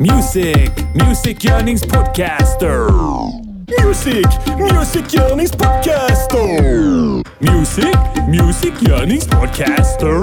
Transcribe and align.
Music, 0.00 0.70
musikgörningspodcaster. 0.94 2.88
Music, 3.84 4.26
musikgörningspodcaster. 4.58 6.62
Music, 7.38 7.96
musikgörningspodcaster. 8.28 10.22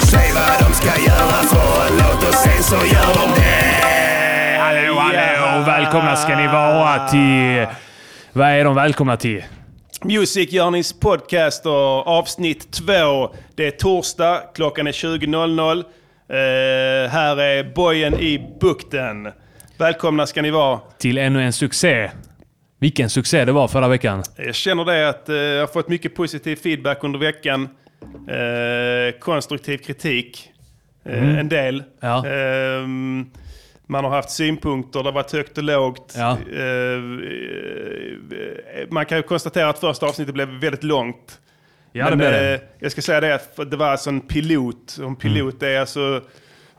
Säg 0.00 0.32
vad 0.34 0.58
de 0.60 0.72
ska 0.74 1.00
göra 1.02 1.42
för 1.42 1.86
en 1.86 1.92
låt 1.96 2.28
och 2.28 2.34
sen 2.34 2.62
så 2.62 2.74
gör 2.74 3.14
de 3.14 3.30
det. 3.40 4.56
Hallå, 4.58 4.94
hallå! 4.98 5.64
Välkomna 5.66 6.16
ska 6.16 6.36
ni 6.36 6.46
vara 6.46 7.08
till... 7.08 7.66
Vad 8.32 8.48
är 8.48 8.64
de 8.64 8.74
välkomna 8.74 9.16
till? 9.16 9.44
Music 10.04 10.50
Journeys 10.50 10.92
podcast 10.92 11.66
och 11.66 12.06
avsnitt 12.06 12.70
två. 12.72 13.34
Det 13.54 13.66
är 13.66 13.70
torsdag, 13.70 14.40
klockan 14.54 14.86
är 14.86 14.92
20.00. 14.92 15.84
Eh, 16.28 17.10
här 17.10 17.36
är 17.40 17.74
bojen 17.74 18.14
i 18.14 18.56
bukten. 18.60 19.28
Välkomna 19.78 20.26
ska 20.26 20.42
ni 20.42 20.50
vara. 20.50 20.80
Till 20.98 21.18
ännu 21.18 21.42
en 21.42 21.52
succé. 21.52 22.10
Vilken 22.78 23.10
succé 23.10 23.44
det 23.44 23.52
var 23.52 23.68
förra 23.68 23.88
veckan. 23.88 24.22
Jag 24.36 24.54
känner 24.54 24.84
det 24.84 25.08
att 25.08 25.28
eh, 25.28 25.36
jag 25.36 25.60
har 25.62 25.66
fått 25.66 25.88
mycket 25.88 26.14
positiv 26.14 26.56
feedback 26.56 27.04
under 27.04 27.18
veckan. 27.18 27.68
Eh, 28.28 29.18
konstruktiv 29.20 29.78
kritik. 29.78 30.50
Eh, 31.04 31.38
En 31.38 31.48
del. 31.48 31.82
Ja. 32.00 32.26
Ehm, 32.26 33.26
man 33.86 34.04
har 34.04 34.10
haft 34.10 34.30
synpunkter, 34.30 34.98
det 35.02 35.08
har 35.08 35.12
varit 35.12 35.32
högt 35.32 35.58
och 35.58 35.64
lågt. 35.64 36.14
Ja. 36.16 36.38
Eh, 36.52 36.94
eh, 38.80 38.88
man 38.90 39.06
kan 39.06 39.18
ju 39.18 39.22
konstatera 39.22 39.68
att 39.68 39.78
första 39.78 40.06
avsnittet 40.06 40.34
blev 40.34 40.48
väldigt 40.48 40.84
långt. 40.84 41.40
Ja, 41.96 42.10
Men 42.16 42.20
eh, 42.54 42.60
jag 42.78 42.92
ska 42.92 43.02
säga 43.02 43.20
det 43.20 43.34
att 43.34 43.70
det 43.70 43.76
var 43.76 43.86
alltså 43.86 44.10
en 44.10 44.20
pilot. 44.20 44.98
En 45.02 45.16
pilot 45.16 45.62
Mm. 45.62 45.74
är 45.76 45.80
alltså 45.80 46.22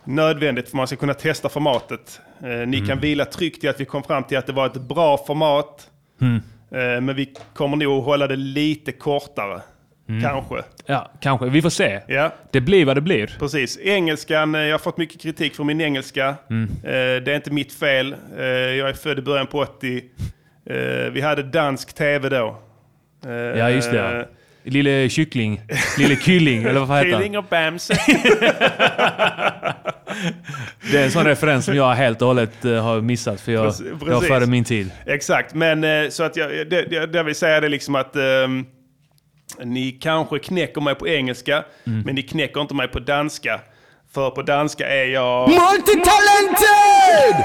nödvändigt 0.03 0.69
för 0.69 0.77
man 0.77 0.87
ska 0.87 0.95
kunna 0.95 1.13
testa 1.13 1.49
formatet. 1.49 2.21
Eh, 2.43 2.47
ni 2.47 2.77
Mm. 2.77 2.87
kan 2.87 2.99
vila 2.99 3.25
tryggt 3.25 3.63
i 3.63 3.67
att 3.67 3.79
vi 3.81 3.85
kom 3.85 4.03
fram 4.03 4.23
till 4.23 4.37
att 4.37 4.47
det 4.47 4.53
var 4.53 4.65
ett 4.65 4.81
bra 4.81 5.17
format. 5.27 5.89
Mm. 6.21 6.35
Eh, 6.71 7.01
men 7.01 7.15
vi 7.15 7.33
kommer 7.53 7.77
nog 7.77 8.03
hålla 8.03 8.27
det 8.27 8.35
lite 8.35 8.91
kortare. 8.91 9.61
Mm. 10.09 10.23
Kanske. 10.23 10.55
Ja, 10.85 11.11
kanske. 11.19 11.45
Vi 11.49 11.61
får 11.61 11.69
se. 11.69 12.01
Ja, 12.07 12.31
Det 12.51 12.61
blir 12.61 12.85
vad 12.85 12.97
det 12.97 13.01
blir. 13.01 13.35
precis. 13.39 13.79
Engelskan, 13.81 14.55
eh, 14.55 14.61
jag 14.61 14.73
har 14.73 14.79
fått 14.79 14.97
mycket 14.97 15.21
kritik 15.21 15.55
för 15.55 15.63
min 15.63 15.81
engelska. 15.81 16.35
Mm. 16.49 16.69
Eh, 16.83 17.23
det 17.23 17.31
är 17.31 17.35
inte 17.35 17.51
mitt 17.51 17.73
fel. 17.73 18.15
Eh, 18.37 18.45
jag 18.45 18.89
är 18.89 18.93
född 18.93 19.19
i 19.19 19.21
början 19.21 19.47
på 19.47 19.59
80. 19.59 20.03
Eh, 20.69 20.75
vi 21.11 21.21
hade 21.21 21.43
dansk 21.43 21.93
tv 21.93 22.29
då. 22.29 22.57
Ja, 23.57 23.69
just 23.69 23.91
det. 23.91 24.27
Lille 24.67 25.09
kyckling. 25.09 25.61
Lille 25.97 26.15
kylling, 26.15 26.63
eller 26.63 26.79
vad 26.85 26.97
heter 26.97 27.11
han? 27.11 27.21
Killing 27.21 27.37
och 27.37 27.43
Bamse. 27.43 27.93
Det 30.91 30.97
är 30.97 31.03
en 31.05 31.11
sån 31.11 31.25
referens 31.25 31.65
som 31.65 31.75
jag 31.75 31.93
helt 31.93 32.21
och 32.21 32.27
hållet 32.27 32.65
eh, 32.65 32.83
har 32.83 33.01
missat 33.01 33.41
för 33.41 33.51
jag, 33.51 33.65
Precis, 33.65 33.85
jag 34.01 34.13
var 34.13 34.21
före 34.21 34.45
min 34.45 34.63
tid. 34.63 34.91
Exakt, 35.05 35.53
men 35.53 35.83
eh, 35.83 36.09
så 36.09 36.23
att 36.23 36.35
jag, 36.35 36.49
det, 36.49 36.65
det, 36.65 37.05
det 37.05 37.17
jag 37.17 37.23
vill 37.23 37.35
säga 37.35 37.59
det 37.61 37.69
liksom 37.69 37.95
att 37.95 38.15
ehm, 38.15 38.65
ni 39.63 39.91
kanske 39.91 40.39
knäcker 40.39 40.81
mig 40.81 40.95
på 40.95 41.07
engelska, 41.07 41.63
Mm. 41.87 42.01
men 42.05 42.15
ni 42.15 42.21
knäcker 42.21 42.61
inte 42.61 42.73
mig 42.75 42.87
på 42.87 42.99
danska. 42.99 43.59
För 44.13 44.29
på 44.29 44.41
danska 44.41 44.87
är 44.89 45.05
jag... 45.05 45.49
Multitalented! 45.49 47.35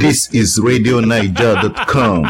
This 0.00 0.34
is 0.34 0.58
RadioNiger.com. 0.58 2.26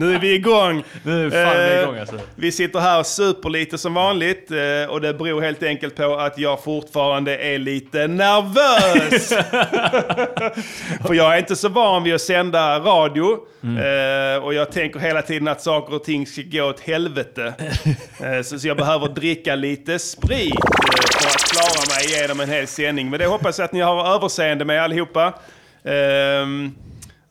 Nu 0.00 0.14
är 0.14 0.18
vi 0.18 0.34
igång! 0.34 0.82
Nu 1.02 1.26
är 1.26 1.30
fan 1.30 1.56
vi 1.64 1.74
Eh, 1.74 1.82
igång 1.82 1.98
alltså. 1.98 2.18
Vi 2.36 2.52
sitter 2.52 2.80
här 2.80 3.02
super 3.02 3.50
lite 3.50 3.78
som 3.78 3.94
vanligt 3.94 4.50
eh, 4.50 4.90
och 4.90 5.00
det 5.00 5.14
beror 5.14 5.40
helt 5.40 5.62
enkelt 5.62 5.96
på 5.96 6.16
att 6.16 6.38
jag 6.38 6.64
fortfarande 6.64 7.36
är 7.36 7.58
lite 7.58 8.06
nervös. 8.06 9.28
För 11.06 11.14
jag 11.14 11.34
är 11.34 11.38
inte 11.38 11.56
så 11.56 11.68
van 11.68 12.02
vid 12.02 12.14
att 12.14 12.20
sända 12.20 12.78
radio 12.78 13.38
Mm. 13.62 13.76
eh, 14.36 14.44
och 14.44 14.54
jag 14.54 14.72
tänker 14.72 15.00
hela 15.00 15.22
tiden 15.22 15.48
att 15.48 15.62
saker 15.62 15.94
och 15.94 16.04
ting 16.04 16.26
ska 16.26 16.42
gå 16.52 16.62
åt 16.62 16.80
helvete. 16.80 17.54
Så 18.44 18.58
så 18.58 18.68
jag 18.68 18.76
behöver 18.76 19.08
dricka 19.08 19.54
lite 19.54 19.98
sprit 19.98 20.54
för 21.20 21.28
att 21.28 21.44
klara 21.52 21.96
mig 21.96 22.14
igenom 22.14 22.40
en 22.40 22.48
hel 22.50 22.66
sändning. 22.66 23.10
Men 23.10 23.18
det 23.18 23.26
hoppas 23.26 23.58
jag 23.58 23.64
att 23.64 23.72
ni 23.72 23.80
har 23.80 24.14
överseende 24.14 24.64
med 24.64 24.82
allihopa. 24.82 25.32
Ehm, 25.84 26.74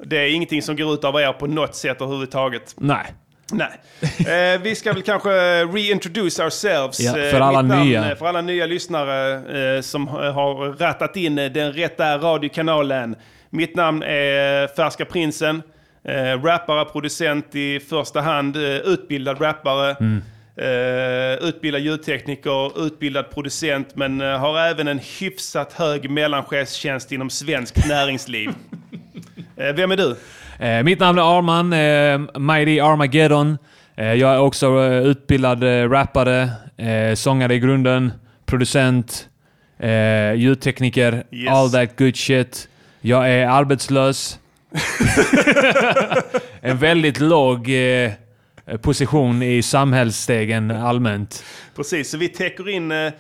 Det 0.06 0.18
är 0.18 0.34
ingenting 0.34 0.62
som 0.62 0.76
går 0.76 0.94
ut 0.94 1.04
av 1.04 1.16
er 1.16 1.34
på 1.34 1.48
något 1.48 1.76
sätt 1.76 2.02
överhuvudtaget. 2.02 2.76
Nej. 2.78 3.06
Nej. 3.52 4.54
Eh, 4.54 4.62
vi 4.62 4.76
ska 4.76 4.94
väl 4.94 5.02
kanske 5.02 5.30
reintroduce 5.66 6.44
ourselves. 6.44 7.00
Ja, 7.00 7.18
Eh, 7.18 7.32
för 7.32 7.40
alla 7.40 7.62
namn, 7.62 7.88
nya. 7.88 8.12
eh, 8.12 8.18
För 8.18 8.26
alla 8.26 8.42
nya 8.42 8.66
lyssnare 8.66 9.34
eh, 9.76 9.82
som 9.82 10.08
har 10.08 10.74
rattat 10.80 11.16
in 11.18 11.40
eh, 11.40 11.52
den 11.52 11.74
rätta 11.74 12.18
radiokanalen. 12.18 13.16
Mitt 13.50 13.76
namn 13.76 14.04
är 14.04 14.68
Färska 14.76 15.06
Prinsen. 15.06 15.62
Eh, 16.04 16.44
rappare, 16.44 16.86
producent 16.86 17.56
i 17.56 17.80
första 17.80 18.22
hand. 18.22 18.58
Utbildad 18.86 19.42
rappare. 19.42 19.96
Mm. 20.00 20.22
Eh, 20.62 21.47
utbildad 21.47 21.81
ljudtekniker, 21.81 22.86
utbildad 22.86 23.31
producent. 23.34 23.96
Men 23.96 24.22
eh, 24.22 24.38
har 24.40 24.59
även 24.59 24.88
en 24.88 25.00
hyfsat 25.20 25.74
hög 25.74 26.09
mellanchefstjänst 26.09 27.12
inom 27.12 27.30
svenskt 27.30 27.86
näringsliv. 27.88 28.50
Eh, 29.58 29.74
vem 29.75 29.92
är 29.92 29.98
du? 29.98 30.16
Eh, 30.66 30.84
mitt 30.84 31.00
namn 31.00 31.19
är 31.19 31.38
Arman, 31.38 31.74
eh, 31.74 32.40
Mighty 32.40 32.80
Armageddon. 32.80 33.58
Eh, 33.96 34.14
jag 34.14 34.34
är 34.34 34.40
också 34.40 34.66
eh, 34.68 35.03
utbildad 35.03 35.64
rappare, 35.92 36.50
sångare 37.16 37.53
i 37.53 37.59
grunden, 37.59 38.12
producent, 38.46 39.30
ljudtekniker, 40.36 41.24
Yes. 41.31 41.50
all 41.50 41.72
that 41.72 41.98
good 41.98 42.16
shit. 42.18 42.69
Jag 43.02 43.30
är 43.30 43.48
arbetslös. 43.48 44.40
en 46.62 46.78
väldigt 46.78 47.19
låg 47.19 47.69
position 48.78 49.44
i 49.44 49.62
samhällsstegen 49.62 50.72
allmänt. 50.72 51.44
Precis, 51.75 52.09
så 52.09 52.18
vi 52.18 52.30
täcker 52.30 52.69
in 52.69 52.91
eh, 52.91 52.97
eh, 52.97 53.13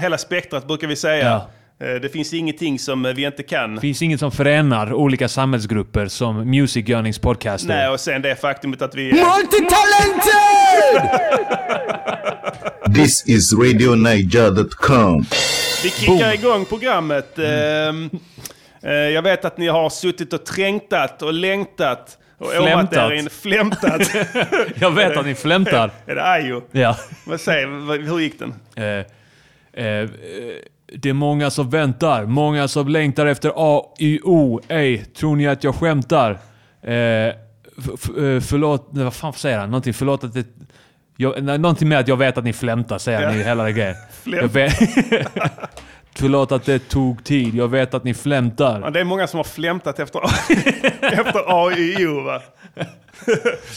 hela 0.00 0.18
spektrat 0.18 0.66
brukar 0.66 0.86
vi 0.86 0.96
säga. 0.96 1.24
Ja. 1.24 1.50
Eh, 1.86 1.94
det 1.94 2.08
finns 2.08 2.34
ingenting 2.34 2.78
som 2.78 3.06
eh, 3.06 3.12
vi 3.12 3.26
inte 3.26 3.42
kan. 3.42 3.74
Det 3.74 3.80
finns 3.80 4.02
inget 4.02 4.20
som 4.20 4.32
förenar 4.32 4.92
olika 4.92 5.28
samhällsgrupper 5.28 6.06
som 6.06 6.50
Music 6.50 6.88
Yearnings 6.88 7.18
podcaster. 7.18 7.68
Nej, 7.68 7.88
och 7.88 8.00
sen 8.00 8.22
det 8.22 8.36
faktumet 8.36 8.82
att 8.82 8.94
vi... 8.94 9.04
Multitalented! 9.04 10.26
This 12.94 13.24
is 13.26 13.52
RadioNiger.com. 13.52 15.24
Vi 15.82 15.90
kickar 15.90 16.34
igång 16.34 16.64
programmet. 16.64 17.38
Ehm, 17.38 18.10
eh, 18.82 18.92
jag 18.92 19.22
vet 19.22 19.44
att 19.44 19.58
ni 19.58 19.68
har 19.68 19.90
suttit 19.90 20.32
och 20.32 20.46
trängtat 20.46 21.22
och 21.22 21.32
längtat. 21.32 22.18
Och 22.38 22.54
er 22.54 23.12
in. 23.12 23.30
Flämtat. 23.30 24.10
Jag 24.80 24.90
vet 24.90 25.16
att 25.16 25.26
ni 25.26 25.34
flämtar. 25.34 25.90
är 26.06 26.14
det 26.14 26.24
Ayo? 26.24 26.62
Ja. 26.72 26.96
Säger 27.38 27.66
vad- 27.66 28.00
Hur 28.00 28.18
gick 28.20 28.38
den? 28.38 28.54
Eh, 28.76 28.84
eh, 29.84 30.08
det 30.94 31.08
är 31.08 31.12
många 31.12 31.50
som 31.50 31.70
väntar, 31.70 32.24
många 32.26 32.68
som 32.68 32.88
längtar 32.88 33.26
efter 33.26 33.52
A, 33.56 33.82
Y, 33.98 34.20
O. 34.24 34.60
Ej, 34.68 35.04
tror 35.04 35.36
ni 35.36 35.46
att 35.48 35.64
jag 35.64 35.74
skämtar? 35.74 36.30
Eh, 36.82 36.92
eh, 36.92 37.32
förlåt, 38.40 38.88
vad 38.90 39.14
fan 39.14 39.32
säger 39.32 39.58
han? 39.58 39.70
Någonting, 39.70 39.94
förlåt 39.94 40.24
att 40.24 40.34
det... 40.34 40.44
Jag, 41.18 41.42
någonting 41.44 41.88
med 41.88 41.98
att 41.98 42.08
jag 42.08 42.16
vet 42.16 42.38
att 42.38 42.44
ni 42.44 42.52
flämtar, 42.52 42.98
säger 42.98 43.20
Ja. 43.22 43.34
i 43.34 43.42
hela 43.44 43.70
grejen. 43.70 43.94
Flämt. 44.22 44.52
Förlåt 46.18 46.52
att 46.52 46.64
det 46.64 46.78
tog 46.88 47.24
tid, 47.24 47.54
jag 47.54 47.68
vet 47.68 47.94
att 47.94 48.04
ni 48.04 48.14
flämtar. 48.14 48.80
Ja, 48.80 48.90
det 48.90 49.00
är 49.00 49.04
många 49.04 49.26
som 49.26 49.36
har 49.38 49.44
flämtat 49.44 49.98
efter, 49.98 50.20
efter 51.00 51.66
AYO 51.66 52.20
va? 52.22 52.42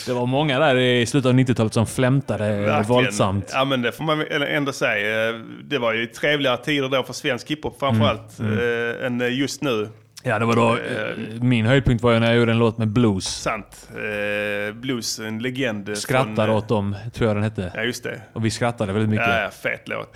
Det 0.06 0.14
var 0.14 0.26
många 0.26 0.60
där 0.60 0.76
i 0.78 1.06
slutet 1.06 1.30
av 1.30 1.34
90-talet 1.36 1.74
som 1.74 1.88
flämtade 1.88 2.44
Verkligen. 2.56 2.84
våldsamt. 2.84 3.50
Ja 3.54 3.66
men 3.66 3.82
det 3.82 3.92
får 3.92 4.04
man 4.04 4.26
ändå 4.32 4.72
säga. 4.72 5.32
Det 5.64 5.78
var 5.78 5.94
ju 5.94 6.06
trevligare 6.06 6.58
tider 6.58 6.90
då 6.90 7.04
för 7.04 7.14
svensk 7.14 7.52
hiphop 7.52 7.80
framförallt. 7.80 8.40
eh, 8.40 9.06
än 9.06 9.22
eh, 9.22 9.40
just 9.40 9.62
nu. 9.63 9.90
Ja, 10.24 10.39
det 10.39 10.45
var 10.45 10.56
då... 10.56 10.77
eh, 10.77 11.42
Min 11.42 11.66
höjdpunkt 11.66 12.04
var 12.04 12.12
ju 12.13 12.19
när 12.19 12.27
jag 12.27 12.36
gjorde 12.36 12.51
en 12.51 12.60
låt 12.60 12.77
med 12.77 12.88
blues. 12.88 13.25
Sant. 13.25 13.89
Eh, 13.92 14.74
blues, 14.75 15.19
en 15.19 15.39
legend. 15.39 15.89
eh, 15.89 15.95
Skrattar 15.95 16.36
från, 16.36 16.50
eh, 16.50 16.56
åt 16.57 16.68
dem, 16.68 16.95
tror 17.13 17.27
jag 17.27 17.36
den 17.38 17.44
hette. 17.44 17.71
Ja 17.75 17.83
just 17.83 18.04
det. 18.04 18.21
Och 18.33 18.45
vi 18.45 18.51
skrattade 18.51 18.94
väldigt 18.94 19.10
mycket. 19.10 19.27
Ja, 19.27 19.42
ja, 19.42 19.50
fet 19.50 19.88
låt. 19.88 20.16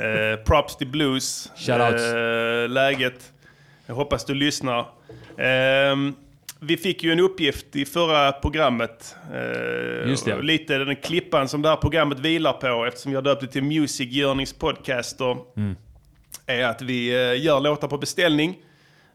eh, 0.00 0.44
props 0.46 0.76
till 0.76 0.86
blues. 0.88 1.52
Shoutouts. 1.56 2.02
Eh, 2.04 2.68
läget. 2.68 3.32
Jag 3.86 3.94
hoppas 3.94 4.24
du 4.24 4.34
lyssnar. 4.34 4.86
Ehm, 5.38 6.14
vi 6.60 6.76
fick 6.76 7.02
ju 7.04 7.12
en 7.12 7.20
uppgift 7.20 7.76
i 7.76 7.84
förra 7.84 8.32
programmet. 8.32 9.16
Eh, 9.34 10.08
Just 10.10 10.24
det. 10.24 10.42
Lite 10.42 10.78
den 10.78 10.96
klippan 10.96 11.48
som 11.48 11.62
det 11.62 11.68
här 11.68 11.76
programmet 11.76 12.18
vilar 12.18 12.52
på 12.52 12.84
eftersom 12.86 13.12
jag 13.12 13.24
döpt 13.24 13.40
det 13.40 13.46
till 13.46 13.62
Music 13.64 14.12
Yearnings 14.16 14.52
Podcaster. 14.52 15.36
Mm. 15.56 15.76
Är 16.46 16.64
att 16.64 16.82
vi 16.82 17.08
eh, 17.08 17.44
gör 17.44 17.60
låtar 17.60 17.88
på 17.88 17.98
beställning. 17.98 18.56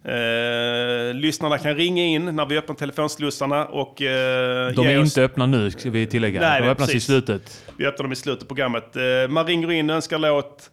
Eh, 0.05 1.13
lyssnarna 1.13 1.57
kan 1.57 1.75
ringa 1.75 2.03
in 2.03 2.25
när 2.35 2.45
vi 2.45 2.57
öppnar 2.57 2.75
telefonslussarna 2.75 3.65
och 3.65 4.01
eh, 4.01 4.71
De 4.73 4.87
är 4.87 5.01
oss- 5.01 5.05
inte 5.07 5.23
öppna 5.23 5.45
nu, 5.45 5.71
ska 5.71 5.89
vi 5.89 6.07
tillägga. 6.07 6.41
Nej, 6.41 6.61
De 6.61 6.67
öppnas 6.67 6.95
i 6.95 6.99
slutet. 6.99 7.65
Vi 7.77 7.85
öppnar 7.85 8.03
dem 8.03 8.11
i 8.11 8.15
slutet 8.15 8.43
av 8.43 8.47
programmet. 8.47 8.95
Eh, 8.95 9.01
Man 9.29 9.47
ringer 9.47 9.71
in, 9.71 9.89
önskar 9.89 10.17
låt. 10.19 10.69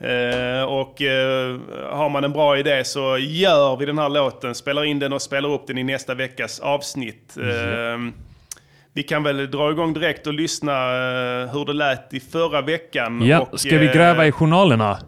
Eh, 0.00 0.62
och 0.64 1.02
eh, 1.02 1.56
har 1.92 2.08
man 2.10 2.24
en 2.24 2.32
bra 2.32 2.58
idé 2.58 2.84
så 2.84 3.18
gör 3.18 3.76
vi 3.76 3.86
den 3.86 3.98
här 3.98 4.08
låten, 4.08 4.54
spelar 4.54 4.84
in 4.84 4.98
den 4.98 5.12
och 5.12 5.22
spelar 5.22 5.48
upp 5.48 5.66
den 5.66 5.78
i 5.78 5.84
nästa 5.84 6.14
veckas 6.14 6.60
avsnitt. 6.60 7.36
Eh, 7.36 7.98
vi 8.92 9.02
kan 9.02 9.22
väl 9.22 9.50
dra 9.50 9.70
igång 9.70 9.92
direkt 9.94 10.26
och 10.26 10.34
lyssna 10.34 10.72
eh, 10.72 11.52
hur 11.52 11.64
det 11.66 11.72
lät 11.72 12.14
i 12.14 12.20
förra 12.20 12.60
veckan. 12.60 13.26
Ja, 13.26 13.40
och, 13.52 13.60
ska 13.60 13.78
vi 13.78 13.86
eh, 13.86 13.92
gräva 13.94 14.26
i 14.26 14.32
journalerna? 14.32 14.98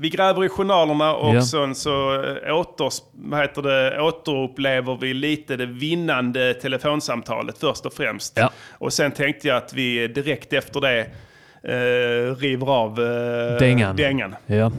Vi 0.00 0.08
gräver 0.10 0.44
i 0.44 0.48
journalerna 0.48 1.14
och 1.14 1.34
Ja. 1.36 1.42
sen 1.42 1.74
så 1.74 2.14
eh, 2.14 2.54
åter, 2.56 2.90
vad 3.12 3.40
heter 3.40 3.62
det, 3.62 4.00
återupplever 4.02 4.98
vi 5.00 5.14
lite 5.14 5.56
det 5.56 5.66
vinnande 5.66 6.54
telefonsamtalet 6.54 7.58
först 7.58 7.86
och 7.86 7.92
främst. 7.92 8.32
Ja. 8.36 8.50
Och 8.70 8.92
sen 8.92 9.10
tänkte 9.12 9.48
jag 9.48 9.56
att 9.56 9.72
vi 9.74 10.08
direkt 10.08 10.52
efter 10.52 10.80
det 10.80 11.00
eh, 11.62 12.36
river 12.36 12.66
av 12.70 12.90
eh, 13.00 13.58
Dängan. 13.58 13.96
dängan. 13.96 14.34
Ja. 14.46 14.72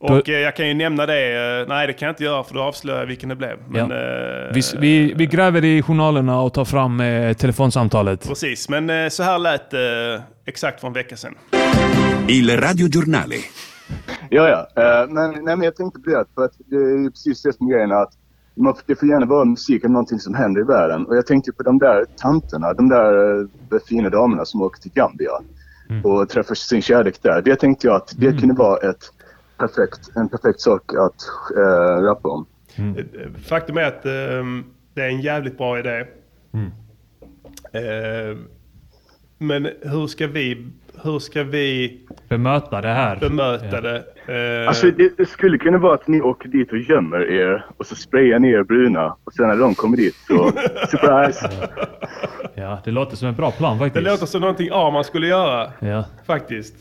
Och 0.00 0.28
eh, 0.28 0.38
jag 0.38 0.56
kan 0.56 0.68
ju 0.68 0.74
nämna 0.74 1.06
det, 1.06 1.60
eh, 1.60 1.68
nej 1.68 1.86
det 1.86 1.92
kan 1.92 2.06
jag 2.06 2.12
inte 2.12 2.24
göra 2.24 2.44
för 2.44 2.54
då 2.54 2.62
avslöjar 2.62 2.98
jag 3.00 3.06
vilken 3.06 3.28
det 3.28 3.36
blev. 3.36 3.56
Men, 3.68 3.90
eh, 3.92 4.52
Vi, 4.54 4.62
vi, 4.78 5.12
vi 5.16 5.26
gräver 5.26 5.64
i 5.64 5.82
journalerna 5.82 6.40
och 6.40 6.54
tar 6.54 6.64
fram 6.64 7.00
eh, 7.00 7.32
telefonsamtalet. 7.32 8.28
Precis, 8.28 8.68
men 8.68 8.90
eh, 8.90 9.08
så 9.08 9.22
här 9.22 9.38
lät 9.38 9.70
det 9.70 10.14
eh, 10.14 10.20
exakt 10.46 10.80
för 10.80 10.86
en 10.86 10.92
vecka 10.94 11.16
sedan. 11.16 11.34
Il 12.28 12.60
radiogiornale. 12.60 13.34
Ja, 14.30 14.48
ja. 14.74 14.82
Eh, 14.82 15.08
men, 15.10 15.30
nej, 15.30 15.56
men 15.56 15.62
jag 15.62 15.76
tänkte 15.76 16.00
på 16.00 16.10
det, 16.10 16.24
för 16.34 16.44
att 16.44 16.52
det 16.66 16.76
är 16.76 16.98
ju 16.98 17.10
precis 17.10 17.42
det 17.42 17.52
som 17.52 17.66
är 17.66 17.70
grejen 17.72 17.92
att 17.92 18.12
man, 18.54 18.74
det 18.86 18.94
får 18.94 19.08
gärna 19.08 19.26
vara 19.26 19.44
musik 19.44 19.84
eller 19.84 19.92
någonting 19.92 20.18
som 20.18 20.34
händer 20.34 20.60
i 20.60 20.64
världen. 20.64 21.06
Och 21.06 21.16
jag 21.16 21.26
tänkte 21.26 21.52
på 21.52 21.62
de 21.62 21.78
där 21.78 22.04
tanterna, 22.16 22.72
de 22.72 22.88
där 22.88 23.40
eh, 23.40 23.78
fina 23.88 24.10
damerna 24.10 24.44
som 24.44 24.62
åker 24.62 24.80
till 24.80 24.92
Gambia 24.94 25.30
och 26.04 26.28
träffar 26.28 26.54
sin 26.54 26.82
kärlek 26.82 27.22
där. 27.22 27.42
Det 27.42 27.56
tänkte 27.56 27.86
jag 27.86 27.96
att 27.96 28.14
det 28.16 28.40
kunde 28.40 28.54
vara 28.54 28.90
ett 28.90 29.12
perfekt, 29.58 30.16
en 30.16 30.28
perfekt 30.28 30.60
sak 30.60 30.94
att 30.94 31.26
uh, 31.56 32.02
rappa 32.02 32.28
om. 32.28 32.46
Eh, 32.76 33.04
Faktum 33.44 33.76
är 33.76 33.82
att 33.82 34.06
eh, 34.06 34.44
det 34.94 35.02
är 35.02 35.08
en 35.08 35.20
jävligt 35.20 35.58
bra 35.58 35.78
idé. 35.78 36.06
Eh, 37.72 38.38
men 39.38 39.68
hur 39.82 40.06
ska 40.06 40.26
vi, 40.26 40.68
hur 41.04 41.18
ska 41.18 41.42
vi 41.42 41.98
Bemöta 42.28 42.80
det 42.80 42.88
här. 42.88 43.16
bemöta 43.16 43.80
det? 43.80 44.04
Eh, 44.62 44.68
Alltså 44.68 44.90
det, 44.90 45.12
det 45.16 45.26
skulle 45.28 45.58
kunna 45.58 45.78
vara 45.78 45.94
att 45.94 46.08
ni 46.08 46.20
åker 46.20 46.48
dit 46.48 46.72
och 46.72 46.78
gömmer 46.78 47.30
er 47.30 47.64
och 47.76 47.86
så 47.86 47.94
sprayar 47.94 48.38
ni 48.38 48.48
er 48.50 48.62
bruna 48.62 49.16
och 49.24 49.32
sen 49.32 49.48
när 49.48 49.56
de 49.56 49.74
kommer 49.74 49.96
dit 49.96 50.14
så 50.26 50.52
surprise! 50.90 51.50
Ja, 52.54 52.80
det 52.84 52.90
låter 52.90 53.16
som 53.16 53.28
en 53.28 53.34
bra 53.34 53.50
plan 53.50 53.78
det 53.78 53.84
faktiskt. 53.84 54.04
låter 54.06 54.26
som 54.26 54.40
någonting 54.40 54.68
Arman 54.72 55.04
skulle 55.04 55.26
göra. 55.26 55.72
Ja. 55.80 56.04
Faktiskt. 56.26 56.74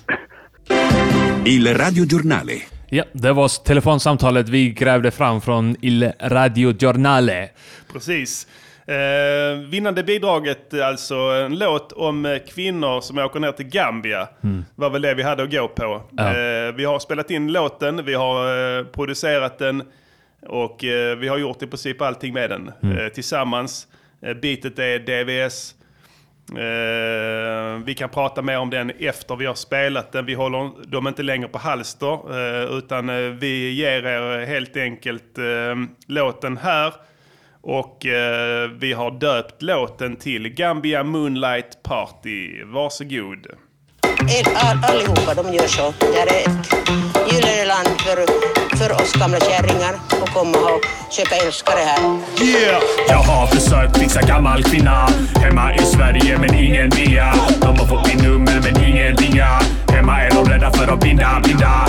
Il 1.45 1.67
radiogiornale. 1.77 2.53
ja, 2.89 3.03
det 3.11 3.33
var 3.33 3.63
telefonsamtalet 3.65 4.49
vi 4.49 4.69
grävde 4.71 5.11
fram 5.11 5.41
från 5.41 5.75
Il 5.81 6.11
Radio 6.21 6.71
Giornale. 6.79 7.49
Precis. 7.93 8.47
Eh, 8.87 9.57
vinnande 9.69 10.03
bidraget, 10.03 10.73
alltså 10.73 11.15
en 11.15 11.59
låt 11.59 11.91
om 11.91 12.25
eh, 12.25 12.37
kvinnor 12.47 13.01
som 13.01 13.17
åker 13.17 13.39
ner 13.39 13.51
till 13.51 13.65
Gambia. 13.67 14.27
var 14.75 14.89
väl 14.89 15.01
det 15.01 15.13
vi 15.13 15.23
hade 15.23 15.43
att 15.43 15.51
gå 15.51 15.67
på. 15.67 16.01
Ja. 16.17 16.27
Eh, 16.27 16.73
vi 16.73 16.85
har 16.85 16.99
spelat 16.99 17.31
in 17.31 17.51
låten, 17.51 18.05
vi 18.05 18.13
har 18.13 18.77
eh, 18.79 18.85
producerat 18.85 19.57
den 19.59 19.83
och 20.47 20.83
eh, 20.83 21.17
vi 21.17 21.27
har 21.27 21.37
gjort 21.37 21.61
i 21.61 21.67
princip 21.67 22.01
allting 22.01 22.33
med 22.33 22.49
den 22.49 22.71
eh, 22.97 23.07
tillsammans. 23.07 23.87
Eh, 24.21 24.33
beatet 24.33 24.79
är 24.79 24.99
DVS. 24.99 25.75
Eh, 26.51 27.83
vi 27.85 27.93
kan 27.93 28.09
prata 28.09 28.41
mer 28.41 28.57
om 28.57 28.69
den 28.69 28.89
efter 28.99 29.35
vi 29.35 29.45
har 29.45 29.55
spelat 29.55 30.11
den. 30.11 30.25
Vi 30.25 30.33
håller 30.33 30.91
dem 30.91 31.07
inte 31.07 31.23
längre 31.23 31.47
på 31.47 31.57
halster 31.57 32.19
utan 32.77 33.37
vi 33.39 33.71
ger 33.71 34.05
er 34.05 34.45
helt 34.45 34.77
enkelt 34.77 35.37
låten 36.07 36.57
här. 36.57 36.93
Och 37.63 38.05
eh, 38.05 38.69
vi 38.69 38.93
har 38.93 39.11
döpt 39.11 39.61
låten 39.61 40.15
till 40.15 40.49
Gambia 40.49 41.03
Moonlight 41.03 41.83
Party. 41.83 42.63
Varsågod. 42.63 43.47
All, 44.21 44.55
all, 44.55 44.83
allihopa 44.83 45.33
de 45.43 45.53
gör 45.53 45.67
så. 45.67 45.93
Det 45.99 46.19
här 46.19 46.27
är 46.27 46.41
ett 46.41 47.33
gyllene 47.33 47.65
land 47.65 48.01
för, 48.01 48.17
för 48.77 48.91
oss 49.01 49.13
gamla 49.13 49.39
kärringar 49.39 49.93
att 50.23 50.33
komma 50.33 50.57
och 50.57 51.13
söka 51.13 51.35
älskare 51.35 51.79
här. 51.79 51.99
Yeah! 52.43 52.81
Jag 53.07 53.17
har 53.17 53.47
försökt 53.47 53.97
fixa 53.99 54.21
gammal 54.21 54.63
kvinna 54.63 55.07
Hemma 55.35 55.75
i 55.75 55.79
Sverige 55.79 56.37
men 56.37 56.55
ingen 56.55 56.89
via 56.89 57.33
De 57.61 57.79
har 57.79 57.87
fått 57.87 58.07
min 58.07 58.17
nummer 58.17 58.61
men 58.63 58.83
ingen 58.83 59.17
ringa 59.17 59.59
Hemma 60.01 60.21
är 60.21 60.29
de 60.29 60.45
rädda 60.45 60.71
för 60.71 60.93
att 60.93 60.99
binda, 60.99 61.41
binda. 61.43 61.87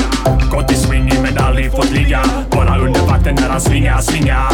Gått 0.51 0.73
i 0.73 0.75
swing 0.75 1.13
men 1.23 1.39
aldrig 1.39 1.73
fått 1.73 1.91
ligga. 1.91 2.21
Bara 2.51 2.79
under 2.79 3.01
vatten 3.01 3.35
när 3.35 3.49
han 3.49 3.61
svingar, 3.61 4.01
svingar. 4.01 4.53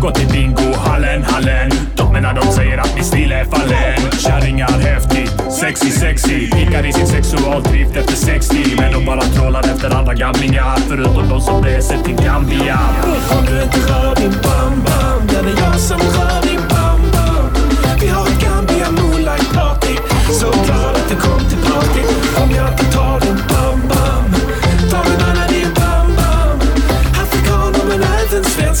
Gått 0.00 0.14
till 0.14 0.28
bingohallen, 0.28 1.22
hallen 1.22 1.70
Damerna 1.96 2.32
de 2.32 2.52
säger 2.52 2.78
att 2.78 2.94
min 2.94 3.04
stil 3.04 3.32
är 3.32 3.44
fallen. 3.44 4.18
Kärringar 4.18 4.68
häftigt, 4.68 5.52
sexy, 5.60 5.90
sexy. 5.90 6.50
Pickar 6.50 6.86
i 6.86 6.92
sin 6.92 7.06
sexualdrift 7.06 7.96
efter 7.96 8.16
60 8.16 8.56
Men 8.76 8.92
de 8.92 9.04
bara 9.04 9.20
trollar 9.22 9.60
efter 9.60 9.98
andra 9.98 10.14
gamlingar. 10.14 10.76
Förutom 10.88 11.28
de 11.28 11.40
som 11.40 11.64
reser 11.64 11.98
till 11.98 12.16
Gambia 12.24 12.78
Om 13.38 13.44
du 13.46 13.62
inte 13.62 13.78
rör 13.78 14.14
din 14.14 14.32
bam-bam 14.32 15.28
Ja, 15.34 15.42
det 15.42 15.62
är 15.62 15.66
jag 15.66 15.80
som 15.80 16.00
rör 16.00 16.45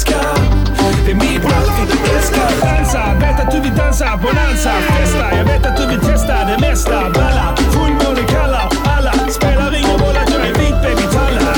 även 0.04 1.04
Det 1.04 1.10
är 1.10 1.14
mitt, 1.14 1.44
vi 1.44 1.92
du 1.92 2.16
älskar. 2.16 2.50
Dansa, 2.64 3.14
vet 3.20 3.40
att 3.40 3.50
du 3.50 3.60
vill 3.60 3.76
dansa. 3.76 4.16
Bonanza, 4.22 4.72
festa. 4.72 5.36
Jag 5.36 5.44
vet 5.44 5.66
att 5.66 5.76
du 5.76 5.86
vill 5.86 6.00
testa 6.00 6.44
det 6.44 6.58
mesta. 6.60 7.10
Balla, 7.10 7.56
fullmåne 7.72 8.22
kallar 8.28 8.68
alla 8.84 9.12
Spelar 9.30 9.74
ingen 9.74 9.98
roll 9.98 10.16
att 10.16 10.30
jag 10.30 10.46
är 10.46 10.54
vit 10.54 10.82
baby 10.82 11.06
talla. 11.12 11.52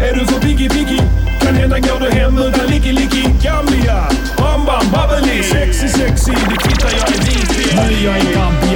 Är 0.00 0.14
du 0.14 0.26
för 0.26 0.40
piggy 0.40 0.68
piggy 0.68 1.00
Kan 1.40 1.54
hända 1.54 1.78
går 1.78 2.00
du 2.00 2.10
hem 2.10 2.38
utan 2.38 2.66
licky 2.66 2.92
licky. 2.92 3.24
Gambia, 3.42 4.08
bam 4.38 4.64
bam 4.66 4.86
bubbly. 4.92 5.42
Sexy 5.42 5.88
sexy, 5.88 6.32
det 6.32 6.56
kvittar 6.56 6.90
jag 6.98 7.08
är 7.08 7.22
vit 7.26 7.50
Nu 7.74 7.96
är 7.96 8.04
jag 8.04 8.18
i 8.18 8.34
Gambia, 8.34 8.69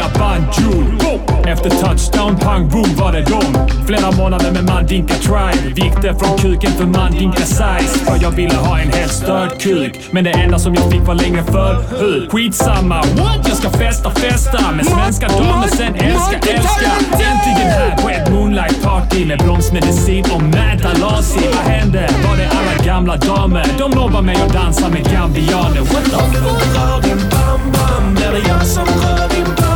efter 1.55 1.71
touchdown, 1.71 2.37
pang 2.37 2.69
boom 2.69 2.97
var 2.97 3.13
det 3.13 3.23
dom 3.23 3.69
Flera 3.87 4.11
månader 4.11 4.53
med 4.53 4.65
Mandinka 4.65 5.15
tribe 5.15 5.75
Vikte 5.75 6.15
från 6.19 6.39
kuken 6.39 6.73
för 6.73 6.87
Mandinka 6.87 7.45
size. 7.47 8.05
För 8.07 8.23
jag 8.23 8.31
ville 8.31 8.55
ha 8.55 8.79
en 8.79 8.93
helt 8.93 9.13
störd 9.13 9.61
kuk 9.61 10.01
Men 10.11 10.25
det 10.25 10.31
enda 10.31 10.59
som 10.59 10.75
jag 10.75 10.91
fick 10.93 11.01
var 11.01 11.15
längre 11.15 11.43
förhud 11.45 12.31
Skitsamma, 12.33 12.97
what? 12.97 13.49
Jag 13.49 13.57
ska 13.57 13.71
festa, 13.71 14.11
festa 14.11 14.73
Med 14.73 14.87
svenska 14.87 15.29
damer, 15.29 15.69
sen 15.69 15.95
älska, 15.95 16.37
älska 16.37 16.91
Äntligen 17.13 17.71
här 17.71 17.97
på 18.03 18.09
ett 18.09 18.31
moonlight 18.31 18.83
party 18.83 19.27
Med 19.27 19.39
bromsmedicin 19.39 20.25
och 20.35 20.43
Mädalasi 20.43 21.41
Vad 21.55 21.73
hände? 21.73 22.09
Var 22.29 22.37
det 22.37 22.49
alla 22.49 22.85
gamla 22.85 23.17
damer? 23.17 23.67
De 23.79 23.91
lovar 23.91 24.23
mig 24.23 24.37
att 24.47 24.53
dansa 24.53 24.89
med 24.89 25.05
gambianer. 25.13 25.81
What 25.81 26.05
the 26.05 26.11
fuck? 26.11 26.77
rör 26.77 27.03
din 27.03 27.19
bam-bam 27.19 28.19
Ja, 28.25 28.31
det 28.31 28.49
jag 28.49 28.67
som 28.67 28.85
rör 28.85 29.29
din 29.29 29.45
bam-bam 29.45 29.74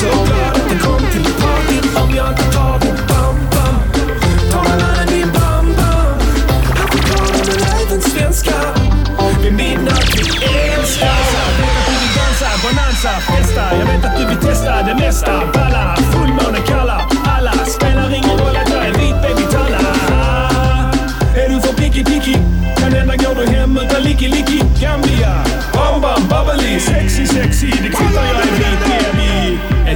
Så 0.00 0.06
glad 0.06 0.52
att 0.52 0.70
du 0.70 0.78
kom 0.78 0.98
till 1.12 1.24
party 1.24 2.00
Om 2.02 2.14
jag 2.16 2.28
inte 2.28 2.42
tar 2.42 2.78
din 2.78 2.96
bam-bam 3.08 3.76
Ta 4.52 4.58
en 4.64 4.80
annan 4.80 5.06
din 5.06 5.28
bam-bam 5.32 6.18
Afrikaner 6.84 7.44
men 7.46 7.86
även 7.86 8.00
svenskar 8.02 8.74
Vid 9.42 9.52
midnatt 9.52 10.14
vi 10.14 10.20
älskar 10.44 11.16
du 11.88 11.92
vill 11.92 12.14
dansa, 12.16 12.46
bonanza, 12.62 13.08
festa 13.20 13.78
Jag 13.78 13.86
vet 13.86 14.04
att 14.04 14.16
du 14.18 14.26
vill 14.26 14.36
testa 14.36 14.82
det 14.82 14.94
mesta. 14.94 15.42
Balla, 15.54 15.96
fullmåne 16.12 16.58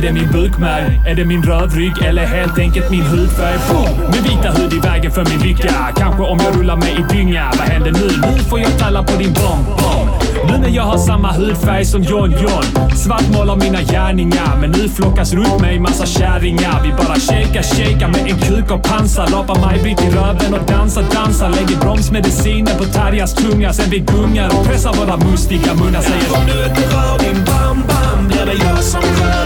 Är 0.01 0.05
det 0.05 0.13
min 0.13 0.31
bukmärg? 0.33 1.01
Är 1.07 1.15
det 1.15 1.25
min 1.25 1.43
rödrygg? 1.43 1.93
Eller 2.03 2.27
helt 2.27 2.59
enkelt 2.59 2.91
min 2.91 3.03
hudfärg? 3.03 3.59
Boom! 3.71 4.11
Med 4.11 4.23
vita 4.23 4.51
hud 4.51 4.73
i 4.73 4.79
vägen 4.79 5.13
för 5.13 5.25
min 5.25 5.39
lycka. 5.39 5.93
Kanske 5.97 6.23
om 6.23 6.39
jag 6.45 6.59
rullar 6.59 6.77
mig 6.77 6.97
i 6.99 7.15
dynga. 7.15 7.51
Vad 7.59 7.69
händer 7.69 7.93
nu? 7.93 8.33
Nu 8.37 8.39
får 8.39 8.61
jag 8.61 8.79
talla 8.79 9.03
på 9.03 9.17
din 9.19 9.33
bomb, 9.33 9.67
bomb. 9.67 10.11
Nu 10.47 10.59
när 10.59 10.69
jag 10.69 10.83
har 10.83 10.99
samma 10.99 11.33
hudfärg 11.33 11.85
som 11.85 12.03
John 12.03 12.31
John. 12.31 12.89
Svartmålar 12.97 13.57
mina 13.57 13.83
gärningar. 13.83 14.57
Men 14.61 14.71
nu 14.71 14.89
flockas 14.89 15.33
runt 15.33 15.61
mig 15.61 15.79
massa 15.79 16.07
kärringar. 16.07 16.83
Vi 16.83 16.91
bara 16.91 17.15
shakar, 17.15 17.63
shakar 17.63 18.09
med 18.09 18.33
en 18.33 18.39
kuk 18.39 18.71
och 18.71 18.83
pansar. 18.83 19.29
Lapar 19.29 19.61
Maj-Britt 19.61 20.01
i 20.01 20.11
röven 20.11 20.55
och 20.55 20.67
dansar, 20.67 21.05
dansar. 21.15 21.51
Lägger 21.51 21.81
bromsmedicinen 21.81 22.79
på 22.79 22.85
Tarjas 22.85 23.35
tunga. 23.35 23.73
Sen 23.73 23.91
vi 23.91 23.99
gungar 23.99 24.49
och 24.49 24.67
pressar 24.67 24.93
våra 24.93 25.17
mustiga 25.17 25.75
munnar. 25.75 26.01
Säger 26.01 26.39
Om 26.39 26.47
du 26.47 26.69
inte 26.69 26.97
rör 26.97 27.19
din 27.19 27.45
bam 27.45 27.83
bam 27.89 28.29
Blir 28.29 28.47
det 28.47 28.65
jag 28.65 28.85
som 28.85 29.01
rör. 29.01 29.40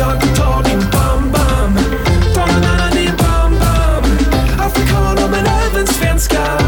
jag 0.00 0.36
tar 0.36 0.62
din 0.62 0.80
bam-bam 0.92 1.72
Bananen 2.36 2.92
är 3.04 3.12
bam-bam 3.22 4.04
Afrikaner 4.66 5.28
men 5.30 5.46
även 5.46 5.86
svenskar 5.86 6.58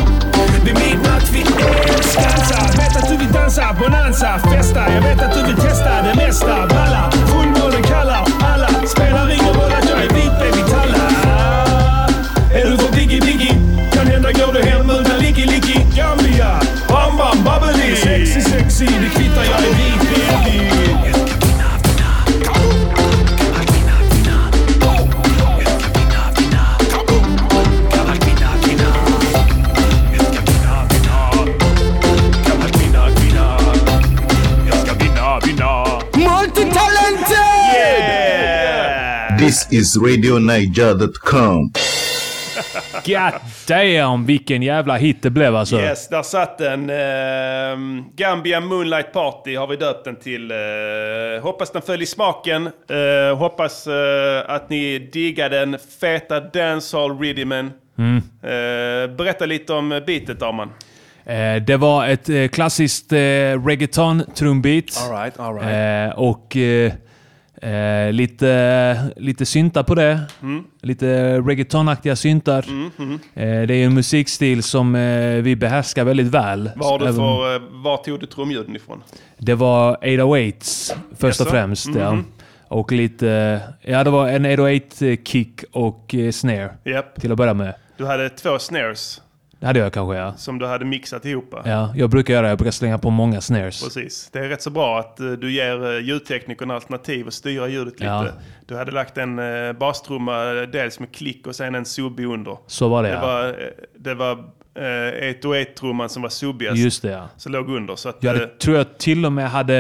Vi 0.64 0.72
menar 0.72 1.16
att 1.16 1.30
vi 1.30 1.40
älskar. 1.40 2.22
Dansa, 2.22 2.82
vet 2.82 2.96
att 2.96 3.08
du 3.08 3.16
vill 3.16 3.32
dansa 3.32 3.76
bonanza, 3.80 4.38
festa. 4.38 4.92
Jag 4.94 5.02
vet 5.02 5.22
att 5.22 5.34
du 5.34 5.42
vill 5.42 5.56
testa 5.56 6.02
det 6.02 6.14
mesta. 6.16 6.71
Is 39.72 39.96
RadioNiger.com. 39.96 41.72
God 43.04 43.32
damn 43.68 44.26
vilken 44.26 44.62
jävla 44.62 44.96
hit 44.96 45.22
det 45.22 45.30
blev 45.30 45.56
alltså. 45.56 45.76
Yes, 45.80 46.08
där 46.08 46.22
satt 46.22 46.58
den. 46.58 46.90
ehm, 46.90 48.04
Gambia 48.16 48.60
Moonlight 48.60 49.12
Party 49.12 49.56
har 49.56 49.66
vi 49.66 49.76
döpt 49.76 50.04
den 50.04 50.16
till. 50.16 50.50
Eh, 50.50 50.56
hoppas 51.42 51.70
den 51.72 51.82
föll 51.82 52.02
i 52.02 52.06
smaken. 52.06 52.66
Eh, 52.66 53.36
hoppas 53.38 53.86
eh, 53.86 54.42
att 54.46 54.70
ni 54.70 54.98
diggar 55.12 55.50
den 55.50 55.76
feta 56.00 56.40
dancehall 56.40 57.18
rhythmen. 57.18 57.70
Mm. 57.98 58.16
Eh, 58.42 59.16
berätta 59.16 59.46
lite 59.46 59.72
om 59.72 59.88
beatet 60.06 60.42
Arman. 60.42 60.68
Eh, 61.24 61.62
det 61.62 61.76
var 61.76 62.06
ett 62.06 62.28
eh, 62.28 62.48
klassiskt 62.48 63.12
eh, 63.12 63.16
reggaeton 63.66 64.22
trumbeat. 64.34 64.84
All 65.04 65.18
right, 65.22 65.40
all 65.40 65.54
right. 65.54 66.12
Eh, 66.12 66.18
och 66.18 66.56
eh, 67.62 68.12
lite, 68.12 68.96
lite 69.16 69.46
syntar 69.46 69.82
på 69.82 69.94
det. 69.94 70.20
Mm. 70.42 70.64
Lite 70.82 71.38
reggaetonaktiga 71.40 72.16
syntar. 72.16 72.64
Eh, 73.34 73.62
det 73.62 73.74
är 73.74 73.86
en 73.86 73.94
musikstil 73.94 74.62
som 74.62 74.94
eh, 74.94 75.42
vi 75.42 75.56
behärskar 75.56 76.04
väldigt 76.04 76.26
väl. 76.26 76.70
Vad 76.76 76.88
har 76.90 76.98
du 76.98 77.04
Även- 77.04 77.16
för, 77.16 77.54
eh, 77.56 77.62
var 77.70 77.96
tog 77.96 78.20
du 78.20 78.26
trumljuden 78.26 78.76
ifrån? 78.76 79.02
Det 79.38 79.54
var 79.54 79.96
808s 80.02 80.92
först 81.18 81.40
och 81.40 81.46
Jaså? 81.46 81.50
främst. 81.56 81.88
Ja. 81.94 82.12
Mhm. 82.12 82.24
Och 82.68 82.92
lite... 82.92 83.60
Ja, 83.82 84.04
det 84.04 84.10
var 84.10 84.28
en 84.28 84.46
808-kick 84.46 85.64
och 85.72 86.14
eh, 86.14 86.30
snare 86.30 86.70
Japp. 86.84 87.20
till 87.20 87.32
att 87.32 87.38
börja 87.38 87.54
med. 87.54 87.74
Du 87.96 88.06
hade 88.06 88.28
två 88.28 88.58
snares 88.58 89.20
Det 89.62 89.66
hade 89.66 89.78
jag 89.78 89.92
kanske, 89.92 90.16
ja. 90.16 90.34
som 90.36 90.58
du 90.58 90.66
hade 90.66 90.84
mixat 90.84 91.24
ihop. 91.24 91.54
ja. 91.64 91.92
Jag 91.96 92.10
brukar 92.10 92.34
göra 92.34 92.42
det. 92.42 92.48
Jag 92.48 92.58
brukar 92.58 92.70
slänga 92.70 92.98
på 92.98 93.10
många 93.10 93.40
snares. 93.40 93.84
Precis. 93.84 94.28
Det 94.32 94.38
är 94.38 94.48
rätt 94.48 94.62
så 94.62 94.70
bra 94.70 94.98
att 94.98 95.20
eh, 95.20 95.30
du 95.30 95.52
ger 95.52 95.94
eh, 95.94 96.04
ljudteknikern 96.04 96.70
alternativ 96.70 97.26
och 97.26 97.32
styra 97.32 97.68
ljudet 97.68 97.92
lite. 97.94 98.04
Ja. 98.04 98.26
Du 98.66 98.76
hade 98.76 98.90
lagt 98.90 99.18
en 99.18 99.38
uh, 99.38 99.72
bastrumma 99.72 100.60
eh, 100.60 100.62
dels 100.62 101.00
med 101.00 101.14
klick 101.14 101.46
och 101.46 101.56
sen 101.56 101.74
en 101.74 101.84
subbi 101.84 102.24
under. 102.24 102.56
Så 102.66 102.88
var 102.88 103.02
det, 103.02 103.08
Det 103.08 103.14
ja. 103.14 103.20
var, 103.20 103.48
eh, 103.48 103.54
det 103.98 104.14
var 104.14 104.32
uh, 104.32 104.42
808-trumman 105.42 106.08
som 106.08 106.22
var 106.22 106.28
subbigast. 106.28 106.78
Just 106.78 107.02
det, 107.02 107.10
ja. 107.10 107.28
Som 107.36 107.52
låg 107.52 107.68
under. 107.68 107.96
Så 107.96 108.08
att, 108.08 108.16
Jag 108.20 108.32
hade, 108.32 108.44
eh, 108.44 108.50
tror 108.50 108.76
jag 108.76 108.98
till 108.98 109.26
och 109.26 109.32
med 109.32 109.50
hade 109.50 109.74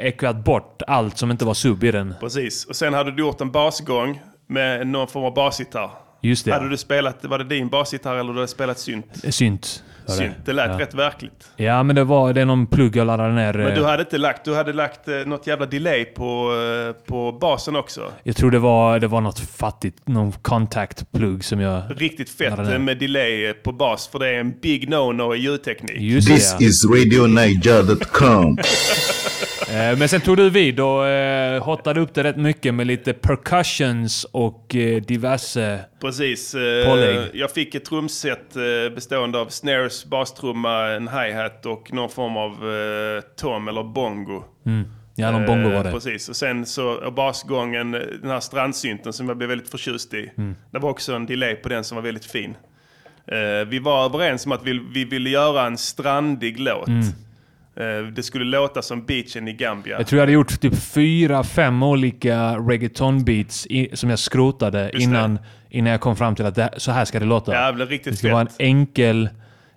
ekvat 0.00 0.36
bort 0.36 0.82
allt 0.86 1.18
som 1.18 1.30
inte 1.30 1.44
var 1.44 1.54
sub 1.54 1.84
i 1.84 1.90
den. 1.90 2.14
Precis. 2.20 2.64
Och 2.64 2.76
sen 2.76 2.94
hade 2.94 3.10
du 3.10 3.22
gjort 3.22 3.40
en 3.40 3.50
basgång 3.50 4.22
med 4.46 4.86
någon 4.86 5.08
form 5.08 5.24
av 5.24 5.34
basgitarr. 5.34 5.90
Just 6.20 6.44
det. 6.44 6.52
Hade 6.52 6.68
du 6.68 6.76
spelat, 6.76 7.24
var 7.24 7.38
det 7.38 7.44
din 7.44 7.68
basgitarr 7.68 8.16
eller 8.16 8.32
du 8.32 8.38
hade 8.38 8.48
spelat 8.48 8.78
synt? 8.78 9.06
Synt. 9.34 9.82
var 10.06 10.14
Synt. 10.14 10.34
Det 10.44 10.52
lät 10.52 10.70
ja. 10.70 10.78
rätt 10.78 10.94
verkligt. 10.94 11.50
Ja, 11.56 11.82
men 11.82 11.96
det 11.96 12.04
var 12.04 12.32
det 12.32 12.40
är 12.40 12.44
någon 12.44 12.66
plugg 12.66 12.96
jag 12.96 13.06
laddade 13.06 13.32
ner. 13.32 13.54
Men 13.54 13.74
du 13.74 13.80
eh, 13.80 13.86
hade 13.86 14.02
inte 14.02 14.18
lagt, 14.18 14.44
du 14.44 14.54
hade 14.54 14.72
lagt 14.72 15.08
eh, 15.08 15.14
något 15.14 15.46
jävla 15.46 15.66
delay 15.66 16.04
på, 16.04 16.52
eh, 16.88 17.06
på 17.06 17.32
basen 17.32 17.76
också. 17.76 18.12
Jag 18.22 18.36
tror 18.36 18.50
det 18.50 18.58
var, 18.58 19.00
det 19.00 19.06
var 19.06 19.20
något 19.20 19.40
fattigt, 19.40 20.08
någon 20.08 20.32
contact-plugg 20.32 21.44
som 21.44 21.60
jag... 21.60 21.82
Riktigt 21.96 22.30
fett 22.30 22.58
eh, 22.58 22.78
med 22.78 22.98
delay 22.98 23.46
eh, 23.46 23.52
på 23.52 23.72
bas 23.72 24.08
för 24.08 24.18
det 24.18 24.28
är 24.28 24.40
en 24.40 24.60
big 24.60 24.88
no-no 24.88 25.34
i 25.34 25.38
ljudteknik. 25.38 26.00
Just 26.00 26.28
This 26.28 26.56
det, 26.58 26.64
ja. 26.64 26.68
is 26.68 26.84
RadioNiger.com. 26.84 28.58
Eh, 29.70 29.98
Men 29.98 30.08
sen 30.08 30.20
tog 30.20 30.36
du 30.36 30.50
vid 30.50 30.80
och 30.80 31.06
eh, 31.06 31.62
hottade 31.62 32.00
upp 32.00 32.14
det 32.14 32.24
rätt 32.24 32.36
mycket 32.36 32.74
med 32.74 32.86
lite 32.86 33.12
percussions 33.12 34.24
och 34.24 34.76
eh, 34.76 35.02
diverse... 35.02 35.80
Precis. 36.00 36.54
eh, 36.54 36.86
Pålägg. 36.90 37.30
Jag 37.32 37.50
fick 37.50 37.74
ett 37.74 37.84
trumset 37.84 38.56
eh, 38.56 38.94
bestående 38.94 39.38
av 39.38 39.48
snares, 39.48 40.06
bastrumma, 40.06 40.88
en 40.88 41.08
hi-hat 41.08 41.66
och 41.66 41.92
någon 41.92 42.10
form 42.10 42.36
av 42.36 42.50
eh, 42.52 43.20
tom 43.36 43.68
eller 43.68 43.82
bongo. 43.82 44.44
Mm. 44.66 44.84
Ja, 45.14 45.30
någon 45.30 45.46
bongo 45.46 45.70
var 45.70 45.84
det. 45.84 45.90
Precis. 45.92 46.28
Och 46.28 46.36
sen 46.36 46.66
så 46.66 47.10
basgången, 47.10 47.90
den 47.92 48.30
här 48.30 48.40
strandsynten 48.40 49.12
som 49.12 49.28
jag 49.28 49.36
blev 49.36 49.48
väldigt 49.48 49.70
förtjust 49.70 50.14
i. 50.14 50.30
Mm. 50.38 50.56
Det 50.70 50.78
var 50.78 50.90
också 50.90 51.14
en 51.14 51.26
delay 51.26 51.54
på 51.54 51.68
den 51.68 51.84
som 51.84 51.96
var 51.96 52.02
väldigt 52.02 52.24
fin. 52.24 52.56
Vi 53.66 53.78
var 53.78 54.04
överens 54.04 54.46
om 54.46 54.52
att 54.52 54.64
vi, 54.64 54.80
vi 54.94 55.04
ville 55.04 55.30
göra 55.30 55.66
en 55.66 55.78
strandig 55.78 56.60
låt. 56.60 56.88
Mm. 56.88 57.02
Eh, 57.80 58.06
det 58.12 58.22
skulle 58.22 58.44
låta 58.44 58.82
som 58.82 59.04
beachen 59.06 59.48
i 59.48 59.52
Gambia. 59.52 59.98
Jag 59.98 60.06
tror 60.06 60.16
jag 60.18 60.22
hade 60.22 60.32
gjort 60.32 60.60
typ 60.60 60.76
fyra, 60.82 61.44
fem 61.44 61.82
olika 61.82 62.36
reggaeton-beats 62.56 63.66
som 63.96 64.10
jag 64.10 64.18
skrotade 64.18 64.82
Just 64.84 64.92
det. 64.98 65.02
innan, 65.02 65.38
innan 65.70 65.90
jag 65.92 66.00
kom 66.00 66.16
fram 66.16 66.34
till 66.34 66.46
att 66.46 66.54
det, 66.54 66.70
så 66.76 66.90
här 66.92 67.04
ska 67.04 67.18
det 67.20 67.26
låta. 67.26 67.54
Ja, 67.54 67.72
det 67.72 67.84
riktigt 67.84 68.12
det 68.12 68.16
ska 68.16 68.30
vara 68.32 68.40
en 68.40 68.46
fett. 68.46 68.56
enkel, 68.60 69.28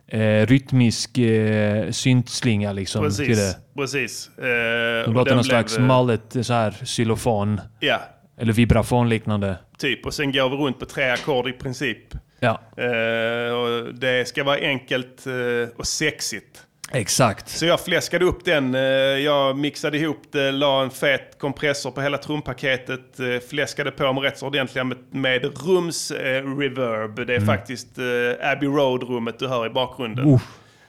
eh, 0.08 0.46
rytmisk 0.46 1.18
eh, 1.18 1.92
syntslinga 1.92 2.72
liksom. 2.74 3.10
Till 3.10 3.26
Precis. 3.26 3.38
det. 3.38 3.82
Precis. 3.82 4.30
Eh, 4.38 5.08
och 5.08 5.14
låter 5.14 5.36
någon 5.36 5.44
slags 5.44 5.76
blev, 5.76 5.84
eh, 5.84 5.88
mallet 5.88 6.36
så 6.42 6.54
här 6.54 6.72
xylofon. 6.86 7.62
Ja, 7.80 8.00
Eller 8.40 8.54
vibrafonliknande. 8.54 9.56
typ. 9.78 10.06
Och 10.06 10.14
sen 10.14 10.32
går 10.32 10.50
vi 10.50 10.56
runt 10.56 10.80
på 10.80 10.86
tre 10.86 11.10
ackord 11.10 11.48
i 11.50 11.52
princip. 11.54 11.98
Ja, 12.40 12.62
Eh, 12.78 13.54
och 13.54 13.96
det 13.96 14.28
ska 14.28 14.44
vara 14.44 14.58
enkelt 14.58 15.28
eh, 15.28 15.78
och 15.78 15.88
sexigt. 15.88 16.64
Exakt. 16.94 17.50
Så 17.50 17.66
jag 17.66 17.80
fläskade 17.86 18.26
upp 18.26 18.46
den. 18.46 18.76
eh, 18.76 18.82
Jag 18.82 19.58
mixade 19.58 19.98
ihop 19.98 20.22
det, 20.32 20.52
la 20.52 20.84
en 20.84 20.90
fet 20.92 21.40
kompressor 21.40 21.92
på 21.92 22.02
hela 22.02 22.18
trumpaketet. 22.18 23.20
eh, 23.20 23.26
Fläskade 23.50 23.92
på 23.92 24.14
med 24.14 24.24
rätt 24.24 24.38
så 24.38 24.48
ordentliga 24.48 24.84
med, 24.84 24.98
med 25.12 25.46
rums 25.68 26.12
eh, 26.12 26.58
reverb. 26.58 27.28
Det 27.28 27.36
är 27.36 27.40
faktiskt 27.42 27.98
eh, 27.98 28.52
Abbey 28.52 28.68
Road-rummet 28.70 29.40
du 29.40 29.48
hör 29.48 29.66
i 29.66 29.70
bakgrunden. 29.70 30.28
Uff. 30.34 30.42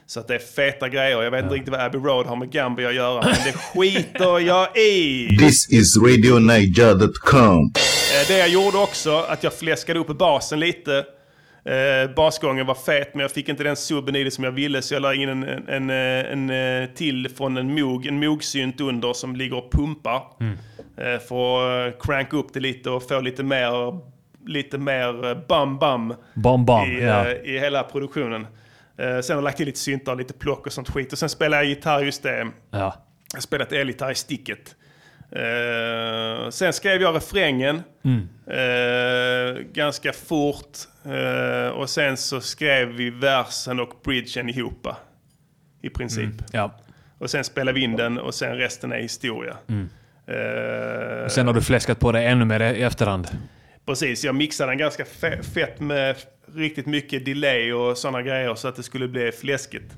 Så 0.05 0.19
att 0.19 0.27
det 0.27 0.35
är 0.35 0.39
feta 0.39 0.89
grejer. 0.89 1.21
Jag 1.23 1.31
vet 1.31 1.43
inte 1.43 1.55
riktigt 1.55 1.71
vad 1.71 1.81
Abbey 1.81 1.99
Road 2.01 2.25
har 2.25 2.35
med 2.35 2.51
Gambia 2.51 2.89
att 2.89 2.95
göra, 2.95 3.21
men 3.25 3.35
det 3.45 3.53
skiter 3.53 4.39
jag 4.39 4.77
i. 4.77 5.27
This 5.39 5.69
is 5.69 5.97
RadioNiger.com. 5.97 7.71
Eh, 8.21 8.27
Det 8.27 8.37
jag 8.37 8.49
gjorde 8.49 8.77
också, 8.77 9.15
att 9.29 9.43
jag 9.43 9.53
fläskade 9.53 9.99
upp 9.99 10.07
basen 10.17 10.59
lite. 10.59 11.05
Eh, 11.65 12.09
basgången 12.15 12.65
var 12.65 12.75
fet, 12.75 13.13
men 13.13 13.21
jag 13.21 13.31
fick 13.31 13.49
inte 13.49 13.63
den 13.63 13.75
subben 13.75 14.15
i 14.15 14.23
det 14.23 14.31
som 14.31 14.43
jag 14.43 14.51
ville, 14.51 14.81
så 14.81 14.93
jag 14.93 15.01
la 15.01 15.13
in 15.13 15.29
en, 15.29 15.43
en, 15.43 15.89
en, 15.89 15.89
en, 15.89 16.83
eh, 16.83 16.89
till 16.89 17.29
från 17.29 17.57
en 17.57 17.73
Moog, 17.73 18.05
en 18.05 18.19
Moog-synt 18.19 18.81
under 18.81 19.13
som 19.13 19.35
ligger 19.35 19.57
och 19.57 19.71
pumpar. 19.71 20.21
Eh, 20.97 21.19
för 21.19 21.87
att 21.87 21.93
eh, 21.93 21.99
cranka 21.99 22.37
upp 22.37 22.53
det 22.53 22.59
lite 22.59 22.89
och 22.89 23.07
få 23.07 23.19
lite 23.19 23.43
mer, 23.43 23.99
lite 24.47 24.77
mer 24.77 25.25
eh, 25.25 25.37
bam-bam 25.47 26.15
Bam, 26.33 26.65
bam. 26.65 26.91
i, 26.91 27.03
ja. 27.03 27.27
eh, 27.29 27.53
i 27.55 27.59
hela 27.59 27.83
produktionen. 27.83 28.47
Eh, 28.97 29.19
sen 29.19 29.35
har 29.35 29.35
jag 29.35 29.43
lagt 29.43 29.57
till 29.57 29.65
lite 29.65 29.79
syntar, 29.79 30.15
lite 30.15 30.33
plock 30.33 30.67
och 30.67 30.73
sånt 30.73 30.89
skit. 30.89 31.11
Och 31.11 31.17
sen 31.19 31.29
spelar 31.29 31.57
jag 31.57 31.65
gitarr 31.65 32.01
just 32.03 32.23
det. 32.23 32.47
ja. 32.71 32.95
Jag 33.33 33.43
spelat 33.43 33.71
elgitarr 33.71 34.11
i 34.11 34.15
sticket. 34.15 34.75
Eh, 35.31 36.49
sen 36.49 36.73
skrev 36.73 37.01
jag 37.01 37.15
refrängen 37.15 37.81
eh, 38.47 39.61
ganska 39.73 40.13
fort. 40.13 40.77
Eh, 41.05 41.67
och 41.69 41.89
sen 41.89 42.17
så 42.17 42.41
skrev 42.41 42.87
vi 42.87 43.09
versen 43.09 43.79
och 43.79 43.89
bridgen 44.03 44.49
ihop. 44.49 44.87
I 45.81 45.89
princip. 45.89 46.29
ja. 46.51 46.75
Och 47.17 47.29
sen 47.29 47.43
spelade 47.43 47.75
vi 47.79 47.83
in 47.83 47.95
den 47.95 48.17
och 48.19 48.33
sen 48.33 48.57
resten 48.57 48.91
är 48.91 48.97
historia. 49.01 49.57
Eh, 50.27 51.27
Sen 51.27 51.47
har 51.47 51.53
du 51.53 51.61
fläskat 51.61 51.99
på 51.99 52.11
det 52.11 52.21
ännu 52.23 52.45
mer 52.45 52.59
i 52.59 52.83
efterhand. 52.83 53.27
Precis, 53.85 54.23
jag 54.23 54.35
mixade 54.35 54.71
den 54.71 54.77
ganska 54.77 55.03
fe- 55.03 55.41
fett 55.41 55.79
med 55.79 56.15
riktigt 56.55 56.85
mycket 56.85 57.25
delay 57.25 57.73
och 57.73 57.97
sådana 57.97 58.21
grejer 58.21 58.55
så 58.55 58.67
att 58.67 58.75
det 58.75 58.83
skulle 58.83 59.07
bli 59.07 59.31
fläskigt. 59.31 59.93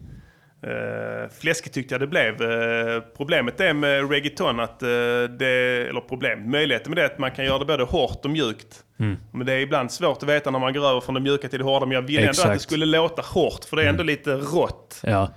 Uh, 0.65 1.29
fläskigt 1.39 1.75
tyckte 1.75 1.93
jag 1.93 2.01
det 2.01 2.07
blev. 2.07 2.41
Eh, 2.41 3.03
problemet 3.17 3.60
är 3.60 3.74
med 3.74 4.12
reggaeton 4.12 4.60
att 4.60 4.84
eh, 4.84 4.88
det, 5.39 5.88
eller 5.89 6.01
problem, 6.01 6.51
möjligheten 6.51 6.89
med 6.89 6.98
det 6.98 7.01
är 7.01 7.05
att 7.05 7.19
man 7.19 7.31
kan 7.31 7.45
göra 7.45 7.60
det 7.60 7.65
både 7.65 7.84
hårt 7.84 8.25
och 8.25 8.31
mjukt. 8.31 8.84
Mm. 9.00 9.17
Men 9.31 9.45
det 9.45 9.53
är 9.53 9.60
ibland 9.60 9.91
svårt 9.91 10.24
att 10.24 10.29
veta 10.29 10.51
när 10.51 10.60
man 10.60 10.74
går 10.74 10.89
över 10.89 11.01
från 11.01 11.15
det 11.15 11.22
mjuka 11.22 11.48
till 11.48 11.60
det 11.60 11.65
hårda. 11.65 11.86
Men 11.86 11.95
jag 11.95 12.01
ville 12.01 12.27
ändå 12.27 12.41
att 12.41 12.53
det 12.53 12.60
skulle 12.60 12.86
låta 12.86 13.22
hårt 13.22 13.65
för 13.65 13.75
det 13.75 13.84
är 13.84 13.89
ändå 13.89 14.03
lite 14.03 14.31
rått. 14.31 15.00
Ja. 15.03 15.29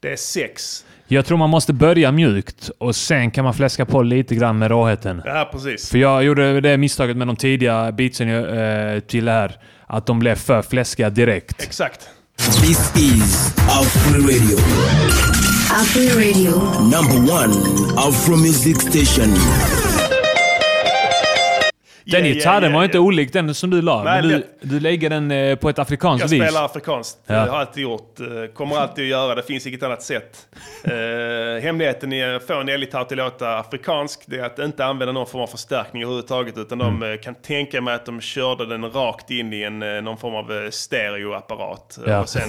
Det 0.00 0.12
är 0.12 0.16
sex. 0.16 0.84
Jag 1.08 1.26
tror 1.26 1.38
man 1.38 1.50
måste 1.50 1.72
börja 1.72 2.12
mjukt 2.12 2.70
och 2.78 2.96
sen 2.96 3.30
kan 3.30 3.44
man 3.44 3.54
fläska 3.54 3.86
på 3.86 4.02
lite 4.02 4.34
grann 4.34 4.58
med 4.58 4.70
råheten. 4.70 5.22
Ja, 5.24 5.48
precis. 5.52 5.90
För 5.90 5.98
jag 5.98 6.24
gjorde 6.24 6.60
det 6.60 6.76
misstaget 6.76 7.16
med 7.16 7.26
de 7.26 7.36
tidiga 7.36 7.92
beatsen 7.92 8.28
jag, 8.28 8.94
eh, 8.94 9.00
till 9.00 9.24
det 9.24 9.32
här. 9.32 9.56
Att 9.86 10.06
de 10.06 10.18
blev 10.18 10.34
för 10.34 10.62
fläskiga 10.62 11.10
direkt. 11.10 11.62
Exakt. 11.62 12.10
This 12.38 12.78
is 12.96 13.52
Afro 13.68 14.20
Radio, 14.20 14.56
Afro 15.70 16.16
Radio. 16.16 16.80
number 16.88 17.14
one 17.30 17.52
Afro 17.98 18.36
music 18.36 18.80
station. 18.80 19.32
Den 22.12 22.26
ja, 22.26 22.32
gitarren 22.34 22.62
ja, 22.70 22.76
var 22.76 22.82
ja. 22.82 22.84
inte 22.84 22.98
olik 22.98 23.32
den 23.32 23.54
som 23.54 23.70
du 23.70 23.82
la, 23.82 24.02
Nej, 24.04 24.22
men 24.22 24.30
du, 24.30 24.44
du 24.60 24.80
lägger 24.80 25.10
den 25.10 25.30
eh, 25.30 25.56
på 25.56 25.68
ett 25.68 25.78
afrikanskt 25.78 26.20
Jag 26.24 26.28
vis. 26.28 26.48
spelar 26.48 26.64
afrikanskt. 26.64 27.18
Ja. 27.26 27.34
Det 27.34 27.40
har 27.40 27.46
jag 27.46 27.56
alltid 27.56 27.82
gjort. 27.82 28.20
Eh, 28.20 28.26
Kommer 28.54 28.76
alltid 28.76 29.04
att 29.04 29.10
göra. 29.10 29.34
Det 29.34 29.42
finns 29.42 29.66
inget 29.66 29.82
annat 29.82 30.02
sätt. 30.02 30.46
Eh, 30.84 31.62
hemligheten 31.62 32.12
i 32.12 32.24
att 32.24 32.46
få 32.46 32.60
en 32.60 32.68
elgitarr 32.68 33.04
till 33.04 33.20
att 33.20 33.32
låta 33.32 33.58
afrikansk 33.58 34.20
det 34.26 34.38
är 34.38 34.44
att 34.44 34.58
inte 34.58 34.84
använda 34.84 35.12
någon 35.12 35.26
form 35.26 35.42
av 35.42 35.46
förstärkning 35.46 36.02
överhuvudtaget. 36.02 36.58
Utan 36.58 36.80
Mm. 36.80 37.00
de 37.00 37.12
eh, 37.12 37.18
kan 37.20 37.34
tänka 37.34 37.80
mig 37.80 37.94
att 37.94 38.06
de 38.06 38.20
körde 38.20 38.66
den 38.66 38.90
rakt 38.90 39.30
in 39.30 39.52
i 39.52 39.62
en, 39.62 39.78
någon 39.78 40.16
form 40.18 40.34
av 40.34 40.70
stereoapparat. 40.70 41.98
Ja. 42.06 42.20
Och, 42.20 42.28
sen, 42.28 42.48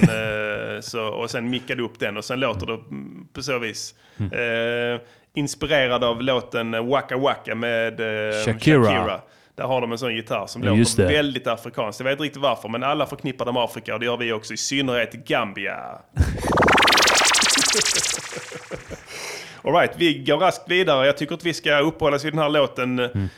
så, 0.82 1.02
och 1.06 1.30
sen 1.30 1.50
mickade 1.50 1.82
upp 1.82 1.98
den 1.98 2.16
och 2.16 2.24
sen 2.24 2.40
låter 2.40 2.66
det 2.66 2.72
mm, 2.72 3.26
på 3.34 3.42
så 3.42 3.58
vis. 3.58 3.94
Mm. 4.20 4.94
Eh, 4.94 5.00
inspirerad 5.34 6.04
av 6.04 6.22
låten 6.22 6.88
Waka 6.88 7.16
Waka 7.16 7.54
med 7.54 8.00
eh, 8.00 8.34
Shakira. 8.44 9.20
Där 9.58 9.64
har 9.64 9.80
de 9.80 9.92
en 9.92 9.98
sån 9.98 10.14
gitarr 10.14 10.46
som 10.46 10.62
Ja, 10.62 10.74
låter 10.74 11.06
väldigt 11.08 11.46
afrikanskt. 11.46 12.00
Jag 12.00 12.04
vet 12.04 12.12
inte 12.12 12.22
riktigt 12.24 12.42
varför, 12.42 12.68
men 12.68 12.82
alla 12.82 13.06
förknippar 13.06 13.44
dem 13.44 13.54
med 13.54 13.62
Afrika 13.62 13.94
och 13.94 14.00
det 14.00 14.06
gör 14.06 14.16
vi 14.16 14.32
också, 14.32 14.54
i 14.54 14.56
synnerhet 14.56 15.12
Gambia. 15.12 15.76
All 19.64 19.72
right, 19.74 19.90
vi 19.96 20.14
går 20.18 20.36
raskt 20.38 20.70
vidare. 20.70 21.06
Jag 21.06 21.16
tycker 21.16 21.34
att 21.34 21.44
vi 21.46 21.54
ska 21.54 21.78
uppehålla 21.78 22.16
oss 22.16 22.24
vid 22.24 22.32
den 22.32 22.38
här 22.38 22.48
låten. 22.48 22.98
Mm. 22.98 23.22
Eh, 23.24 23.28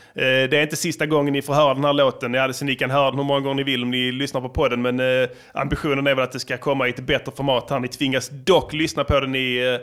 Det 0.49 0.53
är 0.53 0.61
inte 0.63 0.75
sista 0.75 1.05
gången 1.05 1.33
ni 1.33 1.41
får 1.41 1.53
höra 1.53 1.73
den 1.73 1.83
här 1.83 1.93
låten. 1.93 2.33
Ja, 2.33 2.53
så 2.53 2.65
ni 2.65 2.75
kan 2.75 2.91
höra 2.91 3.09
den 3.09 3.19
hur 3.19 3.25
många 3.25 3.39
gånger 3.39 3.55
ni 3.55 3.63
vill 3.63 3.83
om 3.83 3.91
ni 3.91 4.11
lyssnar 4.11 4.41
på 4.41 4.49
podden. 4.49 4.81
Men 4.81 4.99
eh, 4.99 5.29
ambitionen 5.53 6.07
är 6.07 6.15
väl 6.15 6.23
att 6.23 6.31
det 6.31 6.39
ska 6.39 6.57
komma 6.57 6.87
i 6.87 6.89
ett 6.89 6.99
bättre 6.99 7.31
format 7.35 7.69
här. 7.69 7.79
Ni 7.79 7.87
tvingas 7.87 8.29
dock 8.29 8.73
lyssna 8.73 9.03
på 9.03 9.19
den 9.19 9.35
i, 9.35 9.77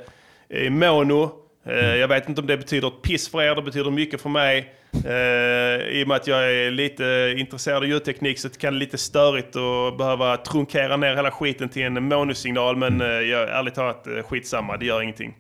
eh, 0.51 0.59
i 0.59 0.71
mono. 0.71 1.31
Eh, 1.67 1.97
Jag 1.97 2.09
vet 2.09 2.29
inte 2.29 2.41
om 2.41 2.47
det 2.47 2.57
betyder 2.57 2.89
ett 2.89 3.03
piss 3.03 3.29
för 3.31 3.43
er, 3.43 3.55
det 3.55 3.63
betyder 3.63 3.91
mycket 3.91 4.21
för 4.23 4.29
mig. 4.29 4.75
Eh, 5.05 5.89
I 5.89 6.05
och 6.05 6.09
med 6.09 6.17
att 6.17 6.27
jag 6.27 6.53
är 6.55 6.71
lite 6.71 7.35
intresserad 7.37 7.77
av 7.77 7.87
ljudteknik 7.87 8.39
så 8.39 8.49
kan 8.49 8.73
det 8.73 8.79
lite 8.79 8.99
störigt 8.99 9.57
att 9.57 9.99
behöva 9.99 10.37
trunkera 10.37 10.97
ner 10.97 11.17
hela 11.17 11.31
skiten 11.31 11.69
till 11.69 11.83
en 11.83 12.05
monosignal. 12.09 12.77
Men 12.77 13.01
eh, 13.01 13.07
jag, 13.07 13.49
ärligt 13.49 13.75
talat, 13.75 14.07
eh, 14.07 14.23
skitsamma, 14.23 14.77
det 14.77 14.87
gör 14.87 15.03
ingenting. 15.03 15.35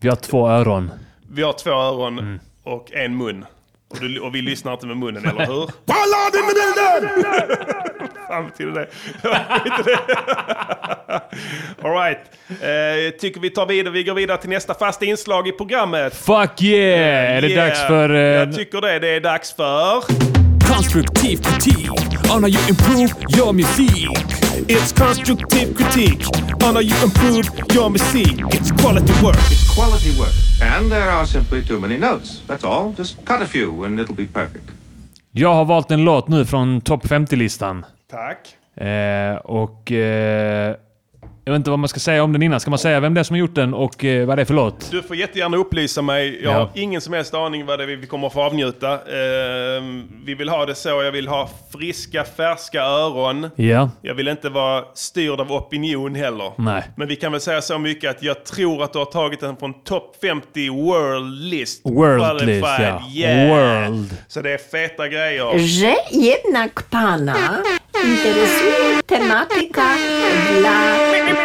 Vi 0.00 0.08
har 0.08 0.16
två 0.16 0.48
öron. 0.48 0.90
Vi 1.32 1.42
har 1.42 1.52
två 1.52 1.70
öron 1.70 2.18
Mm. 2.18 2.40
och 2.62 2.92
en 2.92 3.16
mun. 3.16 3.44
Och, 3.90 4.00
du, 4.00 4.20
och 4.20 4.34
vi 4.34 4.42
lyssnar 4.42 4.72
inte 4.72 4.86
med 4.86 4.96
munnen, 4.96 5.26
eller 5.26 5.46
hur? 5.46 5.70
Ballad 5.86 6.34
in 6.34 6.42
the 6.48 6.54
building! 6.54 7.24
Fan 8.28 8.46
betyder 8.46 8.72
det? 8.72 8.86
Skit 9.60 9.72
i 9.86 9.90
det. 9.90 9.98
All 11.84 11.92
right. 11.94 12.18
Eh, 12.62 12.68
jag 13.04 13.18
tycker 13.18 13.40
vi 13.40 13.50
tar 13.50 13.66
vidare. 13.66 13.92
Vi 13.92 14.02
går 14.04 14.14
vidare 14.14 14.38
till 14.38 14.50
nästa 14.50 14.74
fasta 14.74 15.04
inslag 15.04 15.48
i 15.48 15.52
programmet. 15.52 16.14
Fuck 16.16 16.62
yeah! 16.62 17.36
Är 17.36 17.40
det 17.40 17.48
Yeah. 17.48 17.66
dags 17.68 17.86
för... 17.86 18.10
eh, 18.14 18.20
Jag 18.20 18.54
tycker 18.56 18.80
det. 18.80 18.98
Det 18.98 19.08
är 19.08 19.20
dags 19.20 19.52
för... 19.56 20.02
Konstruktiv 20.74 21.36
kritik 21.36 21.90
on 22.30 22.42
how 22.42 22.48
you 22.48 22.60
improve 22.68 23.12
your 23.30 23.52
music. 23.52 23.88
It's 24.68 24.92
constructive 24.92 25.74
critique 25.74 26.24
on 26.64 26.74
how 26.74 26.80
you 26.80 26.94
improve 27.02 27.46
your 27.74 27.90
music. 27.90 28.40
It's 28.52 28.70
quality 28.82 29.12
work. 29.24 29.36
It's 29.50 29.74
quality 29.74 30.10
work. 30.18 30.34
And 30.62 30.90
there 30.90 31.10
are 31.10 31.26
simply 31.26 31.62
too 31.64 31.80
many 31.80 31.96
notes. 31.96 32.42
That's 32.46 32.64
all. 32.64 32.92
Just 32.96 33.24
cut 33.24 33.42
a 33.42 33.46
few 33.46 33.84
and 33.84 34.00
it'll 34.00 34.14
be 34.14 34.26
perfect. 34.26 34.70
Jag 35.32 35.54
har 35.54 35.64
valt 35.64 35.90
en 35.90 36.04
låt 36.04 36.28
nu 36.28 36.44
från 36.44 36.80
topp 36.80 37.04
50-listan. 37.04 37.84
Tack. 38.10 38.56
Eh, 38.86 39.36
och... 39.36 39.92
Eh, 39.92 40.74
jag 41.48 41.52
vet 41.52 41.56
inte 41.60 41.70
vad 41.70 41.78
man 41.78 41.88
ska 41.88 42.00
säga 42.00 42.22
om 42.22 42.32
den 42.32 42.42
innan. 42.42 42.60
Ska 42.60 42.70
man 42.70 42.78
säga 42.78 43.00
vem 43.00 43.14
det 43.14 43.20
är 43.20 43.24
som 43.24 43.34
har 43.34 43.38
gjort 43.38 43.54
den 43.54 43.74
och 43.74 44.04
eh, 44.04 44.26
vad 44.26 44.38
det 44.38 44.42
är 44.42 44.44
för 44.44 44.54
låt? 44.54 44.90
Du 44.90 45.02
får 45.02 45.16
jättegärna 45.16 45.56
upplysa 45.56 46.02
mig. 46.02 46.40
Jag 46.42 46.52
Ja. 46.52 46.58
har 46.58 46.70
ingen 46.74 47.00
som 47.00 47.12
helst 47.14 47.34
aning 47.34 47.66
vad 47.66 47.78
det 47.78 47.82
är 47.84 47.86
vi 47.96 48.06
kommer 48.06 48.26
att 48.26 48.32
få 48.32 48.42
avnjuta. 48.42 48.92
Ehm, 48.92 50.04
vi 50.24 50.34
vill 50.34 50.48
ha 50.48 50.66
det 50.66 50.74
så. 50.74 50.88
Jag 50.88 51.12
vill 51.12 51.28
ha 51.28 51.50
friska, 51.72 52.24
färska 52.36 52.82
öron. 52.82 53.50
Ja. 53.56 53.90
Jag 54.02 54.14
vill 54.14 54.28
inte 54.28 54.48
vara 54.48 54.84
styrd 54.94 55.40
av 55.40 55.52
opinion 55.52 56.14
heller. 56.14 56.52
Nej. 56.56 56.82
Men 56.96 57.08
vi 57.08 57.16
kan 57.16 57.32
väl 57.32 57.40
säga 57.40 57.62
så 57.62 57.78
mycket 57.78 58.10
att 58.10 58.22
jag 58.22 58.44
tror 58.44 58.82
att 58.82 58.92
du 58.92 58.98
har 58.98 59.06
tagit 59.06 59.40
den 59.40 59.56
från 59.56 59.82
topp 59.84 60.16
50 60.22 60.68
World 60.70 61.42
List. 61.42 61.80
World 61.84 62.46
List, 62.46 62.64
Qualified. 62.66 63.00
ja. 63.12 63.28
Yeah. 63.28 63.48
World. 63.88 64.16
Så 64.28 64.40
det 64.40 64.50
är 64.50 64.58
feta 64.58 65.08
grejer. 65.08 65.58
Że 65.58 65.94
jednak 66.10 66.90
pana 66.90 67.36
interesuje 68.04 69.02
tematyka 69.06 69.82
dla... 70.60 71.37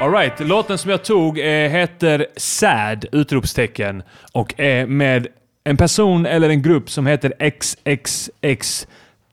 Alright, 0.00 0.40
låten 0.40 0.78
som 0.78 0.90
jag 0.90 1.04
tog 1.04 1.38
eh, 1.38 1.44
heter 1.46 2.26
Sad! 2.36 3.06
Utropstecken. 3.12 4.02
Och 4.32 4.60
är 4.60 4.86
med 4.86 5.26
en 5.64 5.76
person 5.76 6.26
eller 6.26 6.48
en 6.48 6.62
grupp 6.62 6.90
som 6.90 7.06
heter 7.06 7.50
XXX 7.50 8.86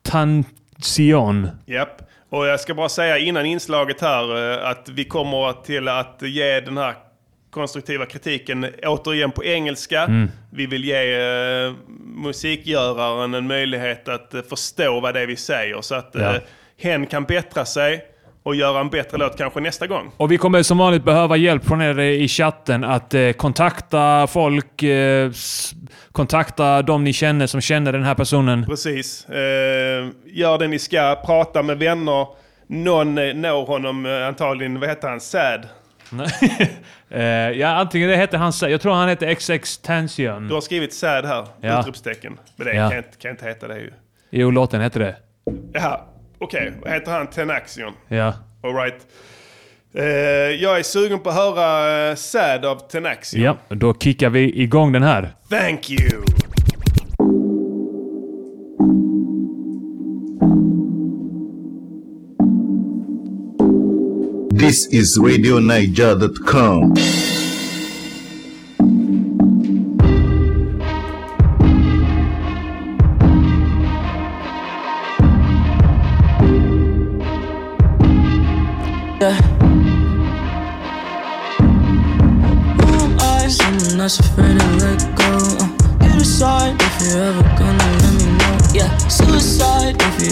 Tansion. 0.04 1.50
Japp. 1.66 2.02
Och 2.30 2.48
jag 2.48 2.60
ska 2.60 2.74
bara 2.74 2.90
säga 2.90 3.18
innan 3.18 3.46
inslaget 3.46 4.02
här 4.02 4.54
eh, 4.62 4.70
att 4.70 4.90
vi 4.90 5.04
kommer 5.06 5.64
till 5.64 5.88
att 5.88 6.18
ge 6.22 6.60
den 6.60 6.78
här 6.78 6.94
konstruktiva 7.50 8.06
kritiken 8.06 8.66
återigen 8.84 9.32
på 9.32 9.44
engelska. 9.44 10.02
Mm. 10.02 10.32
Vi 10.54 10.66
vill 10.66 10.86
ge 10.86 11.16
eh, 11.66 11.74
musikgöraren 12.04 13.34
en 13.34 13.48
möjlighet 13.48 14.08
att 14.08 14.34
eh, 14.34 14.42
förstå 14.42 15.00
vad 15.00 15.14
det 15.14 15.20
är 15.22 15.28
vi 15.28 15.36
säger 15.36 15.82
så 15.82 15.96
att 15.96 16.12
Ja. 16.14 16.36
eh, 16.36 16.42
hen 16.78 17.06
kan 17.08 17.24
bättra 17.24 17.66
sig 17.66 18.06
och 18.46 18.56
göra 18.56 18.80
en 18.80 18.90
bättre 18.90 19.18
låt 19.18 19.38
kanske 19.38 19.60
nästa 19.60 19.88
gång. 19.88 20.12
Och 20.18 20.32
vi 20.32 20.38
kommer 20.38 20.64
som 20.64 20.78
vanligt 20.78 21.04
behöva 21.04 21.38
hjälp 21.38 21.66
från 21.66 21.82
er 21.82 22.00
i 22.00 22.28
chatten 22.28 22.84
att 22.84 23.14
eh, 23.14 23.32
kontakta 23.32 24.28
folk, 24.28 24.84
eh, 24.84 25.32
kontakta 26.12 26.82
de 26.82 27.04
ni 27.04 27.14
känner 27.14 27.48
som 27.48 27.62
känner 27.62 27.92
den 27.92 28.04
här 28.04 28.16
personen. 28.16 28.66
Precis. 28.66 29.26
Eh, 29.30 30.08
gör 30.26 30.58
det 30.58 30.68
ni 30.68 30.80
ska, 30.80 31.22
prata 31.26 31.64
med 31.64 31.78
vänner. 31.80 32.28
Någon 32.68 33.18
eh, 33.18 33.34
når 33.34 33.66
honom 33.66 34.06
eh, 34.06 34.28
antagligen, 34.28 34.80
vad 34.80 34.90
heter 34.90 35.08
han, 35.08 35.20
Sad? 35.22 35.68
Eh, 37.10 37.24
ja, 37.52 37.68
antingen 37.68 38.10
det 38.10 38.18
heter 38.18 38.38
han, 38.38 38.52
jag 38.62 38.82
tror 38.82 38.94
han 38.94 39.10
heter 39.10 39.34
XX 39.36 39.78
Tension. 39.78 40.48
Du 40.48 40.54
har 40.54 40.62
skrivit 40.62 40.94
Sad 40.94 41.26
här, 41.26 41.48
Ja. 41.62 41.80
utropstecken. 41.80 42.40
Men 42.56 42.68
det 42.68 42.74
Ja. 42.76 42.90
kan, 42.90 42.98
inte- 42.98 43.18
kan 43.22 43.32
inte 43.32 43.46
heta 43.46 43.68
det 43.68 43.78
ju. 43.80 43.92
Jo, 44.30 44.52
låten 44.52 44.82
heter 44.82 45.00
det. 45.00 45.16
Jaha, 45.74 46.00
okej. 46.40 46.74
Vad 46.82 46.94
heter 46.94 47.12
han? 47.12 47.28
Tenaxion. 47.28 47.94
Ja. 48.08 48.34
All 48.64 48.76
right. 48.76 49.08
Eh, 49.94 50.04
jag 50.64 50.80
är 50.80 50.84
sugen 50.84 51.20
på 51.20 51.30
att 51.30 51.36
höra 51.36 52.10
uh, 52.10 52.16
Sad 52.16 52.66
av 52.66 52.76
Tenaxion. 52.76 53.42
Ja, 53.42 53.58
då 53.70 53.94
kickar 53.94 54.30
vi 54.30 54.62
igång 54.62 54.92
den 54.92 55.04
här. 55.04 55.32
Thank 55.50 55.90
you! 55.90 56.24
This 64.60 64.94
is 64.94 65.18
RadioNiger.com. 65.18 66.96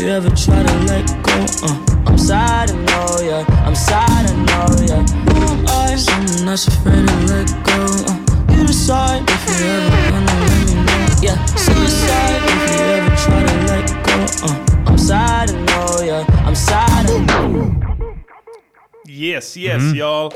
you 0.04 0.10
ever 0.10 0.30
try 0.30 0.62
to 0.64 0.76
let 0.92 1.08
go. 1.24 1.38
Uh, 1.64 1.78
I'm 2.08 2.18
sad, 2.18 2.70
I 2.72 2.76
know, 2.76 3.22
yeah. 3.30 3.66
I'm 3.68 3.76
sad, 3.76 4.30
I 4.30 4.34
know, 4.48 4.68
yeah. 4.90 5.04
Who 5.28 5.42
am 5.54 5.66
I? 5.68 5.96
Someone 5.96 6.46
that's 6.46 6.68
afraid 6.68 7.08
to 7.08 7.16
let 7.32 7.48
go. 7.64 7.80
Uh, 8.10 8.54
you 8.54 8.68
decide 8.68 9.24
if 9.30 9.44
you're 9.48 9.70
ever 9.70 10.12
gonna 10.12 10.36
let 10.42 10.68
me 10.68 10.76
know. 10.88 11.06
Yeah, 11.26 11.46
suicide 11.46 12.42
if 12.52 12.60
you 12.72 12.86
ever 12.98 13.16
try 13.24 13.42
to 13.50 13.56
let 13.72 13.88
go. 14.08 14.18
Uh, 14.48 14.90
I'm 14.92 14.98
sad, 14.98 15.50
I 15.50 15.66
know, 15.66 16.04
yeah. 16.06 16.48
I'm 16.48 16.56
sad, 16.56 17.10
I 17.10 17.18
know. 17.26 17.72
Yes, 19.08 19.58
yes, 19.58 19.82
Mm. 19.82 19.96
ja. 19.96 20.32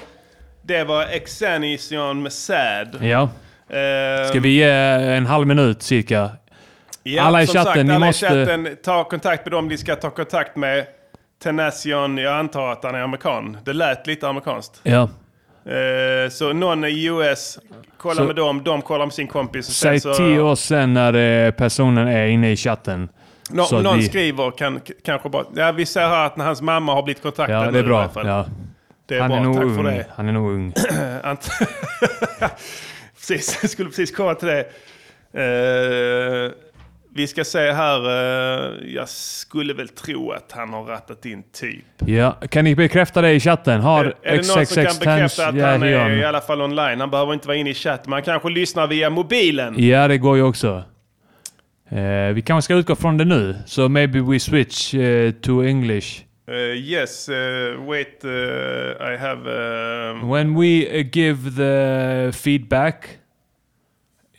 Det 0.62 0.84
var 0.84 1.04
Exanition 1.12 2.24
med 2.24 2.32
Sad. 2.34 2.98
Ja. 3.02 3.30
Eh, 3.70 4.30
Ska 4.30 4.40
vi 4.40 4.50
ge 4.50 4.70
en 5.18 5.26
halv 5.26 5.48
minut 5.48 5.84
cirka? 5.84 6.30
Ja, 7.16 7.24
alla 7.24 7.42
i 7.42 7.48
som 7.48 7.54
chatten, 7.56 7.74
sagt, 7.88 7.96
alla 7.96 8.06
måste... 8.06 8.26
i 8.26 8.30
chatten, 8.30 8.78
ta 8.84 9.04
kontakt 9.04 9.46
med 9.46 9.52
dem 9.52 9.68
ni 9.68 9.78
ska 9.78 9.96
ta 9.96 10.10
kontakt 10.10 10.56
med. 10.56 10.86
Tenacion, 11.44 12.18
jag 12.18 12.34
antar 12.34 12.72
att 12.72 12.84
han 12.84 12.96
är 12.96 13.00
amerikan. 13.02 13.58
Det 13.66 13.74
lät 13.74 14.08
lite 14.08 14.28
amerikanskt. 14.28 14.80
Ja. 14.84 15.10
Eh, 15.66 16.30
så 16.30 16.54
någon 16.54 16.84
i 16.86 17.06
US, 17.06 17.60
kolla 17.98 18.16
Så- 18.16 18.24
med 18.24 18.36
dem, 18.36 18.64
de 18.64 18.82
kollar 18.82 19.06
med 19.06 19.14
sin 19.14 19.28
kompis. 19.28 19.68
och 19.68 19.74
Säg 19.74 20.00
så, 20.00 20.14
till 20.14 20.40
oss 20.40 20.60
sen 20.62 20.94
när 20.94 21.14
eh, 21.46 21.52
personen 21.52 22.08
är 22.08 22.26
inne 22.28 22.52
i 22.52 22.56
chatten. 22.56 23.10
Nå, 23.50 23.64
Så 23.64 23.82
någon 23.82 23.98
vi- 23.98 24.04
skriver 24.08 24.52
kan, 24.52 24.82
kanske 25.06 25.30
bara... 25.30 25.46
Ja, 25.56 25.72
vi 25.72 25.86
ser 25.86 26.02
här 26.08 26.26
att 26.26 26.38
hans 26.38 26.62
mamma 26.62 26.94
har 26.94 27.04
blivit 27.04 27.22
kontaktad 27.24 27.54
Ja, 27.66 27.72
det 27.72 27.80
är 27.80 27.84
i 27.84 27.88
bra. 27.88 28.00
alla 28.00 28.10
fall. 28.10 28.28
Ja. 28.28 28.46
Det 29.06 29.16
är 29.16 29.20
Han 29.22 29.30
bra, 29.30 29.38
är 29.40 29.44
nog 29.44 29.56
tack 29.56 29.64
ung. 29.64 29.76
för 29.76 29.84
det. 29.84 30.06
Han 30.16 30.28
är 30.30 30.32
nog 30.34 30.52
ung. 30.52 30.74
Precis, 33.18 33.60
jag 33.62 33.72
skulle 33.72 33.90
precis 33.90 34.12
komma 34.16 34.36
till 34.36 34.48
det. 34.48 34.60
Eh, 35.34 36.52
vi 37.18 37.28
ska 37.28 37.44
se 37.44 37.72
här, 37.72 38.06
eh, 38.10 38.94
jag 38.94 39.10
skulle 39.10 39.74
väl 39.74 39.88
tro 39.88 40.32
att 40.32 40.52
han 40.52 40.74
har 40.74 40.84
rattat 40.84 41.26
in 41.26 41.44
typ. 41.54 41.86
Ja, 42.06 42.32
kan 42.32 42.64
ni 42.64 42.76
bekräfta 42.76 43.22
det 43.22 43.32
i 43.32 43.40
chatten? 43.40 43.82
Har 43.82 44.06
Är, 44.06 44.16
är 44.22 44.38
det 44.38 44.56
någon 44.56 44.66
som 44.66 44.86
kan 44.86 44.96
bekräfta 45.00 45.48
att 45.48 45.56
ja, 45.56 45.68
han 45.68 45.84
är 45.84 46.10
i 46.10 46.22
han. 46.22 46.26
alla 46.30 46.42
fall 46.42 46.62
online? 46.62 47.00
Han 47.00 47.10
behöver 47.10 47.34
inte 47.34 47.48
vara 47.48 47.58
inne 47.58 47.70
i 47.70 47.74
chatten, 47.74 48.10
man 48.10 48.24
kanske 48.24 48.50
lyssnar 48.50 48.88
via 48.88 49.10
mobilen. 49.10 49.76
Ja, 49.78 50.08
det 50.08 50.18
går 50.18 50.38
ju 50.38 50.44
också. 50.44 50.84
Eh, 51.90 52.34
vi 52.34 52.42
kanske 52.46 52.66
ska 52.66 52.74
utgå 52.74 52.96
från 52.96 53.18
det 53.18 53.26
nu. 53.26 53.56
Så 53.66 53.90
maybe 53.90 54.22
we 54.22 54.40
switch 54.40 54.94
eh, 54.94 55.32
to 55.32 55.64
English. 55.64 56.24
Uh, 56.50 56.56
yes, 56.76 57.30
uh, 57.30 57.36
wait, 57.90 58.26
uh, 58.26 59.14
I 59.14 59.18
have... 59.18 59.44
When 60.24 60.56
we 60.56 61.00
uh, 61.00 61.04
give 61.14 61.56
the 61.56 62.32
feedback. 62.34 63.20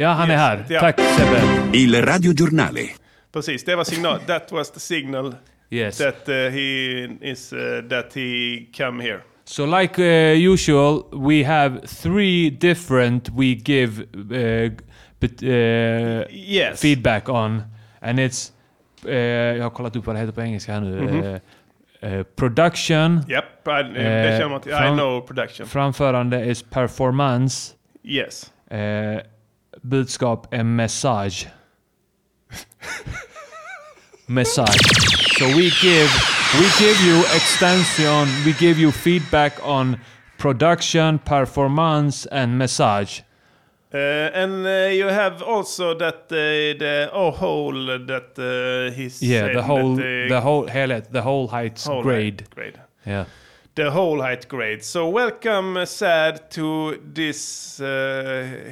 Ja, 0.01 0.09
han 0.09 0.31
är 0.31 0.33
Yes, 0.33 0.41
här. 0.41 0.65
ja. 0.69 0.81
Tack 0.81 1.01
Sebbe. 1.01 1.41
Il 1.79 2.03
radiogiornale. 2.03 2.81
Precis, 3.33 3.65
det 3.65 3.77
var 3.77 3.85
signal. 3.85 4.19
That 4.21 4.53
was 4.53 4.71
the 4.71 4.81
signal 4.81 5.35
Yes. 5.71 5.99
that 5.99 6.29
uh, 6.29 6.35
he 6.35 7.09
is 7.21 7.53
uh, 7.53 7.59
that 7.91 8.13
he 8.15 8.59
come 8.77 9.03
here. 9.05 9.21
So 9.45 9.67
like 9.81 10.03
uh, 10.03 10.53
usual, 10.53 11.03
we 11.13 11.45
have 11.45 11.81
three 12.03 12.51
different 12.51 13.29
we 13.29 13.45
give 13.45 14.03
uh, 14.15 14.73
but, 15.21 15.43
uh, 15.43 15.49
Yes. 16.31 16.81
feedback 16.81 17.29
on. 17.29 17.63
And 18.01 18.19
it's... 18.21 18.53
Uh, 19.07 19.13
jag 19.15 19.63
har 19.63 19.71
kollat 19.71 19.97
upp 19.97 20.07
vad 20.07 20.17
det 20.17 20.21
heter 20.21 20.33
på 20.33 20.43
engelska 20.43 20.73
här 20.73 20.81
nu. 20.81 21.01
Mhm. 21.03 21.23
Uh, 21.25 22.19
uh, 22.19 22.23
production. 22.23 23.21
Yep, 23.29 23.45
I, 23.69 23.83
det 23.95 24.37
känner 24.39 24.49
man 24.49 24.61
till. 24.61 24.73
I 24.73 24.89
know 24.97 25.21
production. 25.27 25.67
Framförande 25.67 26.45
is 26.45 26.63
performance. 26.63 27.75
Yes. 28.05 28.53
Eh, 28.71 29.21
budskap 29.83 30.55
är 30.55 30.65
message. 30.65 31.49
message. 34.27 34.81
So 35.39 35.47
we 35.47 35.71
give 35.83 36.11
we 36.61 36.67
give 36.79 37.01
you 37.07 37.21
extension, 37.21 38.29
we 38.45 38.53
give 38.53 38.79
you 38.81 38.93
feedback 38.93 39.53
on 39.63 39.99
production, 40.39 41.19
performance 41.19 42.27
and 42.27 42.59
message. 42.59 43.23
Uh, 43.93 43.97
and 44.35 44.67
uh, 44.67 44.91
you 44.91 45.07
have 45.07 45.43
also 45.43 45.95
that 45.95 46.25
uh, 46.31 46.79
the 46.79 47.11
oh, 47.13 47.31
whole 47.31 47.73
that 48.07 48.39
uh, 48.39 48.95
he 48.95 49.11
Yeah, 49.21 49.53
the 49.53 49.63
whole 49.63 49.97
that, 49.97 50.27
the 50.29 50.41
whole 50.41 50.67
helhet, 50.67 51.11
the 51.11 51.23
whole 51.23 51.49
heights 51.49 51.87
whole 51.87 52.03
grade. 52.03 52.41
height 52.41 52.55
grade. 52.55 52.81
Yeah. 53.07 53.25
The 53.79 53.93
whole 53.93 54.21
height 54.21 54.49
grade. 54.49 54.83
So 54.83 55.09
welcome, 55.09 55.87
Sad, 55.87 56.51
to 56.51 56.99
this 57.15 57.81
uh, 57.81 57.87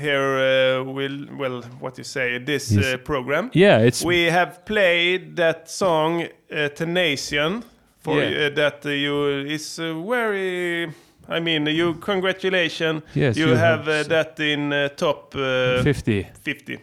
here. 0.01 0.81
Uh, 0.81 0.93
will 0.93 1.27
well, 1.39 1.63
what 1.79 1.97
you 1.97 2.03
say? 2.05 2.39
This 2.39 2.73
Yes. 2.73 2.85
uh, 2.95 2.97
program. 3.05 3.51
Yeah, 3.55 3.79
it's- 3.87 4.05
We 4.05 4.25
have 4.31 4.65
played 4.65 5.37
that 5.37 5.71
song 5.71 6.23
uh, 6.23 6.69
"Tenacian" 6.75 7.63
for 8.01 8.17
Yeah. 8.21 8.49
that 8.55 8.85
you 8.85 9.47
is 9.47 9.79
uh, 9.79 9.95
very. 10.09 10.89
I 11.29 11.39
mean, 11.41 11.67
you 11.67 11.95
congratulations. 12.01 13.03
Yes, 13.15 13.37
you, 13.37 13.47
you 13.47 13.55
have 13.57 13.87
have 13.87 14.07
uh, 14.07 14.09
that 14.09 14.41
in 14.41 14.73
uh, 14.73 14.89
top 14.97 15.35
50. 15.35 16.27
50. 16.43 16.79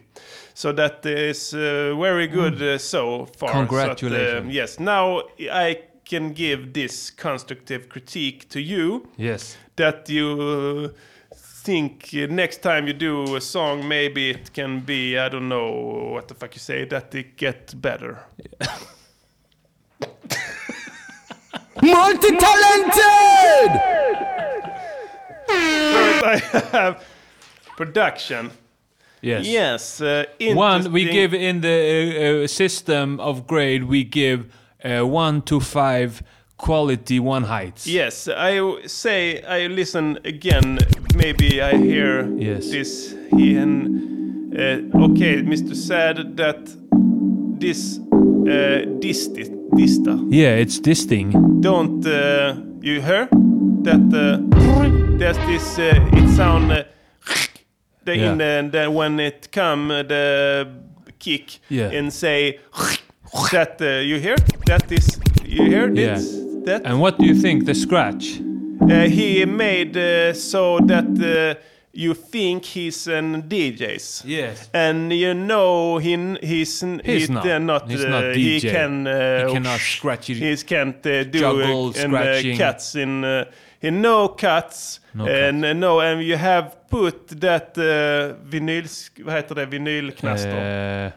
So 0.53 0.71
that 0.73 1.05
is 1.05 1.51
very 1.51 2.27
good 2.27 2.62
uh, 2.62 2.77
so 2.77 3.25
far. 3.38 3.49
That, 3.49 3.67
Congratulations. 3.67 4.53
yes. 4.53 4.79
Now 4.79 5.23
I 5.51 5.77
can 6.05 6.33
give 6.33 6.73
this 6.73 7.09
constructive 7.11 7.89
critique 7.89 8.49
to 8.49 8.61
you. 8.61 9.07
Yes. 9.17 9.57
That 9.75 10.09
you 10.09 10.93
think 11.35 12.09
uh, 12.13 12.27
next 12.29 12.61
time 12.61 12.87
you 12.87 12.93
do 12.93 13.35
a 13.35 13.41
song, 13.41 13.87
maybe 13.87 14.29
it 14.29 14.53
can 14.53 14.81
be 14.81 15.17
I 15.17 15.29
don't 15.29 15.49
know 15.49 15.71
what 16.13 16.27
the 16.27 16.33
fuck 16.33 16.53
you 16.55 16.59
say 16.59 16.85
that 16.85 17.15
it 17.15 17.37
get 17.37 17.73
better. 17.81 18.19
Yeah. 18.37 18.77
Multi-talented! 21.81 23.71
I 26.25 26.41
have 26.71 27.03
production. 27.75 28.51
Yes. 29.21 29.45
Yes. 29.47 30.01
Uh, 30.01 30.25
One 30.53 30.91
we 30.91 31.05
give 31.05 31.33
in 31.33 31.61
the 31.61 31.69
uh, 31.69 32.43
uh, 32.43 32.47
system 32.47 33.19
of 33.19 33.47
grade 33.47 33.85
we 33.85 34.03
give 34.03 34.51
uh, 34.83 35.05
one 35.05 35.41
to 35.43 35.59
five 35.59 36.21
quality 36.57 37.19
one 37.19 37.43
heights. 37.43 37.87
Yes, 37.87 38.27
I 38.27 38.59
say 38.87 39.41
I 39.43 39.67
listen 39.67 40.19
again. 40.25 40.79
Maybe 41.15 41.61
I 41.61 41.77
hear 41.77 42.27
Yes. 42.37 42.69
this. 42.71 43.15
He 43.31 43.57
and 43.57 44.53
uh, 44.53 45.03
okay, 45.05 45.41
Mr. 45.43 45.75
Sad, 45.75 46.37
that 46.37 46.67
this 47.59 47.97
uh, 47.99 48.85
disti, 48.99 49.49
dista. 49.71 50.17
Yeah, 50.29 50.55
it's 50.61 50.79
this 50.79 51.05
thing. 51.05 51.31
Don't 51.61 52.05
uh, 52.05 52.55
you 52.81 53.01
hear 53.01 53.27
that? 53.83 54.01
Uh, 54.13 55.17
there's 55.17 55.37
this. 55.47 55.79
Uh, 55.79 56.09
it 56.13 56.29
sound. 56.35 56.71
Uh, 56.71 56.83
the 58.05 58.13
in 58.13 58.37
the, 58.37 58.69
the 58.71 58.91
when 58.91 59.19
it 59.19 59.49
come 59.51 59.89
uh, 59.89 60.03
the 60.03 60.67
kick 61.19 61.59
Yeah. 61.69 61.89
and 61.89 62.11
say 62.11 62.59
that 63.51 63.81
uh, 63.81 63.85
you 64.01 64.19
hear 64.19 64.35
that 64.65 64.91
is 64.91 65.19
you 65.45 65.63
hear 65.65 65.87
Yeah. 65.93 66.15
this 66.15 66.39
that 66.65 66.81
And 66.85 66.99
what 66.99 67.17
do 67.19 67.25
you 67.25 67.35
think? 67.35 67.65
The 67.65 67.73
scratch? 67.73 68.39
uh, 68.81 68.87
he 69.09 69.45
made 69.45 69.97
uh, 69.97 70.33
so 70.33 70.79
that 70.79 71.05
uh, 71.19 71.59
you 71.91 72.13
think 72.15 72.65
he's 72.65 73.07
an 73.07 73.43
DJs. 73.43 74.23
Yes. 74.25 74.69
And 74.73 75.11
you 75.11 75.33
know 75.33 75.97
he 75.99 76.17
he's 76.41 76.81
He's 77.05 77.27
he- 77.27 77.33
not. 77.33 77.61
not. 77.61 77.89
He's 77.91 78.03
uh, 78.05 78.09
not 78.09 78.35
He 78.35 78.57
DJ. 78.59 78.71
can. 78.71 79.07
Uh, 79.07 79.47
He 79.47 79.53
cannot 79.53 79.79
scratch. 79.79 80.27
He 80.27 80.55
can't 80.57 81.05
uh, 81.05 81.23
do 81.23 81.39
Juggle, 81.39 81.87
uh, 81.89 82.03
and, 82.03 82.15
uh, 82.15 82.57
cuts 82.57 82.95
in. 82.95 83.23
Uh, 83.23 83.45
he 83.81 83.91
no 83.91 84.27
cuts. 84.29 84.99
No 85.13 85.27
and 85.27 85.65
uh, 85.65 85.73
no, 85.73 85.99
and 85.99 86.23
you 86.23 86.37
have 86.37 86.71
put 86.89 87.27
that 87.41 87.77
uh, 87.77 88.35
vinyl. 88.49 88.85
Vad 89.25 89.35
heter 89.35 89.55
det? 89.55 89.65
Vinylknaster. 89.65 91.11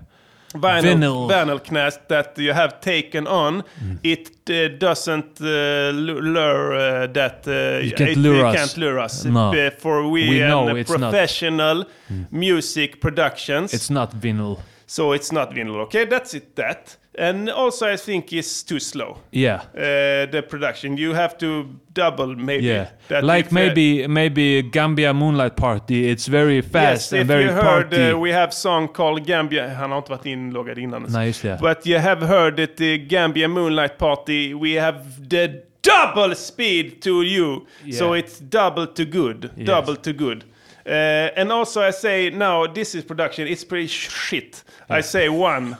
Vinyl, 0.55 0.83
vinyl. 0.97 1.29
vinyl 1.29 1.61
knast 1.71 2.01
that 2.09 2.39
you 2.39 2.53
have 2.53 2.81
taken 2.81 3.27
on, 3.27 3.63
Mm. 3.83 3.99
it 4.03 4.31
uh, 4.51 4.69
doesn't 4.79 5.41
uh, 5.41 5.91
lu- 5.93 6.21
lure 6.21 6.73
uh, 6.75 7.07
that 7.13 7.47
uh, 7.47 7.85
You 7.85 7.93
can't 7.93 8.11
it, 8.11 8.17
lure 8.19 8.47
us. 8.47 8.55
can't 8.57 8.77
lure 8.79 8.99
us. 8.99 9.25
No. 9.25 9.53
For 9.79 10.09
we, 10.09 10.29
We 10.29 10.39
know 10.39 10.69
it's 10.77 10.91
not. 10.91 10.99
Mm. 10.99 11.11
professional 11.11 11.85
music 12.31 13.01
productions. 13.01 13.75
it's 13.75 13.91
not 13.91 14.15
vinyl. 14.21 14.59
so 14.87 15.13
it's 15.13 15.33
not 15.33 15.51
vinyl. 15.53 15.77
Okay, 15.87 16.05
that's 16.07 16.33
it. 16.35 16.55
That 16.57 16.97
and 17.19 17.49
also 17.51 17.87
I 17.93 17.97
think 17.97 18.33
it's 18.33 18.63
too 18.65 18.79
slow. 18.81 19.17
Yeah. 19.33 19.55
Uh, 19.75 20.31
the 20.31 20.43
production 20.49 20.97
you 20.97 21.15
have 21.15 21.37
to 21.39 21.65
double 21.95 22.37
maybe. 22.37 22.65
Yeah. 22.67 22.87
That 23.09 23.25
like 23.25 23.47
if, 23.47 23.53
uh, 23.53 23.55
maybe 23.55 24.09
maybe 24.09 24.63
Gambia 24.63 25.13
Moonlight 25.13 25.57
Party. 25.57 26.11
It's 26.11 26.29
very 26.29 26.63
fast 26.63 27.13
Yes, 27.13 27.13
and 27.13 27.21
if 27.23 27.27
very 27.27 27.45
you 27.45 27.51
heard, 27.53 27.91
party. 27.91 28.11
uh, 28.13 28.19
we 28.19 28.33
have 28.33 28.53
song 28.53 28.89
called 28.89 29.27
Gambia. 29.27 29.69
Han 29.75 29.91
har 29.91 29.99
inte 29.99 30.11
varit 30.11 30.27
inloggad 30.27 30.79
innan. 30.79 31.03
Nej, 31.09 31.27
just 31.29 31.43
det. 31.43 31.59
But 31.61 31.87
you 31.87 31.99
have 31.99 32.27
heard 32.27 32.57
that 32.57 32.77
the 32.77 32.99
Gambia 32.99 33.49
Moonlight 33.49 33.99
Party, 33.99 34.55
we 34.55 34.81
have 34.81 34.99
the 35.31 35.49
double 35.83 36.35
speed 36.35 37.03
to 37.03 37.23
you. 37.23 37.67
Yeah. 37.85 37.99
So 37.99 38.15
it's 38.17 38.39
double 38.41 38.87
to 38.87 39.05
good. 39.05 39.51
Yes. 39.57 39.67
Double 39.67 39.97
to 39.97 40.13
good. 40.13 40.45
Uh, 40.87 41.31
and 41.41 41.53
also 41.53 41.81
I 41.83 41.93
say, 41.93 42.31
now 42.31 42.67
this 42.67 42.95
is 42.95 43.05
production. 43.05 43.49
It's 43.49 43.65
pretty 43.65 43.89
sh- 43.89 44.11
shit. 44.29 44.65
I 44.89 45.01
say 45.03 45.29
one. 45.29 45.77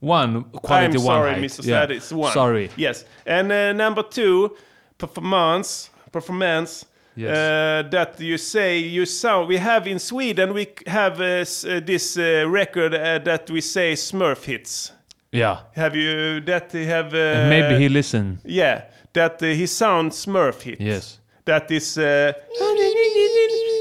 One 0.00 0.44
quality 0.44 0.98
I'm 0.98 1.04
one 1.04 1.14
sorry, 1.14 1.32
height. 1.34 1.42
Mr. 1.42 1.66
Yeah. 1.66 1.80
Sad, 1.80 1.90
it's 1.90 2.12
one. 2.12 2.32
Sorry. 2.32 2.70
Yes. 2.76 3.04
And 3.26 3.52
uh, 3.52 3.72
number 3.72 4.02
two, 4.02 4.56
performance. 4.98 5.90
Performance. 6.10 6.86
Yes. 7.16 7.36
Uh, 7.36 7.88
that 7.90 8.20
you 8.20 8.38
say 8.38 8.78
you 8.78 9.04
sound. 9.04 9.48
We 9.48 9.58
have 9.58 9.86
in 9.86 9.98
Sweden. 9.98 10.54
We 10.54 10.68
have 10.86 11.20
uh, 11.20 11.24
uh, 11.24 11.80
this 11.80 12.16
uh, 12.16 12.46
record 12.48 12.94
uh, 12.94 13.18
that 13.18 13.50
we 13.50 13.60
say 13.60 13.92
Smurf 13.94 14.44
hits. 14.44 14.92
Yeah. 15.32 15.60
Have 15.72 15.94
you 15.94 16.40
that 16.40 16.70
they 16.70 16.86
have? 16.86 17.12
Uh, 17.14 17.48
maybe 17.48 17.78
he 17.78 17.88
listen. 17.88 18.40
Yeah, 18.44 18.84
that 19.12 19.40
he 19.40 19.66
sounds 19.66 20.24
Smurf 20.24 20.62
hits. 20.62 20.80
Yes. 20.80 21.20
That 21.44 21.70
is. 21.70 21.98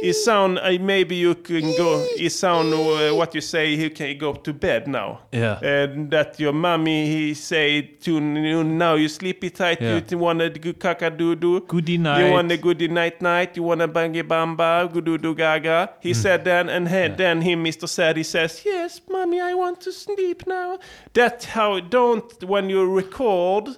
You 0.02 0.14
sound, 0.14 0.60
uh, 0.60 0.72
maybe 0.80 1.16
you 1.16 1.36
can 1.36 1.76
go, 1.78 2.06
you 2.18 2.30
sound 2.30 2.74
uh, 2.74 3.14
what 3.16 3.36
you 3.36 3.42
say, 3.42 3.74
you 3.74 3.90
can 3.90 4.18
go 4.18 4.34
to 4.34 4.54
bed 4.54 4.88
now. 4.88 5.20
Yeah. 5.32 5.60
And 5.62 6.10
that 6.12 6.40
your 6.40 6.54
mommy, 6.54 7.06
he 7.08 7.34
say 7.34 7.82
to 7.82 8.14
you, 8.14 8.64
now 8.64 8.96
you 8.96 9.08
sleepy 9.10 9.50
tight, 9.50 9.82
Yeah. 9.82 10.00
you 10.10 10.18
want 10.18 10.42
a 10.42 10.50
good 10.50 10.80
cock-a-doo-doo. 10.80 11.62
Goodie 11.68 11.94
You 11.94 11.98
night. 12.00 12.32
want 12.32 12.52
a 12.52 12.58
goodie 12.58 12.88
night 12.88 13.22
night, 13.22 13.58
you 13.58 13.64
want 13.64 13.82
a 13.82 13.88
bangy 13.88 14.24
bamba, 14.24 14.92
good 14.92 15.36
gaga. 15.36 15.90
He 16.00 16.14
said 16.14 16.46
then, 16.46 16.70
and 16.70 16.88
he, 16.88 17.08
then 17.10 17.42
he, 17.42 17.56
Mr. 17.56 17.88
Sad, 17.88 18.18
he 18.18 18.24
says, 18.24 18.62
yes, 18.66 19.02
mommy, 19.10 19.42
I 19.42 19.54
want 19.54 19.82
to 19.82 19.92
sleep 19.92 20.48
now. 20.48 20.80
That's 21.14 21.46
how, 21.46 21.80
don't, 21.82 22.44
when 22.44 22.70
you 22.70 22.86
record, 22.90 23.70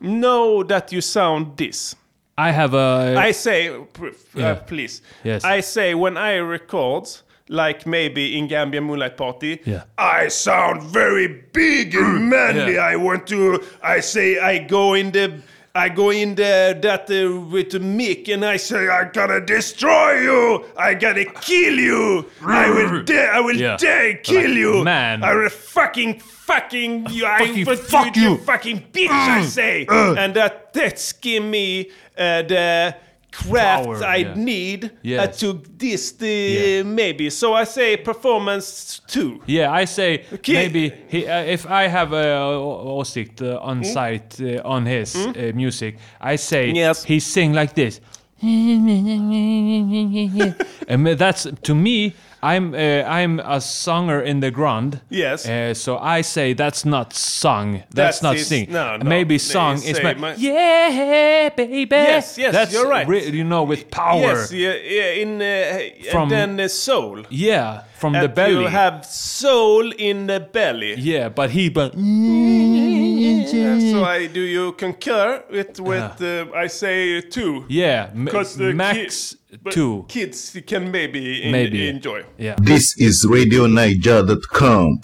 know 0.00 0.62
that 0.62 0.92
you 0.92 1.00
sound 1.00 1.56
this. 1.56 1.94
I 2.38 2.52
have 2.52 2.72
a... 2.74 3.16
I 3.18 3.32
say, 3.32 3.68
pr- 3.92 4.06
uh, 4.06 4.10
Yeah. 4.34 4.54
please. 4.54 5.02
Yes. 5.24 5.42
I 5.44 5.60
say 5.60 5.94
when 5.94 6.16
I 6.16 6.36
record, 6.36 7.04
like 7.48 7.84
maybe 7.86 8.38
in 8.38 8.46
Gambia 8.48 8.80
Moonlight 8.80 9.16
Party, 9.16 9.60
Yeah. 9.64 9.82
I 9.98 10.28
sound 10.28 10.82
very 10.84 11.26
big 11.52 11.94
and 11.96 12.30
manly. 12.30 12.74
Yeah. 12.74 12.92
I 12.92 12.96
want 12.96 13.26
to. 13.28 13.62
I 13.82 14.00
say 14.00 14.38
I 14.38 14.58
go 14.58 14.94
in 14.94 15.10
the. 15.10 15.40
I 15.74 15.88
go 15.90 16.10
in 16.10 16.34
there 16.34 16.74
that 16.74 17.08
uh, 17.10 17.40
with 17.52 17.70
the 17.70 17.78
mic 17.78 18.28
and 18.28 18.44
I 18.44 18.56
say 18.56 18.88
I 18.88 19.04
gotta 19.12 19.40
destroy 19.40 20.20
you. 20.22 20.64
I 20.76 20.94
gotta 20.94 21.24
kill 21.24 21.74
you. 21.78 22.26
I 22.44 22.68
will 22.70 23.02
dare. 23.04 23.32
I 23.32 23.40
will 23.40 23.56
Yeah. 23.56 23.76
dare 23.76 24.14
kill 24.16 24.48
Like, 24.48 24.58
you. 24.58 24.82
man. 24.84 25.22
I 25.22 25.34
will 25.34 25.50
fucking 25.50 26.18
fucking 26.20 27.06
you. 27.10 27.24
Fucking 27.26 27.66
fuck 27.76 28.16
you. 28.16 28.36
fucking 28.38 28.86
bitch. 28.92 29.08
I 29.10 29.42
say, 29.44 29.86
and 29.88 30.34
that 30.34 30.72
that's 30.72 31.12
give 31.12 31.44
me 31.44 31.90
uh, 32.18 32.42
the 32.48 32.94
craft 33.30 33.84
Power, 33.84 34.04
I 34.04 34.16
yeah. 34.16 34.34
need 34.34 34.84
uh, 35.18 35.26
to 35.26 35.60
this 35.78 36.12
the 36.12 36.26
Yeah. 36.26 36.82
maybe. 36.84 37.30
So 37.30 37.54
I 37.54 37.64
say 37.64 37.96
performance 37.96 39.00
two. 39.06 39.40
Yeah, 39.46 39.82
I 39.82 39.86
say 39.86 40.24
Okay. 40.32 40.52
maybe 40.54 40.92
he, 41.08 41.26
uh, 41.26 41.42
if 41.52 41.66
I 41.66 41.88
have 41.88 42.12
a 42.12 42.40
åsikt 43.00 43.40
uh, 43.42 43.58
on 43.62 43.78
Mm. 43.80 43.84
site 43.92 44.40
uh, 44.40 44.62
on 44.74 44.86
his 44.86 45.14
uh, 45.16 45.32
music, 45.54 45.96
I 46.20 46.36
say 46.38 46.72
Yes. 46.74 47.04
he 47.04 47.20
sing 47.20 47.54
like 47.54 47.74
this. 47.74 48.00
and 50.88 51.06
that's 51.18 51.46
to 51.62 51.74
me. 51.74 52.12
I'm 52.42 52.74
uh, 52.74 52.78
I'm 52.78 53.40
a 53.40 53.58
songer 53.60 54.24
in 54.24 54.40
the 54.40 54.50
ground. 54.50 55.00
Yes. 55.10 55.46
Uh, 55.48 55.74
so 55.74 55.98
I 55.98 56.22
say 56.22 56.52
that's 56.54 56.84
not 56.84 57.12
song. 57.12 57.72
That's, 57.90 58.20
That's 58.20 58.22
not 58.22 58.38
sing. 58.38 58.70
no, 58.70 58.96
no. 58.96 59.04
Maybe 59.04 59.38
song 59.38 59.82
is 59.82 60.00
my, 60.02 60.14
my- 60.14 60.34
yeah, 60.36 61.48
baby. 61.56 61.86
Yes, 61.90 62.38
yes, 62.38 62.52
That's 62.52 62.72
you're 62.72 62.88
right. 62.88 63.08
you 63.08 63.44
know, 63.44 63.64
with 63.64 63.90
power. 63.90 64.20
Yes, 64.20 64.52
yeah, 64.52 64.74
yeah 64.74 65.22
in 65.22 65.42
uh, 65.42 66.10
From- 66.12 66.22
and 66.32 66.58
then 66.58 66.60
uh, 66.60 66.68
soul. 66.68 67.24
Yeah, 67.30 67.82
from 67.98 68.12
the 68.12 68.28
belly. 68.28 68.62
You 68.62 68.68
have 68.68 69.04
soul 69.04 69.90
in 69.92 70.26
the 70.28 70.40
belly. 70.40 70.94
yeah, 70.96 71.28
but 71.28 71.50
he 71.50 71.68
but 71.70 71.94
Yeah, 71.96 73.78
so 73.92 74.04
I 74.04 74.26
do 74.26 74.40
you 74.40 74.72
concur 74.72 75.42
with 75.50 75.80
with 75.80 76.20
uh, 76.22 76.46
I 76.54 76.68
say 76.68 77.20
two. 77.20 77.64
yeah, 77.68 78.10
Because 78.14 78.56
the 78.56 78.72
max 78.74 79.34
but 79.62 79.72
two. 79.72 80.04
kids 80.08 80.56
can 80.66 80.90
maybe, 80.90 81.42
in- 81.42 81.52
Maybe. 81.52 81.88
enjoy. 81.88 82.24
Yeah. 82.38 82.56
This 82.60 82.94
is 82.98 83.24
RadioNiger.com. 83.28 85.00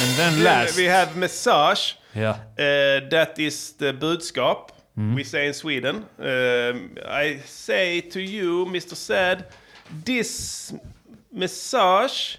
And 0.00 0.16
then 0.16 0.44
last. 0.44 0.76
we 0.76 0.84
have 0.84 1.16
massage. 1.16 1.92
Yeah. 2.14 2.38
Uh, 2.58 3.08
that 3.10 3.36
is 3.38 3.72
the 3.72 3.92
budskap 3.92 4.70
Mm-hmm. 4.98 5.14
we 5.14 5.22
say 5.24 5.46
in 5.46 5.54
Sweden. 5.54 5.96
Um, 6.18 6.90
I 7.06 7.38
say 7.46 8.00
to 8.00 8.20
you, 8.20 8.64
Mr. 8.66 8.96
Sad, 8.96 9.44
this 10.04 10.72
massage 11.32 12.36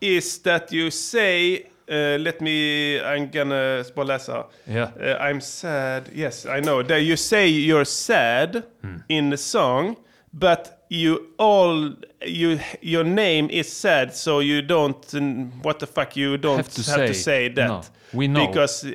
is 0.00 0.38
that 0.38 0.72
you 0.72 0.90
say. 0.90 1.66
Uh, 1.88 2.18
let 2.18 2.40
me. 2.40 2.98
I'm 3.00 3.30
gonna 3.30 3.84
bara 3.94 4.06
läsa. 4.06 4.46
Yeah. 4.66 4.90
Uh, 5.00 5.16
I'm 5.20 5.40
sad. 5.40 6.10
Yes, 6.14 6.44
I 6.46 6.60
know. 6.60 6.82
That 6.82 7.02
you 7.02 7.16
say 7.16 7.46
you're 7.48 7.84
sad 7.84 8.64
Hmm. 8.82 8.96
in 9.08 9.30
the 9.30 9.36
song, 9.36 9.96
but 10.32 10.81
you 10.92 11.28
all 11.38 11.94
you 12.26 12.58
your 12.82 13.04
name 13.04 13.48
is 13.50 13.72
said, 13.72 14.14
so 14.14 14.40
you 14.40 14.62
don't. 14.62 15.00
mm, 15.12 15.50
What 15.64 15.78
the 15.78 15.86
fuck? 15.86 16.16
You 16.16 16.36
don't 16.38 16.56
Have 16.58 16.68
to 16.74 16.82
have 16.90 17.06
to 17.06 17.14
say. 17.14 17.48
say 17.48 17.48
that. 17.54 17.68
No, 17.68 17.80
we 18.12 18.28
know. 18.28 18.46
because 18.46 18.84
uh, 18.84 18.90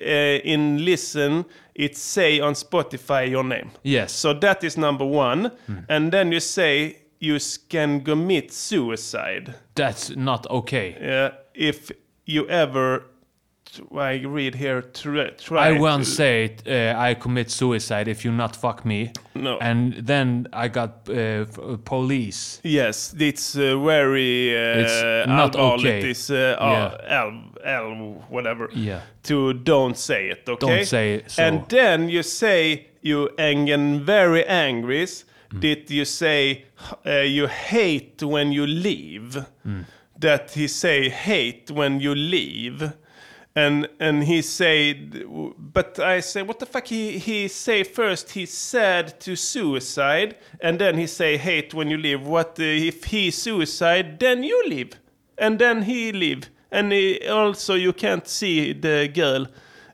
in 0.54 0.86
listen 0.86 1.46
it 1.76 1.96
say 1.98 2.40
on 2.40 2.54
Spotify 2.54 3.30
your 3.30 3.44
name. 3.44 3.70
Yes. 3.84 4.12
So 4.14 4.34
that 4.34 4.64
is 4.64 4.78
number 4.78 5.06
one, 5.06 5.52
and 5.90 6.12
then 6.12 6.32
you 6.32 6.40
say 6.40 6.98
you 7.20 7.40
can 7.70 8.02
commit 8.04 8.52
suicide. 8.54 9.56
That's 9.76 10.16
not 10.16 10.46
okay. 10.50 10.96
Uh, 10.96 11.32
if 11.54 11.92
you 12.26 12.48
ever, 12.50 13.04
I 13.96 14.22
read 14.26 14.56
here, 14.56 14.82
try. 14.82 15.30
try 15.38 15.70
I 15.70 15.80
once 15.80 16.08
said 16.16 16.64
uh, 16.68 16.94
I 16.98 17.14
commit 17.16 17.52
suicide 17.52 18.08
if 18.08 18.24
you 18.26 18.32
not 18.32 18.56
fuck 18.56 18.86
me. 18.86 19.12
No. 19.36 19.58
And 19.60 19.94
then 20.08 20.48
I 20.54 20.68
got 20.68 21.10
uh, 21.10 21.46
police. 21.86 22.60
Yes, 22.64 23.14
it's 23.20 23.56
uh, 23.56 23.78
very 23.80 24.56
uh, 24.56 24.80
It's 24.82 25.28
not 25.28 25.56
okay. 25.56 26.10
It's 26.10 26.30
uh, 26.30 26.56
Yeah. 26.60 27.24
L, 27.24 27.42
L, 27.64 28.26
whatever. 28.30 28.70
Yeah. 28.74 29.02
To 29.24 29.54
don't 29.54 29.98
say 29.98 30.30
it, 30.30 30.48
okay? 30.50 30.68
Don't 30.68 30.86
say 30.86 31.14
it, 31.16 31.32
so- 31.32 31.44
And 31.44 31.68
then 31.70 32.10
you 32.10 32.24
say 32.24 32.88
you 33.02 33.30
and 33.38 34.02
very 34.06 34.46
angry. 34.46 35.06
Mm. 35.06 35.60
Did 35.62 35.90
you 35.90 36.06
say 36.06 36.66
uh, 37.06 37.22
you 37.22 37.48
hate 37.48 38.22
when 38.24 38.52
you 38.52 38.66
leave? 38.66 39.46
Mm. 39.66 39.86
That 40.20 40.52
he 40.52 40.68
say 40.68 41.10
hate 41.10 41.72
when 41.72 42.00
you 42.02 42.16
leave. 42.16 42.92
And 43.58 43.88
and 44.00 44.24
he 44.24 44.44
say, 44.44 44.94
but 45.58 45.98
I 45.98 46.20
say, 46.20 46.44
what 46.44 46.60
the 46.60 46.68
fuck? 46.68 46.88
He 46.88 47.18
he 47.18 47.48
say 47.48 47.84
first 47.84 48.30
he 48.30 48.46
said 48.46 49.20
to 49.22 49.36
suicide, 49.36 50.36
and 50.62 50.78
then 50.78 50.96
he 50.96 51.08
say 51.08 51.38
hate 51.38 51.74
when 51.74 51.90
you 51.90 51.98
leave. 51.98 52.22
What 52.22 52.60
if 52.60 53.06
he 53.06 53.32
suicide? 53.32 54.20
Then 54.20 54.44
you 54.44 54.64
leave, 54.70 54.92
and 55.40 55.58
then 55.58 55.82
he 55.82 56.12
leave, 56.12 56.52
and 56.72 56.92
he, 56.92 57.28
also 57.28 57.74
you 57.74 57.94
can't 57.94 58.28
see 58.28 58.74
the 58.74 59.10
girl. 59.12 59.46
Uh, 59.46 59.48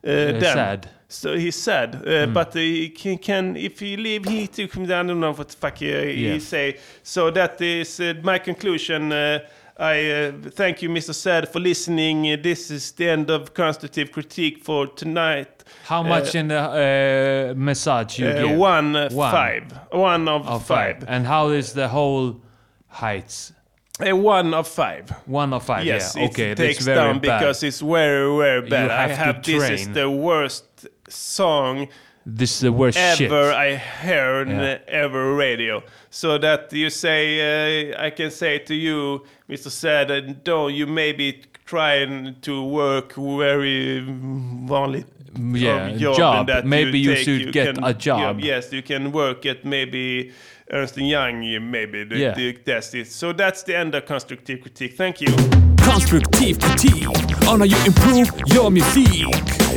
then. 0.04 0.42
sad. 0.42 0.90
So 1.08 1.38
he's 1.38 1.56
sad, 1.56 1.96
uh, 2.08 2.26
but 2.26 2.56
uh, 2.56 2.60
he 2.60 2.90
can, 2.90 3.18
can 3.18 3.56
if 3.56 3.80
he 3.80 3.96
leave, 3.96 4.26
he 4.26 4.48
too. 4.48 4.68
I 4.74 4.86
don't 4.86 5.20
know 5.20 5.32
what 5.32 5.48
the 5.48 5.56
fuck 5.56 5.78
he, 5.78 6.32
he 6.32 6.40
say. 6.40 6.80
So 7.04 7.32
that 7.32 7.62
is 7.62 8.00
uh, 8.00 8.16
my 8.24 8.40
conclusion. 8.40 9.12
Uh, 9.14 9.40
I 9.78 10.12
uh, 10.12 10.32
thank 10.52 10.82
you, 10.84 10.90
Mr. 10.90 11.14
Sad, 11.16 11.50
for 11.50 11.60
listening. 11.60 12.42
This 12.44 12.70
is 12.70 12.92
the 12.92 13.10
end 13.10 13.30
of 13.32 13.54
constructive 13.54 14.12
critique 14.12 14.64
for 14.64 14.86
tonight. 14.88 15.64
How 15.86 16.04
much 16.04 16.36
Uh, 16.36 16.40
in 16.40 16.48
the 16.50 16.60
uh, 16.60 17.54
massage 17.58 18.20
you 18.20 18.28
uh, 18.28 18.48
give? 18.48 18.58
one, 18.58 18.96
uh, 18.96 19.10
five. 19.10 19.64
One 19.92 20.28
of, 20.28 20.48
Of 20.48 20.66
five. 20.66 21.04
And 21.08 21.26
how 21.26 21.50
is 21.50 21.74
the 21.74 21.88
whole 21.88 22.42
heights? 22.88 23.54
Uh, 24.00 24.16
one 24.16 24.54
of 24.54 24.68
five. 24.68 25.10
One 25.26 25.54
of 25.54 25.64
five. 25.66 25.86
Yes, 25.86 26.16
yeah. 26.16 26.24
it 26.26 26.30
Okay, 26.32 26.56
takes 26.56 26.78
that's 26.78 26.86
very 26.86 26.98
down 26.98 27.20
bad. 27.20 27.40
because 27.40 27.64
it's 27.64 27.80
very, 27.82 28.38
very 28.38 28.70
bad. 28.70 28.92
have 28.92 29.12
I 29.12 29.14
to 29.14 29.16
have 29.16 29.44
this 29.44 29.70
is 29.82 29.90
the 29.90 30.10
worst 30.10 30.88
song 31.10 31.88
this 32.26 32.54
is 32.54 32.60
the 32.62 32.72
worst 32.72 32.98
shit. 32.98 33.30
ever 33.30 33.52
I 33.52 33.76
heard 33.76 34.48
Yeah. 34.50 34.78
ever 34.88 35.36
radio. 35.36 35.84
So 36.10 36.38
that 36.38 36.72
you 36.72 36.90
say, 36.90 37.94
I 37.94 38.12
can 38.12 38.32
say 38.32 38.60
to 38.60 38.74
you, 38.74 39.26
Mr. 39.54 39.70
Sad, 39.70 40.10
and 40.10 40.44
don't 40.44 40.74
you 40.74 40.88
maybe 40.88 41.42
trying 41.66 42.36
to 42.42 42.64
work 42.64 43.14
very 43.16 44.00
vanligt 44.00 45.06
Yeah, 45.38 45.86
um, 45.92 45.98
job. 46.00 46.40
and 46.40 46.50
that 46.50 46.66
Maybe 46.66 46.98
you 47.00 47.14
take- 47.14 47.24
should 47.26 47.54
get 47.54 47.76
can- 47.76 47.84
a 47.84 47.94
job. 47.94 48.40
yes, 48.40 48.74
you 48.74 48.82
can 48.82 49.12
work 49.12 49.46
at 49.46 49.64
maybe 49.64 50.32
Ernst 50.72 50.98
Young, 50.98 51.42
maybe. 51.72 52.04
The, 52.04 52.18
Yeah. 52.18 52.34
the, 52.34 52.58
that's 52.66 52.94
it. 52.96 53.08
So 53.12 53.32
that's 53.32 53.62
the 53.64 53.78
end 53.78 53.94
of 53.96 54.06
constructive 54.08 54.62
critique. 54.62 54.94
Thank 54.98 55.22
you. 55.22 55.73
Konstruktiv 55.86 56.56
kritik 56.60 57.08
on 57.52 57.60
how 57.60 57.66
you 57.66 57.78
improve 57.86 58.28
your 58.56 58.70
music. 58.70 59.26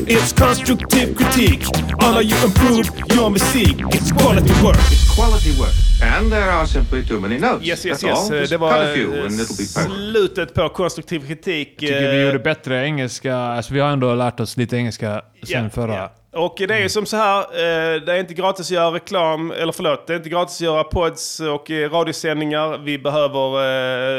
It's 0.06 0.32
constructive 0.32 1.14
critique 1.14 1.64
on 2.02 2.14
how 2.14 2.20
you 2.22 2.36
improve 2.44 2.86
your 3.14 3.30
music. 3.30 3.76
It's 3.92 4.12
quality 4.12 4.52
work. 4.64 4.78
Quality 5.16 5.52
work. 5.60 5.74
And 6.16 6.30
there 6.32 6.50
are 6.50 6.66
simply 6.66 7.04
too 7.06 7.20
many 7.20 7.38
notes. 7.38 7.66
Yes, 7.66 7.84
yes, 7.86 8.00
That's 8.00 8.30
yes. 8.30 8.42
Eh, 8.42 8.48
Det 8.50 8.56
var 8.56 8.72
a 8.82 8.94
few 8.94 9.14
eh, 9.14 9.24
and 9.24 9.32
it'll 9.40 9.56
be 9.56 9.66
perfect. 9.74 9.94
slutet 9.94 10.54
på 10.54 10.68
konstruktiv 10.68 11.26
kritik. 11.26 11.78
Tycker 11.78 12.10
vi 12.10 12.16
Eh, 12.18 12.24
gjorde 12.26 12.38
bättre 12.38 12.84
engelska. 12.86 13.36
Alltså 13.36 13.74
vi 13.74 13.80
har 13.80 13.88
ändå 13.88 14.14
lärt 14.14 14.40
oss 14.40 14.56
lite 14.56 14.76
engelska 14.76 15.22
sen 15.46 15.64
Ja, 15.64 15.70
förra. 15.70 15.94
ja. 15.94 16.12
Och 16.36 16.54
det 16.58 16.74
är 16.74 16.78
ju 16.78 16.88
som 16.88 17.06
så 17.06 17.16
här, 17.16 17.40
eh, 17.40 18.00
det 18.00 18.12
är 18.12 18.20
inte 18.20 18.34
gratis 18.34 18.66
att 18.66 18.70
göra 18.70 18.94
reklam, 18.94 19.50
eller 19.50 19.72
förlåt, 19.72 20.06
det 20.06 20.12
är 20.12 20.16
inte 20.16 20.28
gratis 20.28 20.56
att 20.56 20.60
göra 20.60 20.84
pods 20.84 21.40
och 21.40 21.70
eh, 21.70 21.90
radiosändningar. 21.90 22.78
Vi 22.78 22.98
behöver 22.98 23.46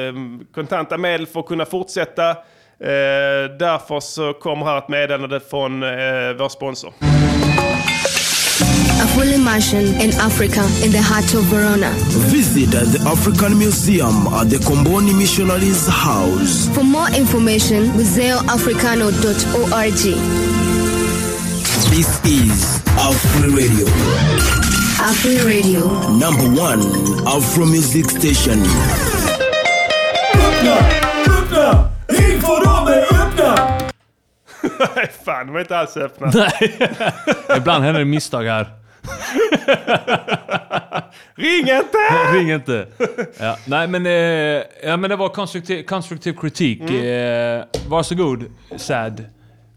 eh, 0.08 0.14
kontanta 0.56 0.98
medel 0.98 1.28
för 1.28 1.40
att 1.40 1.46
kunna 1.46 1.66
fortsätta. 1.66 2.36
Därför 3.60 4.00
så 4.00 4.34
kommer 4.34 4.66
här 4.66 4.78
ett 4.78 4.88
meddelande 4.88 5.40
från 5.40 5.80
vår 6.38 6.50
sponsor. 6.50 6.94
a 9.04 9.08
full 9.16 9.34
immersion 9.34 9.86
in 10.02 10.12
Africa 10.20 10.62
in 10.84 10.92
the 10.92 11.02
heart 11.02 11.34
of 11.36 11.52
Verona. 11.52 11.92
Visit 12.32 12.72
the 12.72 13.00
African 13.08 13.58
Museum 13.58 14.28
at 14.28 14.50
the 14.50 14.58
Comboni 14.58 15.14
Missionaries 15.14 15.88
House. 15.88 16.70
For 16.76 16.84
more 16.84 17.10
information, 17.16 17.84
museoafricano.org. 17.98 20.67
This 21.98 22.22
is 22.26 22.84
Afro 22.86 23.50
Radio. 23.50 23.88
Afro 25.02 25.32
Radio. 25.48 25.82
Number 26.12 26.46
one 26.62 26.82
Afro 27.26 27.66
music 27.66 28.06
station. 28.12 28.62
Öppna! 31.28 31.90
Inför 32.10 32.66
dem 32.66 32.88
är 32.88 33.22
öppna! 33.22 33.80
Nej, 34.96 35.12
fan, 35.26 35.48
de 35.48 35.56
är 35.56 35.60
inte 35.60 35.78
alls 35.78 35.98
öppna. 35.98 36.32
Nej. 36.34 36.80
Ibland 37.58 37.84
händer 37.84 38.00
det 38.00 38.06
misstag 38.06 38.44
här. 38.44 38.68
Ring 41.36 41.70
inte! 41.70 42.34
Ring 42.34 42.52
inte. 42.52 42.88
Ja, 43.40 43.58
nej 43.66 43.88
men, 43.88 44.06
eh, 44.06 44.64
ja, 44.84 44.98
men 44.98 45.10
det 45.10 45.16
var 45.16 45.30
konstruktiv, 45.30 45.84
konstruktiv 45.84 46.34
kritik. 46.34 46.82
Mm. 46.82 47.60
Eh, 47.60 47.66
varsågod, 47.88 48.46
Sad. 48.76 49.24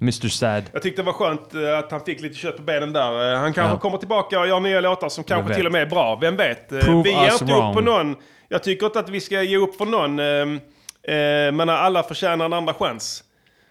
Mr 0.00 0.28
Sad. 0.28 0.64
Jag 0.72 0.82
tyckte 0.82 1.02
det 1.02 1.06
var 1.06 1.12
skönt 1.12 1.54
eh, 1.54 1.78
att 1.78 1.90
han 1.90 2.00
fick 2.00 2.20
lite 2.20 2.34
kött 2.34 2.56
på 2.56 2.62
benen 2.62 2.92
där. 2.92 3.32
Eh, 3.32 3.38
Han 3.38 3.52
kanske 3.52 3.74
Ja. 3.74 3.78
kommer 3.78 3.98
tillbaka 3.98 4.40
och 4.40 4.48
gör 4.48 4.60
nya 4.60 4.80
låtar 4.80 5.08
som 5.08 5.24
kanske 5.24 5.54
till 5.54 5.66
och 5.66 5.72
med 5.72 5.82
är 5.82 5.86
bra. 5.86 6.16
Vem 6.20 6.36
vet? 6.36 6.72
Eh, 6.72 6.78
Prove 6.80 7.02
vi 7.02 7.10
ger 7.10 7.32
inte 7.32 7.44
wrong. 7.44 7.68
upp 7.70 7.74
på 7.74 7.80
någon. 7.80 8.16
Jag 8.48 8.62
tycker 8.62 8.86
inte 8.86 8.98
att 8.98 9.08
vi 9.08 9.20
ska 9.20 9.42
ge 9.42 9.56
upp 9.56 9.76
för 9.76 9.84
någon. 9.86 10.18
eh, 10.18 11.14
eh, 11.16 11.52
Men 11.52 11.68
alla 11.68 12.02
förtjänar 12.02 12.44
en 12.44 12.52
andra 12.52 12.74
chans. 12.74 13.24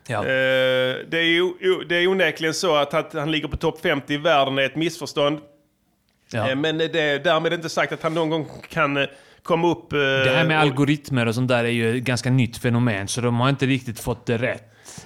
Ja. 0.07 0.19
Eh, 0.19 0.25
Det 1.09 1.17
är, 1.17 1.23
ju, 1.23 1.49
det 1.89 1.95
är 1.95 2.07
onekligen 2.07 2.53
så 2.53 2.75
att, 2.75 2.93
att 2.93 3.13
han 3.13 3.31
ligger 3.31 3.47
på 3.47 3.57
topp 3.57 3.81
50 3.81 4.13
i 4.13 4.17
världen 4.17 4.57
är 4.57 4.63
ett 4.65 4.75
missförstånd. 4.75 5.39
Ja. 6.31 6.49
Eh, 6.49 6.55
Men 6.55 6.77
det 6.77 6.99
är 6.99 7.19
därmed 7.19 7.53
inte 7.53 7.69
sagt 7.69 7.91
att 7.93 8.03
han 8.03 8.13
någon 8.13 8.29
gång 8.29 8.47
kan 8.69 9.07
komma 9.43 9.67
upp... 9.71 9.89
Det 9.89 10.31
här 10.35 10.45
med 10.47 10.57
och- 10.57 10.61
algoritmer 10.61 11.25
och 11.25 11.35
sånt 11.35 11.47
där 11.47 11.63
är 11.63 11.69
ju 11.69 11.97
ett 11.97 12.03
ganska 12.03 12.29
nytt 12.29 12.57
fenomen, 12.57 13.07
så 13.07 13.21
de 13.21 13.39
har 13.39 13.49
inte 13.49 13.65
riktigt 13.65 13.99
fått 13.99 14.25
det 14.25 14.37
rätt. 14.37 14.63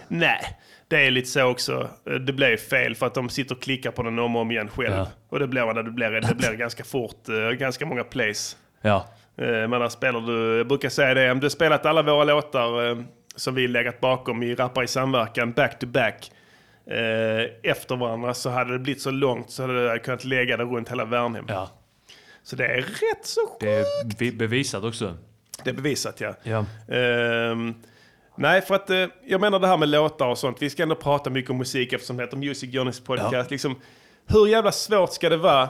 Nej, 0.07 0.57
det 0.93 0.99
är 1.08 1.12
lite 1.12 1.27
så 1.29 1.43
också. 1.43 1.89
Det 2.25 2.34
blev 2.34 2.58
fel 2.58 2.95
för 2.95 3.06
att 3.08 3.13
de 3.13 3.29
sitter 3.29 3.56
och 3.56 3.62
klickar 3.62 3.91
på 3.91 4.03
den 4.03 4.19
om 4.19 4.36
och 4.36 4.41
om 4.41 4.51
igen 4.51 4.69
själv. 4.69 4.93
Ja. 4.95 5.08
Och 5.29 5.39
det 5.39 5.47
blir 5.47 5.62
vad 5.62 5.75
det 5.75 5.84
blir. 5.84 6.12
Det 6.12 6.36
blir 6.36 6.53
ganska 6.53 6.84
fort, 6.84 7.29
eh, 7.29 7.36
ganska 7.49 7.86
många 7.86 8.03
plays. 8.03 8.58
Ja. 8.82 9.08
Eh, 9.38 9.45
Men 9.47 9.69
när 9.69 9.89
spelar 9.89 10.21
du, 10.21 10.58
jag 10.58 10.67
brukar 10.67 10.89
säga 10.89 11.13
det, 11.13 11.32
om 11.32 11.39
du 11.39 11.49
spelat 11.49 11.86
alla 11.86 12.01
våra 12.01 12.23
låtar 12.23 12.89
eh, 12.89 12.97
som 13.36 13.56
vi 13.56 13.67
legat 13.67 13.99
bakom 13.99 14.43
i 14.43 14.56
Rappar 14.56 14.84
i 14.84 14.88
samverkan 14.88 15.51
back 15.51 15.79
to 15.79 15.88
back 15.88 16.32
efter 17.63 17.95
varandra 17.95 18.34
så 18.34 18.49
hade 18.49 18.73
det 18.73 18.79
blivit 18.79 19.01
så 19.01 19.12
långt 19.12 19.49
så 19.51 19.62
hade 19.62 19.82
jag 19.82 20.03
kunnat 20.03 20.23
lägga 20.23 20.58
det 20.58 20.63
runt 20.63 20.89
hela 20.91 21.06
Värnhem. 21.06 21.45
Ja. 21.47 21.69
Så 22.43 22.56
det 22.56 22.65
är 22.67 22.77
rätt 22.82 23.25
så 23.25 23.39
Det 23.60 23.73
är 23.73 23.86
be- 24.19 24.38
bevisat 24.38 24.84
också. 24.84 25.17
Det 25.63 25.69
är 25.69 25.73
bevisat 25.73 26.21
ja. 26.21 26.34
Ja. 26.43 26.65
Ehm, 26.95 27.73
nej, 28.36 28.62
för 28.62 28.76
att 28.76 28.89
eh, 28.89 29.06
jag 29.26 29.41
menar 29.41 29.60
det 29.60 29.67
här 29.67 29.78
med 29.78 29.89
låtar 29.89 30.28
och 30.28 30.38
sånt. 30.38 30.62
Vi 30.62 30.69
ska 30.69 30.84
ändå 30.84 30.96
prata 30.96 31.30
mycket 31.30 31.52
om 31.52 31.58
musik 31.58 31.93
eftersom 31.93 32.17
det 32.17 32.24
heter 32.24 32.38
Music 32.38 32.74
Journeys 32.74 33.00
podcast. 33.00 33.34
Ja. 33.34 33.46
Liksom, 33.50 33.76
hur 34.28 34.48
jävla 34.48 34.72
svårt 34.72 35.13
ska 35.13 35.30
det 35.30 35.38
vara 35.38 35.69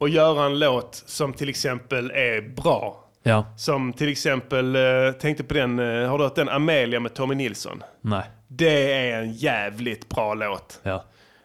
att 0.00 0.10
göra 0.10 0.46
en 0.46 0.58
låt 0.58 0.94
som 1.06 1.32
till 1.32 1.48
exempel 1.48 2.10
är 2.10 2.40
bra? 2.40 3.04
Ja. 3.22 3.54
Som 3.58 3.92
till 3.92 4.08
exempel, 4.08 4.76
eh, 4.76 5.12
tänkte 5.20 5.44
på 5.44 5.54
den, 5.54 5.78
eh, 5.78 6.08
har 6.08 6.18
du 6.18 6.24
hört 6.24 6.34
den 6.34 6.48
Amelia 6.48 7.00
med 7.00 7.14
Tommy 7.14 7.34
Nilsson? 7.34 7.82
Nej. 8.00 8.24
Det 8.48 8.92
är 8.92 9.18
en 9.22 9.32
jävligt 9.32 10.08
bra 10.08 10.34
låt. 10.34 10.80
Ja. 10.82 11.04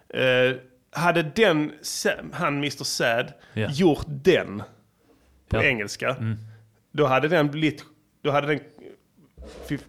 Eh, 0.10 0.56
hade 0.92 1.24
den, 1.24 1.72
han 2.34 2.58
Mr 2.58 2.84
Sad, 2.84 3.34
Ja. 3.54 3.68
gjort 3.72 4.06
den 4.08 4.64
på 5.50 5.64
engelska, 5.64 6.10
Mm. 6.10 6.38
då 6.92 7.06
hade 7.06 7.28
den 7.28 7.52
blivit, 7.52 7.84
då 8.24 8.32
hade 8.32 8.48
den, 8.48 8.60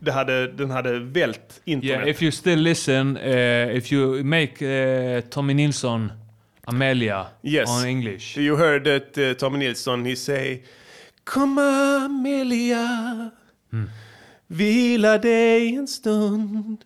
det 0.01 0.13
hade, 0.13 0.47
den 0.53 0.71
hade 0.71 0.99
vält 0.99 1.61
internet. 1.65 1.97
Yeah, 1.99 2.09
if 2.11 2.23
you 2.23 2.33
still 2.33 2.59
listen, 2.63 3.17
uh, 3.17 3.77
if 3.77 3.93
you 3.93 4.25
make 4.25 4.65
uh, 4.65 5.21
Tommy 5.21 5.55
Nilsson 5.55 6.13
Amelia 6.67 7.27
Yes. 7.43 7.69
on 7.71 7.87
English. 7.87 8.39
You 8.39 8.57
heard 8.57 8.85
that 8.85 9.19
uh, 9.19 9.33
Tommy 9.39 9.59
Nilsson, 9.59 10.05
he 10.07 10.17
say 10.17 10.63
Kom 11.25 11.59
Amelia, 11.59 13.31
Mm. 13.73 13.91
vila 14.47 15.19
dig 15.19 15.75
en 15.77 15.89
stund. 15.89 16.79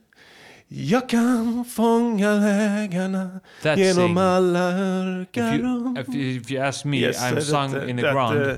Jag 0.68 1.08
kan 1.08 1.64
fånga 1.64 2.36
vägarna 2.38 3.40
That 3.62 3.78
genom 3.78 3.94
sing. 4.08 4.18
alla 4.18 4.72
örkar 4.72 5.54
if, 6.00 6.08
you- 6.08 6.36
if 6.40 6.50
you 6.50 6.62
ask 6.62 6.84
me, 6.84 6.96
Yes, 6.96 7.22
I'm 7.22 7.34
that- 7.34 7.40
sung 7.42 7.88
in 7.88 7.96
the 7.96 8.02
that, 8.02 8.12
ground. 8.14 8.46
uh, 8.46 8.52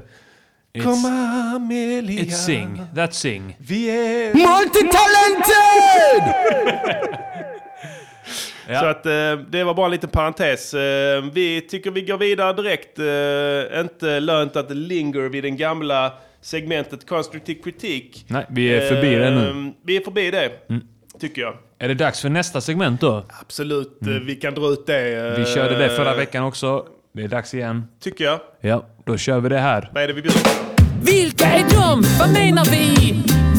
It's, 0.75 0.85
Kom 0.85 1.05
Amelia. 1.57 2.23
it's 2.23 2.47
sing. 2.47 2.83
That 2.95 3.15
sing. 3.15 3.57
Vi 3.61 3.91
är... 3.91 4.35
Multitalented! 4.35 6.35
Ja. 8.69 8.81
Så 8.81 8.87
att 8.87 9.07
eh, 9.07 9.37
det 9.51 9.65
var 9.65 9.75
bara 9.75 9.87
en 9.87 9.93
liten 9.93 10.11
parentes. 10.11 10.75
Eh, 10.75 11.25
vi 11.33 11.61
tycker 11.61 11.91
vi 11.91 12.01
går 12.03 12.19
vidare 12.19 12.53
direkt. 12.53 12.99
Eh, 12.99 13.81
inte 13.81 14.21
lönt 14.21 14.57
att 14.57 14.71
linger 14.77 15.21
vid 15.29 15.45
den 15.45 15.57
gamla 15.57 16.13
segmentet 16.41 17.07
konstruktiv 17.09 17.55
kritik. 17.65 18.25
Nej, 18.29 18.47
vi 18.51 18.75
är 18.75 18.89
förbi 18.89 19.15
det 19.15 19.31
nu. 19.31 19.49
Eh, 19.49 19.55
Vi 19.85 19.97
är 19.97 20.01
förbi 20.01 20.31
det, 20.31 20.51
Mm. 20.71 20.83
tycker 21.21 21.43
jag. 21.43 21.55
Är 21.79 21.89
det 21.89 21.95
dags 21.95 22.21
för 22.23 22.29
nästa 22.29 22.61
segment 22.61 23.01
då? 23.01 23.25
Absolut, 23.41 24.03
eh, 24.03 24.09
vi 24.09 24.37
kan 24.37 24.55
dra 24.55 24.69
ut 24.73 24.87
det. 24.87 25.17
eh, 25.17 25.39
Vi 25.39 25.45
körde 25.55 25.79
det 25.79 25.89
förra 25.89 26.15
veckan 26.15 26.45
också. 26.45 26.87
Det 27.15 27.23
är 27.23 27.29
dags 27.29 27.55
igen. 27.55 27.85
Tycker 28.01 28.25
jag. 28.25 28.41
Ja, 28.61 28.87
då 29.05 29.17
kör 29.17 29.41
vi 29.41 29.49
det 29.49 29.59
här. 29.59 29.91
Vad 29.95 30.03
är 30.03 30.09
det 30.09 30.15
vi 30.15 30.23
bjuder 30.23 30.39
på? 30.41 30.51
Vilka 31.03 31.45
är 31.47 31.65
de? 31.71 32.03
Vad 32.19 32.33
menar 32.33 32.65
vi? 32.65 33.15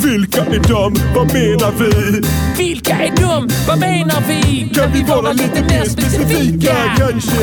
Vilka 0.07 0.41
är 0.41 0.59
de? 0.67 0.93
Vad 1.15 1.33
menar 1.33 1.71
vi? 1.79 2.21
Vilka 2.57 2.93
är 2.93 3.11
de? 3.21 3.49
Vad 3.67 3.79
menar 3.79 4.21
vi? 4.27 4.69
Kan 4.75 4.91
vi 4.91 5.03
vara 5.03 5.31
lite 5.31 5.61
mer 5.63 5.83
specifika? 5.83 6.75
kanske? 6.97 7.37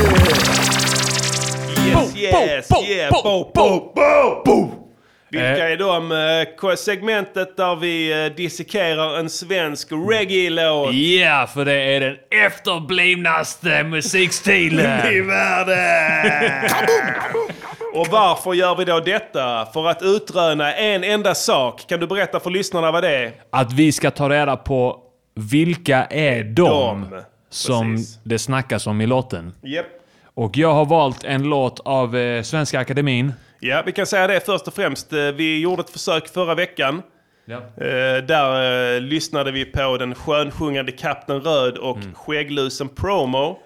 Yes, 1.87 2.17
yes, 2.17 2.71
yeah, 2.89 3.11
bo, 3.11 3.51
bo, 3.55 3.93
bo, 3.95 4.43
bo. 4.45 4.80
Vilka 5.31 5.69
är 5.69 5.77
de? 5.77 6.13
eh, 6.71 6.75
Segmentet 6.77 7.57
där 7.57 7.77
vi 7.77 8.25
eh, 8.27 8.35
dissekerar 8.37 9.19
en 9.19 9.31
svensk 9.31 9.89
reggae-låt. 9.93 10.95
Ja, 10.95 11.47
för 11.55 11.65
det 11.65 11.73
är 11.97 12.01
den 12.01 12.17
efterblivnaste 12.47 13.85
musikstilen. 13.85 15.07
i 15.13 15.21
världen! 15.21 16.71
Och 17.95 18.07
varför 18.11 18.55
gör 18.55 18.75
vi 18.77 18.85
då 18.85 19.01
detta? 19.01 19.67
För 19.73 19.89
att 19.89 20.03
utröna 20.03 20.75
en 20.75 21.05
enda 21.05 21.35
sak. 21.35 21.85
Kan 21.89 22.01
du 22.01 22.07
berätta 22.07 22.41
för 22.41 22.51
lyssnarna 22.51 22.91
vad 22.91 23.03
det 23.03 23.17
är? 23.17 23.33
Att 23.53 23.73
vi 23.73 23.93
ska 23.93 24.11
ta 24.11 24.29
reda 24.29 24.57
på 24.57 24.97
vilka 25.35 26.05
är 26.05 26.45
de, 26.45 26.63
De, 27.11 27.23
som 27.51 27.97
precis. 27.97 28.19
det 28.25 28.39
snackas 28.39 28.87
om 28.87 29.01
i 29.01 29.07
låten. 29.07 29.53
Japp. 29.63 29.87
Och 30.35 30.57
jag 30.57 30.75
har 30.75 30.85
valt 30.85 31.25
en 31.25 31.43
låt 31.43 31.81
av 31.81 32.17
eh, 32.17 32.43
Svenska 32.43 32.81
Akademin. 32.81 33.33
Ja, 33.61 33.83
vi 33.87 33.93
kan 33.93 34.07
säga 34.07 34.27
det 34.27 34.47
först 34.47 34.69
och 34.69 34.75
främst. 34.75 35.13
Eh, 35.13 35.19
Vi 35.19 35.61
gjorde 35.61 35.81
ett 35.83 35.91
försök 35.91 36.29
förra 36.29 36.55
veckan. 36.55 37.03
Ja. 37.45 37.57
Eh, 37.57 38.17
där 38.25 38.95
eh, 38.95 39.01
lyssnade 39.01 39.53
vi 39.53 39.65
på 39.65 39.97
den 39.97 40.15
skönsjungande 40.15 40.93
Kapten 40.93 41.41
Röd 41.41 41.79
och 41.79 41.99
skägglusen 42.15 42.89
Promo. 42.89 43.47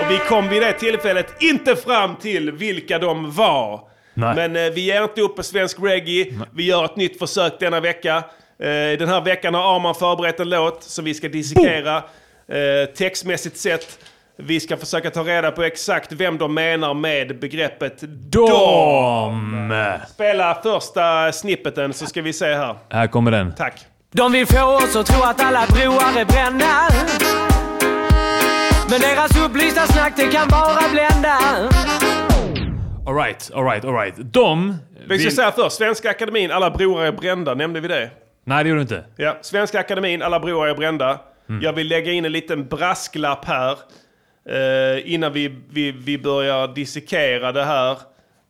och 0.00 0.10
vi 0.10 0.18
kom 0.28 0.48
vid 0.48 0.62
det 0.62 0.72
tillfället 0.72 1.42
inte 1.42 1.76
fram 1.76 2.16
till 2.16 2.50
vilka 2.52 2.98
de 2.98 3.30
var. 3.32 3.80
Nej. 4.14 4.34
Men 4.34 4.56
eh, 4.56 4.72
vi 4.72 4.80
ger 4.80 5.02
inte 5.02 5.20
upp 5.20 5.36
på 5.36 5.42
svensk 5.42 5.78
reggae. 5.82 6.38
Vi 6.54 6.64
gör 6.64 6.84
ett 6.84 6.96
nytt 6.96 7.18
försök 7.18 7.52
denna 7.60 7.80
vecka. 7.80 8.16
Eh, 8.58 8.98
den 8.98 9.08
här 9.08 9.20
veckan 9.20 9.54
har 9.54 9.76
Arman 9.76 9.94
förberett 9.94 10.40
en 10.40 10.48
låt 10.50 10.82
som 10.82 11.04
vi 11.04 11.14
ska 11.14 11.28
dissekera 11.28 11.96
eh, 12.48 12.84
textmässigt 12.96 13.56
sett. 13.56 13.98
Vi 14.42 14.60
ska 14.60 14.76
försöka 14.76 15.10
ta 15.10 15.22
reda 15.22 15.50
på 15.50 15.62
exakt 15.62 16.12
vem 16.12 16.38
de 16.38 16.54
menar 16.54 16.94
med 16.94 17.38
begreppet 17.40 18.00
Dom! 18.02 19.72
Spela 20.08 20.54
första 20.62 21.32
snippeten 21.32 21.92
så 21.92 22.06
ska 22.06 22.22
vi 22.22 22.32
se 22.32 22.54
här. 22.54 22.76
Här 22.90 23.06
kommer 23.06 23.30
den. 23.30 23.54
Tack. 23.54 23.86
De 24.12 24.32
vill 24.32 24.46
få 24.46 24.62
oss 24.76 24.96
att 24.96 25.06
tro 25.06 25.22
att 25.22 25.40
alla 25.40 25.66
broar 25.66 26.20
är 26.20 26.24
brända. 26.24 26.66
Men 28.90 29.00
deras 29.00 29.46
upplysta 29.46 29.86
snack 29.86 30.12
det 30.16 30.26
kan 30.26 30.48
bara 30.48 30.88
blända. 30.92 31.38
Alright, 33.06 33.50
alright, 33.54 33.84
alright. 33.84 34.14
De... 34.16 34.76
Vi 35.08 35.18
ska 35.18 35.28
vill- 35.28 35.36
säga 35.36 35.52
först, 35.52 35.76
Svenska 35.76 36.10
Akademin, 36.10 36.50
alla 36.50 36.70
broar 36.70 37.04
är 37.04 37.12
brända. 37.12 37.54
Nämnde 37.54 37.80
vi 37.80 37.88
det? 37.88 38.10
Nej, 38.44 38.64
det 38.64 38.70
gjorde 38.70 38.78
du 38.78 38.82
inte. 38.82 39.04
Ja, 39.16 39.38
Svenska 39.42 39.80
Akademin, 39.80 40.22
alla 40.22 40.40
broar 40.40 40.66
är 40.68 40.74
brända. 40.74 41.20
Mm. 41.48 41.62
Jag 41.62 41.72
vill 41.72 41.88
lägga 41.88 42.12
in 42.12 42.24
en 42.24 42.32
liten 42.32 42.66
brasklapp 42.68 43.44
här. 43.44 43.78
Eh, 44.48 45.12
innan 45.14 45.32
vi, 45.32 45.48
vi, 45.70 45.92
vi 45.92 46.18
börjar 46.18 46.68
dissekera 46.68 47.52
det 47.52 47.64
här. 47.64 47.92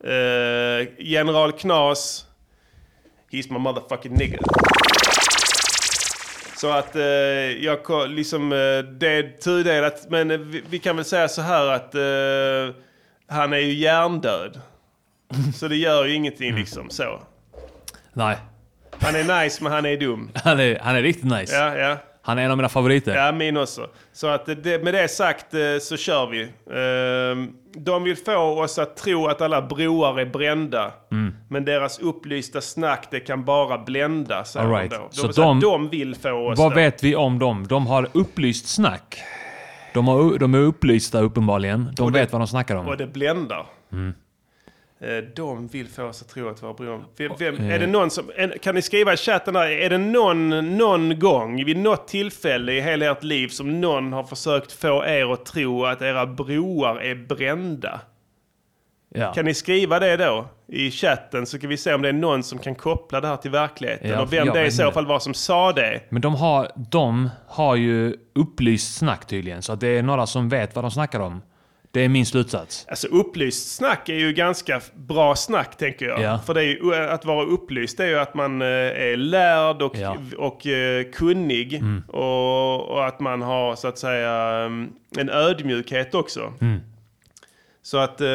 Eh, 0.04 0.88
General 0.98 1.52
Knas, 1.52 2.26
he's 3.30 3.52
my 3.52 3.58
motherfucking 3.58 4.14
nigga. 4.14 4.38
Så 6.56 6.70
att 6.70 6.96
eh, 6.96 7.02
jag 7.02 8.08
liksom, 8.08 8.52
eh, 8.52 8.78
det 8.98 9.08
är 9.08 9.38
tudelat. 9.38 10.06
Men 10.10 10.30
eh, 10.30 10.38
vi, 10.38 10.62
vi 10.70 10.78
kan 10.78 10.96
väl 10.96 11.04
säga 11.04 11.28
så 11.28 11.42
här 11.42 11.66
att 11.66 11.94
eh, 11.94 12.76
han 13.28 13.52
är 13.52 13.58
ju 13.58 13.72
hjärndöd. 13.72 14.60
Så 15.54 15.68
det 15.68 15.76
gör 15.76 16.04
ju 16.04 16.14
ingenting 16.14 16.54
liksom 16.54 16.90
så. 16.90 17.22
Nej. 18.12 18.36
Han 19.00 19.14
är 19.14 19.42
nice 19.42 19.62
men 19.62 19.72
han 19.72 19.86
är 19.86 19.96
dum. 19.96 20.30
Han 20.34 20.60
är, 20.60 20.78
han 20.78 20.96
är 20.96 21.02
riktigt 21.02 21.24
nice. 21.24 21.56
Ja, 21.56 21.76
ja. 21.76 21.96
Han 22.22 22.38
är 22.38 22.42
en 22.42 22.50
av 22.50 22.56
mina 22.56 22.68
favoriter. 22.68 23.14
Ja, 23.14 23.32
min 23.32 23.56
också. 23.56 23.86
Så 24.12 24.26
att 24.26 24.46
det, 24.46 24.84
med 24.84 24.94
det 24.94 25.08
sagt 25.08 25.54
eh, 25.54 25.60
så 25.80 25.96
kör 25.96 26.26
vi. 26.26 26.42
Eh, 26.42 27.52
De 27.80 28.02
vill 28.04 28.16
få 28.16 28.34
oss 28.62 28.78
att 28.78 28.96
tro 28.96 29.26
att 29.26 29.40
alla 29.40 29.62
broar 29.62 30.20
är 30.20 30.26
brända. 30.26 30.92
Mm. 31.12 31.34
Men 31.48 31.64
deras 31.64 31.98
upplysta 31.98 32.60
snack 32.60 33.08
det 33.10 33.20
kan 33.20 33.44
bara 33.44 33.78
blända, 33.78 34.44
säger 34.44 34.66
All 34.66 34.72
de 34.72 34.78
right. 34.78 34.90
då. 34.90 35.08
De, 35.26 35.32
så 35.32 35.42
de- 35.42 35.60
de 35.60 35.88
vill 35.88 36.14
få 36.14 36.30
oss 36.48 36.58
Vad 36.58 36.70
det. 36.72 36.76
vet 36.76 37.04
vi 37.04 37.16
om 37.16 37.38
dem? 37.38 37.66
De 37.66 37.86
har 37.86 38.06
upplyst 38.12 38.68
snack. 38.68 39.18
De, 39.94 40.08
har, 40.08 40.38
de 40.38 40.54
är 40.54 40.58
upplysta 40.58 41.20
uppenbarligen. 41.20 41.92
De 41.96 42.02
Och 42.02 42.12
det- 42.12 42.18
vet 42.20 42.32
vad 42.32 42.40
de 42.40 42.46
snackar 42.48 42.76
om. 42.76 42.86
Och 42.88 42.96
det 42.96 43.06
bländar. 43.06 43.66
Mm. 43.92 44.14
Eh, 45.00 45.16
De 45.36 45.66
vill 45.68 45.88
få 45.88 46.04
oss 46.04 46.22
att 46.22 46.28
tro 46.28 46.48
att 46.48 46.62
våra 46.62 46.74
broar... 46.74 47.04
Vem, 47.16 47.32
vem, 47.38 47.56
Eh. 47.56 47.74
är 47.74 47.78
det 47.78 47.86
någon 47.86 48.10
som, 48.10 48.30
kan 48.62 48.74
ni 48.74 48.82
skriva 48.82 49.12
i 49.12 49.16
chatten 49.16 49.54
där, 49.54 49.66
är 49.68 49.90
det 49.90 49.98
någon, 49.98 50.76
någon 50.78 51.18
gång, 51.18 51.64
vid 51.64 51.76
något 51.76 52.08
tillfälle 52.08 52.72
i 52.72 52.80
hela 52.80 53.06
ert 53.10 53.22
liv 53.22 53.48
som 53.48 53.80
någon 53.80 54.12
har 54.12 54.24
försökt 54.24 54.72
få 54.72 55.04
er 55.04 55.32
att 55.32 55.44
tro 55.46 55.84
att 55.84 56.02
era 56.02 56.26
broar 56.26 56.96
är 57.00 57.14
brända? 57.14 58.00
Ja. 59.14 59.32
Kan 59.32 59.44
ni 59.44 59.54
skriva 59.54 59.98
det 59.98 60.16
då 60.16 60.46
i 60.66 60.90
chatten 60.90 61.46
så 61.46 61.58
kan 61.58 61.70
vi 61.70 61.76
se 61.76 61.94
om 61.94 62.02
det 62.02 62.08
är 62.08 62.12
någon 62.12 62.42
som 62.42 62.58
kan 62.58 62.74
koppla 62.74 63.20
det 63.20 63.28
här 63.28 63.36
till 63.36 63.50
verkligheten 63.50 64.10
Ja, 64.10 64.22
och 64.22 64.32
vem 64.32 64.46
jag 64.46 64.54
det 64.56 64.66
i 64.66 64.70
så 64.70 64.90
fall 64.92 65.06
var 65.06 65.18
som 65.18 65.34
sa 65.34 65.72
det. 65.72 66.00
Men 66.08 66.22
de 66.22 66.34
har, 66.34 66.70
de 66.90 67.30
har 67.48 67.76
ju 67.76 68.16
upplyst 68.34 68.96
snack 68.98 69.26
tydligen. 69.26 69.62
Så 69.62 69.72
att 69.72 69.80
det 69.80 69.88
är 69.88 70.02
några 70.02 70.26
som 70.26 70.48
vet 70.48 70.74
vad 70.74 70.84
de 70.84 70.90
snackar 70.90 71.20
om. 71.20 71.42
Det 71.92 72.00
är 72.00 72.08
min 72.08 72.26
slutsats. 72.26 72.86
Alltså 72.88 73.06
upplyst 73.06 73.74
snack 73.76 74.08
är 74.08 74.14
ju 74.14 74.32
ganska 74.32 74.80
bra 74.94 75.36
snack 75.36 75.76
tänker 75.76 76.06
jag. 76.06 76.22
Ja. 76.22 76.38
För 76.46 76.60
ju, 76.60 76.94
att 76.94 77.24
vara 77.24 77.44
upplyst 77.46 78.00
är 78.00 78.06
ju 78.06 78.18
att 78.18 78.34
man 78.34 78.62
eh, 78.62 78.68
är 78.68 79.16
lärd 79.16 79.82
och, 79.82 79.96
Ja. 79.96 80.16
och 80.38 80.66
eh, 80.66 81.04
kunnig. 81.10 81.74
Mm. 81.74 82.02
Och, 82.08 82.88
och 82.90 83.06
att 83.06 83.20
man 83.20 83.42
har 83.42 83.76
så 83.76 83.88
att 83.88 83.98
säga 83.98 84.32
mm, 84.66 84.92
en 85.18 85.30
ödmjukhet 85.30 86.14
också. 86.14 86.52
Mm. 86.60 86.80
Så 87.82 87.98
att 87.98 88.20
eh, 88.20 88.26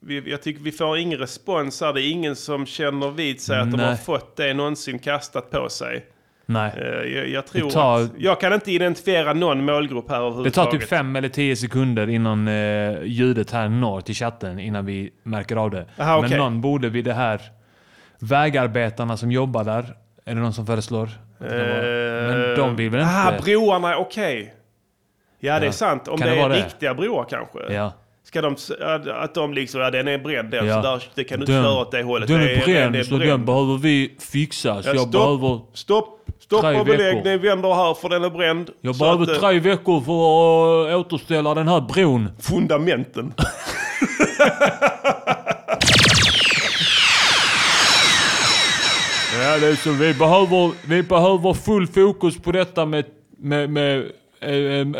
vi, 0.00 0.22
jag 0.26 0.42
tycker 0.42 0.62
vi 0.62 0.72
får 0.72 0.98
ingen 0.98 1.18
respons 1.18 1.80
här. 1.80 1.92
Det 1.92 2.02
är 2.02 2.10
ingen 2.10 2.36
som 2.36 2.66
känner 2.66 3.10
vid 3.10 3.40
sig 3.40 3.58
att 3.58 3.70
de 3.70 3.76
Nej. 3.76 3.86
har 3.86 3.96
fått 3.96 4.36
det 4.36 4.54
någonsin 4.54 4.98
kastat 4.98 5.50
på 5.50 5.68
sig. 5.68 6.06
Nej. 6.46 6.72
Eh, 6.76 7.12
Jag, 7.12 7.28
jag 7.28 7.46
tror 7.46 7.70
tar- 7.70 8.00
att, 8.02 8.10
jag 8.18 8.40
kan 8.40 8.52
inte 8.52 8.72
identifiera 8.72 9.32
någon 9.32 9.64
målgrupp 9.64 10.10
här 10.10 10.20
Det 10.20 10.26
överhuvudtaget. 10.26 10.70
tar 10.72 10.78
typ 10.78 10.88
fem 10.88 11.16
eller 11.16 11.28
tio 11.28 11.56
sekunder 11.56 12.08
innan 12.08 12.48
eh, 12.48 13.02
ljudet 13.04 13.50
här 13.50 13.68
når 13.68 14.00
till 14.00 14.14
chatten 14.14 14.58
innan 14.58 14.86
vi 14.86 15.10
märker 15.22 15.56
av 15.56 15.70
det. 15.70 15.86
Aha. 15.98 16.20
Men 16.20 16.30
någon 16.38 16.60
borde 16.60 16.88
vid 16.88 17.04
det 17.04 17.12
här 17.14 17.40
vägarbetarna 18.18 19.16
som 19.16 19.32
jobbar 19.32 19.64
där, 19.64 19.84
är 20.24 20.34
det 20.34 20.40
någon 20.40 20.52
som 20.52 20.66
föreslår? 20.66 21.08
det 21.38 21.46
vara- 21.48 22.36
Men 22.36 22.56
de 22.58 22.76
vill 22.76 22.90
väl 22.90 23.00
inte... 23.00 23.12
Ah, 23.12 23.32
broarna, 23.44 23.96
okej. 23.96 24.54
Ja, 25.40 25.52
det 25.58 25.64
är 25.64 25.68
Ja. 25.68 25.72
sant. 25.72 26.08
Om 26.08 26.18
Kan 26.18 26.28
det, 26.28 26.34
det 26.34 26.40
är 26.40 26.48
det? 26.48 26.54
riktiga 26.56 26.94
broar 26.94 27.26
kanske. 27.30 27.58
Ja. 27.74 27.92
Ska 28.32 28.40
de, 28.42 28.56
att- 29.20 29.34
de 29.34 29.54
liksom, 29.54 29.80
ja 29.80 29.90
den 29.90 30.08
är 30.08 30.18
bränd 30.18 30.50
den, 30.50 30.66
Ja. 30.66 30.74
så 30.82 30.88
där, 30.88 31.02
det 31.14 31.24
kan 31.24 31.38
du 31.38 31.42
inte 31.42 31.52
Den- 31.52 31.62
köra 31.64 31.80
åt 31.80 31.90
det 31.90 32.02
hållet. 32.02 32.28
Den 32.28 32.40
är 32.40 32.64
bränd, 32.64 32.92
det 32.94 33.04
så 33.04 33.16
den 33.18 33.44
behöver 33.44 33.76
vi 33.78 34.16
fixa. 34.20 34.82
Så 34.82 34.88
Ja, 34.88 34.92
jag 34.94 35.00
stopp. 35.00 35.12
behöver... 35.12 35.60
Stopp, 35.74 36.18
stopp 36.40 36.64
och 36.64 36.86
belägg, 36.86 37.24
ni 37.24 37.36
vänder 37.36 37.74
här 37.74 37.94
för 37.94 38.08
den 38.08 38.24
är 38.24 38.30
bränd. 38.30 38.70
Jag 38.80 38.96
behöver 38.96 39.22
att, 39.22 39.28
eh, 39.28 39.34
tre 39.50 39.58
veckor 39.60 40.00
för 40.00 40.90
att 40.90 41.06
återställa 41.06 41.54
den 41.54 41.68
här 41.68 41.80
bron. 41.80 42.28
Fundamenten. 42.40 43.34
Ja, 49.42 49.58
det 49.58 49.66
är 49.66 49.74
så. 49.76 49.90
Vi 49.90 50.14
behöver, 50.14 50.72
vi 50.88 51.02
behöver 51.02 51.52
full 51.54 51.86
fokus 51.86 52.38
på 52.42 52.52
detta 52.52 52.86
med, 52.86 53.04
med, 53.38 53.70
med 53.70 54.04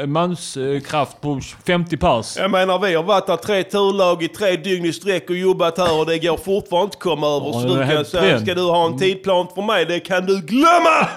manskraft 0.06 1.20
på 1.20 1.40
50 1.66 1.96
pers. 1.96 2.36
Jag 2.36 2.50
menar 2.50 2.78
vi 2.78 2.94
har 2.94 3.02
varit 3.02 3.28
här 3.28 3.36
tre 3.36 3.62
turlag 3.62 4.22
i 4.22 4.28
tre 4.28 4.56
dygn 4.56 4.84
i 4.84 4.92
sträck 4.92 5.30
och 5.30 5.36
jobbat 5.36 5.78
här 5.78 6.00
och 6.00 6.06
det 6.06 6.18
går 6.18 6.36
fortfarande 6.36 6.84
inte 6.84 6.96
att 6.96 7.02
komma 7.02 7.26
över. 7.26 7.46
Ja, 7.46 7.52
så 7.52 7.68
du 7.68 7.94
kan 7.94 8.04
säga, 8.04 8.40
ska 8.40 8.54
du 8.54 8.62
ha 8.62 8.86
en 8.86 8.98
tidplan 8.98 9.46
för 9.54 9.62
mig? 9.62 9.86
Det 9.86 10.00
kan 10.00 10.26
du 10.26 10.40
glömma! 10.40 11.08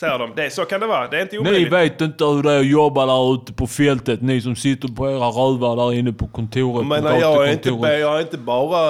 Säger 0.00 0.18
de. 0.18 0.32
Det, 0.36 0.50
så 0.50 0.64
kan 0.64 0.80
det 0.80 0.86
vara. 0.86 1.08
Det 1.08 1.16
är 1.16 1.22
inte 1.22 1.34
Ni 1.34 1.38
omöjligt. 1.38 1.72
vet 1.72 2.00
inte 2.00 2.24
hur 2.24 2.42
det 2.42 2.52
är 2.52 2.60
att 2.60 2.66
jobba 2.66 3.06
där 3.06 3.34
ute 3.34 3.52
på 3.52 3.66
fältet, 3.66 4.22
ni 4.22 4.40
som 4.40 4.56
sitter 4.56 4.88
på 4.88 5.10
era 5.10 5.26
rövar 5.28 5.76
där 5.76 5.92
inne 5.98 6.12
på 6.12 6.26
kontoret. 6.26 6.86
Men 6.86 7.02
på 7.02 7.08
jag 7.20 7.48
är, 7.48 7.52
inte, 7.52 7.68
jag 7.68 8.16
är 8.16 8.20
inte 8.20 8.38
bara 8.38 8.80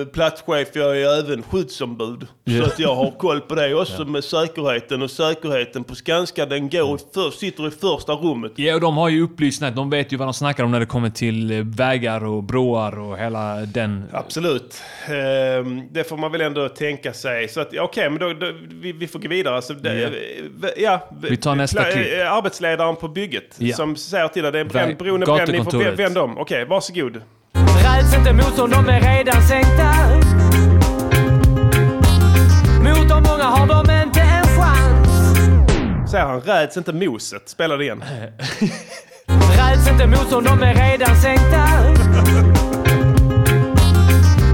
eh, 0.00 0.06
platschef, 0.06 0.68
jag 0.72 1.00
är 1.00 1.18
även 1.18 1.42
skyddsombud. 1.42 2.26
Ja. 2.44 2.58
Så 2.58 2.66
att 2.66 2.78
jag 2.78 2.94
har 2.94 3.10
koll 3.10 3.40
på 3.40 3.54
det 3.54 3.74
också 3.80 4.04
med 4.04 4.24
säkerheten. 4.24 5.02
Och 5.02 5.10
säkerheten 5.10 5.84
på 5.84 5.94
Skanska 5.94 6.46
den 6.46 6.68
går 6.68 6.94
i 6.96 6.98
för, 7.14 7.30
sitter 7.30 7.68
i 7.68 7.70
första 7.70 8.12
rummet. 8.12 8.52
Ja, 8.56 8.74
och 8.74 8.80
de 8.80 8.96
har 8.96 9.08
ju 9.08 9.22
upplyst 9.22 9.58
snack. 9.58 9.74
De 9.74 9.90
vet 9.90 10.12
ju 10.12 10.16
vad 10.16 10.28
de 10.28 10.34
snackar 10.34 10.64
om 10.64 10.70
när 10.70 10.80
det 10.80 10.86
kommer 10.86 11.10
till 11.10 11.50
eh, 11.50 11.64
vägar 11.64 12.24
och 12.24 12.42
broar 12.42 12.98
och 12.98 13.18
hela 13.18 13.54
den... 13.56 14.04
Absolut. 14.12 14.82
Ehm, 15.08 15.82
det 15.92 16.04
får 16.04 16.16
man 16.16 16.32
väl 16.32 16.40
ändå 16.40 16.68
tänka 16.68 17.12
sig. 17.12 17.48
Så 17.48 17.60
att, 17.60 17.78
okej, 17.78 18.10
men 18.10 18.18
då, 18.18 18.32
då, 18.32 18.52
vi, 18.70 18.92
vi 18.92 19.08
får 19.08 19.18
gå 19.18 19.28
vidare. 19.28 19.56
Alltså, 19.56 19.74
det, 19.74 19.98
Ja. 19.98 20.08
Ja. 20.76 21.08
Vi 21.22 21.36
tar 21.36 21.54
nästa 21.54 21.84
klipp. 21.84 22.20
eh, 22.20 22.32
Arbetsledaren 22.32 22.96
på 22.96 23.08
bygget 23.08 23.44
Ja. 23.58 23.76
som 23.76 23.96
säger 23.96 24.28
till 24.28 24.42
dig 24.42 24.52
det 24.52 24.58
är 24.58 24.62
en 24.62 24.68
bränd, 24.68 24.96
bron 24.98 25.22
är 25.22 25.26
bränd, 25.26 25.52
ni 25.52 25.64
får 25.64 25.96
vända 25.96 26.22
om. 26.22 26.38
Okej, 26.38 26.64
varsågod. 26.64 27.22
Räds 27.84 28.14
inte 28.16 28.32
motstånd, 28.32 28.72
de 28.72 28.88
är 28.88 29.00
redan 29.16 29.42
sänkta. 29.42 29.94
Mot 32.84 33.08
de 33.08 33.22
många 33.22 33.44
har 33.44 33.66
de 33.66 34.02
inte 34.02 34.20
en 34.20 34.44
chans. 34.46 36.10
Säger 36.10 36.24
han, 36.24 36.40
räds 36.40 36.76
inte 36.76 36.92
moset. 36.92 37.48
Spela 37.48 37.76
det 37.76 37.84
igen. 37.84 38.04
Räds 39.58 39.88
inte 39.90 40.06
motstånd, 40.06 40.46
de 40.46 40.62
är 40.62 40.74
redan 40.90 41.16
sänkta. 41.16 41.68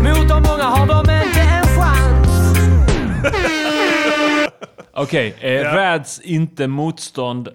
Mot 0.03 0.29
de 0.29 0.43
många 0.43 0.65
har 0.65 0.87
de 0.87 0.99
inte 1.01 1.41
en 1.41 1.67
chans. 1.67 2.59
Okej, 4.97 5.35
eh, 5.41 5.53
Ja. 5.53 5.77
räds 5.77 6.21
inte 6.21 6.67
motstånd. 6.67 7.49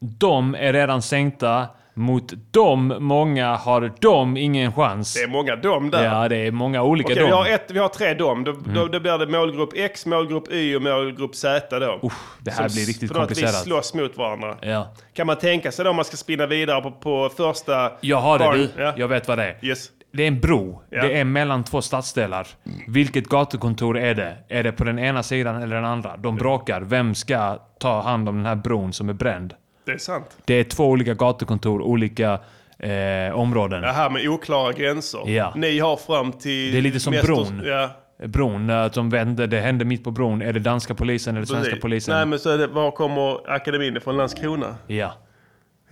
De 0.00 0.54
är 0.54 0.72
redan 0.72 1.02
sänkta. 1.02 1.66
Mot 1.94 2.32
dem, 2.50 2.94
många, 2.98 3.56
har 3.56 3.92
de 4.00 4.36
ingen 4.36 4.72
chans. 4.72 5.14
Det 5.14 5.20
är 5.22 5.28
många 5.28 5.56
dom 5.56 5.90
där. 5.90 6.04
Ja, 6.04 6.28
det 6.28 6.36
är 6.36 6.50
många 6.50 6.82
olika 6.82 7.14
vi 7.14 7.20
dom. 7.20 7.30
har, 7.32 7.46
ett, 7.48 7.70
vi 7.70 7.78
har 7.78 7.88
tre 7.88 8.14
dom. 8.14 8.44
Då, 8.44 8.52
då, 8.52 8.86
då 8.86 9.00
blir 9.00 9.18
det 9.18 9.26
målgrupp 9.26 9.70
X, 9.76 10.06
målgrupp 10.06 10.52
Y 10.52 10.76
och 10.76 10.82
målgrupp 10.82 11.34
Z 11.34 11.78
då. 11.78 12.10
det 12.40 12.50
här 12.50 12.68
blir 12.68 12.86
riktigt 12.86 13.12
komplicerat. 13.12 13.54
slåss 13.54 13.94
mot 13.94 14.16
varandra. 14.16 14.56
Ja. 14.62 14.94
Kan 15.14 15.26
man 15.26 15.36
tänka 15.38 15.72
sig 15.72 15.84
då 15.84 15.90
om 15.90 15.96
man 15.96 16.04
ska 16.04 16.16
spinna 16.16 16.46
vidare 16.46 16.80
på, 16.82 16.90
på 16.90 17.28
första... 17.36 17.92
Jag 18.00 18.16
har 18.20 18.38
det 18.38 18.44
barn- 18.44 18.58
du. 18.76 18.82
Ja. 18.82 18.92
Jag 18.96 19.08
vet 19.08 19.28
vad 19.28 19.38
det 19.38 19.44
är. 19.44 19.58
Yes. 19.62 19.88
Det 20.12 20.22
är 20.22 20.28
en 20.28 20.40
bro. 20.40 20.82
Ja. 20.90 21.02
Det 21.02 21.18
är 21.18 21.24
mellan 21.24 21.64
två 21.64 21.82
stadsdelar. 21.82 22.46
Vilket 22.88 23.28
gatukontor 23.28 23.98
är 23.98 24.14
det? 24.14 24.36
Är 24.48 24.62
det 24.62 24.72
på 24.72 24.84
den 24.84 24.98
ena 24.98 25.22
sidan 25.22 25.62
eller 25.62 25.76
den 25.76 25.84
andra? 25.84 26.16
De 26.16 26.36
bråkar. 26.36 26.80
Vem 26.80 27.14
ska 27.14 27.58
ta 27.78 28.00
hand 28.02 28.28
om 28.28 28.36
den 28.36 28.46
här 28.46 28.56
bron 28.56 28.92
som 28.92 29.08
är 29.08 29.12
bränd? 29.12 29.54
Det 29.86 29.92
är 29.92 29.98
sant. 29.98 30.38
Det 30.44 30.54
är 30.54 30.64
två 30.64 30.86
olika 30.86 31.14
gatukontor, 31.14 31.82
olika 31.82 32.38
eh, 32.78 33.34
områden. 33.34 33.82
Det 33.82 33.92
här 33.92 34.10
med 34.10 34.28
oklara 34.28 34.72
gränser. 34.72 35.28
Ja. 35.30 35.52
Ni 35.56 35.78
har 35.78 35.96
fram 35.96 36.32
till... 36.32 36.72
Det 36.72 36.78
är 36.78 36.82
lite 36.82 37.00
som 37.00 37.14
Mästers- 37.14 37.26
bron. 37.26 37.62
Ja. 37.64 37.90
Bron, 38.26 38.70
eh, 38.70 38.90
som 38.90 39.10
vände, 39.10 39.46
det 39.46 39.60
hände 39.60 39.84
mitt 39.84 40.04
på 40.04 40.10
bron. 40.10 40.42
Är 40.42 40.52
det 40.52 40.60
danska 40.60 40.94
polisen 40.94 41.36
eller 41.36 41.46
svenska 41.46 41.76
polisen? 41.76 42.14
Nej 42.16 42.26
men 42.26 42.38
så 42.38 42.50
är 42.50 42.58
det, 42.58 42.66
var 42.66 42.90
kommer 42.90 43.50
akademin 43.50 43.96
ifrån? 43.96 44.16
Landskrona? 44.16 44.76
Ja. 44.86 45.12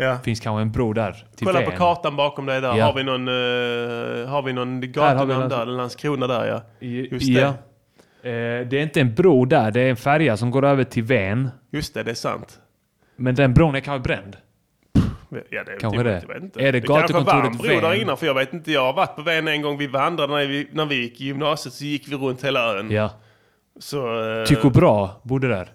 Ja. 0.00 0.18
Finns 0.24 0.40
kanske 0.40 0.62
en 0.62 0.72
bro 0.72 0.92
där. 0.92 1.12
Till 1.36 1.46
Kolla 1.46 1.60
Ven. 1.60 1.70
på 1.70 1.76
kartan 1.76 2.16
bakom 2.16 2.46
dig 2.46 2.60
där. 2.60 2.76
Ja. 2.76 2.84
Har 2.84 2.94
vi 2.94 3.04
någon, 3.04 3.28
uh, 3.28 4.28
har 4.28 4.42
vi 4.42 4.52
någon 4.52 4.92
gatunamn 4.92 5.48
där? 5.48 5.66
Landskrona 5.66 6.26
där 6.26 6.46
ja. 6.46 6.86
Just 6.86 7.28
ja. 7.28 7.40
det. 7.40 7.54
Eh, 8.22 8.66
det 8.68 8.78
är 8.78 8.82
inte 8.82 9.00
en 9.00 9.14
bro 9.14 9.44
där, 9.44 9.70
det 9.70 9.80
är 9.80 9.90
en 9.90 9.96
färja 9.96 10.36
som 10.36 10.50
går 10.50 10.64
över 10.64 10.84
till 10.84 11.02
Ven. 11.02 11.50
Just 11.70 11.94
det, 11.94 12.02
det 12.02 12.10
är 12.10 12.14
sant. 12.14 12.60
Men 13.16 13.34
den 13.34 13.54
bron 13.54 13.74
är 13.74 13.80
kanske 13.80 14.08
bränd. 14.08 14.36
Ja, 15.50 15.64
det, 15.64 15.76
Kanske 15.80 16.02
det. 16.02 16.10
det. 16.10 16.22
Jag 16.28 16.34
vet 16.34 16.42
inte. 16.42 16.60
Är 16.60 16.72
det 16.72 16.80
kanske 16.80 17.12
var 17.12 17.46
en 17.46 17.56
bro 17.56 17.80
där 17.80 17.94
innan, 17.94 18.16
för 18.16 18.26
jag 18.26 18.34
vet 18.34 18.52
inte. 18.52 18.72
Jag 18.72 18.80
har 18.80 18.92
varit 18.92 19.16
på 19.16 19.22
Ven 19.22 19.48
en 19.48 19.62
gång. 19.62 19.78
Vi 19.78 19.86
vandrade 19.86 20.34
när 20.34 20.46
vi, 20.46 20.68
när 20.72 20.86
vi 20.86 20.94
gick 20.94 21.20
i 21.20 21.24
gymnasiet 21.24 21.74
så 21.74 21.84
gick 21.84 22.08
vi 22.08 22.16
runt 22.16 22.44
hela 22.44 22.78
ön. 22.78 22.90
Ja. 22.90 23.10
Så, 23.78 24.30
eh, 24.30 24.44
Tycho 24.44 24.70
Bra 24.70 25.20
bodde 25.22 25.48
där. 25.48 25.68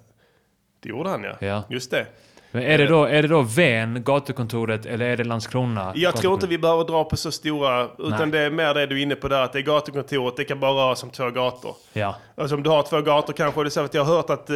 Det 0.83 0.89
gjorde 0.89 1.09
han 1.09 1.23
ja. 1.23 1.33
Ja. 1.39 1.63
Just 1.69 1.91
det. 1.91 2.05
Men 2.53 2.63
är 2.63 2.77
det 2.77 2.85
då, 2.87 3.03
är 3.05 3.21
det 3.21 3.27
då 3.27 3.41
Ven, 3.41 4.03
gatukontoret, 4.03 4.85
eller 4.85 5.05
är 5.05 5.17
det 5.17 5.23
Landskrona? 5.23 5.91
Jag 5.95 6.15
tror 6.15 6.33
inte 6.33 6.47
vi 6.47 6.57
behöver 6.57 6.83
dra 6.83 7.03
på 7.03 7.17
så 7.17 7.31
stora, 7.31 7.83
utan 7.99 8.19
Nej. 8.19 8.31
det 8.31 8.39
är 8.39 8.49
mer 8.49 8.73
det 8.73 8.85
du 8.85 8.97
är 8.99 9.01
inne 9.03 9.15
på 9.15 9.27
där, 9.27 9.41
att 9.41 9.53
det 9.53 9.59
är 9.59 9.63
gatukontoret, 9.63 10.37
det 10.37 10.43
kan 10.43 10.59
bara 10.59 10.71
röra 10.71 10.95
sig 10.95 11.07
om 11.07 11.11
två 11.11 11.29
gator. 11.29 11.75
Ja. 11.93 12.15
Alltså 12.37 12.55
om 12.55 12.63
du 12.63 12.69
har 12.69 12.83
två 12.83 13.01
gator 13.01 13.33
kanske, 13.33 13.63
det 13.63 13.67
är 13.67 13.69
så 13.69 13.79
att 13.81 13.93
jag 13.93 14.03
har 14.03 14.15
hört 14.15 14.29
att, 14.29 14.49
eh, 14.49 14.55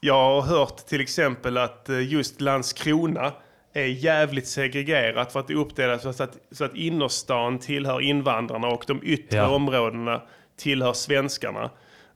jag 0.00 0.14
har 0.14 0.42
hört 0.42 0.76
till 0.76 1.00
exempel 1.00 1.58
att 1.58 1.88
eh, 1.88 2.12
just 2.12 2.40
Landskrona 2.40 3.32
är 3.72 3.84
jävligt 3.84 4.46
segregerat 4.48 5.32
för 5.32 5.40
att 5.40 5.46
det 5.48 5.52
är 5.52 5.58
uppdelat 5.58 6.02
så 6.02 6.08
att, 6.08 6.36
så 6.52 6.64
att 6.64 6.74
innerstan 6.76 7.58
tillhör 7.58 8.00
invandrarna 8.00 8.68
och 8.68 8.84
de 8.86 9.00
yttre 9.02 9.36
Ja. 9.38 9.48
områdena 9.48 10.22
tillhör 10.56 10.92
svenskarna. 10.92 11.70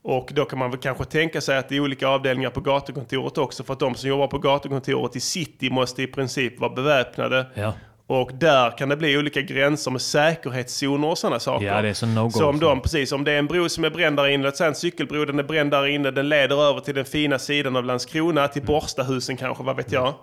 Och 0.05 0.31
då 0.35 0.45
kan 0.45 0.59
man 0.59 0.71
väl 0.71 0.81
kanske 0.81 1.05
tänka 1.05 1.41
sig 1.41 1.59
att 1.59 1.69
det 1.69 1.77
är 1.77 1.81
olika 1.81 2.09
avdelningar 2.09 2.51
på 2.51 2.61
gatukontoret 2.61 3.39
också 3.39 3.65
för 3.65 3.73
att 3.73 3.81
de 3.81 3.95
som 3.95 4.09
jobbar 4.09 4.27
på 4.27 4.39
gatukontoret 4.39 5.17
i 5.17 5.21
city 5.21 5.71
måste 5.71 6.03
i 6.03 6.07
princip 6.07 6.61
vara 6.61 6.75
beväpnade. 6.75 7.47
Ja. 7.55 7.73
Och 8.07 8.31
där 8.35 8.79
kan 8.79 8.89
det 8.89 8.97
bli 8.97 9.19
olika 9.19 9.41
gränser 9.41 9.91
med 9.91 10.01
säkerhetszoner 10.01 11.09
och 11.09 11.19
sådana 11.19 11.41
saker. 11.41 11.67
Ja, 11.67 11.83
det 11.83 11.89
är 11.89 11.95
så 11.95 12.07
no-go. 12.07 12.31
Så 12.31 12.49
om 12.49 12.61
de, 12.61 12.81
precis, 12.81 13.13
om 13.13 13.25
det 13.25 13.33
är 13.33 13.39
en 13.39 13.47
bro 13.47 13.69
som 13.69 13.85
är 13.85 13.91
bränd 13.91 14.17
där 14.17 14.27
inne, 14.29 14.45
låt 14.45 14.57
säga 14.57 14.69
en 14.69 14.75
cykelbro, 14.75 15.25
den 15.25 15.39
är 15.39 15.43
bränd 15.43 15.71
där 15.71 15.87
inne, 15.87 16.11
den 16.11 16.29
leder 16.29 16.69
över 16.71 16.81
till 16.81 16.95
den 16.95 17.05
fina 17.05 17.39
sidan 17.39 17.77
av 17.77 17.85
Landskrona, 17.85 18.49
till 18.49 18.63
Borstahusen 18.63 19.37
kanske, 19.37 19.63
vad 19.65 19.77
vet 19.77 19.93
jag. 19.93 20.07
Eh, 20.09 20.15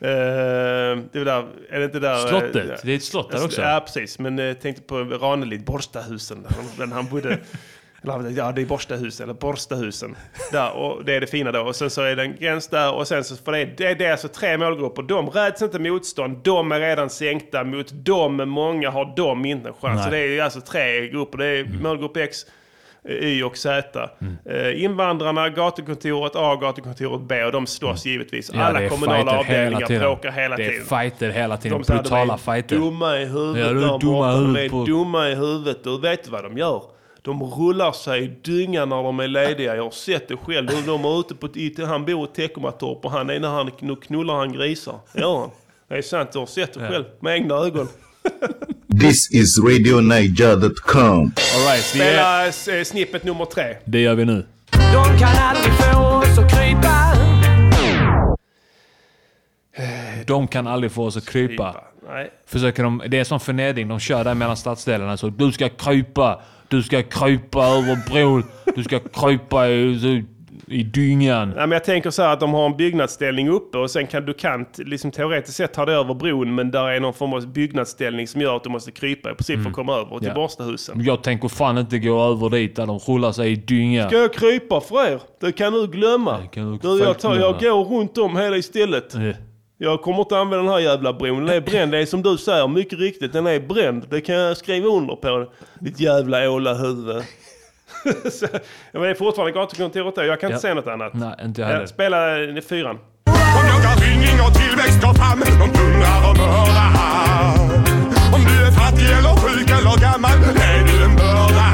det 0.00 1.18
är, 1.18 1.24
där, 1.24 1.46
är 1.70 1.78
det 1.78 1.84
inte 1.84 1.98
där... 1.98 2.14
eh, 2.14 2.28
Slottet. 2.28 2.82
Det 2.82 2.92
är 2.92 2.96
ett 2.96 3.04
slott 3.04 3.30
där 3.32 3.44
också. 3.44 3.62
Ja, 3.62 3.82
precis. 3.86 4.18
Men 4.18 4.38
jag 4.38 4.60
tänkte 4.60 4.82
på 4.82 4.98
Ranelid, 4.98 5.64
Borstahusen, 5.64 6.46
där 6.78 6.86
han 6.86 7.06
bodde. 7.06 7.38
Eller, 8.04 8.30
ja, 8.30 8.52
det 8.52 8.60
är 8.62 8.66
Borstahus 8.66 9.20
eller 9.20 9.34
Borstahusen. 9.34 10.16
Där, 10.52 10.72
och 10.72 11.04
det 11.04 11.14
är 11.14 11.20
det 11.20 11.26
fina 11.26 11.52
då. 11.52 11.60
Och 11.60 11.76
sen 11.76 11.90
så 11.90 12.02
är 12.02 12.16
det 12.16 12.22
en 12.22 12.36
gräns 12.36 12.68
där 12.68 12.94
och 12.94 13.08
sen 13.08 13.24
så, 13.24 13.36
för 13.36 13.52
det, 13.52 13.64
det, 13.64 13.94
det 13.94 14.04
är 14.06 14.10
alltså 14.12 14.28
tre 14.28 14.58
målgrupper. 14.58 15.02
De 15.02 15.30
räds 15.30 15.62
inte 15.62 15.78
motstånd, 15.78 16.38
de 16.44 16.72
är 16.72 16.80
redan 16.80 17.10
sänkta. 17.10 17.64
Mot 17.64 17.92
dem, 17.92 18.36
många 18.48 18.90
har 18.90 19.12
de 19.16 19.44
inte 19.44 19.68
en 19.68 19.74
chans. 19.74 19.94
Nej. 19.96 20.04
Så 20.04 20.10
det 20.10 20.18
är 20.38 20.42
alltså 20.42 20.60
tre 20.60 21.08
grupper. 21.08 21.38
Det 21.38 21.46
är 21.46 21.64
målgrupp 21.82 22.16
X, 22.16 22.46
Y 23.08 23.42
och 23.42 23.56
Z. 23.56 24.08
Eh, 24.46 24.84
invandrarna, 24.84 25.48
gatukontoret 25.48 26.32
A, 26.36 26.56
gatukontoret 26.60 27.20
B 27.22 27.44
och 27.44 27.52
de 27.52 27.66
slåss 27.66 28.06
givetvis. 28.06 28.50
Ja, 28.54 28.60
Alla 28.62 28.88
kommunala 28.88 29.18
hela 29.18 29.38
avdelningar 29.38 29.86
tiden. 29.86 30.02
bråkar 30.02 30.30
hela 30.30 30.56
Det 30.56 30.64
är 30.64 30.70
tiden. 30.70 30.86
fighter 30.86 31.30
hela 31.30 31.56
tiden. 31.56 31.82
De 31.86 31.92
Brutala 31.92 32.24
de 32.24 32.30
är 32.50 32.54
fighter. 32.54 32.76
dumma 32.76 33.18
i 33.18 33.24
huvudet 33.24 33.66
Ja, 33.66 33.72
de 33.72 33.98
De 34.00 34.38
huvudet 34.38 34.72
är 34.72 34.86
dumma 34.86 35.28
i 35.28 35.34
huvudet. 35.34 35.86
Och 35.86 36.04
vet 36.04 36.24
du 36.24 36.30
vad 36.30 36.44
de 36.44 36.58
gör? 36.58 36.82
De 37.24 37.42
rullar 37.42 37.92
sig 37.92 38.24
i 38.24 38.26
dyngan 38.42 38.88
när 38.88 39.02
de 39.02 39.20
är 39.20 39.28
lediga. 39.28 39.76
Jag 39.76 39.82
har 39.84 39.90
sett 39.90 40.28
det 40.28 40.36
själv. 40.36 40.66
De, 40.66 40.82
de 40.86 41.04
är 41.04 41.20
ute 41.20 41.34
på 41.34 41.46
ett, 41.46 41.86
han 41.88 42.04
bor 42.04 42.24
i 42.24 42.34
Teckomatorp 42.34 43.04
och 43.04 43.10
han 43.10 43.30
är 43.30 43.40
när 43.40 43.48
han 43.48 43.70
nu 43.80 43.96
knullar 43.96 44.34
han 44.34 44.52
grisar. 44.52 44.98
Ja, 45.12 45.52
det 45.88 45.94
är 45.94 46.02
sant. 46.02 46.30
Jag 46.32 46.40
har 46.40 46.46
sett 46.46 46.74
det 46.74 46.80
Ja. 46.82 46.88
själv 46.88 47.04
med 47.20 47.34
egna 47.34 47.54
ögon. 47.54 47.88
This 49.00 49.30
is 49.32 49.58
RadioNiger.com. 49.58 51.02
All 51.10 51.22
right, 51.66 51.92
det, 51.94 52.02
är, 52.04 52.50
Spela 52.52 52.78
eh, 52.78 52.84
snippet 52.84 53.24
nummer 53.24 53.44
tre. 53.44 53.76
det 53.84 54.00
gör 54.00 54.14
vi 54.14 54.24
nu. 54.24 54.46
De 54.70 55.18
kan 55.18 55.36
aldrig 55.38 55.74
få 55.74 56.00
oss 56.00 56.38
att 56.38 56.50
krypa. 56.50 57.14
De 60.26 60.46
kan 60.48 60.66
aldrig 60.66 60.92
få 60.92 61.04
oss 61.04 61.16
att 61.16 61.26
krypa. 61.28 61.76
Nej. 62.08 62.30
Försöker 62.46 62.82
de, 62.82 63.02
det 63.08 63.18
är 63.18 63.24
som 63.24 63.40
förnedring. 63.40 63.88
De 63.88 64.00
kör 64.00 64.24
där 64.24 64.34
mellan 64.34 64.56
stadsdelarna. 64.56 65.16
Så 65.16 65.28
du 65.28 65.52
ska 65.52 65.68
krypa. 65.68 66.40
Du 66.68 66.82
ska 66.82 67.02
krypa 67.02 67.64
över 67.66 68.10
bron. 68.10 68.44
Du 68.76 68.84
ska 68.84 68.98
krypa 69.00 69.68
i, 69.68 70.24
i 70.66 70.82
dyngan. 70.82 71.52
Ja, 71.56 71.60
men 71.66 71.72
jag 71.72 71.84
tänker 71.84 72.10
så 72.10 72.22
här 72.22 72.32
att 72.32 72.40
de 72.40 72.52
har 72.54 72.66
en 72.66 72.76
byggnadsställning 72.76 73.48
uppe 73.48 73.78
och 73.78 73.90
sen 73.90 74.06
kan 74.06 74.24
du 74.26 74.32
kan 74.34 74.66
liksom 74.76 75.10
teoretiskt 75.10 75.56
sett 75.56 75.72
ta 75.74 75.84
dig 75.84 75.94
över 75.94 76.14
bron 76.14 76.54
men 76.54 76.70
där 76.70 76.84
är 76.88 77.00
någon 77.00 77.14
form 77.14 77.32
av 77.32 77.52
byggnadsställning 77.52 78.26
som 78.28 78.40
gör 78.40 78.56
att 78.56 78.62
du 78.64 78.70
måste 78.70 78.90
krypa 78.90 79.30
i 79.30 79.34
princip 79.34 79.62
för 79.62 79.68
att 79.68 79.74
komma 79.74 79.94
över 79.94 80.18
till 80.18 80.28
Ja. 80.28 80.34
Borstahusen. 80.34 81.04
Jag 81.04 81.22
tänker 81.22 81.48
fan 81.48 81.78
inte 81.78 81.98
gå 81.98 82.22
över 82.22 82.50
dit 82.50 82.76
där 82.76 82.86
de 82.86 82.98
rullar 82.98 83.32
sig 83.32 83.52
i 83.52 83.56
dynga. 83.56 84.08
Ska 84.08 84.16
jag 84.18 84.34
krypa 84.34 84.80
för 84.80 85.12
er? 85.12 85.20
Det 85.40 85.52
kan 85.52 85.72
du 85.72 85.86
glömma. 85.86 86.38
kan 86.46 86.72
du 86.72 86.78
du, 86.78 87.04
jag, 87.04 87.18
tar, 87.18 87.36
jag 87.36 87.58
går 87.60 87.84
runt 87.84 88.18
om 88.18 88.36
hela 88.36 88.56
istället. 88.56 89.14
Eh, 89.14 89.20
Jag 89.84 90.02
kommer 90.02 90.18
inte 90.20 90.38
använda 90.38 90.64
den 90.64 90.72
här 90.72 90.78
jävla 90.80 91.12
bron. 91.12 91.46
Den 91.46 91.56
är 91.56 91.60
bränd. 91.60 91.92
Det 91.92 91.98
är 91.98 92.06
som 92.06 92.22
du 92.22 92.36
säger, 92.38 92.68
mycket 92.68 92.98
riktigt. 92.98 93.32
Den 93.32 93.46
är 93.46 93.60
bränd. 93.60 94.06
Det 94.10 94.20
kan 94.20 94.34
jag 94.34 94.56
skriva 94.56 94.86
under 94.88 95.16
på. 95.16 95.52
Ditt 95.80 96.00
jävla 96.00 96.50
ålahuvud. 96.50 97.22
Så, 98.32 98.46
men 98.92 99.02
det 99.02 99.08
är 99.08 99.14
fortfarande 99.14 99.52
gatukontoret 99.52 100.14
där. 100.14 100.22
Jag 100.24 100.40
kan 100.40 100.48
inte 100.48 100.56
Ja. 100.56 100.60
säga 100.60 100.74
något 100.74 100.86
annat. 100.86 101.14
Nej, 101.14 101.34
inte 101.44 101.60
jag 101.60 101.70
Ja, 101.70 101.74
heller. 101.74 101.86
spela 101.86 102.44
eh, 102.44 102.60
fyran. 102.60 102.98
De 103.24 103.32
jagar 103.68 104.00
vinning 104.00 104.40
och 104.48 104.54
tillväxt 104.54 105.00
går 105.02 105.14
fram. 105.14 105.40
De 105.40 105.68
plundrar 105.78 106.30
och 106.30 106.36
mördar. 106.36 106.94
Om 108.34 108.40
du 108.44 108.66
är 108.66 108.70
fattig 108.70 109.06
eller 109.18 109.36
sjuk 109.36 109.70
eller 109.70 110.00
gammal 110.00 110.38
är 110.70 110.84
du 110.86 111.04
en 111.04 111.16
börda. 111.16 111.68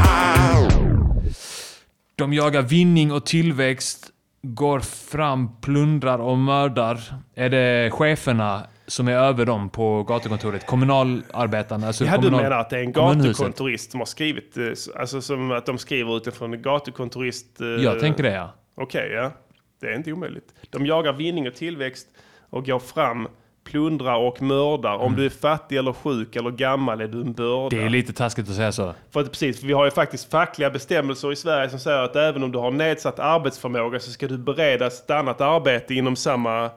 De 2.16 2.32
jagar 2.32 2.62
vinning 2.62 3.12
och 3.12 3.26
tillväxt, 3.26 4.06
går 4.42 4.80
fram, 4.80 5.60
plundrar 5.60 6.18
och 6.18 6.38
mördar. 6.38 7.00
Är 7.34 7.48
det 7.50 7.90
cheferna 7.90 8.66
som 8.86 9.08
är 9.08 9.12
över 9.12 9.46
dem 9.46 9.70
på 9.70 10.02
gatukontoret? 10.02 10.66
Kommunalarbetarna? 10.66 11.86
Alltså 11.86 12.04
Ja, 12.04 12.10
du 12.10 12.16
kommunal- 12.16 12.42
menar 12.42 12.56
att 12.60 12.70
det 12.70 12.76
är 12.78 12.82
en 12.82 12.92
gatukontorist 12.92 13.90
som 13.90 14.00
har 14.00 14.06
skrivit, 14.06 14.56
eh, 14.56 14.64
alltså 15.00 15.20
som 15.22 15.50
att 15.50 15.66
de 15.66 15.78
skriver 15.78 16.16
utifrån 16.16 16.54
en 16.54 16.62
gatukontorist... 16.62 17.60
eh, 17.60 17.66
Jag 17.66 18.00
tänker 18.00 18.22
det 18.22 18.32
ja. 18.32 18.54
Okej, 18.74 19.10
ja. 19.12 19.32
Det 19.80 19.86
är 19.86 19.96
inte 19.96 20.12
omöjligt. 20.12 20.54
De 20.70 20.86
jagar 20.86 21.12
vinning 21.12 21.48
och 21.48 21.54
tillväxt 21.54 22.06
och 22.50 22.66
går 22.66 22.78
fram, 22.78 23.28
plundrar 23.70 24.16
och 24.16 24.42
mördar. 24.42 24.96
Om 24.96 25.16
du 25.16 25.24
är 25.26 25.30
fattig 25.30 25.76
eller 25.78 25.92
sjuk 25.92 26.36
eller 26.36 26.50
gammal 26.50 27.00
är 27.00 27.08
du 27.08 27.20
en 27.20 27.32
börda. 27.32 27.76
Mm. 27.76 27.84
Det 27.84 27.88
är 27.88 27.90
lite 27.90 28.12
taskigt 28.12 28.48
att 28.48 28.54
säga 28.54 28.72
så. 28.72 28.94
För 29.10 29.20
att, 29.20 29.30
precis, 29.30 29.60
för 29.60 29.66
vi 29.66 29.72
har 29.72 29.84
ju 29.84 29.90
faktiskt 29.90 30.30
fackliga 30.30 30.70
bestämmelser 30.70 31.32
i 31.32 31.36
Sverige 31.36 31.70
som 31.70 31.78
säger 31.78 31.98
att 32.02 32.16
även 32.16 32.42
om 32.42 32.52
du 32.52 32.58
har 32.58 32.70
nedsatt 32.70 33.18
arbetsförmåga 33.18 34.00
så 34.00 34.10
ska 34.10 34.26
du 34.26 34.38
beredas 34.38 35.02
ett 35.02 35.10
annat 35.10 35.40
arbete 35.40 35.94
inom 35.94 36.16
samma 36.16 36.64
eh, 36.64 36.70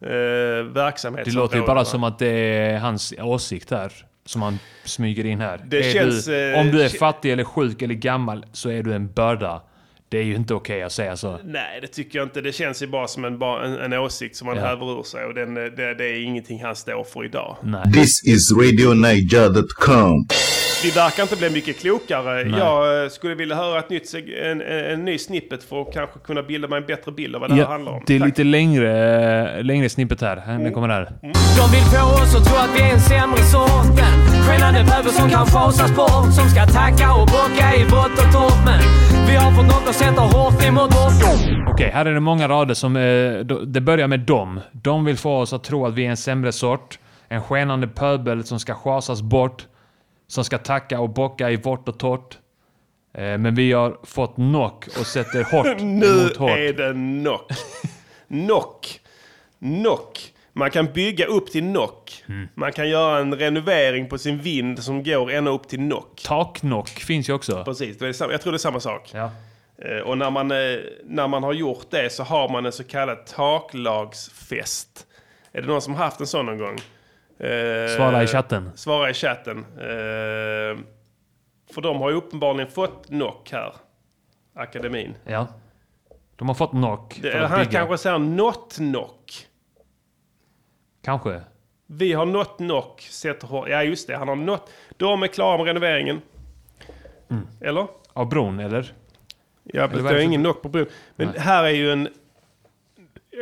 Det 0.00 0.62
verksamhetsområde. 0.62 1.42
låter 1.44 1.56
ju 1.58 1.66
bara 1.66 1.84
som 1.84 2.04
att 2.04 2.18
det 2.18 2.26
är 2.28 2.78
hans 2.78 3.14
åsikt 3.18 3.70
här. 3.70 3.92
Som 4.26 4.42
han 4.42 4.58
smyger 4.84 5.26
in 5.26 5.40
här. 5.40 5.60
Det 5.66 5.78
är 5.78 5.92
känns, 5.92 6.26
du, 6.26 6.52
eh, 6.54 6.60
om 6.60 6.70
du 6.70 6.82
är 6.82 6.88
kä- 6.88 6.98
fattig 6.98 7.32
eller 7.32 7.44
sjuk 7.44 7.82
eller 7.82 7.94
gammal 7.94 8.44
så 8.52 8.70
är 8.70 8.82
du 8.82 8.94
en 8.94 9.12
börda. 9.12 9.60
Det 10.10 10.18
är 10.18 10.22
ju 10.22 10.34
inte 10.34 10.54
okej 10.54 10.82
att 10.82 10.92
säga 10.92 11.16
så. 11.16 11.38
Nej, 11.44 11.78
det 11.80 11.86
tycker 11.86 12.18
jag 12.18 12.26
inte. 12.26 12.40
Det 12.40 12.52
känns 12.52 12.82
ju 12.82 12.86
bara 12.86 13.06
som 13.06 13.24
en, 13.24 13.42
en, 13.42 13.78
en 13.78 13.92
åsikt 13.92 14.36
som 14.36 14.48
han 14.48 14.56
Ja. 14.56 14.66
häver 14.66 14.98
ur 14.98 15.02
sig. 15.02 15.24
Och 15.24 15.34
den, 15.34 15.56
eh, 15.56 15.62
det, 15.64 15.94
det 15.94 16.04
är 16.04 16.22
ingenting 16.24 16.62
han 16.64 16.76
står 16.76 17.04
för 17.04 17.24
idag. 17.24 17.56
Nej. 17.62 17.92
This 17.92 18.24
is 18.24 18.52
RadioNiger.com. 18.52 20.26
Vi 20.82 20.90
verkar 20.90 21.22
inte 21.22 21.36
bli 21.36 21.50
mycket 21.50 21.78
klokare. 21.80 22.44
Nej. 22.44 22.58
Jag 22.60 23.04
eh, 23.04 23.08
skulle 23.10 23.34
vilja 23.34 23.56
höra 23.56 23.78
ett 23.78 23.90
nytt, 23.90 24.14
en, 24.42 24.60
en, 24.62 24.84
en 24.84 25.04
ny 25.04 25.18
snippet 25.18 25.64
för 25.64 25.82
att 25.82 25.94
kanske 25.94 26.18
kunna 26.18 26.42
bilda 26.42 26.68
mig 26.68 26.78
en 26.78 26.86
bättre 26.86 27.12
bild 27.12 27.34
av 27.34 27.40
vad 27.40 27.50
det 27.50 27.54
här 27.56 27.64
handlar 27.64 27.92
om. 27.92 28.02
det 28.06 28.14
är 28.14 28.18
Tack. 28.20 28.26
lite 28.28 28.44
längre, 28.44 29.62
längre 29.62 29.88
snippet 29.88 30.20
här. 30.20 30.36
Den 30.36 30.72
kommer 30.74 30.88
här. 30.88 31.04
De 31.22 31.70
vill 31.72 31.84
få 31.84 32.22
oss 32.22 32.34
att 32.36 32.44
tro 32.48 32.56
att 32.56 32.70
vi 32.76 32.80
är 32.80 32.92
en 32.94 33.00
sämre 33.00 33.42
sorten. 33.42 34.42
Skällande 34.46 34.80
böver 34.84 35.10
som 35.10 35.30
kan 35.30 35.46
schasas 35.46 35.96
bort. 35.96 36.34
Som 36.34 36.48
ska 36.48 36.66
tacka 36.66 37.12
och 37.14 37.26
bocka 37.26 37.74
i 37.76 37.84
vått 37.84 38.18
och 38.26 38.32
torrt. 38.32 38.68
Vi 39.28 39.36
har 39.36 39.52
fått 39.52 39.66
något 39.66 39.88
att 39.88 39.94
sätta 39.94 40.20
hårt 40.20 40.64
emot 40.64 40.94
vårt 40.94 41.68
Okej, 41.68 41.90
här 41.90 42.06
är 42.06 42.14
det 42.14 42.20
många 42.20 42.48
rader 42.48 42.74
som... 42.74 42.96
Eh, 42.96 43.38
det 43.66 43.80
börjar 43.80 44.08
med 44.08 44.20
dom. 44.20 44.60
De 44.72 45.04
vill 45.04 45.16
få 45.16 45.36
oss 45.36 45.52
att 45.52 45.64
tro 45.64 45.86
att 45.86 45.94
vi 45.94 46.06
är 46.06 46.10
en 46.10 46.16
sämre 46.16 46.52
sort. 46.52 46.98
En 47.28 47.42
skenande 47.42 47.88
pöbel 47.88 48.44
som 48.44 48.60
ska 48.60 48.74
schasas 48.74 49.22
bort. 49.22 49.66
Som 50.26 50.44
ska 50.44 50.58
tacka 50.58 51.00
och 51.00 51.10
bocka 51.10 51.50
i 51.50 51.56
vårt 51.56 51.88
och 51.88 51.98
torrt. 51.98 52.38
Eh, 53.14 53.38
men 53.38 53.54
vi 53.54 53.72
har 53.72 53.98
fått 54.02 54.34
knock 54.34 54.86
och 55.00 55.06
sätter 55.06 55.44
hårt 55.44 55.66
Nu 55.80 56.06
emot 56.06 56.36
hårt. 56.36 56.50
är 56.50 56.72
det 56.72 56.92
knock. 57.22 57.52
knock. 58.28 59.00
Knock. 59.58 60.32
Man 60.58 60.70
kan 60.70 60.86
bygga 60.92 61.26
upp 61.26 61.50
till 61.50 61.62
knock. 61.62 62.24
Mm. 62.28 62.48
Man 62.54 62.72
kan 62.72 62.88
göra 62.88 63.18
en 63.18 63.34
renovering 63.34 64.08
på 64.08 64.18
sin 64.18 64.38
vind 64.38 64.82
som 64.84 65.02
går 65.02 65.30
ända 65.30 65.50
upp 65.50 65.68
till 65.68 65.78
knock. 65.78 66.22
Taknock 66.26 66.88
finns 66.88 67.28
ju 67.28 67.32
också. 67.32 67.64
Precis, 67.64 67.98
det 67.98 68.08
är 68.08 68.12
samma, 68.12 68.32
jag 68.32 68.40
tror 68.42 68.52
det 68.52 68.56
är 68.56 68.58
samma 68.58 68.80
sak. 68.80 69.10
Ja. 69.14 69.30
Eh, 69.78 69.98
Och 70.02 70.18
när 70.18 70.30
man, 70.30 70.50
eh, 70.50 70.56
när 71.04 71.28
man 71.28 71.42
har 71.42 71.52
gjort 71.52 71.86
det 71.90 72.12
så 72.12 72.22
har 72.22 72.48
man 72.48 72.66
en 72.66 72.72
så 72.72 72.84
kallad 72.84 73.26
taklagsfest. 73.26 75.06
Är 75.52 75.60
det 75.62 75.66
någon 75.68 75.82
som 75.82 75.94
har 75.94 76.04
haft 76.04 76.20
en 76.20 76.26
sån 76.26 76.46
någon 76.46 76.58
gång? 76.58 76.78
Eh, 77.38 77.96
Svara 77.96 78.22
i 78.22 78.26
chatten. 78.26 78.70
Svara 78.74 79.10
i 79.10 79.14
chatten. 79.14 79.66
För 81.74 81.80
de 81.82 81.96
har 82.00 82.10
ju 82.10 82.16
uppenbarligen 82.16 82.70
fått 82.70 83.06
knock 83.06 83.48
här. 83.52 83.74
Akademin. 84.56 85.14
Ja. 85.24 85.46
De 86.36 86.48
har 86.48 86.54
fått 86.54 86.70
knock 86.70 87.18
Det, 87.22 87.30
för 87.30 87.38
att 87.38 87.50
han 87.50 87.58
bygga. 87.60 87.70
kanske 87.72 87.98
säger 87.98 88.18
not 88.18 88.74
knock. 88.76 89.44
Kanske. 91.08 91.40
Vi 91.86 92.12
har 92.12 92.26
nått 92.26 92.56
knock. 92.56 93.00
Sätter. 93.10 93.68
Ja 93.68 93.82
just 93.82 94.06
det, 94.06 94.16
han 94.16 94.28
har 94.28 94.36
nått. 94.36 94.70
De 94.96 95.22
är 95.22 95.26
klara 95.26 95.56
med 95.56 95.66
renoveringen. 95.66 96.20
Eller? 97.60 97.86
Av 98.12 98.28
bron, 98.28 98.60
eller? 98.60 98.92
Ja, 99.62 99.82
Eller 99.84 100.02
det 100.02 100.08
är 100.10 100.18
ingen 100.20 100.40
knock 100.42 100.62
på 100.62 100.68
bron. 100.68 100.86
Men 101.16 101.28
Nej. 101.28 101.38
här 101.38 101.64
är 101.64 101.70
ju 101.70 101.92
en... 101.92 102.08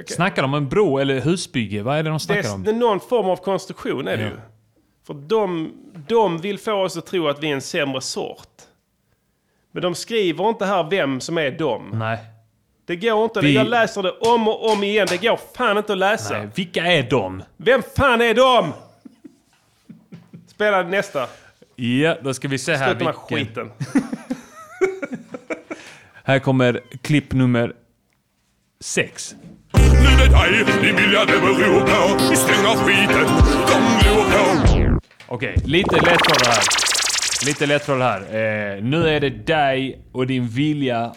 Snackar 0.06 0.42
de 0.42 0.54
om 0.54 0.62
en 0.62 0.68
bro 0.68 0.98
eller 0.98 1.20
husbygge? 1.20 1.82
Vad 1.82 1.98
är 1.98 2.02
det 2.02 2.08
de 2.10 2.14
Det 2.14 2.20
snackar 2.20 2.48
är, 2.48 2.54
om? 2.54 2.62
det 2.64 2.70
är 2.70 2.74
någon 2.74 3.00
form 3.00 3.26
av 3.26 3.36
konstruktion 3.36 4.08
är 4.08 4.16
det 4.16 4.22
Ja. 4.22 4.28
ju. 4.28 4.36
För 5.06 5.14
de, 5.14 5.72
de 6.08 6.38
vill 6.38 6.58
få 6.58 6.72
oss 6.72 6.96
att 6.96 7.06
tro 7.06 7.28
att 7.28 7.42
vi 7.42 7.50
är 7.50 7.54
en 7.54 7.60
sämre 7.60 8.00
sort. 8.00 8.62
Men 9.72 9.82
de 9.82 9.94
skriver 9.94 10.48
inte 10.48 10.64
här 10.66 10.90
vem 10.90 11.20
som 11.20 11.38
är 11.38 11.50
dem. 11.50 11.90
Nej. 11.94 12.18
Det 12.86 12.96
går 12.96 13.24
inte. 13.24 13.40
Vi- 13.40 13.54
Jag 13.54 13.66
läser 13.68 14.02
det 14.02 14.10
om 14.10 14.48
och 14.48 14.72
om 14.72 14.82
igen. 14.84 15.06
Det 15.10 15.16
går 15.22 15.40
fan 15.56 15.78
inte 15.78 15.92
att 15.92 15.98
läsa. 15.98 16.38
Nej, 16.38 16.48
vilka 16.54 16.86
är 16.86 17.02
de? 17.02 17.42
Vem 17.56 17.82
fan 17.96 18.20
är 18.20 18.34
de? 18.34 18.72
Spela 20.48 20.82
nästa. 20.82 21.26
Ja, 21.76 22.16
då 22.22 22.34
ska 22.34 22.48
vi 22.48 22.58
se 22.58 22.74
här 22.74 22.90
Sluta 22.94 23.04
med 23.04 23.14
vilken. 23.28 23.46
skiten. 23.46 23.70
Här 26.24 26.38
kommer 26.38 26.80
klipp 27.02 27.32
nummer 27.32 27.72
sex. 28.80 29.34
Nu 29.72 29.80
är 29.80 30.28
det 30.28 30.64
dig 30.64 30.76
ni 30.82 30.92
vill 31.02 31.12
jag 31.12 31.26
det 31.26 31.32
beror 31.40 31.80
på. 31.80 32.34
Stäng 32.36 32.66
av 32.66 32.76
skiten, 32.76 33.26
de 33.66 33.98
glor 34.02 34.24
på. 34.30 34.98
Okej, 35.34 35.54
lite 35.64 35.94
ledtrådar 35.94 36.50
här. 36.50 36.62
Lite 37.46 37.66
ledtrådar 37.66 38.20
här. 38.30 38.76
Eh, 38.76 38.82
nu 38.82 39.08
är 39.08 39.20
det 39.20 39.30
dig 39.30 40.00
och 40.12 40.26
din 40.26 40.48
vilja 40.48 41.12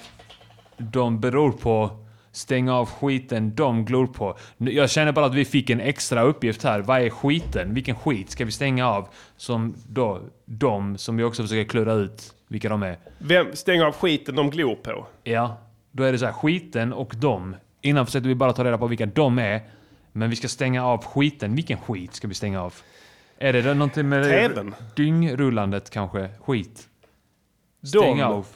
de 0.79 1.19
beror 1.19 1.51
på. 1.51 1.89
Stäng 2.31 2.69
av 2.69 2.85
skiten 2.89 3.55
de 3.55 3.85
glor 3.85 4.07
på. 4.07 4.37
Jag 4.57 4.89
känner 4.89 5.11
bara 5.11 5.25
att 5.25 5.33
vi 5.33 5.45
fick 5.45 5.69
en 5.69 5.79
extra 5.79 6.21
uppgift 6.21 6.63
här. 6.63 6.79
Vad 6.79 7.01
är 7.01 7.09
skiten? 7.09 7.73
Vilken 7.73 7.95
skit 7.95 8.29
ska 8.29 8.45
vi 8.45 8.51
stänga 8.51 8.87
av? 8.89 9.07
Som 9.37 9.75
då, 9.87 10.21
de 10.45 10.97
som 10.97 11.17
vi 11.17 11.23
också 11.23 11.43
försöker 11.43 11.69
klura 11.69 11.93
ut 11.93 12.33
vilka 12.47 12.69
de 12.69 12.83
är. 12.83 12.97
Vem 13.17 13.55
stänger 13.55 13.85
av 13.85 13.93
skiten 13.95 14.35
de 14.35 14.49
glor 14.49 14.75
på? 14.75 15.07
Ja, 15.23 15.57
då 15.91 16.03
är 16.03 16.11
det 16.11 16.17
så 16.17 16.25
här 16.25 16.33
skiten 16.33 16.93
och 16.93 17.13
de. 17.17 17.55
Innan 17.81 18.05
försökte 18.05 18.27
vi 18.27 18.35
bara 18.35 18.53
ta 18.53 18.63
reda 18.63 18.77
på 18.77 18.87
vilka 18.87 19.05
de 19.05 19.39
är. 19.39 19.61
Men 20.11 20.29
vi 20.29 20.35
ska 20.35 20.47
stänga 20.47 20.85
av 20.85 21.05
skiten. 21.05 21.55
Vilken 21.55 21.77
skit 21.77 22.13
ska 22.13 22.27
vi 22.27 22.33
stänga 22.33 22.61
av? 22.61 22.73
Är 23.37 23.53
det 23.53 23.73
någonting 23.73 24.09
med 24.09 24.23
TVn? 24.23 24.75
dyngrullandet 24.95 25.89
kanske? 25.89 26.29
Skit? 26.45 26.87
De. 27.81 27.87
Stäng 27.87 28.21
av. 28.21 28.47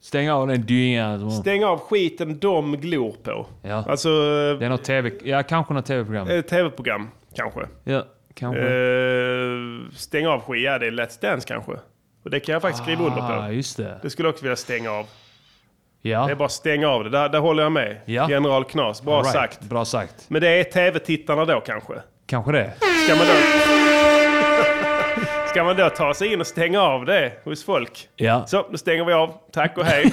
Stäng 0.00 0.30
av 0.30 0.46
den 0.46 0.66
dyngan. 0.66 1.30
Stäng 1.30 1.64
av 1.64 1.78
skiten 1.80 2.38
de 2.38 2.76
glor 2.76 3.14
på. 3.22 3.46
Ja. 3.62 3.84
Alltså, 3.88 4.08
Det 4.60 4.64
är 4.66 4.68
något 4.68 4.84
TV... 4.84 5.10
Ja, 5.24 5.42
kanske 5.42 5.74
något 5.74 5.86
TV-program. 5.86 6.28
ett 6.28 6.48
tv-program 6.48 7.08
kanske. 7.34 7.60
Ja, 7.84 8.04
kanske. 8.34 8.60
Eh, 8.62 9.90
stäng 9.96 10.26
av 10.26 10.40
skit, 10.40 10.64
ja 10.64 10.78
det 10.78 10.86
är 10.86 10.90
Let's 10.90 11.20
Dance 11.22 11.48
kanske. 11.48 11.72
Och 12.24 12.30
det 12.30 12.40
kan 12.40 12.52
jag 12.52 12.62
faktiskt 12.62 12.82
skriva 12.84 13.04
under 13.04 13.38
Ah, 13.38 13.46
på. 13.46 13.52
just 13.52 13.76
det. 13.76 13.98
Det 14.02 14.10
skulle 14.10 14.28
jag 14.28 14.32
också 14.32 14.44
vilja 14.44 14.56
stänga 14.56 14.90
av. 14.90 15.06
Ja. 16.02 16.26
Det 16.26 16.32
är 16.32 16.36
bara 16.36 16.48
stänga 16.48 16.88
av 16.88 17.04
det, 17.04 17.10
där, 17.10 17.28
där 17.28 17.38
håller 17.38 17.62
jag 17.62 17.72
med. 17.72 17.96
Ja. 18.04 18.30
General 18.30 18.64
Knas, 18.64 19.02
bra 19.02 19.20
right. 19.20 19.32
sagt. 19.32 19.60
Bra 19.60 19.84
sagt. 19.84 20.24
Men 20.28 20.42
det 20.42 20.48
är 20.48 20.64
tv-tittarna 20.64 21.44
då 21.44 21.60
kanske? 21.60 21.94
Kanske 22.26 22.52
det. 22.52 22.72
Ska 23.04 23.16
man 23.16 23.26
då... 23.26 23.97
Ska 25.58 25.64
man 25.64 25.76
då 25.76 25.90
ta 25.90 26.14
sig 26.14 26.32
in 26.32 26.40
och 26.40 26.46
stänga 26.46 26.80
av 26.80 27.04
det 27.04 27.32
hos 27.44 27.64
folk? 27.64 28.08
Ja. 28.16 28.46
Så, 28.46 28.66
nu 28.70 28.78
stänger 28.78 29.04
vi 29.04 29.12
av. 29.12 29.34
Tack 29.52 29.78
och 29.78 29.84
hej. 29.84 30.12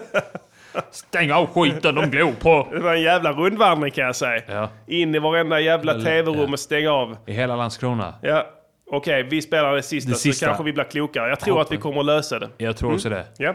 Stäng 0.90 1.32
av 1.32 1.46
skiten 1.46 1.94
de 1.94 2.10
glor 2.10 2.32
på. 2.40 2.68
Det 2.72 2.80
var 2.80 2.94
en 2.94 3.02
jävla 3.02 3.32
rundvandring 3.32 3.92
kan 3.92 4.04
jag 4.04 4.16
säga. 4.16 4.42
Ja. 4.48 4.68
In 4.86 5.14
i 5.14 5.18
varenda 5.18 5.60
jävla 5.60 5.94
tv-rum 5.94 6.44
ja. 6.46 6.52
och 6.52 6.60
stänga 6.60 6.92
av. 6.92 7.16
I 7.26 7.32
hela 7.32 7.56
Landskrona. 7.56 8.14
Ja, 8.22 8.46
okej, 8.90 9.22
vi 9.22 9.42
spelar 9.42 9.74
det 9.74 9.82
sista, 9.82 10.10
Det 10.10 10.14
så 10.14 10.20
sista. 10.20 10.46
kanske 10.46 10.64
vi 10.64 10.72
blir 10.72 10.84
klokare. 10.84 11.28
Jag 11.28 11.40
tror 11.40 11.60
att 11.60 11.72
vi 11.72 11.76
kommer 11.76 12.00
att 12.00 12.06
lösa 12.06 12.38
det. 12.38 12.48
Jag 12.56 12.76
tror 12.76 12.94
också 12.94 13.08
det. 13.08 13.24
Ja. 13.36 13.54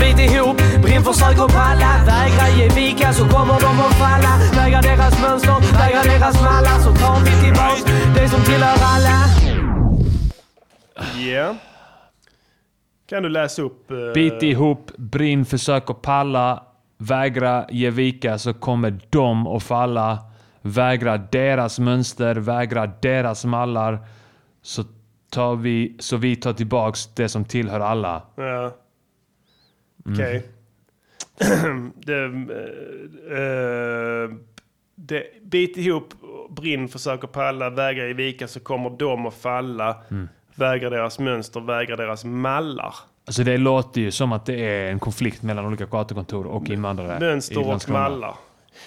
Bit 0.00 0.32
ihop, 0.32 0.56
brinn 0.56 1.02
försöker 1.02 1.48
palla 1.48 1.90
Vägra 2.06 2.48
ge 2.58 2.68
vika 2.68 3.12
så 3.12 3.24
kommer 3.24 3.60
de 3.60 3.80
att 3.80 3.94
falla 3.98 4.32
Vägra 4.56 4.80
deras 4.80 5.22
mönster, 5.22 5.78
vägra 5.78 6.02
deras 6.02 6.42
mallar 6.42 6.78
Så 6.78 6.92
tar 6.94 7.20
vi 7.24 7.44
tillbaks 7.44 7.84
det 8.16 8.28
som 8.28 8.42
tillhör 8.42 8.78
alla 8.94 9.53
Ja. 11.30 11.56
Kan 13.06 13.22
du 13.22 13.28
läsa 13.28 13.62
upp... 13.62 13.90
eh, 13.90 14.12
Bit 14.14 14.42
ihop, 14.42 14.90
brinn, 14.96 15.44
försök 15.44 15.90
att 15.90 16.02
palla. 16.02 16.62
Vägra 16.98 17.66
ge 17.70 17.90
vika 17.90 18.38
så 18.38 18.54
kommer 18.54 19.00
de 19.10 19.46
att 19.46 19.62
falla. 19.62 20.18
Vägra 20.62 21.16
deras 21.18 21.78
mönster, 21.78 22.34
vägra 22.36 22.86
deras 22.86 23.44
mallar. 23.44 23.98
Så, 24.62 24.84
tar 25.30 25.56
vi, 25.56 25.96
så 25.98 26.16
vi 26.16 26.36
tar 26.36 26.52
tillbaks 26.52 27.06
det 27.14 27.28
som 27.28 27.44
tillhör 27.44 27.80
alla. 27.80 28.22
Ja. 28.34 28.74
Mm. 30.06 30.12
Okej. 30.14 30.46
det, 31.94 32.24
eh, 33.30 33.38
eh, 33.38 34.30
det, 34.94 35.24
bit 35.42 35.76
ihop, 35.76 36.14
brinn, 36.50 36.88
försöker 36.88 37.28
palla, 37.28 37.70
vägra 37.70 38.06
ge 38.06 38.12
vika 38.14 38.48
så 38.48 38.60
kommer 38.60 38.90
de 38.90 39.26
att 39.26 39.34
falla. 39.34 40.02
Mm. 40.10 40.28
Vägra 40.54 40.90
deras 40.90 41.18
mönster, 41.18 41.60
vägra 41.60 41.96
deras 41.96 42.24
mallar. 42.24 42.94
Alltså 43.26 43.44
det 43.44 43.56
låter 43.56 44.00
ju 44.00 44.10
som 44.10 44.32
att 44.32 44.46
det 44.46 44.54
är 44.54 44.90
en 44.90 44.98
konflikt 44.98 45.42
mellan 45.42 45.66
olika 45.66 45.86
gatukontor 45.86 46.46
och 46.46 46.68
invandrare. 46.68 47.20
Mönster 47.20 47.68
och 47.68 47.88
mallar. 47.88 48.34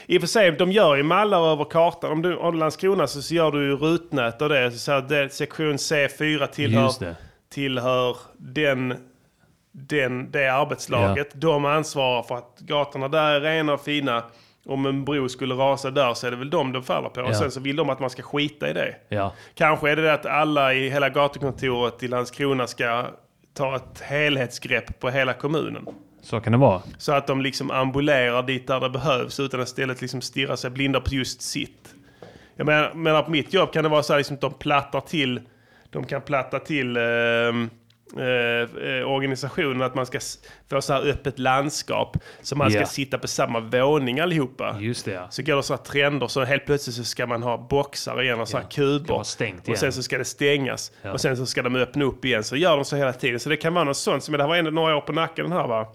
I 0.05 0.17
och 0.17 0.21
för 0.21 0.27
sig, 0.27 0.51
de 0.51 0.71
gör 0.71 0.95
ju 0.95 1.03
mallar 1.03 1.51
över 1.51 1.65
kartan. 1.65 2.11
Om 2.11 2.21
du 2.21 2.35
har 2.35 2.53
Landskrona 2.53 3.07
så 3.07 3.33
gör 3.33 3.51
du 3.51 3.65
ju 3.65 3.75
rutnät 3.75 4.41
och 4.41 4.49
det. 4.49 4.71
Så 4.71 4.91
att 4.91 5.09
det 5.09 5.33
sektion 5.33 5.75
C4 5.75 6.47
tillhör, 6.47 7.15
tillhör 7.49 8.17
den, 8.37 8.95
den, 9.71 10.31
det 10.31 10.47
arbetslaget. 10.47 11.41
De 11.41 11.65
ansvarar 11.65 12.23
för 12.23 12.35
att 12.35 12.59
gatorna 12.59 13.07
där 13.07 13.31
är 13.31 13.41
rena 13.41 13.73
och 13.73 13.81
fina. 13.81 14.23
Om 14.67 14.85
en 14.85 15.05
bro 15.05 15.29
skulle 15.29 15.55
rasa 15.55 15.91
där 15.91 16.13
så 16.13 16.27
är 16.27 16.31
det 16.31 16.37
väl 16.37 16.49
de 16.49 16.71
de 16.71 16.83
faller 16.83 17.09
på. 17.09 17.19
Ja. 17.19 17.27
Och 17.27 17.35
sen 17.35 17.51
så 17.51 17.59
vill 17.59 17.75
de 17.75 17.89
att 17.89 17.99
man 17.99 18.09
ska 18.09 18.21
skita 18.21 18.69
i 18.69 18.73
det. 18.73 18.95
Ja. 19.09 19.33
Kanske 19.55 19.91
är 19.91 19.95
det 19.95 20.01
det 20.01 20.13
att 20.13 20.25
alla 20.25 20.73
i 20.73 20.89
hela 20.89 21.09
gatukontoret 21.09 22.03
i 22.03 22.07
Landskrona 22.07 22.67
ska 22.67 23.05
ta 23.53 23.75
ett 23.75 24.01
helhetsgrepp 24.01 24.99
på 24.99 25.09
hela 25.09 25.33
kommunen. 25.33 25.85
Så 26.21 26.39
kan 26.39 26.51
det 26.51 26.57
vara. 26.57 26.81
Så 26.97 27.11
att 27.11 27.27
de 27.27 27.41
liksom 27.41 27.71
ambulerar 27.71 28.43
dit 28.43 28.67
där 28.67 28.79
det 28.79 28.89
behövs 28.89 29.39
utan 29.39 29.61
att 29.61 29.67
istället 29.67 30.01
liksom 30.01 30.21
stirra 30.21 30.57
sig 30.57 30.69
blinda 30.69 31.01
på 31.01 31.15
just 31.15 31.41
sitt. 31.41 31.95
Jag 32.55 32.65
menar, 32.65 32.93
menar 32.93 33.23
på 33.23 33.31
mitt 33.31 33.53
jobb 33.53 33.73
kan 33.73 33.83
det 33.83 33.89
vara 33.89 34.03
så 34.03 34.13
här 34.13 34.17
liksom 34.17 34.33
att 34.33 34.41
de 34.41 34.53
plattar 34.53 35.01
till, 35.01 35.41
de 35.89 36.05
kan 36.05 36.21
platta 36.21 36.59
till 36.59 36.97
eh, 36.97 37.03
eh, 38.13 39.11
organisationen 39.11 39.81
att 39.81 39.95
man 39.95 40.05
ska 40.05 40.19
få 40.69 40.81
så 40.81 40.93
här 40.93 41.01
öppet 41.09 41.39
landskap. 41.39 42.17
Så 42.41 42.55
man 42.55 42.71
ska 42.71 42.79
Ja. 42.79 42.85
sitta 42.85 43.17
på 43.17 43.27
samma 43.27 43.59
våning 43.59 44.19
allihopa. 44.19 44.75
Just 44.79 45.05
det, 45.05 45.11
ja. 45.11 45.27
Så 45.29 45.41
går 45.43 45.55
det 45.55 45.63
så 45.63 45.73
här 45.73 45.83
trender 45.83 46.27
så 46.27 46.43
helt 46.43 46.65
plötsligt 46.65 46.95
så 46.95 47.03
ska 47.03 47.25
man 47.27 47.43
ha 47.43 47.57
boxar 47.57 48.21
igen 48.21 48.39
och 48.39 48.47
så 48.47 48.57
här 48.57 48.65
kuber. 48.71 49.23
stängt 49.23 49.69
och 49.69 49.77
sen 49.77 49.93
så 49.93 50.03
ska 50.03 50.17
det 50.17 50.25
stängas. 50.25 50.91
Ja. 51.01 51.11
Och 51.11 51.21
sen 51.21 51.37
så 51.37 51.45
ska 51.45 51.61
de 51.61 51.75
öppna 51.75 52.05
upp 52.05 52.25
igen. 52.25 52.43
Så 52.43 52.55
gör 52.55 52.75
de 52.75 52.85
så 52.85 52.95
hela 52.95 53.13
tiden. 53.13 53.39
Så 53.39 53.49
det 53.49 53.57
kan 53.57 53.73
vara 53.73 53.83
något 53.83 53.97
sånt. 53.97 54.23
som 54.23 54.31
det 54.31 54.43
här 54.43 54.47
var 54.47 54.55
ändå 54.55 54.71
några 54.71 54.95
år 54.97 55.01
på 55.01 55.11
nacken 55.13 55.45
den 55.49 55.57
här 55.57 55.67
va? 55.67 55.87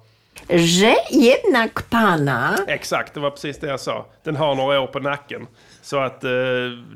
Że 0.48 0.94
jednak 1.10 1.90
pana 1.90 2.56
Exakt, 2.68 3.14
det 3.14 3.20
var 3.20 3.30
precis 3.30 3.58
det 3.58 3.66
jag 3.66 3.80
sa. 3.80 4.06
Den 4.24 4.36
har 4.36 4.54
några 4.54 4.80
år 4.80 4.86
på 4.86 4.98
nacken. 5.00 5.46
Så 5.82 5.98
att 5.98 6.24
eh, 6.24 6.30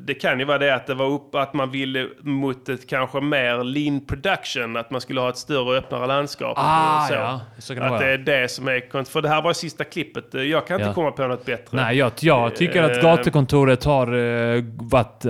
det 0.00 0.14
kan 0.14 0.38
ju 0.38 0.44
vara 0.44 0.58
det 0.58 0.74
att 0.74 0.86
det 0.86 0.94
var 0.94 1.06
upp 1.06 1.34
att 1.34 1.54
man 1.54 1.70
ville 1.70 2.08
mot 2.20 2.68
ett 2.68 2.88
kanske 2.88 3.20
mer 3.20 3.64
lean 3.64 4.06
production. 4.06 4.76
Att 4.76 4.90
man 4.90 5.00
skulle 5.00 5.20
ha 5.20 5.28
ett 5.28 5.36
större 5.36 5.60
och 5.60 5.74
öppnare 5.74 6.06
landskap. 6.06 6.54
Ah, 6.56 7.06
så. 7.08 7.14
ja. 7.14 7.40
Så 7.58 7.72
att 7.72 7.78
vara. 7.78 7.98
det 7.98 8.06
är 8.06 8.18
det 8.18 8.50
som 8.50 8.68
är... 8.68 9.04
För 9.04 9.22
det 9.22 9.28
här 9.28 9.42
var 9.42 9.52
sista 9.52 9.84
klippet. 9.84 10.34
Jag 10.34 10.66
kan 10.66 10.74
inte 10.74 10.88
Ja. 10.88 10.94
komma 10.94 11.10
på 11.10 11.26
något 11.26 11.44
bättre. 11.44 11.76
Nej, 11.76 11.96
jag, 11.96 12.12
jag 12.20 12.56
tycker 12.56 12.82
att 12.82 12.96
Eh, 12.96 13.02
gatukontoret 13.02 13.84
har 13.84 14.14
uh, 14.14 14.64
varit 14.80 15.24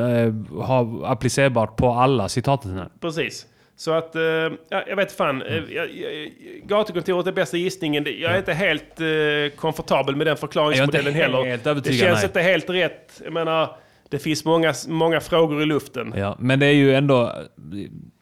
har 0.63 1.13
applicerbart 1.13 1.77
på 1.77 1.91
alla 1.91 2.29
citaten 2.29 2.79
här. 2.79 2.89
Precis. 3.01 3.47
Så 3.77 3.93
att, 3.93 4.17
eh, 4.17 4.23
ja, 4.23 4.85
jag 4.87 4.97
vet 4.97 5.13
fan. 5.13 5.43
Mm. 5.43 5.65
Uh, 5.65 5.73
jag, 5.73 5.87
jag, 5.87 6.33
gatukontoret 6.65 7.27
är 7.27 7.33
bästa 7.33 7.57
gissningen. 7.57 8.07
Jag 8.19 8.33
är 8.33 8.39
inte 8.39 8.53
helt 8.53 9.01
eh, 9.01 9.57
komfortabel 9.57 10.17
med 10.17 10.27
den 10.27 10.37
förklaringsmodellen 10.37 11.15
heller. 11.15 11.75
det 11.75 11.93
känns 11.93 12.17
nej. 12.17 12.25
inte 12.25 12.41
helt 12.41 12.71
rätt. 12.71 13.21
Jag 13.25 13.33
menar, 13.33 13.77
det 14.09 14.19
finns 14.19 14.45
många, 14.45 14.75
många 14.89 15.21
frågor 15.21 15.63
i 15.63 15.67
luften. 15.67 16.15
Ja, 16.17 16.37
men 16.39 16.59
det 16.59 16.67
är 16.67 16.73
ju 16.73 16.95
ändå... 16.95 17.33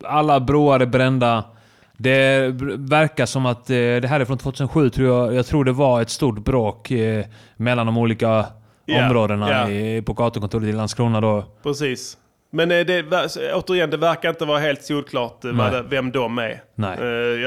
Alla 0.04 0.40
broar 0.40 0.80
är 0.80 0.86
brända. 0.86 1.44
Det 1.96 2.48
verkar 2.78 3.26
som 3.26 3.46
att 3.46 3.70
eh, 3.70 3.74
det 3.74 4.08
här 4.08 4.20
är 4.20 4.24
från 4.24 4.38
2007 4.38 4.90
tror 4.90 5.08
jag. 5.08 5.34
Jag 5.34 5.46
tror 5.46 5.64
det 5.64 5.72
var 5.72 6.02
ett 6.02 6.10
stort 6.10 6.38
bråk 6.38 6.90
eh, 6.90 7.24
mellan 7.56 7.86
de 7.86 7.98
olika 7.98 8.46
Ja, 8.86 9.06
områdena 9.06 9.50
ja. 9.50 9.70
I, 9.70 10.02
på 10.02 10.12
gatukontoret 10.12 10.68
i 10.68 10.72
Landskrona 10.72 11.20
då. 11.20 11.44
Precis. 11.62 12.16
Men 12.54 12.70
eh, 12.70 12.80
det, 12.86 13.02
återigen, 13.54 13.90
det 13.90 13.96
verkar 13.96 14.28
inte 14.28 14.44
vara 14.44 14.58
helt 14.58 14.82
solklart 14.84 15.44
eh, 15.44 15.52
vad 15.52 15.72
Nej. 15.72 15.82
vem 15.90 16.10
de 16.10 16.38
är. 16.38 16.62
Nej. 16.74 16.98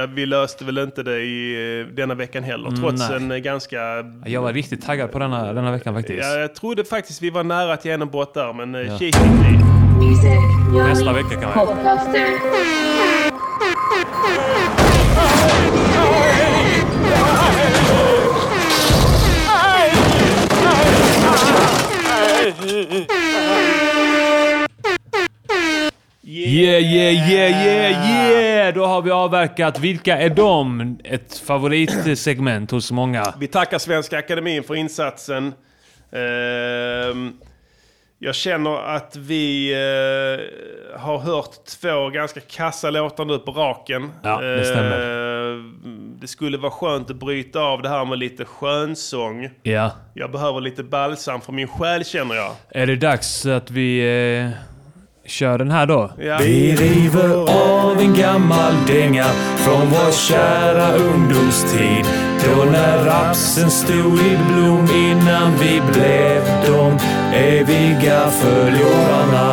Eh, 0.01 0.07
vi 0.09 0.25
löste 0.25 0.65
väl 0.65 0.77
inte 0.77 1.03
det 1.03 1.19
i 1.19 1.85
denna 1.93 2.13
veckan 2.15 2.43
heller, 2.43 2.67
Mm, 2.67 2.81
trots 2.81 3.09
nej. 3.09 3.37
en 3.37 3.43
ganska... 3.43 3.77
Jag 4.25 4.41
var 4.41 4.53
riktigt 4.53 4.85
taggad 4.85 5.11
på 5.11 5.19
denna, 5.19 5.53
denna 5.53 5.71
veckan 5.71 5.93
faktiskt. 5.93 6.23
Ja, 6.23 6.39
jag 6.39 6.55
trodde 6.55 6.83
faktiskt 6.85 7.21
vi 7.21 7.29
var 7.29 7.43
nära 7.43 7.73
ett 7.73 7.85
genombrott 7.85 8.33
där, 8.33 8.53
men 8.53 8.73
Ja. 8.73 8.97
kik. 8.97 9.15
Nästa 10.73 11.13
vecka 11.13 11.41
kan 11.41 11.49
man 11.55 11.67
Yeah, 26.57 26.81
yeah, 26.81 27.31
yeah, 27.31 27.65
yeah, 27.65 28.09
yeah! 28.09 28.73
Då 28.73 28.85
har 28.85 29.01
vi 29.01 29.11
avverkat. 29.11 29.79
Vilka 29.79 30.17
är 30.17 30.29
de? 30.29 30.97
Ett 31.03 31.37
favoritsegment 31.37 32.71
hos 32.71 32.91
många. 32.91 33.33
Vi 33.39 33.47
tackar 33.47 33.77
Svenska 33.77 34.17
Akademin 34.17 34.63
för 34.63 34.75
insatsen. 34.75 35.53
Ehm, 36.11 37.33
jag 38.19 38.35
känner 38.35 38.95
att 38.95 39.15
vi 39.15 39.71
eh, 39.73 40.99
har 40.99 41.17
hört 41.19 41.65
två 41.81 42.09
ganska 42.09 42.39
kassa 42.39 42.89
låtar 42.89 43.25
nu 43.25 43.37
på 43.37 43.51
raken. 43.51 44.11
Ja, 44.23 44.41
det 44.41 44.65
stämmer. 44.65 45.51
Ehm, 45.53 46.17
det 46.21 46.27
skulle 46.27 46.57
vara 46.57 46.71
skönt 46.71 47.09
att 47.09 47.15
bryta 47.15 47.59
av 47.59 47.81
det 47.81 47.89
här 47.89 48.05
med 48.05 48.19
lite 48.19 48.45
skönsång. 48.45 49.49
Ja. 49.63 49.91
Jag 50.13 50.31
behöver 50.31 50.61
lite 50.61 50.83
balsam 50.83 51.41
för 51.41 51.51
min 51.53 51.67
själ 51.67 52.05
känner 52.05 52.35
jag. 52.35 52.51
Är 52.69 52.87
det 52.87 52.95
dags 52.95 53.45
att 53.45 53.71
vi 53.71 53.99
eh, 53.99 54.49
kör 55.27 55.57
den 55.57 55.71
här 55.71 55.85
då? 55.85 56.11
Ja. 56.19 56.37
Vi 56.41 56.75
river 56.75 57.49
av 57.49 57.99
en 57.99 58.13
gammal 58.13 58.73
dänga 58.87 59.23
från 59.57 59.89
vår 59.89 60.11
kära 60.11 60.95
ungdomstid. 60.95 62.05
Då 62.45 62.63
när 62.71 63.05
rapsen 63.05 63.71
stod 63.71 64.19
i 64.19 64.37
blom 64.53 64.87
innan 64.95 65.57
vi 65.57 65.81
blev 65.93 66.43
de 66.65 66.97
eviga 67.35 68.27
förlorarna. 68.27 69.47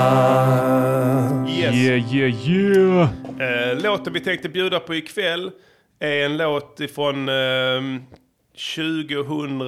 Yes. 1.48 1.74
Yeah, 1.74 2.14
yeah, 2.14 2.48
yeah! 2.48 3.08
Eh, 3.40 3.82
låten 3.82 4.12
vi 4.12 4.20
tänkte 4.20 4.48
bjuda 4.48 4.80
på 4.80 4.94
ikväll 4.94 5.50
är 6.00 6.24
en 6.24 6.36
låt 6.36 6.80
ifrån 6.80 7.28
ehm, 7.28 8.02
2000... 8.76 9.58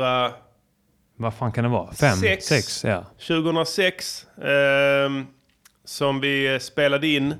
Vad 1.18 1.34
fan 1.34 1.52
kan 1.52 1.64
det 1.64 1.70
vara? 1.70 1.92
Fem? 1.92 2.16
Sex. 2.16 2.44
Sex? 2.44 2.84
Ja. 2.84 3.04
2006 3.26 4.26
ehm, 4.42 5.26
som 5.86 6.20
vi 6.20 6.52
eh, 6.54 6.58
spelade 6.58 7.06
in 7.06 7.34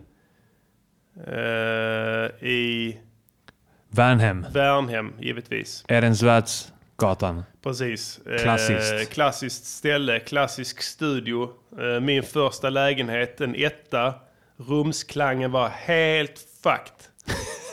eh, 1.27 2.47
i 2.49 2.97
Värnhem. 3.91 4.47
Värnhem 4.53 5.13
givetvis. 5.21 5.85
Ehrensvärdsgatan. 5.89 7.43
Precis. 7.63 8.21
Eh, 8.27 8.43
Klassiskt. 8.43 9.11
klassiskt 9.13 9.65
ställe, 9.65 10.19
klassisk 10.21 10.83
studio. 10.83 11.51
Eh, 11.81 12.01
min 12.01 12.23
första 12.23 12.71
lägenhet, 12.71 13.41
en 13.41 13.55
etta. 13.55 14.15
Rumsklangen 14.57 15.51
var 15.51 15.69
helt 15.69 16.39
fucked. 16.63 17.07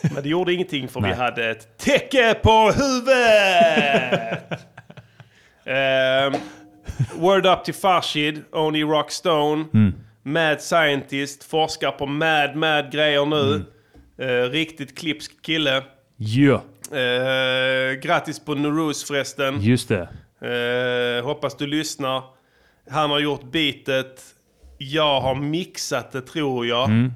Men 0.14 0.24
det 0.24 0.30
gjorde 0.30 0.54
ingenting 0.54 0.88
för 0.88 1.02
vi 1.02 1.14
hade 1.14 1.50
ett 1.50 1.78
täcke 1.78 2.34
på 2.44 2.72
huvudet! 2.72 4.44
Ehm, 5.66 6.34
word 7.16 7.46
up 7.46 7.64
till 7.64 7.74
Farshid, 7.74 8.44
Only 8.52 8.84
Rock 8.84 9.12
Stone. 9.12 9.66
Mm. 9.74 9.94
Mad 10.24 10.62
Scientist, 10.62 11.44
forskar 11.44 11.92
på 11.92 12.06
mad, 12.06 12.56
mad 12.56 12.92
grejer 12.92 13.26
nu. 13.26 13.56
Mm. 13.56 13.66
Eh, 14.18 14.50
riktigt 14.50 14.98
klipsk 14.98 15.42
kille. 15.42 15.84
Yeah. 16.20 16.62
Eh, 16.92 17.94
grattis 18.00 18.40
på 18.46 18.56
Nuruz 18.56 19.04
förresten. 19.04 19.62
Just 19.62 19.90
det. 19.90 20.08
Eh, 21.20 21.26
hoppas 21.26 21.58
du 21.58 21.68
lyssnar. 21.68 22.24
Han 22.90 23.10
har 23.12 23.20
gjort 23.20 23.44
beatet. 23.52 24.22
Jag 24.78 25.22
har 25.22 25.36
mixat 25.36 26.12
det 26.12 26.22
tror 26.22 26.66
jag. 26.66 26.90
Mm. 26.90 27.14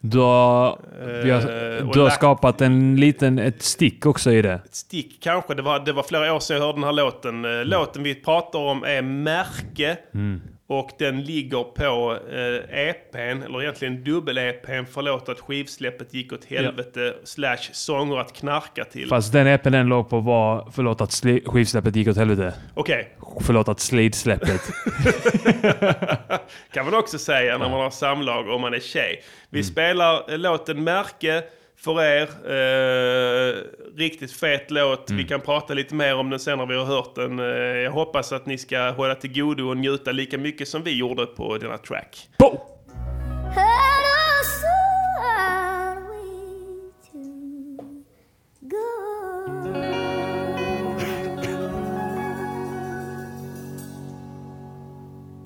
Du 0.00 0.18
har, 0.18 0.64
har, 0.66 1.78
Eh, 1.80 1.90
du 1.92 2.00
har 2.00 2.10
skapat 2.10 2.60
en 2.60 2.96
liten, 2.96 3.38
ett 3.38 3.62
stick 3.62 4.06
också 4.06 4.32
i 4.32 4.42
det. 4.42 4.60
Stick 4.70 5.22
kanske. 5.22 5.54
Det 5.54 5.62
var, 5.62 5.80
det 5.80 5.92
var 5.92 6.02
flera 6.02 6.34
år 6.34 6.40
sedan 6.40 6.56
jag 6.56 6.64
hörde 6.64 6.76
den 6.76 6.84
här 6.84 6.92
låten. 6.92 7.44
Eh, 7.44 7.64
Låten 7.64 8.02
vi 8.02 8.14
pratar 8.14 8.58
om 8.58 8.84
är 8.84 9.02
Märke. 9.02 9.96
Mm. 10.14 10.40
Och 10.66 10.90
den 10.98 11.22
ligger 11.22 11.62
på 11.62 12.18
eh, 12.32 12.88
EPn, 12.88 13.42
eller 13.42 13.62
egentligen 13.62 14.04
dubbel-EPn. 14.04 14.84
Förlåt 14.92 15.28
att 15.28 15.40
skivsläppet 15.40 16.14
gick 16.14 16.32
åt 16.32 16.44
helvete. 16.44 17.14
Slash 17.24 17.56
sånger 17.72 18.18
att 18.18 18.32
knarka 18.32 18.84
till. 18.84 19.08
Fast 19.08 19.32
den 19.32 19.46
EPn 19.46 19.72
den 19.72 19.86
låg 19.86 20.10
på 20.10 20.20
var, 20.20 20.68
förlåt 20.74 21.00
att 21.00 21.22
skivsläppet 21.46 21.96
gick 21.96 22.08
åt 22.08 22.16
helvete. 22.16 22.54
Okej. 22.74 23.16
Förlåt 23.40 23.68
att 23.68 23.80
slidsläppet. 23.80 24.60
kan 26.72 26.84
man 26.84 26.94
också 26.94 27.18
säga 27.18 27.58
när 27.58 27.68
man 27.68 27.80
har 27.80 27.90
samlag 27.90 28.48
om 28.48 28.60
man 28.60 28.74
är 28.74 28.80
tjej. 28.80 29.22
Vi 29.50 29.58
Mm. 29.60 29.70
spelar 29.72 30.32
eh, 30.32 30.38
låten 30.38 30.84
Märke 30.84 31.42
för 31.84 32.02
er. 32.02 32.22
Eh, 32.22 33.54
riktigt 33.96 34.32
fet 34.32 34.70
låt. 34.70 35.10
Mm. 35.10 35.22
Vi 35.22 35.28
kan 35.28 35.40
prata 35.40 35.74
lite 35.74 35.94
mer 35.94 36.16
om 36.16 36.30
den 36.30 36.40
sen 36.40 36.58
när 36.58 36.66
vi 36.66 36.76
har 36.76 36.84
hört 36.84 37.14
den. 37.14 37.38
Eh, 37.38 37.46
jag 37.56 37.90
hoppas 37.90 38.32
att 38.32 38.46
ni 38.46 38.58
ska 38.58 38.90
hålla 38.90 39.14
till 39.14 39.32
godo 39.32 39.68
och 39.68 39.76
njuta 39.76 40.12
lika 40.12 40.38
mycket 40.38 40.68
som 40.68 40.82
vi 40.82 40.98
gjorde 40.98 41.26
på 41.26 41.58
denna 41.58 41.78
track. 41.78 42.28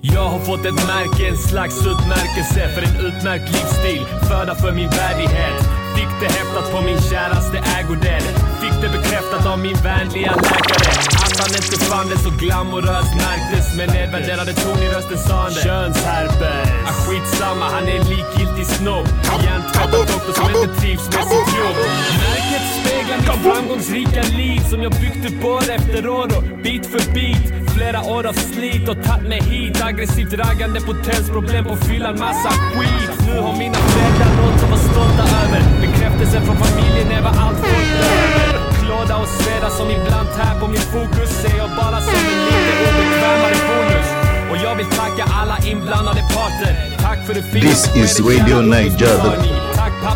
Jag 0.01 0.23
har 0.23 0.39
fått 0.39 0.65
ett 0.65 0.87
märke, 0.87 1.27
en 1.27 1.37
slags 1.37 1.77
utmärkelse 1.77 2.69
för 2.69 2.81
en 2.81 3.05
utmärkt 3.05 3.51
livsstil. 3.51 4.05
Föda 4.29 4.55
för 4.55 4.71
min 4.71 4.89
värdighet. 4.89 5.76
Fick 5.97 6.13
det 6.19 6.31
häftat 6.39 6.71
på 6.71 6.81
min 6.81 7.01
käraste 7.01 7.57
ägodel. 7.77 8.23
Fick 8.61 8.75
det 8.81 8.89
bekräftat 8.97 9.45
av 9.45 9.59
min 9.59 9.77
vänliga 9.89 10.33
läkare. 10.35 10.91
Att 11.25 11.37
han 11.41 11.51
inte 11.59 11.77
fann 11.89 12.07
det 12.09 12.17
så 12.17 12.29
glamoröst 12.29 13.13
märktes. 13.25 13.75
Med 13.77 13.87
nedvärderade 13.95 14.53
ton 14.53 14.79
i 14.85 14.87
rösten 14.95 15.17
sa 15.17 15.35
han 15.43 15.53
det. 15.53 15.61
Könsherpes. 15.67 16.69
Ah, 16.89 16.95
skitsamma, 17.03 17.65
han 17.75 17.83
är 17.91 17.95
en 17.99 18.07
likgiltig 18.15 18.67
snobb. 18.77 19.07
Hjärntvättad 19.43 20.07
doktor 20.13 20.33
som 20.33 20.47
inte 20.55 20.81
trivs 20.81 21.05
med 21.13 21.23
sitt 21.31 21.51
jobb. 21.61 21.77
Märket 22.23 22.65
speglar 22.77 23.17
mitt 23.17 23.43
framgångsrika 23.45 24.21
liv 24.41 24.59
som 24.69 24.79
jag 24.83 24.91
byggt 24.91 25.23
upp 25.29 25.45
år 25.45 25.63
efter 25.77 26.07
år 26.07 26.27
och 26.37 26.43
bit 26.63 26.85
för 26.85 27.13
bit. 27.13 27.45
Flera 27.75 28.01
år 28.01 28.23
av 28.27 28.33
slit 28.33 28.89
och 28.89 29.03
tagit 29.03 29.29
mig 29.29 29.41
hit. 29.41 29.81
Aggressivt 29.83 30.33
raggande, 30.33 30.81
potensproblem 30.81 31.65
på 31.65 31.75
fyllan, 31.75 32.19
massa 32.19 32.49
skit. 32.49 33.11
Nu 33.27 33.39
har 33.41 33.53
mina 33.57 33.79
föräldrar 33.89 34.31
något 34.41 34.63
att 34.63 34.69
vara 34.69 34.86
stolta 34.97 35.23
över. 35.43 35.61
Bekräftelsen 35.81 36.41
från 36.45 36.57
familjen 36.57 37.11
är 37.11 37.21
vad 37.21 37.35
allt 37.43 37.57
folk 37.57 37.87
behöver. 38.01 38.53
Klåda 38.83 39.15
och 39.17 39.27
sveda 39.27 39.69
som 39.69 39.87
ibland 39.97 40.27
tär 40.37 40.59
på 40.61 40.67
min 40.67 40.85
fokus 40.95 41.29
ser 41.41 41.57
jag 41.57 41.69
bara 41.81 41.97
som 42.01 42.13
en 42.31 42.37
lite 42.47 42.73
obekvämare 42.87 43.57
bonus. 43.69 44.07
Och 44.51 44.57
jag 44.65 44.75
vill 44.75 44.85
tacka 44.85 45.23
alla 45.39 45.57
inblandade 45.71 46.21
parter. 46.35 46.73
Tack 47.05 47.19
för 47.25 47.33
det 47.33 47.43
fina 47.51 47.69
This 47.69 47.95
is 47.95 48.19
Radio 48.19 48.47
kära 48.47 48.61
Niger. 48.61 49.07
ungdomsbarn. 49.07 49.39
Tack 49.39 49.66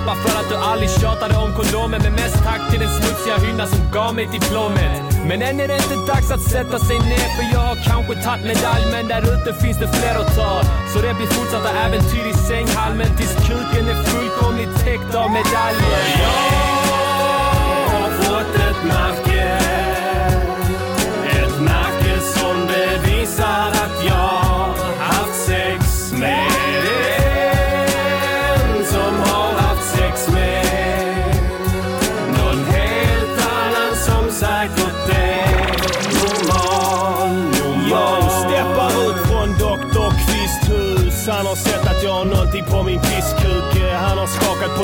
pappa 0.05 0.15
för 0.15 0.39
att 0.39 0.49
du 0.49 0.55
aldrig 0.55 0.89
tjatade 0.89 1.35
om 1.37 1.53
kondomen 1.59 2.01
Men 2.03 2.13
mest 2.13 2.37
tack 2.43 2.61
till 2.71 2.79
den 2.79 2.89
smutsiga 2.99 3.37
hynda 3.37 3.67
som 3.67 3.91
gav 3.91 4.15
mig 4.15 4.27
diplomet. 4.31 5.01
Men 5.29 5.41
än 5.41 5.59
är 5.59 5.67
det 5.67 5.75
inte 5.75 5.95
dags 6.11 6.31
att 6.31 6.41
sätta 6.41 6.79
sig 6.79 6.99
ner 6.99 7.27
För 7.35 7.45
jag 7.53 7.63
har 7.69 7.77
kanske 7.89 8.13
tagit 8.23 8.45
medalj 8.51 8.85
Men 8.91 9.07
där 9.07 9.21
ute 9.33 9.53
finns 9.63 9.77
det 9.81 9.87
fler 9.97 10.15
att 10.21 10.35
ta. 10.35 10.53
Så 10.91 10.97
det 11.05 11.13
blir 11.17 11.27
fortsatta 11.27 11.69
äventyr 11.85 12.25
i 12.33 12.33
sänghalmen 12.33 13.09
Tills 13.17 13.35
kuken 13.47 13.85
är 13.93 14.03
fullkomligt 14.11 14.73
täckt 14.83 15.15
av 15.15 15.29
medaljer. 15.31 16.01
Ja! 16.21 16.80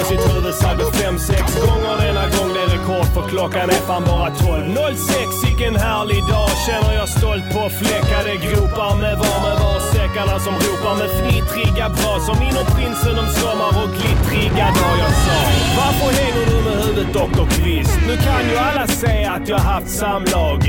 Sitt 0.08 0.26
huvud 0.32 0.54
säkert 0.54 0.96
fem, 0.96 1.18
sex 1.20 1.46
gånger 1.68 1.96
denna 2.04 2.26
gång. 2.36 2.50
Det 2.56 2.62
är 2.66 2.70
rekord 2.78 3.08
för 3.16 3.24
klockan 3.32 3.70
är 3.70 3.82
fan 3.90 4.04
bara 4.12 4.30
12. 4.36 4.76
06, 4.96 5.44
vilken 5.46 5.76
härlig 5.76 6.22
dag. 6.34 6.50
Känner 6.68 6.94
jag 7.00 7.10
stolt 7.10 7.46
på 7.54 7.62
fläckade 7.80 8.34
gropar 8.46 8.94
med 9.04 9.16
var 9.24 9.38
med 9.46 9.56
var 9.64 9.80
säckarna 9.94 10.36
som 10.46 10.54
ropar 10.66 10.96
med 11.02 11.10
fnittriga 11.18 11.86
bra. 11.98 12.14
Som 12.28 12.38
inom 12.50 12.66
prinsen 12.76 13.16
om 13.22 13.30
sommar 13.40 13.72
och 13.82 13.90
glittriga 13.98 14.68
dag 14.80 14.96
jag 15.04 15.14
sa. 15.26 15.38
Varför 15.82 16.10
hänger 16.22 16.46
du 16.52 16.58
med 16.68 16.76
huvudet 16.84 17.10
Dr. 17.18 17.46
Kvist? 17.56 17.98
Nu 18.08 18.16
kan 18.28 18.42
ju 18.52 18.58
alla 18.68 18.88
säga 18.88 19.32
att 19.38 19.48
jag 19.54 19.62
haft 19.74 19.90
samlag. 20.02 20.62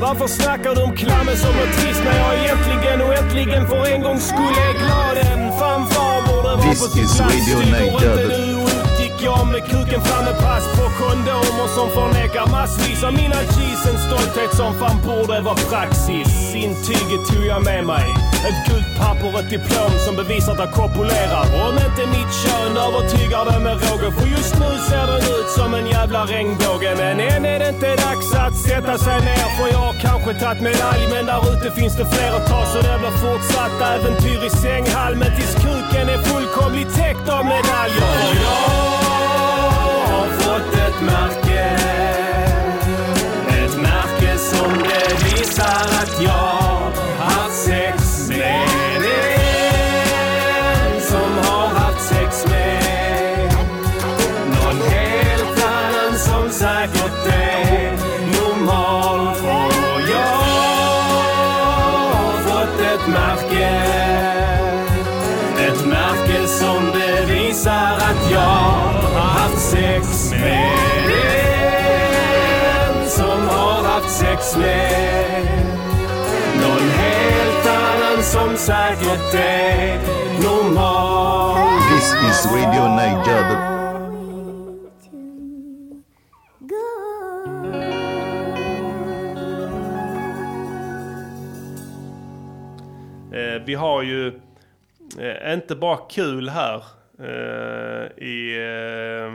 Varför 0.00 0.26
snackar 0.26 0.74
du 0.74 0.82
om 0.82 0.94
klammer 1.02 1.36
som 1.44 1.52
något 1.58 1.74
trist 1.78 2.02
när 2.06 2.16
jag 2.22 2.32
egentligen 2.42 2.98
och 3.06 3.12
äntligen 3.20 3.62
för 3.70 3.82
en 3.92 4.02
gång 4.02 4.18
skulle 4.30 4.60
är 4.68 4.74
glad? 4.82 5.16
En 5.32 5.42
fanfar 5.58 6.16
borde 6.26 6.56
vara 6.56 6.70
This 6.70 6.80
på 6.80 6.86
sin 6.86 7.04
is 7.04 7.16
plats. 7.16 7.32
Radio 7.32 7.62
inte 7.62 8.36
du 8.36 8.42
utgick 8.42 8.61
jag 9.24 9.46
med 9.46 9.64
kuken 9.70 10.00
framme 10.08 10.32
pass 10.44 10.64
på 10.76 10.86
kondomer 11.00 11.68
som 11.76 11.88
förnekar 11.96 12.46
massvis 12.56 13.04
av 13.04 13.12
mina 13.12 13.40
cheese. 13.54 13.84
En 13.90 13.98
stolthet 14.06 14.52
som 14.60 14.70
fan 14.80 14.98
borde 15.08 15.40
vara 15.40 15.60
praxis. 15.70 16.54
Intyget 16.54 17.22
tog 17.30 17.44
jag 17.52 17.62
med 17.64 17.84
mig. 17.92 18.06
Ett 18.48 18.60
gult 18.66 18.90
papper, 19.00 19.38
ett 19.40 19.50
diplom 19.50 19.92
som 20.04 20.14
bevisar 20.20 20.52
att 20.52 20.58
jag 20.58 20.72
kopulerar. 20.80 21.44
Om 21.66 21.74
inte 21.86 22.02
mitt 22.16 22.32
kön 22.42 22.74
övertygar 22.86 23.42
det 23.48 23.58
med 23.66 23.76
råge. 23.84 24.08
För 24.16 24.26
just 24.36 24.54
nu 24.62 24.70
ser 24.88 25.06
den 25.12 25.24
ut 25.36 25.50
som 25.58 25.74
en 25.74 25.86
jävla 25.96 26.20
regnbåge. 26.32 26.90
Men 27.00 27.20
än 27.20 27.44
är 27.52 27.58
det 27.62 27.68
inte 27.74 27.90
dags 28.06 28.28
att 28.44 28.56
sätta 28.68 28.94
sig 29.04 29.18
ner. 29.28 29.48
För 29.56 29.68
jag 29.74 29.82
har 29.88 29.96
kanske 30.06 30.30
tagit 30.42 30.62
medalj. 30.68 31.02
Men 31.14 31.26
där 31.30 31.42
ute 31.52 31.68
finns 31.78 31.94
det 32.00 32.06
fler 32.14 32.32
att 32.38 32.46
ta. 32.52 32.60
Så 32.72 32.78
det 32.86 32.96
blir 33.02 33.14
fortsatt 33.24 33.76
äventyr 33.94 34.40
i 34.48 34.50
sänghalmen. 34.50 35.30
Tills 35.36 35.54
kuken 35.64 36.06
är 36.14 36.20
fullkomligt 36.28 36.94
täckt 36.96 37.26
av 37.36 37.44
medaljer. 37.54 38.91
Och 41.02 41.08
jag 41.08 41.18
har 41.18 41.28
fått 41.28 41.41
med 74.42 75.46
någon 76.62 76.88
helt 76.90 77.66
annan 77.66 78.22
som 78.22 78.56
säkert 78.56 79.34
är 79.34 79.98
normal. 80.42 81.56
This 81.88 82.12
is 82.30 82.46
Radio 82.52 82.88
Niger. 82.96 83.72
Eh, 93.32 93.62
vi 93.64 93.74
har 93.74 94.02
ju 94.02 94.26
eh, 95.18 95.52
inte 95.52 95.76
bara 95.76 95.96
kul 95.96 96.48
här 96.48 96.84
eh, 97.18 98.24
i 98.24 98.56
eh, 98.58 99.32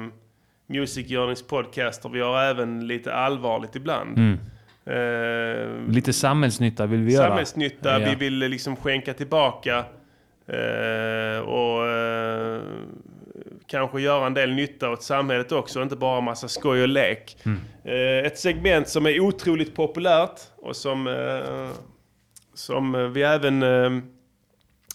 Music 0.68 1.08
Journeys 1.08 1.48
podcaster. 1.48 2.10
Vi 2.10 2.22
har 2.22 2.44
även 2.44 2.88
lite 2.88 3.14
allvarligt 3.14 3.76
ibland. 3.76 4.18
Mm. 4.18 4.40
Eh, 4.88 5.90
Lite 5.90 6.14
samhällsnytta 6.14 6.86
vill 6.86 7.00
vi 7.04 7.14
göra. 7.14 7.28
Samhällsnytta, 7.28 8.00
Ja. 8.02 8.10
vi 8.10 8.16
vill 8.16 8.34
liksom 8.38 8.76
skänka 8.76 9.14
tillbaka 9.14 9.78
eh, 10.48 11.40
och 11.40 11.88
eh, 11.88 12.62
kanske 13.68 14.02
göra 14.02 14.26
en 14.28 14.34
del 14.34 14.52
nytta 14.54 14.90
åt 14.90 15.04
samhället 15.04 15.52
också, 15.52 15.82
inte 15.82 15.96
bara 15.96 16.22
massa 16.22 16.48
skoj 16.48 16.82
och 16.82 16.88
lek. 16.88 17.38
Mm. 17.46 17.60
Eh, 17.84 18.26
ett 18.28 18.40
segment 18.40 18.90
som 18.90 19.06
är 19.06 19.20
otroligt 19.20 19.76
populärt 19.76 20.40
och 20.58 20.76
som, 20.76 21.08
eh, 21.08 21.70
som 22.54 23.14
vi 23.14 23.22
även 23.24 23.64
eh, 23.64 23.90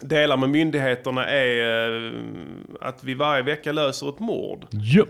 delar 0.00 0.36
med 0.36 0.50
myndigheterna 0.50 1.26
är 1.26 2.12
att 2.80 3.04
vi 3.04 3.14
varje 3.14 3.42
vecka 3.42 3.72
löser 3.72 4.08
ett 4.08 4.18
mord. 4.20 4.66
Ja. 4.70 5.04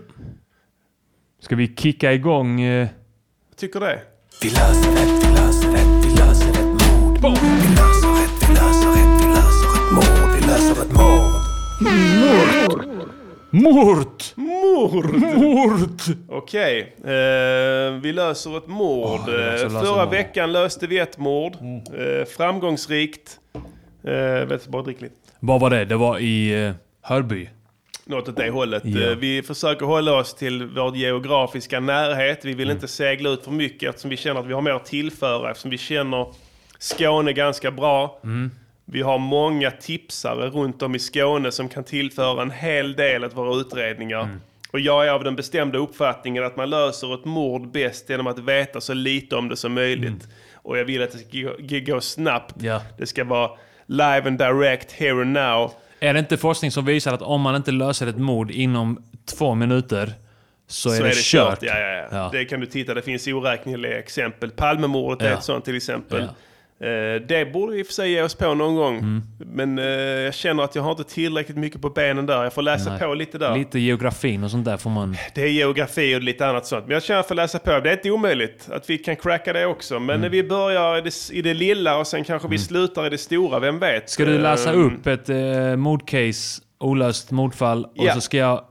Ska 1.39 1.55
vi 1.55 1.67
kicka 1.75 2.13
igång? 2.13 2.61
Eh... 2.61 2.87
Tycker 3.57 3.79
det? 3.79 4.01
Vi 4.41 4.49
löser 4.49 4.91
ett, 4.91 5.23
vi 5.23 5.33
löser 5.35 5.69
ett, 5.75 6.05
vi 6.05 6.09
löser 6.17 6.49
ett 6.49 6.65
mord. 6.65 7.17
Vi 7.21 7.69
löser 7.75 8.23
ett, 8.23 8.49
vi 8.49 8.53
löser 8.53 8.91
ett, 8.91 9.21
vi 9.21 9.27
löser 9.27 9.69
ett 9.75 9.91
mord. 9.93 10.35
Vi 10.35 10.47
löser 10.47 10.81
ett 10.81 10.91
mord. 10.93 11.33
Mord! 11.81 12.85
Mord! 13.51 14.23
Mord! 14.35 15.13
Mord! 15.37 16.01
Okej, 16.29 16.95
eh, 17.03 17.93
vi 18.01 18.13
löser 18.13 18.57
ett 18.57 18.67
mord. 18.67 19.19
Eh, 19.19 19.69
Förra 19.69 20.05
mord. 20.05 20.09
veckan 20.13 20.51
löste 20.51 20.87
vi 20.87 20.99
ett 20.99 21.17
mord. 21.17 21.53
Eh, 21.53 22.25
framgångsrikt. 22.37 23.39
Eh, 24.03 24.45
vet 24.47 24.67
bara 24.67 24.81
drick 24.81 25.01
lite. 25.01 25.15
Vad 25.39 25.61
var 25.61 25.69
det? 25.69 25.85
Det 25.85 25.95
var 25.95 26.19
i 26.19 26.65
eh, 26.65 26.71
Hörby. 27.01 27.49
Något 28.05 28.29
åt 28.29 28.35
det 28.35 28.49
hållet. 28.49 28.85
Eh, 28.85 28.91
Vi 29.17 29.41
försöker 29.43 29.85
hålla 29.85 30.13
oss 30.13 30.33
till 30.35 30.65
vår 30.65 30.95
geografiska 30.97 31.79
närhet. 31.79 32.45
Vi 32.45 32.53
vill 32.53 32.67
Mm. 32.67 32.77
inte 32.77 32.87
segla 32.87 33.29
ut 33.29 33.43
för 33.43 33.51
mycket 33.51 33.89
eftersom 33.89 34.09
vi 34.09 34.17
känner 34.17 34.39
att 34.39 34.45
vi 34.47 34.53
har 34.53 34.61
mer 34.61 34.71
att 34.71 34.85
tillföra. 34.85 35.49
Eftersom 35.51 35.71
vi 35.71 35.77
känner 35.77 36.27
Skåne 36.79 37.33
ganska 37.33 37.71
bra. 37.71 38.19
Mm. 38.23 38.51
Vi 38.85 39.01
har 39.01 39.17
många 39.17 39.71
tipsare 39.71 40.49
runt 40.49 40.81
om 40.81 40.95
i 40.95 40.99
Skåne 40.99 41.51
som 41.51 41.69
kan 41.69 41.83
tillföra 41.83 42.41
en 42.41 42.51
hel 42.51 42.93
del 42.93 43.23
åt 43.25 43.33
våra 43.35 43.55
utredningar. 43.61 44.21
Mm. 44.23 44.41
Och 44.71 44.79
jag 44.79 45.05
är 45.07 45.11
av 45.11 45.23
den 45.23 45.35
bestämda 45.35 45.77
uppfattningen 45.77 46.43
att 46.43 46.57
man 46.57 46.69
löser 46.69 47.13
ett 47.13 47.25
mord 47.25 47.71
bäst 47.71 48.09
genom 48.09 48.27
att 48.27 48.39
veta 48.39 48.81
så 48.81 48.93
lite 48.93 49.35
om 49.35 49.49
det 49.49 49.55
som 49.57 49.73
möjligt. 49.73 50.27
Och 50.55 50.77
jag 50.77 50.85
vill 50.85 51.03
att 51.03 51.11
det 51.11 51.17
ska 51.17 51.93
gå, 51.93 52.01
snabbt. 52.01 52.55
Mm. 52.55 52.65
Ja. 52.67 52.81
Det 52.97 53.05
ska 53.05 53.23
vara 53.23 53.51
live 53.85 54.21
and 54.27 54.37
direct, 54.37 54.91
here 54.91 55.21
and 55.21 55.33
now. 55.33 55.71
Är 56.03 56.13
det 56.13 56.19
inte 56.19 56.37
forskning 56.37 56.71
som 56.71 56.85
visar 56.85 57.13
att 57.13 57.21
om 57.21 57.41
man 57.41 57.55
inte 57.55 57.71
löser 57.71 58.07
ett 58.07 58.17
mord 58.17 58.51
inom 58.51 59.03
två 59.37 59.55
minuter 59.55 60.13
så, 60.67 60.89
är, 60.89 61.03
det 61.03 61.15
kört? 61.15 61.59
Ja, 61.61 61.79
ja, 61.79 61.87
ja. 61.87 62.07
Ja. 62.11 62.29
Det 62.31 62.45
kan 62.45 62.59
du 62.59 62.65
titta, 62.65 62.93
det 62.93 63.01
finns 63.01 63.27
oräkneliga 63.27 63.99
exempel. 63.99 64.51
Palmemordet 64.51 65.27
är 65.27 65.33
ett 65.33 65.43
sånt 65.43 65.65
till 65.65 65.75
exempel. 65.75 66.27
Eh, 66.83 67.21
Det 67.27 67.53
borde 67.53 67.73
vi 67.73 67.79
i 67.79 67.83
och 67.83 67.87
för 67.87 67.93
sig 67.93 68.11
ge 68.11 68.21
oss 68.21 68.35
på 68.35 68.53
någon 68.53 68.75
gång. 68.75 68.97
Mm. 68.97 69.21
Men 69.37 69.79
eh, 69.79 69.85
jag 69.85 70.33
känner 70.33 70.63
att 70.63 70.75
jag 70.75 70.83
har 70.83 70.91
inte 70.91 71.03
tillräckligt 71.03 71.57
mycket 71.57 71.81
på 71.81 71.89
benen 71.89 72.25
där. 72.25 72.43
Jag 72.43 72.53
får 72.53 72.61
läsa 72.61 72.89
Nej. 72.89 72.99
på 72.99 73.13
lite 73.13 73.37
där. 73.37 73.57
Lite 73.57 73.79
geografin 73.79 74.43
och 74.43 74.51
sånt 74.51 74.65
där 74.65 74.77
får 74.77 74.89
man... 74.89 75.17
Det 75.35 75.41
är 75.41 75.47
geografi 75.47 76.15
och 76.15 76.21
lite 76.21 76.47
annat 76.47 76.65
sånt. 76.65 76.85
Men 76.85 76.93
jag 76.93 77.03
känner 77.03 77.19
att 77.19 77.23
jag 77.23 77.27
får 77.27 77.35
läsa 77.35 77.59
på. 77.59 77.79
Det 77.79 77.89
är 77.89 77.93
inte 77.93 78.11
omöjligt 78.11 78.69
att 78.71 78.89
vi 78.89 78.97
kan 78.97 79.15
cracka 79.15 79.53
det 79.53 79.65
också. 79.65 79.99
Men 79.99 80.15
Mm. 80.15 80.31
vi 80.31 80.43
börjar 80.43 80.97
i 80.97 81.01
det, 81.01 81.29
i 81.31 81.41
det 81.41 81.53
lilla 81.53 81.97
och 81.97 82.07
sen 82.07 82.23
kanske 82.23 82.47
vi 82.47 82.57
slutar 82.57 83.05
i 83.05 83.09
det 83.09 83.17
stora. 83.17 83.59
Vem 83.59 83.79
vet? 83.79 84.09
Ska 84.09 84.25
du 84.25 84.37
läsa 84.37 84.69
Eh, 84.73 84.79
upp 84.79 85.07
ett 85.07 85.29
eh, 85.29 85.75
mordcase, 85.75 86.61
olöst 86.79 87.31
mordfall, 87.31 87.85
och 87.85 87.91
Ja. 87.95 88.13
så 88.13 88.21
ska 88.21 88.37
jag, 88.37 88.61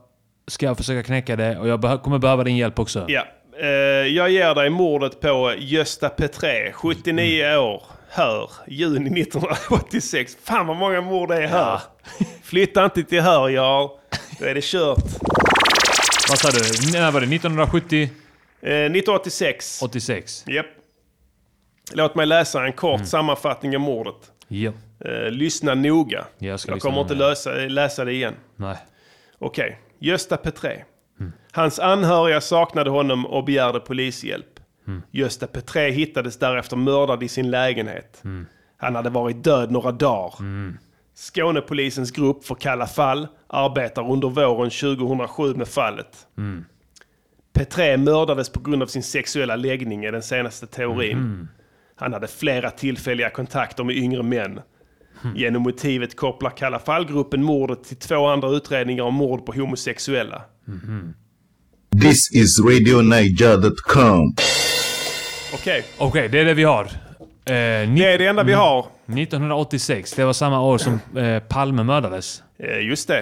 ska 0.47 0.65
jag 0.65 0.77
försöka 0.77 1.03
knäcka 1.03 1.35
det 1.35 1.57
och 1.57 1.67
jag 1.67 1.79
beh- 1.85 2.01
kommer 2.01 2.17
behöva 2.19 2.43
din 2.43 2.57
hjälp 2.57 2.79
också. 2.79 3.05
Ja. 3.07 3.23
Eh, 3.61 3.67
jag 4.07 4.29
ger 4.29 4.55
dig 4.55 4.69
mordet 4.69 5.19
på 5.21 5.53
Gösta 5.57 6.09
Petré, 6.09 6.71
79 6.73 7.43
Mm. 7.45 7.59
år. 7.59 7.83
Hör, 8.15 8.49
juni 8.67 9.21
1986. 9.21 10.37
Fan 10.43 10.67
vad 10.67 10.77
många 10.77 11.01
mord 11.01 11.29
det 11.29 11.43
är 11.43 11.47
här. 11.47 11.81
Flytta 12.43 12.85
inte 12.85 13.03
till 13.03 13.21
Hör, 13.21 13.49
Jarl. 13.49 13.89
Då 14.39 14.45
är 14.45 14.55
det 14.55 14.63
kört. 14.63 15.03
Vad 16.29 16.39
sa 16.39 16.49
du? 16.51 16.91
När 16.99 17.11
var 17.11 17.21
det? 17.21 17.27
1970? 17.35 18.03
Eh, 18.61 18.69
1986. 18.71 19.81
86. 19.81 20.43
Japp. 20.47 20.65
Låt 21.93 22.15
mig 22.15 22.25
läsa 22.25 22.65
en 22.65 22.73
kort 22.73 22.95
Mm. 22.95 23.05
sammanfattning 23.07 23.75
av 23.75 23.81
mordet. 23.81 24.31
Ja. 24.47 24.71
Eh, 25.05 25.31
lyssna 25.31 25.73
noga. 25.75 26.25
Jag 26.37 26.59
ska 26.59 26.71
jag 26.71 26.81
kommer 26.81 27.01
inte 27.01 27.13
lösa, 27.15 27.51
läsa 27.51 28.05
det 28.05 28.13
igen. 28.13 28.33
Nej. 28.55 28.77
Okej. 29.39 29.79
Gösta 29.99 30.37
Petré. 30.37 30.83
Mm. 31.19 31.31
Hans 31.51 31.79
anhöriga 31.79 32.41
saknade 32.41 32.89
honom 32.89 33.25
och 33.25 33.43
begärde 33.45 33.79
polishjälp. 33.79 34.52
Mm. 34.87 35.01
Gösta 35.11 35.47
Petré 35.47 35.91
hittades 35.91 36.39
därefter 36.39 36.77
mördad 36.77 37.23
i 37.23 37.27
sin 37.27 37.51
lägenhet. 37.51 38.21
Mm. 38.23 38.45
Han 38.77 38.95
hade 38.95 39.09
varit 39.09 39.43
död 39.43 39.71
några 39.71 39.91
dagar. 39.91 40.33
Skånepolisens 41.15 42.11
grupp 42.11 42.45
för 42.45 42.55
Kalla 42.55 42.87
fall 42.87 43.27
arbetar 43.47 44.11
under 44.11 44.29
våren 44.29 44.69
2007 44.69 45.55
med 45.55 45.67
fallet. 45.67 46.27
Mm. 46.37 46.65
Petré 47.53 47.97
mördades 47.97 48.49
på 48.49 48.59
grund 48.59 48.83
av 48.83 48.87
sin 48.87 49.03
sexuella 49.03 49.55
läggning 49.55 50.05
är 50.05 50.11
den 50.11 50.23
senaste 50.23 50.67
teorin. 50.67 51.17
Mm. 51.17 51.47
Han 51.95 52.13
hade 52.13 52.27
flera 52.27 52.71
tillfälliga 52.71 53.29
kontakter 53.29 53.83
med 53.83 53.97
yngre 53.97 54.23
män. 54.23 54.59
Genom 55.35 55.61
motivet 55.61 56.15
kopplar 56.15 56.49
Kalla 56.49 56.79
fall-gruppen 56.79 57.43
mordet 57.43 57.83
till 57.83 57.97
två 57.97 58.27
andra 58.27 58.49
utredningar 58.49 59.03
om 59.03 59.13
mord 59.13 59.45
på 59.45 59.53
homosexuella. 59.53 60.41
This 62.01 62.31
is 62.31 62.59
RadioNiger.com. 62.59 64.35
Okej. 65.53 65.83
Okej, 65.97 66.29
det 66.29 66.39
är 66.39 66.45
det 66.45 66.53
vi 66.53 66.63
har. 66.63 66.87
det 67.43 67.53
är 68.13 68.17
det 68.17 68.25
enda 68.25 68.43
vi 68.43 68.53
har. 68.53 68.85
1986, 69.05 70.11
det 70.13 70.25
var 70.25 70.33
samma 70.33 70.61
år 70.61 70.77
som 70.77 70.99
eh, 71.17 71.39
Palme 71.39 71.83
mördades. 71.83 72.43
Eh, 72.59 72.79
just 72.87 73.07
det. 73.07 73.19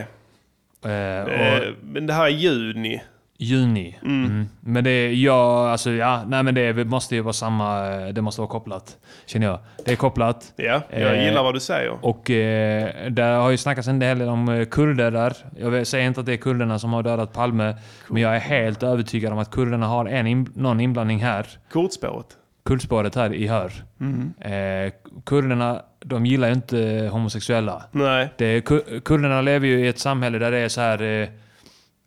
Eh, 0.85 1.23
och, 1.23 1.31
Eh, 1.31 1.73
men 1.83 2.07
det 2.07 2.13
här 2.13 2.25
är 2.25 2.29
juni. 2.29 3.01
Juni. 3.41 3.99
Mm. 4.03 4.45
Men 4.59 4.83
det 4.83 5.13
ja, 5.13 5.71
alltså 5.71 5.91
ja, 5.91 6.23
nej 6.27 6.43
men 6.43 6.55
det 6.55 6.85
måste 6.85 7.15
ju 7.15 7.21
vara 7.21 7.33
samma, 7.33 7.81
det 7.89 8.21
måste 8.21 8.41
vara 8.41 8.49
kopplat. 8.49 8.97
Känner 9.25 9.47
jag. 9.47 9.59
Det 9.85 9.91
är 9.91 9.95
kopplat. 9.95 10.53
Ja, 10.55 10.81
jag 10.89 11.17
Eh, 11.17 11.25
gillar 11.25 11.43
vad 11.43 11.53
du 11.53 11.59
säger. 11.59 12.05
Och 12.05 12.31
eh, 12.31 13.09
där 13.11 13.39
har 13.39 13.49
ju 13.49 13.57
snackats 13.57 13.87
en 13.87 13.99
del 13.99 14.21
om 14.21 14.49
eh, 14.49 14.65
kurder 14.65 15.11
där. 15.11 15.33
Jag 15.59 15.87
säger 15.87 16.07
inte 16.07 16.19
att 16.19 16.25
det 16.25 16.33
är 16.33 16.37
kurderna 16.37 16.79
som 16.79 16.93
har 16.93 17.03
dödat 17.03 17.33
Palme, 17.33 17.75
men 18.07 18.21
jag 18.21 18.35
är 18.35 18.39
helt 18.39 18.83
övertygad 18.83 19.33
om 19.33 19.39
att 19.39 19.51
kurderna 19.51 19.87
har 19.87 20.05
en 20.05 20.27
in, 20.27 20.51
någon 20.55 20.79
inblandning 20.79 21.19
här. 21.19 21.45
Kurdspåret. 21.71 22.27
Kurdspåret 22.65 23.15
här 23.15 23.33
i 23.33 23.47
Hör. 23.47 23.71
Mm. 24.01 24.33
Eh, 24.39 24.93
kurderna, 25.25 25.81
de 25.99 26.25
gillar 26.25 26.47
ju 26.47 26.53
inte 26.53 27.09
homosexuella. 27.11 27.83
Nej. 27.91 28.29
Det 28.37 28.61
kurderna 29.05 29.41
lever 29.41 29.67
ju 29.67 29.85
i 29.85 29.87
ett 29.87 29.99
samhälle 29.99 30.39
där 30.39 30.51
det 30.51 30.57
är 30.57 30.69
så 30.69 30.81
här 30.81 31.01
eh, 31.01 31.27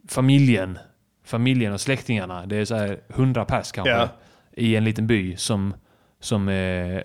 familjen. 0.08 0.78
Familjen 1.24 1.72
och 1.72 1.80
släktingarna. 1.80 2.46
Det 2.46 2.56
är 2.56 2.64
så 2.64 2.74
här 2.74 2.98
100 3.14 3.44
pers 3.44 3.72
kanske. 3.72 3.90
Ja. 3.92 4.08
I 4.52 4.76
en 4.76 4.84
liten 4.84 5.06
by 5.06 5.36
som, 5.36 5.74
som 6.20 6.48
eh, 6.48 7.00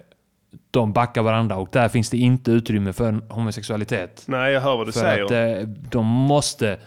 de 0.72 0.94
backar 0.94 1.22
varandra 1.22 1.56
och 1.56 1.70
där 1.72 1.90
finns 1.90 2.10
det 2.10 2.18
inte 2.18 2.52
utrymme 2.52 2.94
för 2.94 3.12
homosexualitet. 3.34 4.24
Nej, 4.26 4.54
jag 4.54 4.62
hör 4.62 4.78
vad 4.78 4.88
du 4.88 4.92
för 4.92 5.00
säger. 5.00 5.24
att 5.24 5.62
eh, 5.62 5.68
de 5.70 6.06
måste, 6.06 6.78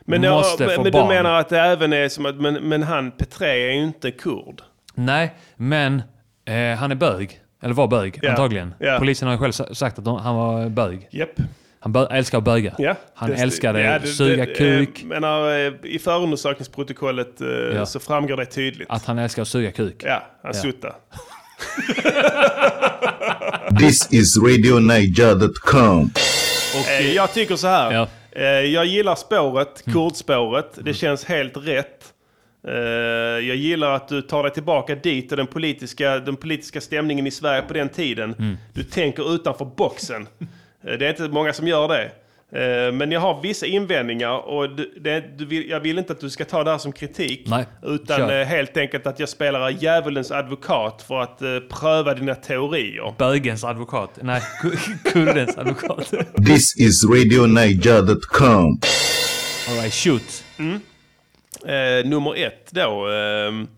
Men, 0.00 0.22
jag, 0.22 0.32
måste 0.34 0.66
men, 0.66 0.76
få 0.76 0.82
men 0.82 0.92
barn. 0.92 1.08
du 1.08 1.14
menar 1.14 1.40
att 1.40 1.48
det 1.48 1.60
även 1.60 1.92
är 1.92 2.08
som 2.08 2.26
att, 2.26 2.36
men, 2.36 2.54
men 2.54 2.82
han 2.82 3.10
Petré 3.10 3.68
är 3.70 3.72
ju 3.74 3.82
inte 3.82 4.10
kurd. 4.10 4.62
Nej, 4.94 5.34
men 5.56 6.02
eh, 6.44 6.78
han 6.78 6.90
är 6.90 6.94
bög. 6.94 7.40
Eller 7.62 7.74
var 7.74 7.86
bög, 7.88 8.18
Ja. 8.22 8.30
antagligen. 8.30 8.74
Ja. 8.78 8.96
Polisen 8.98 9.28
har 9.28 9.34
ju 9.34 9.38
själv 9.38 9.52
sa- 9.52 9.74
sagt 9.74 9.98
att 9.98 10.04
de, 10.04 10.16
han 10.20 10.34
var 10.36 10.68
bög. 10.68 11.08
Japp. 11.10 11.28
Han 11.82 11.92
bö- 11.96 12.12
älskar 12.12 12.38
att 12.38 12.44
böga. 12.44 12.74
Ja, 12.78 12.94
han 13.14 13.30
det- 13.30 13.36
älskade 13.36 13.80
ja, 13.80 13.94
att 13.94 14.02
det- 14.02 14.08
suga 14.08 14.46
det- 14.46 14.54
kuk. 14.54 15.02
menar, 15.04 15.50
eh, 15.66 15.72
I 15.82 15.98
förundersökningsprotokollet 15.98 17.40
eh, 17.40 17.48
Ja. 17.48 17.86
så 17.86 18.00
framgår 18.00 18.36
det 18.36 18.46
tydligt. 18.46 18.86
Att 18.90 19.04
han 19.04 19.18
älskar 19.18 19.42
att 19.42 19.48
suga 19.48 19.72
kuk. 19.72 20.02
Ja, 20.06 20.22
han 20.42 20.52
Ja. 20.54 20.60
suttar. 20.62 20.92
This 23.78 24.08
is 24.12 24.36
RadioNiger.com. 24.38 26.10
Eh, 27.00 27.10
jag 27.14 27.32
tycker 27.34 27.56
så 27.56 27.66
här. 27.66 28.08
Eh, 28.32 28.42
jag 28.44 28.86
gillar 28.86 29.14
spåret, 29.14 29.82
kurdspåret. 29.92 30.78
Det 30.82 30.94
känns 30.94 31.24
helt 31.24 31.56
rätt. 31.56 32.04
Jag 33.46 33.56
gillar 33.56 33.90
att 33.94 34.08
du 34.08 34.22
tar 34.22 34.42
dig 34.42 34.52
tillbaka 34.52 34.94
dit 34.94 35.30
och 35.30 35.36
den 35.36 35.46
politiska, 35.46 36.18
den 36.18 36.36
politiska 36.36 36.80
stämningen 36.80 37.26
i 37.26 37.30
Sverige 37.30 37.62
på 37.62 37.74
den 37.74 37.88
tiden. 37.88 38.58
Du 38.74 38.82
tänker 38.82 39.34
utanför 39.34 39.64
boxen. 39.64 40.26
Eh, 40.84 40.92
det 40.98 41.06
är 41.06 41.10
inte 41.10 41.28
många 41.28 41.52
som 41.52 41.68
gör 41.68 41.88
det. 41.88 42.10
Eh, 42.52 42.92
men 42.92 43.12
jag 43.12 43.20
har 43.20 43.40
vissa 43.42 43.66
invändningar 43.66 44.30
och 44.48 44.70
det, 45.00 45.38
du 45.38 45.44
vill, 45.46 45.70
jag 45.70 45.80
vill 45.80 45.98
inte 45.98 46.12
att 46.12 46.20
du 46.20 46.30
ska 46.30 46.44
ta 46.44 46.64
det 46.64 46.70
här 46.70 46.78
som 46.78 46.92
kritik. 46.92 47.42
Nej, 47.48 47.64
Utan 47.82 48.16
kör. 48.18 48.40
eh, 48.40 48.46
helt 48.46 48.76
enkelt 48.76 49.06
att 49.06 49.20
jag 49.20 49.28
spelar 49.28 49.70
djävulens 49.70 50.30
advokat 50.30 51.04
för 51.08 51.20
att 51.20 51.42
eh, 51.42 51.58
pröva 51.80 52.14
dina 52.14 52.34
teorier. 52.34 53.14
Bögens 53.18 53.64
advokat. 53.64 54.18
Nej, 54.22 54.40
ku- 54.62 55.10
kurdens 55.12 55.58
advokat. 55.58 56.10
This 56.46 56.76
is 56.76 57.04
RadioNiger.com. 57.04 58.78
Alright, 59.68 59.94
shoot. 59.94 60.44
Mm. 60.58 60.80
Eh, 61.64 62.08
nummer 62.10 62.34
ett 62.46 62.70
då. 62.70 63.06
ehm, 63.08 63.68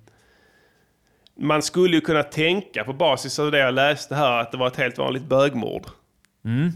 man 1.41 1.63
skulle 1.63 1.95
ju 1.95 2.01
kunna 2.01 2.23
tänka 2.23 2.85
på 2.85 2.93
basis 2.93 3.39
av 3.39 3.51
det 3.51 3.59
jag 3.59 3.75
läste 3.75 4.15
här 4.15 4.41
att 4.41 4.53
det 4.53 4.59
var 4.59 4.67
ett 4.67 4.77
helt 4.77 4.99
vanligt 4.99 5.25
bögmord. 5.25 5.83
Mm. 6.45 6.71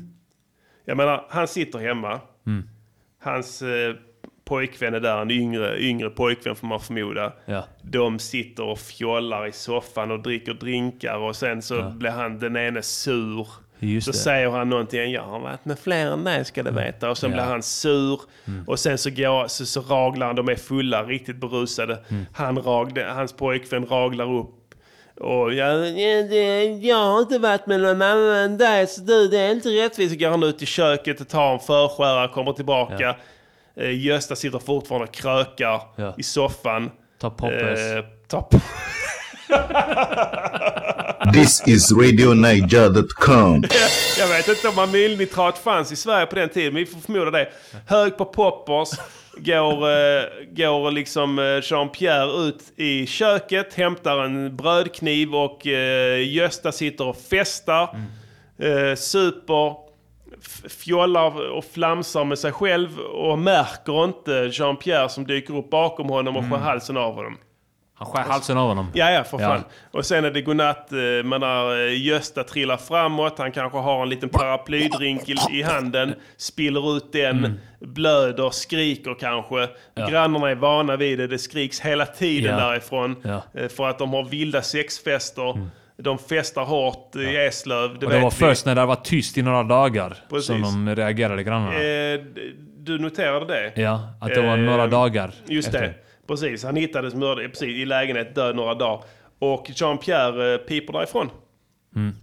Jag 0.89 0.97
menar, 0.97 1.27
han 1.29 1.49
sitter 1.49 1.79
hemma. 1.79 2.21
Mm. 2.47 2.69
Hans 3.23 3.63
eh, 3.63 3.95
pojkvän 4.45 4.95
är 4.95 5.01
där, 5.01 5.23
en 5.23 5.31
yngre, 5.31 5.81
yngre 5.83 6.11
pojkvän 6.11 6.57
får 6.57 6.67
man 6.67 6.81
förmoda. 6.81 7.33
Ja. 7.47 7.65
De 7.83 8.19
sitter 8.19 8.63
och 8.65 8.79
fjollar 8.79 9.47
i 9.47 9.53
soffan 9.53 10.11
och 10.11 10.21
dricker 10.23 10.55
drinkar 10.55 11.17
och 11.17 11.37
sen 11.37 11.63
så 11.63 11.75
Ja. 11.75 11.91
blir 11.91 12.11
han 12.11 12.39
den 12.39 12.57
ene 12.57 12.83
sur. 12.83 13.47
Just 13.79 14.05
så 14.05 14.11
det. 14.13 14.17
säger 14.19 14.51
han 14.51 14.69
någonting, 14.69 15.13
jag 15.13 15.23
har 15.23 15.39
varit 15.41 15.65
med 15.65 15.79
fler 15.79 16.13
än 16.13 16.25
dig 16.25 16.45
ska 16.45 16.63
du 16.63 16.71
veta. 16.71 17.11
Och 17.11 17.19
sen 17.19 17.31
Ja. 17.31 17.37
blir 17.37 17.45
han 17.45 17.63
sur. 17.63 18.21
Mm. 18.45 18.65
Och 18.69 18.79
sen 18.79 18.99
så, 18.99 19.11
går, 19.11 19.49
så, 19.49 19.67
så 19.67 19.81
raglar 19.81 20.27
han, 20.27 20.37
de 20.37 20.49
är 20.49 20.55
fulla, 20.55 21.05
riktigt 21.05 21.37
berusade. 21.37 21.99
Mm. 22.09 22.25
Han 22.33 22.59
rag, 22.63 22.99
hans 22.99 23.33
pojkvän 23.33 23.87
raglar 23.87 24.33
upp. 24.35 24.51
Och 25.21 25.55
jag, 25.55 25.89
ja, 25.99 26.07
jag 26.81 26.97
har 26.97 27.21
inte 27.21 27.39
varit 27.39 27.67
med 27.67 27.81
någon 27.81 28.03
annan 28.03 28.37
än 28.37 28.59
dig, 28.59 28.87
så 28.87 29.01
du, 29.01 29.29
det 29.29 29.39
är 29.39 29.51
inte 29.53 29.69
rättvist. 29.69 30.13
Så 30.15 30.19
går 30.19 30.29
han 30.31 30.43
ut 30.43 30.63
i 30.63 30.67
köket 30.67 31.21
och 31.21 31.29
tar 31.29 31.53
en 31.53 31.59
förskärare, 31.59 32.29
kommer 32.29 32.53
tillbaka. 32.53 33.17
Eh, 33.77 34.05
Gösta 34.07 34.37
sitter 34.37 34.59
fortfarande 34.59 35.07
och 35.07 35.15
krökar 35.15 35.81
Ja. 35.97 36.15
i 36.19 36.23
soffan. 36.23 36.91
Ta 37.19 37.31
poppers. 37.31 37.79
Eh, 37.79 38.05
This 41.33 41.63
is 41.67 41.93
RadioNiger.com. 41.93 43.65
Jag 44.19 44.29
vet 44.29 44.49
inte 44.49 44.69
om 44.69 44.79
amylnitrat 44.79 45.59
fanns 45.59 45.93
i 45.93 45.97
Sverige 45.97 46.27
på 46.27 46.35
den 46.35 46.49
tiden, 46.49 46.73
men 46.73 46.85
vi 46.85 46.91
får 46.91 47.01
förmoda 47.01 47.31
det. 47.31 47.49
Hög 47.87 48.17
på 48.17 48.25
poppers, 48.25 48.89
går, 49.37 49.91
eh, 49.91 50.23
går 50.51 50.91
liksom 50.91 51.39
eh, 51.39 51.45
Jean-Pierre 51.45 52.49
ut 52.49 52.63
i 52.77 53.07
köket, 53.07 53.75
hämtar 53.75 54.25
en 54.25 54.57
brödkniv 54.57 55.35
och 55.35 55.67
eh, 55.67 56.35
Gösta 56.35 56.73
sitter 56.73 57.07
och 57.07 57.17
festar, 57.31 57.97
eh, 58.59 58.95
super, 58.97 59.75
fjollar 60.69 61.51
och 61.51 61.65
flamsar 61.65 62.25
med 62.25 62.39
sig 62.39 62.53
själv 62.53 62.99
och 62.99 63.39
märker 63.39 64.05
inte 64.05 64.33
Jean-Pierre 64.53 65.09
som 65.09 65.27
dyker 65.27 65.57
upp 65.57 65.71
bakom 65.71 66.09
honom 66.09 66.37
och 66.37 66.43
skär 66.43 66.59
halsen 66.59 66.97
av 66.97 67.15
honom. 67.15 67.37
Han 67.99 68.09
skär 68.09 68.23
halsen 68.23 68.59
av 68.59 68.69
honom. 68.69 68.91
Ja, 68.95 69.11
ja, 69.11 69.25
för 69.25 69.41
Ja. 69.41 69.49
fan. 69.49 69.65
Och 69.91 70.07
sen 70.07 70.25
är 70.25 70.31
det 70.31 70.41
godnatt. 70.43 70.93
eh, 70.93 70.99
Man 71.25 71.43
har 71.43 71.87
eh, 71.87 72.03
Gösta 72.07 72.45
trillar 72.45 72.77
framåt. 72.77 73.39
Han 73.39 73.53
kanske 73.53 73.79
har 73.79 74.03
en 74.03 74.09
liten 74.09 74.29
paraplydrink 74.29 75.29
i, 75.29 75.35
i 75.51 75.63
handen. 75.63 76.15
Spiller 76.37 76.97
ut 76.97 77.13
den. 77.13 77.39
Mm. 77.39 77.53
Blöder, 77.81 78.51
skriker 78.51 79.15
kanske. 79.21 79.69
Ja. 79.95 80.07
Grannarna 80.07 80.51
är 80.51 80.55
vana 80.55 80.97
vid 80.97 81.19
det. 81.19 81.27
Det 81.27 81.39
skriks 81.39 81.81
hela 81.81 82.07
tiden 82.07 82.59
Ja. 82.59 82.69
därifrån. 82.69 83.17
Ja. 83.23 83.29
Mm. 83.31 83.65
eh, 83.65 83.69
För 83.69 83.89
att 83.89 83.99
de 83.99 84.13
har 84.13 84.25
vilda 84.25 84.63
sexfester. 84.63 85.69
De 85.99 86.19
festar 86.19 86.65
hårt 86.65 87.17
i 87.17 87.37
Eslöv. 87.37 87.99
Det 87.99 88.07
och 88.07 88.13
det 88.13 88.21
var 88.21 88.31
vi. 88.31 88.37
först 88.37 88.67
när 88.67 88.75
det 88.75 88.85
var 88.87 88.97
tyst 88.97 89.39
i 89.39 89.43
några 89.43 89.63
dagar 89.63 90.17
Precis. 90.31 90.47
som 90.47 90.63
de 90.63 90.95
reagerade 90.97 91.43
grannarna. 91.43 91.75
Eh, 91.75 92.21
Du 92.79 92.99
noterade 92.99 93.47
det? 93.47 93.81
Ja, 93.83 94.01
att 94.21 94.35
det 94.35 94.41
var 94.41 94.57
Eh, 94.59 94.65
några 94.65 94.87
dagar 94.87 95.31
Just 95.47 95.69
efter. 95.69 95.81
det, 95.83 95.95
precis. 96.27 96.65
Han 96.65 96.77
hittades 96.77 97.15
mördad 97.15 97.51
precis, 97.51 97.69
i 97.69 97.85
lägenhet, 97.85 98.35
död 98.35 98.57
några 98.57 98.75
dagar. 98.75 99.05
Och 99.39 99.71
Jean-Pierre 99.75 100.55
eh, 100.55 100.59
piper 100.59 100.93
därifrån. 100.93 101.31
Mm. 101.97 102.15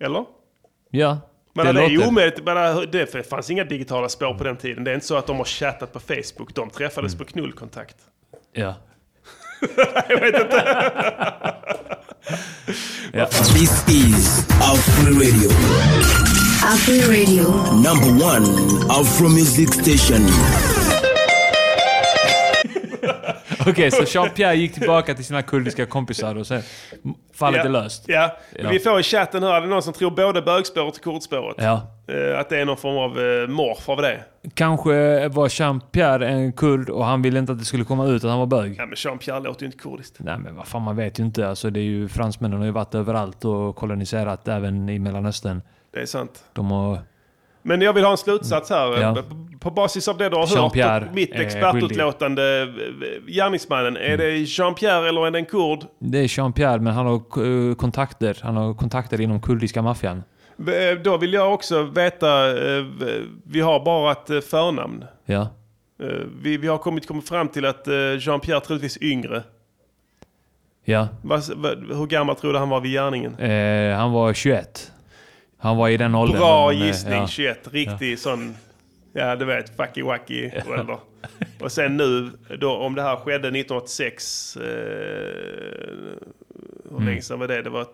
Eller? 0.00 0.24
Ja, 0.90 1.18
Men 1.54 1.66
det 1.66 1.72
det, 1.72 1.84
är 1.84 1.88
ju 1.88 2.06
omöjligt. 2.06 2.44
Men 2.44 2.90
det 2.90 3.28
fanns 3.28 3.50
inga 3.50 3.64
digitala 3.64 4.08
spår 4.08 4.34
på 4.34 4.44
den 4.44 4.56
tiden. 4.56 4.84
Det 4.84 4.90
är 4.90 4.94
inte 4.94 5.06
så 5.06 5.16
att 5.16 5.26
de 5.26 5.36
har 5.36 5.44
chattat 5.44 5.92
på 5.92 6.00
Facebook. 6.00 6.54
De 6.54 6.70
träffades 6.70 7.14
Mm. 7.14 7.26
på 7.26 7.32
knullkontakt. 7.32 7.96
Ja. 8.52 8.74
Jag 10.08 10.20
vet 10.20 10.40
inte. 10.42 10.64
Ja. 13.12 13.26
This 13.26 13.84
is 13.88 14.46
Afro 14.60 15.12
Radio. 15.12 15.50
Afro 16.64 16.94
Radio. 17.10 17.42
Number 17.74 18.26
one 18.26 18.46
Afro 18.88 19.28
Music 19.28 19.72
Station. 19.74 20.26
Okej, 23.66 23.90
så 23.90 24.02
Jean-Pierre 24.02 24.54
gick 24.54 24.74
tillbaka 24.74 25.14
till 25.14 25.24
sina 25.24 25.42
kurdiska 25.42 25.86
kompisar 25.86 26.34
och 26.34 26.46
sen 26.46 26.62
fallet 27.34 27.58
ja. 27.58 27.64
är 27.64 27.68
löst. 27.68 28.04
Ja. 28.06 28.36
Ja. 28.58 28.70
vi 28.70 28.78
får 28.78 29.00
i 29.00 29.02
chatten 29.02 29.42
här, 29.42 29.60
det 29.60 29.66
är 29.66 29.70
någon 29.70 29.82
som 29.82 29.92
tror 29.92 30.10
både 30.10 30.42
bögspåret 30.42 30.96
och 30.96 31.02
kurdspåret. 31.02 31.56
Ja. 31.58 31.82
Eh, 32.08 32.38
Att 32.38 32.48
det 32.48 32.58
är 32.58 32.64
någon 32.64 32.76
form 32.76 32.96
av 32.96 33.10
eh, 33.20 33.48
morf 33.48 33.88
av 33.88 33.96
det. 33.96 34.20
Kanske 34.54 35.28
var 35.28 35.48
Jean-Pierre 35.48 36.28
en 36.28 36.52
kurd 36.52 36.90
och 36.90 37.04
han 37.04 37.22
ville 37.22 37.38
inte 37.38 37.52
att 37.52 37.58
det 37.58 37.64
skulle 37.64 37.84
komma 37.84 38.06
ut 38.06 38.24
att 38.24 38.30
han 38.30 38.38
var 38.38 38.46
bög. 38.46 38.74
Ja, 38.78 38.86
men 38.86 38.94
Jean-Pierre 38.94 39.40
låter 39.40 39.62
ju 39.62 39.66
inte 39.66 39.78
kurdiskt. 39.78 40.16
Nej 40.18 40.38
men 40.38 40.56
vad 40.56 40.66
fan, 40.66 40.82
man 40.82 40.96
vet 40.96 41.18
ju 41.18 41.24
inte. 41.24 41.48
Alltså, 41.48 41.70
det 41.70 41.80
är 41.80 41.84
ju, 41.84 42.08
fransmännen 42.08 42.58
har 42.58 42.66
ju 42.66 42.72
varit 42.72 42.94
överallt 42.94 43.44
och 43.44 43.76
koloniserat 43.76 44.48
även 44.48 44.88
i 44.88 44.98
Mellanöstern. 44.98 45.62
Det 45.90 46.00
är 46.00 46.06
sant. 46.06 46.44
De 46.52 46.70
har... 46.70 46.98
Men 47.68 47.80
jag 47.80 47.92
vill 47.92 48.04
ha 48.04 48.10
en 48.10 48.16
slutsats 48.16 48.70
här. 48.70 49.00
Ja. 49.00 49.16
På- 49.60 49.70
basis 49.70 50.08
av 50.08 50.18
det 50.18 50.28
du 50.28 50.36
har 50.36 50.46
hört 50.46 51.08
och 51.08 51.14
mitt 51.14 51.34
expertutlåtande, 51.34 52.62
eh, 52.62 53.32
gärningsmannen, 53.32 53.96
är 53.96 54.16
det 54.16 54.30
Jean-Pierre 54.44 55.08
eller 55.08 55.26
är 55.26 55.30
det 55.30 55.38
en 55.38 55.44
kurd? 55.44 55.78
Det 55.98 56.18
är 56.18 56.26
Jean-Pierre, 56.28 56.78
men 56.80 56.92
han 56.92 57.06
har 57.06 57.14
eh, 57.70 57.74
kontakter. 57.74 58.38
Han 58.42 58.56
har 58.56 58.74
kontakter 58.74 59.20
inom 59.20 59.40
kurdiska 59.40 59.82
maffian. 59.82 60.22
Eh, 60.58 60.98
Då 61.04 61.16
vill 61.16 61.32
jag 61.32 61.54
också 61.54 61.82
veta, 61.82 62.48
eh, 62.78 62.84
vi 63.44 63.60
har 63.60 63.84
bara 63.84 64.12
ett 64.12 64.44
förnamn. 64.44 65.04
Ja. 65.26 65.48
Vi, 66.42 66.56
vi 66.56 66.68
har 66.68 66.78
kommit, 66.78 67.06
kommit 67.06 67.28
fram 67.28 67.48
till 67.48 67.64
att 67.66 67.86
Jean-Pierre 68.20 68.60
troligtvis 68.60 68.96
är 68.96 69.04
yngre. 69.04 69.42
Ja. 70.84 71.08
Vad- 71.22 71.42
Hur 71.96 72.06
gammal 72.06 72.36
tror 72.36 72.52
du 72.52 72.58
han 72.58 72.68
var 72.68 72.80
vid 72.80 72.92
gärningen? 72.92 73.34
Eh, 73.38 73.96
han 73.96 74.12
var 74.12 74.32
21. 74.32 74.92
Han 75.58 75.76
var 75.76 75.88
i 75.88 75.96
den 75.96 76.14
åldern. 76.14 76.38
Bra 76.38 76.68
men, 76.72 76.80
eh, 76.80 76.86
gissning, 76.86 77.12
ja. 77.14 77.26
21. 77.28 77.68
Riktig 77.72 78.18
sån 78.18 78.56
Ja, 79.12 79.36
du 79.36 79.44
vet. 79.44 79.76
Fucky 79.76 80.02
wacky 80.02 80.50
ålder. 80.66 80.98
Och 81.60 81.72
sen 81.72 81.96
nu, 81.96 82.30
då, 82.60 82.76
om 82.76 82.94
det 82.94 83.02
här 83.02 83.16
skedde 83.16 83.48
1986, 83.50 84.56
eh, 84.56 84.62
hur 86.90 86.90
Mm. 86.90 87.06
länge 87.06 87.22
sedan 87.22 87.38
var 87.38 87.48
det? 87.48 87.62
Det 87.62 87.70
var 87.70 87.86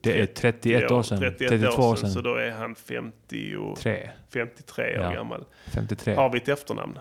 Det 0.00 0.20
är 0.20 0.26
31 0.26 0.90
år 0.90 1.02
sedan. 1.02 1.18
31 1.18 1.48
32 1.48 1.82
år 1.82 1.96
sedan. 1.96 2.10
Så 2.12 2.20
då 2.20 2.34
är 2.34 2.50
han 2.50 2.74
50 2.74 3.74
Tre. 3.82 4.10
53 4.32 4.98
år 4.98 5.04
Ja, 5.04 5.12
gammal. 5.12 5.44
53. 5.74 6.14
Har 6.14 6.30
vi 6.30 6.38
ett 6.38 6.48
efternamn 6.48 6.98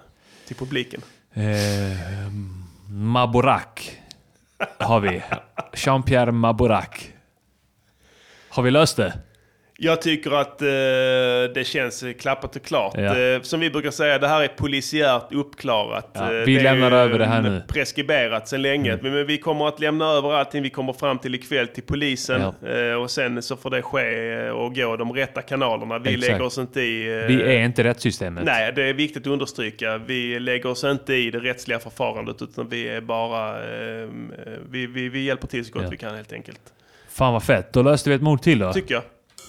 till 0.48 0.56
publiken? 0.56 1.02
Eh, 1.34 1.44
Maborak 2.90 4.00
har 4.78 5.00
vi. 5.00 5.22
Jean-Pierre 5.74 6.32
Maborak. 6.32 7.12
Har 8.50 8.64
vi 8.64 8.72
löst 8.72 8.98
det? 8.98 9.14
Jag 9.84 10.02
tycker 10.02 10.32
att 10.32 10.62
eh, 10.62 10.68
det 11.54 11.68
känns 11.68 12.04
klappat 12.20 12.56
och 12.56 12.64
klart. 12.64 12.94
Ja. 12.98 13.18
Eh, 13.18 13.42
som 13.42 13.60
vi 13.60 13.70
brukar 13.70 13.92
säga, 13.92 14.20
det 14.20 14.28
här 14.28 14.44
är 14.44 14.48
polisiärt 14.48 15.34
uppklarat. 15.34 16.10
Ja, 16.14 16.34
Eh, 16.34 16.46
vi 16.46 16.56
det 16.56 16.64
lämnar 16.64 16.92
över 16.92 17.20
det 17.20 17.26
här 17.26 17.40
mm, 17.40 17.54
nu. 17.54 17.64
Preskriberat 17.68 18.48
sedan 18.48 18.62
länge. 18.62 19.00
Men, 19.02 19.14
men 19.14 19.28
vi 19.28 19.38
kommer 19.38 19.68
att 19.68 19.80
lämna 19.80 20.06
över 20.06 20.34
allting 20.34 20.64
vi 20.64 20.70
kommer 20.70 20.94
fram 20.94 21.20
till 21.20 21.36
ikväll 21.36 21.68
till 21.68 21.84
polisen. 21.84 22.42
Eh, 22.42 23.02
och 23.02 23.12
sen 23.12 23.42
så 23.42 23.56
får 23.58 23.70
det 23.70 23.82
ske 23.82 24.34
eh, 24.34 24.50
och 24.50 24.76
gå 24.76 24.96
de 24.98 25.14
rätta 25.14 25.42
kanalerna. 25.42 26.00
Vi 26.00 26.10
Exakt. 26.14 26.32
lägger 26.32 26.46
oss 26.46 26.58
inte 26.58 26.82
i... 26.82 27.26
Vi 27.28 27.42
är 27.42 27.66
inte 27.66 27.84
rättssystemet. 27.84 28.44
Nej, 28.46 28.74
det 28.76 28.84
är 28.84 28.94
viktigt 28.94 29.28
att 29.28 29.34
understryka. 29.34 29.98
Vi 29.98 30.40
lägger 30.40 30.70
oss 30.70 30.84
inte 30.84 31.14
i 31.14 31.32
det 31.32 31.40
rättsliga 31.40 31.80
förfarandet 31.80 32.42
utan 32.42 32.70
vi 32.70 32.88
är 32.90 33.02
bara... 33.02 33.56
Vi, 34.70 34.88
vi, 34.88 35.10
vi 35.10 35.24
hjälper 35.24 35.48
till 35.48 35.66
så 35.66 35.74
gott 35.74 35.84
Ja. 35.84 35.90
vi 35.90 35.98
kan 35.98 36.16
helt 36.16 36.34
enkelt. 36.34 36.62
Fan 37.10 37.34
vad 37.34 37.44
fett. 37.44 37.74
Då 37.74 37.82
löste 37.82 38.10
vi 38.10 38.16
ett 38.16 38.22
mord 38.22 38.42
till 38.42 38.60
då. 38.60 38.74
Tycker 38.74 38.94
jag. 38.94 39.04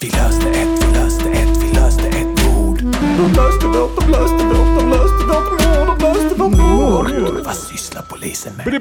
Vi 0.05 0.11
löste 0.11 0.49
ett, 0.49 0.85
vi 0.87 0.99
löste 0.99 1.29
ett, 1.31 1.63
vi 1.63 1.75
löste 1.75 2.09
ett 2.09 2.47
mord. 2.47 2.79
De 3.19 3.33
löste 3.37 3.67
vårt, 3.67 4.01
de 4.01 4.11
löste 4.11 4.45
vårt, 4.45 4.79
de 4.79 4.91
löste 4.91 5.25
vårt 5.25 5.61
mord, 5.61 5.99
de 5.99 6.05
löste 6.05 6.35
vårt 6.41 6.57
mord. 6.57 7.45
Vad 7.45 7.57
sysslar 7.57 8.03
polisen 8.11 8.53
med? 8.57 8.81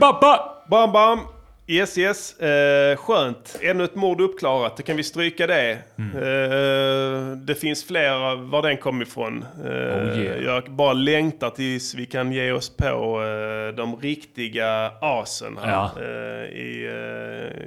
Bam, 0.69 0.91
bam! 0.91 1.19
Yes, 1.67 1.97
yes. 1.97 2.39
Eh, 2.39 2.97
skönt. 2.97 3.59
Ännu 3.61 3.83
ett 3.83 3.95
mord 3.95 4.21
uppklarat. 4.21 4.77
Då 4.77 4.83
kan 4.83 4.97
vi 4.97 5.03
stryka 5.03 5.47
det. 5.47 5.77
Mm. 5.97 6.17
Eh, 6.17 7.37
det 7.37 7.55
finns 7.55 7.83
fler 7.87 8.35
var 8.49 8.61
den 8.61 8.77
kom 8.77 9.01
ifrån. 9.01 9.45
Eh, 9.65 9.69
Oh, 9.69 10.19
yeah. 10.19 10.43
Jag 10.43 10.63
bara 10.71 10.93
längtar 10.93 11.49
tills 11.49 11.95
vi 11.95 12.05
kan 12.05 12.31
ge 12.31 12.51
oss 12.51 12.77
på 12.77 12.85
eh, 13.23 13.75
de 13.75 13.95
riktiga 14.01 14.91
asen 15.01 15.57
här. 15.61 15.71
Ja. 15.71 15.91
Eh, 15.97 16.57
i, 16.57 16.85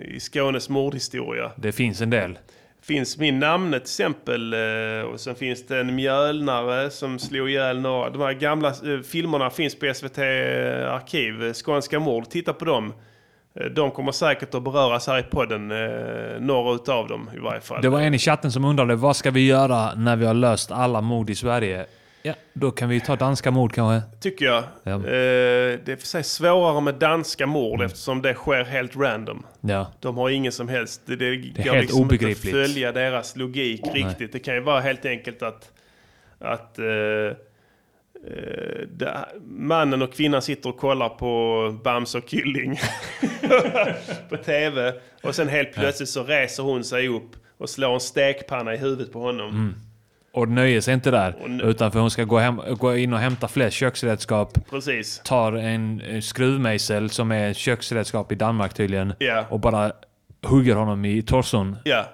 eh, 0.09 0.14
I 0.16 0.20
Skånes 0.20 0.68
mordhistoria. 0.68 1.52
Det 1.57 1.72
finns 1.72 2.00
en 2.00 2.11
del. 2.11 2.38
Finns 2.87 3.18
min 3.18 3.39
namne 3.39 3.78
till 3.78 3.82
exempel 3.82 4.53
eh, 4.53 5.01
och 5.01 5.20
sen 5.20 5.34
finns 5.34 5.66
det 5.66 5.80
en 5.80 5.95
mjölnare 5.95 6.91
som 6.91 7.18
slog 7.18 7.51
ihjäl 7.51 7.80
några. 7.80 8.11
De 8.11 8.22
här 8.22 8.32
gamla 8.32 8.68
eh, 8.68 9.01
filmerna 9.05 9.51
finns 9.51 9.78
på 9.78 9.93
SVT 9.95 10.18
Arkiv, 10.18 11.53
Skånska 11.53 12.01
mord. 12.01 12.30
Titta 12.30 12.53
på 12.53 12.64
dem. 12.64 12.93
Eh, 13.61 13.66
de 13.66 13.91
kommer 13.91 14.12
säkert 14.12 14.55
att 14.55 14.62
beröras 14.62 15.07
här 15.07 15.18
i 15.18 15.22
podden, 15.22 15.68
några 16.47 16.74
utav 16.74 17.09
dem 17.09 17.30
i 17.37 17.39
varje 17.39 17.61
fall. 17.61 17.82
Det 17.82 17.89
var 17.89 18.01
en 18.01 18.14
i 18.14 18.18
chatten 18.18 18.53
som 18.53 18.64
undrade 18.64 18.97
vad 18.97 19.16
ska 19.16 19.30
vi 19.30 19.47
göra 19.47 19.95
när 19.95 20.16
vi 20.16 20.26
har 20.26 20.34
löst 20.34 20.70
alla 20.70 21.01
mord 21.01 21.30
i 21.30 21.34
Sverige? 21.34 21.87
Ja, 22.27 22.35
då 22.53 22.70
kan 22.70 22.89
vi 22.89 23.01
ta 23.01 23.16
danska 23.16 23.51
mord 23.51 23.72
kanske. 23.72 24.09
Tycker 24.20 24.45
jag. 24.45 24.64
Ja. 24.83 24.93
Eh, 24.93 25.01
det 25.85 25.89
är 25.89 25.97
för 25.97 26.07
sig 26.07 26.24
svårare 26.24 26.81
med 26.81 26.95
danska 26.95 27.47
mord 27.47 27.83
eftersom 27.83 28.22
det 28.22 28.35
sker 28.35 28.64
helt 28.64 28.97
random. 28.97 29.47
Ja. 29.61 29.93
De 30.01 30.16
har 30.16 30.31
ingen 30.31 30.53
som 30.53 30.68
helst... 30.68 31.03
Det, 31.05 31.16
det, 31.16 31.27
är 31.27 31.37
går 31.37 31.43
helt 31.43 31.57
liksom 31.57 31.81
inte 31.81 31.93
att 31.93 32.01
obegripligt. 32.01 32.55
följa 32.55 32.93
deras 32.93 33.37
logik 33.37 33.81
riktigt. 33.95 34.33
Det 34.33 34.39
kan 34.39 34.55
ju 34.55 34.61
vara 34.61 34.81
helt 34.81 35.05
enkelt 35.05 35.43
att, 35.43 35.72
att 36.39 36.79
eh, 36.79 36.87
eh, 36.87 37.35
där, 38.89 39.27
mannen 39.45 40.03
och 40.03 40.12
kvinnan 40.12 40.43
sitter 40.43 40.68
och 40.68 40.79
kollar 40.79 41.09
på 41.09 41.79
Bamse 41.85 42.18
och 42.18 42.29
Kylling 42.29 42.79
på 44.29 44.37
tv. 44.37 44.93
Och 45.22 45.35
sen 45.35 45.49
helt 45.49 45.72
plötsligt 45.72 46.09
så 46.09 46.24
reser 46.24 46.62
hon 46.62 46.85
sig 46.85 47.09
upp 47.09 47.37
och 47.59 47.70
slår 47.70 47.95
en 47.95 48.01
stekpanna 48.01 48.74
i 48.74 48.77
huvudet 48.77 49.12
på 49.12 49.20
honom. 49.20 49.51
Mm. 49.51 49.74
Och 50.37 50.49
nöjer 50.49 50.80
sig 50.80 50.95
inte 50.95 51.11
där. 51.11 51.34
Utan 51.62 51.93
för 51.93 52.01
hon 52.01 52.11
ska 52.11 52.24
gå, 52.24 52.39
hem, 52.39 52.61
gå 52.78 52.97
in 52.97 53.12
och 53.12 53.18
hämta 53.18 53.49
fler 53.49 53.70
köksredskap. 53.70 54.59
Precis. 54.70 55.20
Tar 55.24 55.53
en 55.53 56.01
eh, 56.01 56.20
skruvmejsel 56.20 57.11
som 57.11 57.32
är 57.32 57.53
köksredskap 57.55 58.32
i 58.32 58.34
Danmark 58.34 58.74
tydligen. 58.74 59.12
Ja. 59.18 59.45
Och 59.51 59.61
bara 59.61 59.93
hugger 60.47 60.74
honom 60.74 61.05
i 61.05 61.22
torson. 61.22 61.76
Ja, 61.84 62.07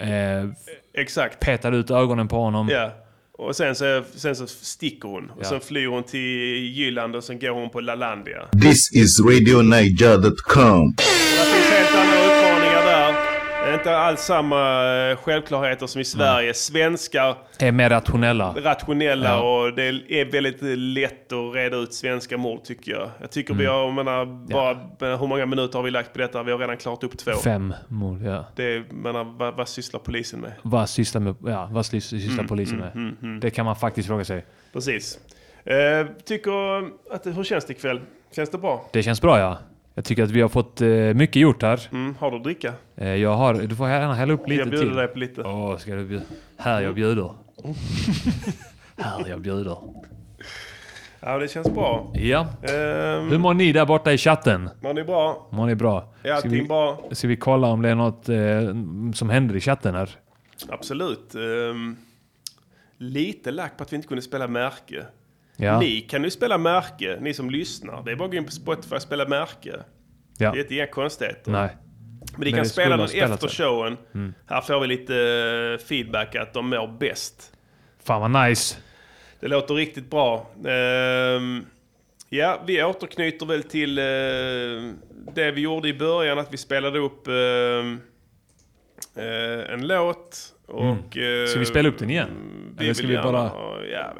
Eh, 0.00 0.48
exakt. 0.94 1.40
petar 1.40 1.72
ut 1.72 1.90
ögonen 1.90 2.28
på 2.28 2.36
honom. 2.40 2.68
Ja. 2.68 2.90
Och 3.38 3.56
sen 3.56 3.74
så, 3.74 4.02
sen 4.14 4.36
så 4.36 4.46
sticker 4.46 5.08
hon. 5.08 5.30
Och 5.30 5.38
Ja. 5.42 5.48
sen 5.48 5.60
flyr 5.60 5.86
hon 5.86 6.02
till 6.02 6.20
Jylland 6.76 7.16
och 7.16 7.24
sen 7.24 7.38
går 7.38 7.50
hon 7.50 7.70
på 7.70 7.80
Lalandia. 7.80 8.38
This 8.62 8.92
is 8.94 9.20
RadioNiger.com. 9.20 10.94
Det 10.96 11.02
finns 11.02 11.70
helt 11.70 11.94
andra 11.96 12.16
utmaningar 12.24 12.84
där. 12.86 13.27
Det 13.64 13.70
är 13.70 13.74
inte 13.74 13.96
alls 13.96 14.20
samma 14.20 14.84
eh, 15.10 15.16
självklarheter 15.16 15.86
som 15.86 16.00
i 16.00 16.04
Sverige. 16.04 16.54
Svenskar 16.54 17.36
Är 17.58 17.72
mer 17.72 17.90
rationella. 17.90 18.54
rationella 18.62 19.28
Ja. 19.28 19.60
och 19.66 19.74
det 19.74 19.82
är 20.08 20.32
väldigt 20.32 20.58
lätt 20.78 21.32
att 21.32 21.54
reda 21.54 21.76
ut 21.76 21.94
svenska 21.94 22.36
mord 22.38 22.64
tycker 22.64 22.92
jag. 22.92 23.10
Jag 23.20 23.30
tycker 23.30 23.54
vi 23.54 23.64
Mm. 23.64 23.74
har, 23.76 23.84
jag 23.84 23.92
menar, 23.94 24.24
bara, 24.26 24.78
men 24.98 25.18
hur 25.18 25.26
många 25.26 25.46
minuter 25.46 25.78
har 25.78 25.82
vi 25.84 25.90
lagt 25.90 26.12
på 26.12 26.18
detta? 26.18 26.42
Vi 26.42 26.52
har 26.52 26.58
redan 26.58 26.76
klarat 26.76 27.04
upp 27.04 27.18
två. 27.18 27.30
Fem 27.32 27.74
mord, 27.88 28.22
ja. 28.22 28.44
Det 28.56 28.92
menar, 28.92 29.24
vad, 29.24 29.54
vad 29.54 29.68
sysslar 29.68 30.00
polisen 30.00 30.40
med? 30.40 30.52
Vad 30.62 30.88
sysslar, 30.88 31.20
med, 31.20 31.34
ja, 31.46 31.68
vad 31.72 31.84
sys- 31.84 32.00
sysslar 32.00 32.32
Mm, 32.34 32.46
polisen 32.48 32.74
mm, 32.82 32.86
med? 32.86 32.96
mm, 32.96 33.16
mm. 33.22 33.40
Det 33.40 33.50
kan 33.50 33.64
man 33.64 33.76
faktiskt 33.76 34.08
fråga 34.08 34.24
sig. 34.24 34.44
Precis. 34.72 35.18
Eh, 35.64 36.06
tycker 36.24 36.78
att, 37.14 37.26
hur 37.26 37.44
känns 37.44 37.64
det 37.64 37.72
ikväll? 37.72 38.00
Känns 38.36 38.50
det 38.50 38.58
bra? 38.58 38.84
Det 38.92 39.02
känns 39.02 39.20
bra 39.20 39.38
ja. 39.38 39.58
Jag 39.98 40.04
tycker 40.04 40.22
att 40.22 40.30
vi 40.30 40.40
har 40.40 40.48
fått 40.48 40.80
eh, 40.80 40.88
mycket 40.88 41.36
gjort 41.42 41.62
här. 41.62 41.88
Mm, 41.92 42.14
har 42.20 42.30
du 42.30 42.36
att 42.36 42.44
dricka? 42.44 42.72
Eh, 42.96 43.08
jag 43.14 43.34
har, 43.34 43.54
du 43.54 43.76
får 43.76 43.88
gärna 43.88 44.14
hälla 44.14 44.32
upp 44.32 44.48
lite 44.48 44.60
Jag 44.60 44.70
bjuder 44.70 44.86
till. 44.86 44.96
dig 44.96 45.08
på 45.08 45.18
lite. 45.18 45.42
Åh, 45.42 45.76
ska 45.76 45.94
du 45.94 46.04
bjuda? 46.04 46.24
Här 46.56 46.80
jag 46.80 46.94
bjuder. 46.94 47.34
här 48.98 49.28
jag 49.28 49.40
bjuder. 49.40 49.76
Ja, 51.20 51.38
det 51.38 51.48
känns 51.48 51.70
bra. 51.70 52.12
Ja. 52.14 52.40
Ehm, 52.62 53.30
Hur 53.30 53.38
mår 53.38 53.54
ni 53.54 53.72
där 53.72 53.86
borta 53.86 54.12
i 54.12 54.18
chatten? 54.18 54.70
mår 54.80 54.94
ni 54.94 55.04
bra? 55.04 55.48
Mår 55.50 55.66
ni 55.66 55.74
bra? 55.74 56.14
Är 56.22 56.32
allting 56.32 56.50
vi, 56.50 56.62
bra? 56.62 57.08
Ska 57.10 57.28
vi 57.28 57.36
kolla 57.36 57.66
om 57.66 57.82
det 57.82 57.88
är 57.88 57.94
något 57.94 58.28
eh, 58.28 59.12
som 59.14 59.30
händer 59.30 59.56
i 59.56 59.60
chatten 59.60 59.94
här? 59.94 60.10
Absolut. 60.68 61.34
Ehm, 61.34 61.96
lite 62.98 63.50
lack 63.50 63.76
på 63.76 63.82
att 63.82 63.92
vi 63.92 63.96
inte 63.96 64.08
kunde 64.08 64.22
spela 64.22 64.48
märke. 64.48 65.06
Ja. 65.60 65.80
Ni 65.80 66.00
kan 66.00 66.24
ju 66.24 66.30
spela 66.30 66.58
märke, 66.58 67.18
ni 67.20 67.34
som 67.34 67.50
lyssnar. 67.50 68.02
Det 68.02 68.12
är 68.12 68.16
bara 68.16 68.24
att 68.24 68.30
gå 68.30 68.36
in 68.36 68.44
på 68.44 68.50
Spotify 68.50 68.94
och 68.94 69.02
spela 69.02 69.28
märke. 69.28 69.76
Ja. 70.38 70.52
Det 70.52 70.60
är 70.60 70.72
inga 70.72 70.86
konstigheter. 70.86 71.50
Nej. 71.50 71.76
Men 72.36 72.44
ni 72.44 72.52
kan 72.52 72.66
spela 72.66 72.96
den 72.96 73.32
efter 73.32 73.48
showen. 73.48 73.96
Mm. 74.14 74.34
Här 74.46 74.60
får 74.60 74.80
vi 74.80 74.86
lite 74.86 75.16
eh, 75.16 75.86
feedback 75.86 76.34
att 76.34 76.54
de 76.54 76.70
mår 76.70 76.98
bäst. 76.98 77.52
Fan 78.04 78.32
vad 78.32 78.48
nice. 78.48 78.76
Det 79.40 79.48
låter 79.48 79.74
riktigt 79.74 80.10
bra. 80.10 80.50
Ehm, 80.66 81.66
ja, 82.28 82.62
vi 82.66 82.82
återknyter 82.82 83.46
väl 83.46 83.62
till 83.62 83.98
eh, 83.98 84.04
det 85.34 85.50
vi 85.50 85.60
gjorde 85.60 85.88
i 85.88 85.94
början, 85.94 86.38
att 86.38 86.52
vi 86.52 86.56
spelade 86.56 86.98
upp 86.98 87.28
eh, 87.28 87.34
en 89.72 89.86
låt. 89.86 90.54
Och, 90.68 91.16
Mm. 91.16 91.46
Ska 91.48 91.58
vi 91.58 91.66
spela 91.66 91.88
upp 91.88 91.98
den 91.98 92.10
igen? 92.10 92.28
Eller 92.78 92.94
ska 92.94 93.06
vi 93.06 93.16
bara, 93.16 93.50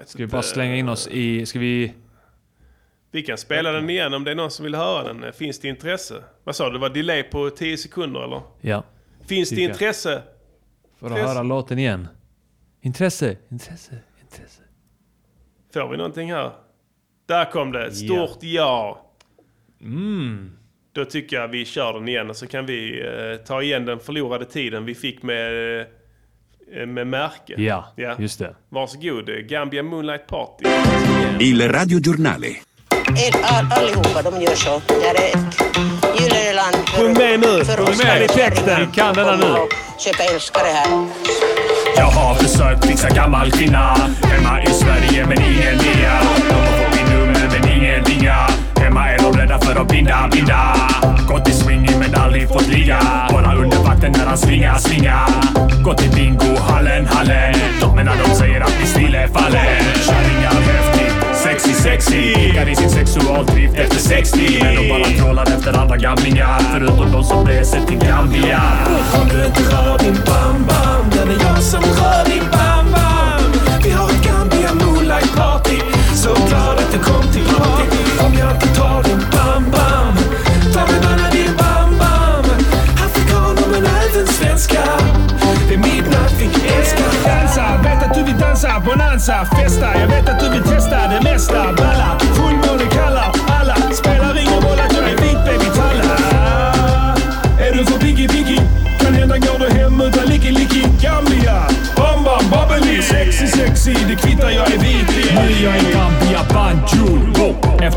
ska 0.07 0.19
vi 0.19 0.27
bara 0.27 0.43
slänga 0.43 0.77
in 0.77 0.89
oss 0.89 1.09
i... 1.09 1.47
Ska 1.47 1.59
vi... 1.59 1.95
Vi 3.11 3.23
kan 3.23 3.39
spela 3.39 3.73
den 3.73 3.91
igen 3.91 4.15
om 4.15 4.25
det 4.25 4.31
är 4.31 4.35
någon 4.35 4.51
som 4.51 4.65
vill 4.65 4.75
höra 4.75 5.13
den. 5.13 5.33
Finns 5.33 5.61
det 5.61 5.69
intresse? 5.69 6.25
Vad 6.45 6.57
sa 6.57 6.67
du? 6.67 6.73
Det 6.73 6.79
var 6.79 6.91
delay 6.91 7.23
på 7.23 7.51
10 7.51 7.77
sekunder 7.77 8.21
eller? 8.25 8.43
Ja. 8.61 8.85
Finns 9.29 9.51
det 9.51 9.61
intresse? 9.61 10.23
För 10.99 11.07
att 11.07 11.13
Intresse? 11.13 11.29
höra 11.35 11.43
låten 11.43 11.79
igen. 11.79 12.09
Intresse, 12.81 13.37
intresse, 13.49 13.99
intresse. 14.23 14.63
Får 15.75 15.89
vi 15.89 15.97
någonting 15.97 16.33
här? 16.33 16.53
Där 17.27 17.45
kom 17.51 17.73
det. 17.73 17.93
Stort 17.93 18.39
ja. 18.41 19.07
Mm. 19.81 20.53
Då 20.93 21.05
tycker 21.05 21.37
jag 21.37 21.49
vi 21.49 21.65
kör 21.65 21.93
den 21.93 22.09
igen 22.09 22.31
och 22.31 22.37
så 22.37 22.47
kan 22.47 22.67
vi 22.67 23.07
eh, 23.07 23.37
ta 23.47 23.63
igen 23.63 23.85
den 23.85 23.99
förlorade 23.99 24.45
tiden 24.45 24.85
vi 24.85 24.95
fick 24.95 25.23
med, 25.23 25.81
eh, 25.81 25.87
med 26.87 27.07
märke. 27.07 27.55
Ja, 27.57 27.85
just 28.19 28.39
det. 28.39 28.55
Varsågod. 28.69 29.29
eh, 29.29 29.35
Gambia 29.37 29.83
Moonlight 29.83 30.27
Party. 30.27 30.65
Il 31.41 31.69
radiogiornale. 31.73 32.47
All, 33.43 33.43
all, 33.43 33.73
allihopa 33.79 34.23
de 34.31 34.43
gör 34.43 34.55
så. 34.55 34.83
Det 34.89 35.07
är 35.07 35.15
ett 35.15 35.61
gyllene 36.21 36.53
land 36.53 36.89
för, 36.89 37.03
Sjung 37.03 37.13
med 37.13 37.41
nu. 37.41 37.65
för 37.65 37.77
Sjung 37.77 37.89
oss 37.89 38.05
med 38.05 38.23
i 38.23 38.29
texten. 38.29 38.67
kärringar 38.67 38.87
Vi 38.87 38.97
kan 38.97 39.15
denna 39.15 39.37
nu. 39.37 39.55
Köpa 39.99 40.23
älskare 40.35 40.67
här. 40.67 41.07
Jag 41.97 42.05
har 42.07 42.35
försökt 42.35 42.87
fixa 42.87 43.09
gammal 43.11 43.51
kvinna 43.51 43.95
Hemma 44.23 44.63
i 44.63 44.67
Sverige 44.67 45.27
men 45.27 45.43
ingen 45.43 45.77
nia 45.77 46.21
De 46.49 46.55
har 46.55 46.67
fått 46.67 46.97
min 46.97 47.19
nummer 47.19 47.49
men 47.61 47.69
ingen 47.79 48.05
ringa 48.05 48.47
och 49.29 49.37
rädda 49.37 49.59
för 49.59 49.81
att 49.81 49.89
binda, 49.89 50.29
binda 50.33 50.75
Gått 51.29 51.49
i 51.49 51.53
swinging 51.53 51.99
men 51.99 52.15
aldrig 52.15 52.49
fått 52.49 52.69
ligga 52.69 52.99
Bara 53.31 53.55
under 53.55 53.79
vatten 53.79 54.13
när 54.13 54.27
han 54.27 54.39
svingar, 54.39 54.79
svingar 54.79 55.29
Gått 55.85 56.03
i 56.03 56.09
bingo, 56.09 56.57
hallen, 56.69 57.07
hallen 57.07 57.55
De 57.81 57.97
menar 57.97 58.13
de 58.25 58.35
säger 58.35 58.61
att 58.61 58.79
min 58.79 58.87
stil 58.87 59.15
är 59.15 59.29
fallen 59.29 59.83
Kärringar 60.07 60.53
häftigt, 60.53 61.37
sexy, 61.37 61.73
sexy. 61.73 62.35
Kickar 62.35 62.69
i 62.69 62.77
sin 62.77 62.91
sexualdrift 62.91 63.75
efter 63.75 63.99
60. 63.99 64.59
Men 64.63 64.75
de 64.77 64.89
bara 64.89 65.05
trollar 65.05 65.43
efter 65.43 65.79
andra 65.79 65.97
gamlingar. 65.97 66.61
Förutom 66.73 67.13
de 67.13 67.25
som 67.25 67.47
reser 67.47 67.81
till 67.81 67.99
Gambia. 67.99 68.63
Om 69.21 69.29
du 69.29 69.47
inte 69.47 69.61
rör 69.61 69.99
din 69.99 70.15
bam-bam, 70.15 71.11
den 71.11 71.29
det 71.29 71.35
är 71.35 71.49
jag 71.49 71.63
som 71.63 71.83
rör 71.83 72.18
bonanza, 88.89 89.45
festa. 89.45 89.99
Jag 90.01 90.09
vet 90.09 90.29
att 90.29 90.41
du 90.41 90.51
vill 90.51 90.63
testa 90.63 91.09
det 91.09 91.21
mesta. 91.23 91.73
Balla, 91.73 92.18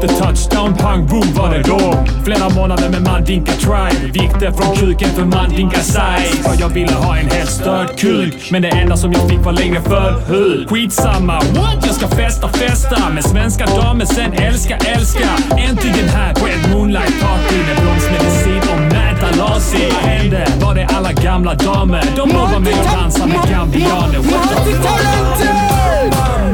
Efter 0.04 0.26
touchdown, 0.26 0.74
pang 0.74 1.08
boom 1.08 1.34
var 1.34 1.50
det 1.50 1.62
då. 1.62 2.06
Flera 2.24 2.50
månader 2.50 2.90
med 2.90 3.02
Mandinka 3.02 3.52
Tribe. 3.52 4.12
Vikte 4.14 4.54
från 4.54 4.76
kuken 4.76 5.10
för 5.10 5.26
Mandinka 5.26 5.80
size. 5.80 6.44
För 6.44 6.62
jag 6.62 6.70
ville 6.70 6.94
ha 6.94 7.18
en 7.18 7.30
helt 7.30 7.50
störd 7.50 8.00
kuk. 8.00 8.52
Men 8.52 8.62
det 8.62 8.68
enda 8.68 8.98
som 8.98 9.12
jag 9.12 9.30
fick 9.30 9.40
var 9.40 9.52
längre 9.52 9.82
förhud. 9.82 10.70
Skitsamma, 10.70 11.34
what? 11.34 11.86
Jag 11.86 11.96
ska 11.96 12.08
festa, 12.08 12.48
festa. 12.48 13.10
Med 13.10 13.24
svenska 13.24 13.66
damer, 13.66 14.06
sen 14.06 14.34
älska, 14.34 14.78
älska. 14.78 15.30
Äntligen 15.58 16.10
här 16.10 16.34
på 16.34 16.48
ett 16.48 16.74
moonlight 16.74 17.22
party. 17.22 17.58
Med 17.68 17.84
bromsmedicin 17.84 18.62
och 18.74 18.82
Märta 18.82 19.28
Lasi. 19.38 19.92
Vad 19.94 20.12
hände? 20.12 20.48
Var 20.62 20.76
det 20.76 20.86
alla 20.86 21.14
gamla 21.14 21.56
damer? 21.56 22.04
De 22.16 22.30
lovar 22.30 22.60
mig 22.60 22.74
att 22.74 23.00
dansa 23.00 23.26
med 23.26 23.50
gambianer. 23.52 24.20
What 24.20 24.66
the 24.66 24.74
fuck? 24.74 25.62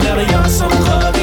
Ja 0.08 0.16
det 0.16 0.22
är 0.22 0.32
jag 0.32 0.52
som 0.52 0.70
rör 0.70 1.17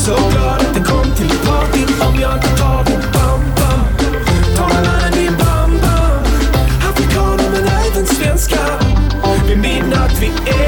så 0.00 0.14
glad 0.14 0.60
att 0.60 0.74
du 0.74 0.82
kom 0.84 1.14
till 1.16 1.28
party. 1.28 1.82
Om 2.08 2.20
jag 2.20 2.32
inte 2.34 2.48
tar 2.48 2.84
din 2.84 3.00
bam-bam, 3.14 3.84
ta 4.56 4.68
mig 4.68 5.10
din 5.12 5.36
bam-bam. 5.36 6.22
Afrikaner 6.90 7.50
men 7.52 7.64
även 7.64 8.06
svenskar, 8.06 8.70
vid 9.48 9.58
midnatt 9.58 10.12
vi 10.20 10.26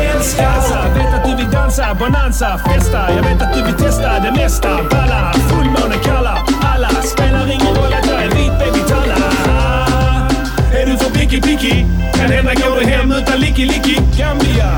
älskar. 0.08 0.54
Jag 0.70 0.94
vet 0.94 1.14
att 1.14 1.24
du 1.24 1.36
vill 1.36 1.50
dansa, 1.50 1.94
bonanza, 1.94 2.58
festa. 2.58 3.14
Jag 3.16 3.22
vet 3.22 3.42
att 3.42 3.54
du 3.54 3.62
vill 3.62 3.74
testa 3.74 4.20
det 4.20 4.32
mesta. 4.32 4.68
Balla, 4.90 5.32
fullmåne 5.48 5.96
kallar 6.04 6.38
alla. 6.74 6.88
Spelar 6.88 7.46
ingen 7.50 7.74
roll 7.74 7.92
att 7.92 8.06
jag 8.06 8.22
är 8.22 8.28
vit 8.28 8.58
baby 8.58 8.82
talla. 8.88 9.16
Är 10.72 10.86
du 10.86 10.96
för 10.96 11.10
picky 11.10 11.40
picky? 11.40 11.84
Kan 12.14 12.30
hända 12.30 12.54
går 12.54 12.80
du 12.80 12.86
hem 12.86 13.12
utan 13.12 13.40
licky 13.40 13.66
licky. 13.66 13.96
Gambia, 14.18 14.70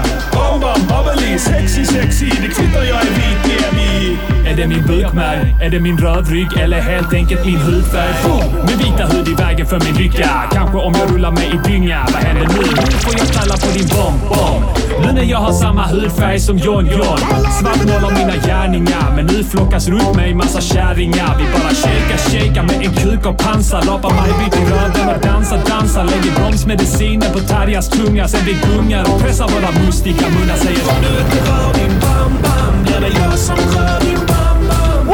bam 0.64 0.80
bubbly. 0.88 1.38
Sexy 1.38 1.84
sexy, 1.84 2.26
det 2.26 2.48
kvittar 2.54 2.82
jag 2.82 3.00
är 3.00 3.14
vit 3.18 3.38
BMI. 3.44 4.18
Är 4.50 4.56
det 4.56 4.66
min 4.66 4.86
bukmärg? 4.86 5.54
Är 5.62 5.70
det 5.70 5.80
min 5.80 5.98
rödrygg? 5.98 6.48
Eller 6.56 6.80
helt 6.80 7.12
enkelt 7.12 7.44
min 7.46 7.56
hudfärg? 7.56 8.14
Boom! 8.24 8.64
Med 8.66 8.78
vita 8.78 9.04
hud 9.06 9.28
i 9.28 9.34
vägen 9.34 9.66
för 9.66 9.80
min 9.80 9.94
lycka. 9.94 10.30
Kanske 10.52 10.78
om 10.78 10.94
jag 10.98 11.14
rullar 11.14 11.30
mig 11.30 11.46
i 11.54 11.68
dynga. 11.68 12.06
Vad 12.12 12.22
händer 12.22 12.46
nu? 12.46 12.62
Nu 12.90 12.96
får 13.04 13.14
jag 13.18 13.28
knalla 13.28 13.56
på 13.56 13.78
din 13.78 13.88
bomb-bomb. 13.88 14.64
Nu 15.00 15.12
när 15.12 15.22
jag 15.22 15.38
har 15.38 15.52
samma 15.52 15.82
hudfärg 15.86 16.40
som 16.40 16.56
John 16.58 16.86
John. 16.86 17.18
Svartmålar 17.60 18.10
mina 18.18 18.36
gärningar. 18.46 19.12
Men 19.16 19.26
nu 19.26 19.44
flockas 19.44 19.88
runt 19.88 20.16
mig 20.16 20.34
massa 20.34 20.60
kärringar. 20.60 21.36
Vi 21.38 21.44
bara 21.44 21.74
shakar, 21.74 22.18
shakar 22.30 22.62
med 22.62 22.86
en 22.86 22.92
kuk 22.94 23.26
och 23.26 23.38
pansar. 23.38 23.82
Lapar 23.82 24.10
Maj-Britt 24.10 24.56
i 24.60 24.64
röven 24.72 25.14
och 25.14 25.20
dansar, 25.26 25.60
dansar. 25.68 26.04
Lägger 26.04 26.40
bromsmediciner 26.40 27.30
på 27.30 27.38
Tarjas 27.38 27.88
tunga. 27.88 28.28
Sen 28.28 28.40
vi 28.46 28.56
gungar 28.66 29.04
och 29.14 29.20
pressar 29.20 29.48
våra 29.48 29.86
mustiga 29.86 30.28
munnar. 30.28 30.53
Säger 30.62 30.88
om 30.88 31.02
Du 31.02 31.08
inte 31.24 31.50
rör 31.50 31.72
din 31.74 32.00
bam-bam, 32.00 32.82
blir 32.82 33.00
det 33.00 33.12
jag 33.20 33.38
som 33.38 33.56
rör 33.56 34.00
din 34.00 34.18
bam-bam. 34.26 35.06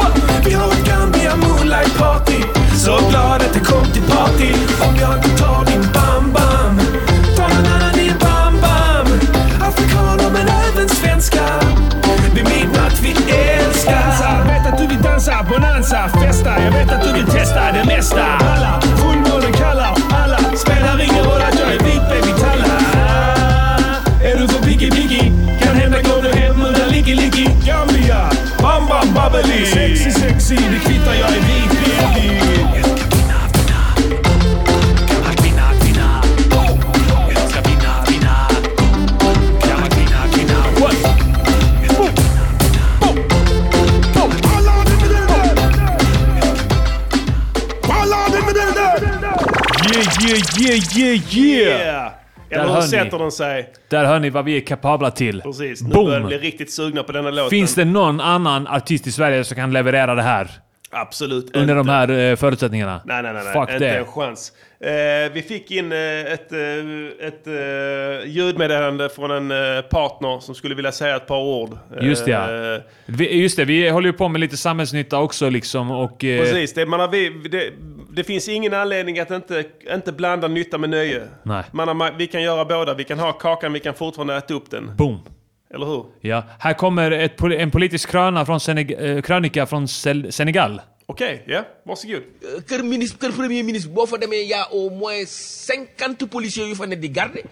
Vi 0.45 0.53
har 0.53 0.67
ett 0.67 0.85
Gambia 0.87 1.35
Moonlight 1.35 1.97
Party, 1.97 2.41
så 2.77 3.09
glad 3.09 3.41
att 3.41 3.53
du 3.53 3.59
kom 3.59 3.85
till 3.93 4.01
party. 4.03 4.51
Om 4.87 4.95
jag 5.01 5.15
inte 5.17 5.29
tar 5.43 5.65
din 5.65 5.83
bam-bam, 5.95 6.75
tar 7.37 7.49
någon 7.49 7.65
annan 7.73 7.93
din 7.93 8.13
bam-bam. 8.19 9.07
Afrikaner 9.69 10.29
men 10.33 10.47
även 10.47 10.89
svenskar, 10.89 11.61
vid 12.35 12.43
midnatt 12.43 12.99
vi 13.01 13.11
älskar. 13.33 14.03
Jag 14.37 14.45
vet 14.53 14.73
att 14.73 14.77
du 14.77 14.87
vill 14.87 15.01
dansa, 15.01 15.45
bonanza, 15.49 16.09
festa. 16.09 16.63
Jag 16.63 16.71
vet 16.71 16.91
att 16.91 17.03
du 17.03 17.13
vill 17.13 17.25
testa 17.25 17.71
det 17.71 17.85
mesta. 17.85 18.23
Alla, 18.23 18.81
fullmånen 18.81 19.53
kallar 19.53 20.00
Jag 30.49 30.57
är 30.57 31.41
vit. 31.41 31.71
Yeah, 50.23 50.37
yeah, 50.59 50.75
yeah, 50.95 51.13
yeah! 51.31 51.77
Yeah! 51.77 52.10
Hör 52.81 52.87
ni. 52.87 53.03
sätter 53.05 53.19
den 53.19 53.31
sig? 53.31 53.69
Där 53.89 54.05
hör 54.05 54.19
ni 54.19 54.29
vad 54.29 54.45
vi 54.45 54.57
är 54.57 54.61
kapabla 54.61 55.11
till. 55.11 55.41
Precis, 55.41 55.81
nu 55.81 55.89
börjar 55.93 56.19
Boom! 56.19 56.27
bli 56.27 56.37
riktigt 56.37 56.71
sugna 56.71 57.03
på 57.03 57.11
denna 57.11 57.29
låten. 57.31 57.49
Finns 57.49 57.75
det 57.75 57.85
någon 57.85 58.19
annan 58.21 58.67
artist 58.67 59.07
i 59.07 59.11
Sverige 59.11 59.43
som 59.43 59.55
kan 59.57 59.73
leverera 59.73 60.15
det 60.15 60.21
här? 60.21 60.47
Absolut 60.93 61.55
Under 61.55 61.75
de 61.75 61.79
inte. 61.79 61.91
här 61.91 62.09
eh, 62.31 62.35
förutsättningarna? 62.35 63.01
Nej, 63.05 63.23
nej, 63.23 63.33
nej. 63.33 63.43
nej. 63.43 63.53
Fuck 63.53 63.61
inte 63.73 63.79
det. 63.79 63.97
en 63.97 64.05
chans. 64.05 64.51
Eh, 64.79 65.33
vi 65.33 65.41
fick 65.41 65.71
in 65.71 65.91
eh, 65.91 65.97
ett, 66.33 66.51
ett 67.21 67.47
ljudmeddelande 68.25 69.09
från 69.09 69.31
en 69.31 69.83
partner 69.83 70.39
som 70.39 70.55
skulle 70.55 70.75
vilja 70.75 70.91
säga 70.91 71.15
ett 71.15 71.27
par 71.27 71.39
ord. 71.39 71.77
Just 72.01 72.25
det, 72.25 72.31
ja. 72.31 72.73
Eh, 72.75 72.81
Vi, 73.05 73.41
just 73.41 73.57
det, 73.57 73.65
vi 73.65 73.89
håller 73.89 74.07
ju 74.07 74.13
på 74.13 74.27
med 74.27 74.41
lite 74.41 74.57
samhällsnytta 74.57 75.19
också 75.19 75.49
liksom 75.49 75.91
och... 75.91 76.23
eh, 76.23 76.39
Precis, 76.41 76.73
det, 76.73 76.85
man 76.85 76.99
har, 76.99 77.07
vi, 77.07 77.29
det, 77.29 77.63
det 78.15 78.23
finns 78.23 78.47
ingen 78.49 78.73
anledning 78.73 79.19
att 79.19 79.31
inte, 79.31 79.65
inte 79.89 80.11
blanda 80.11 80.47
nytta 80.47 80.77
med 80.77 80.89
nöje. 80.89 81.27
Nej. 81.43 81.63
Man 81.73 81.87
har, 81.87 82.11
vi 82.17 82.27
kan 82.27 82.41
göra 82.41 82.65
båda. 82.65 82.93
Vi 82.93 83.03
kan 83.03 83.19
ha 83.19 83.33
kakan, 83.33 83.73
vi 83.73 83.79
kan 83.79 83.93
fortfarande 83.95 84.35
äta 84.35 84.53
upp 84.53 84.69
den. 84.69 84.95
Boom! 84.95 85.19
Eller 85.73 85.85
hur? 85.85 86.05
Ja, 86.21 86.43
här 86.59 86.73
kommer 86.73 87.11
ett, 87.11 87.41
en 87.41 87.71
politisk 87.71 88.09
kröna 88.09 88.45
från 88.45 88.57
Seneg- 88.59 89.15
eh, 89.15 89.21
krönika 89.21 89.65
från 89.65 89.85
Sel- 89.87 90.31
Senegal. 90.31 90.81
Okej, 91.05 91.43
ja. 91.47 91.63
Varsågod. 91.83 92.23
kër 92.67 92.83
ministre 92.83 93.17
kër 93.27 93.31
premier 93.35 93.63
ministre 93.63 93.91
boo 93.91 94.05
fa 94.07 94.17
demee 94.17 94.43
y' 94.47 94.53
a 94.53 94.63
au 94.71 94.89
moins 94.89 95.29
cinquante 95.67 96.27
policiers 96.27 96.69
yu 96.69 96.75
fa 96.75 96.85
ne 96.85 96.95
di 96.95 97.07
garder 97.09 97.43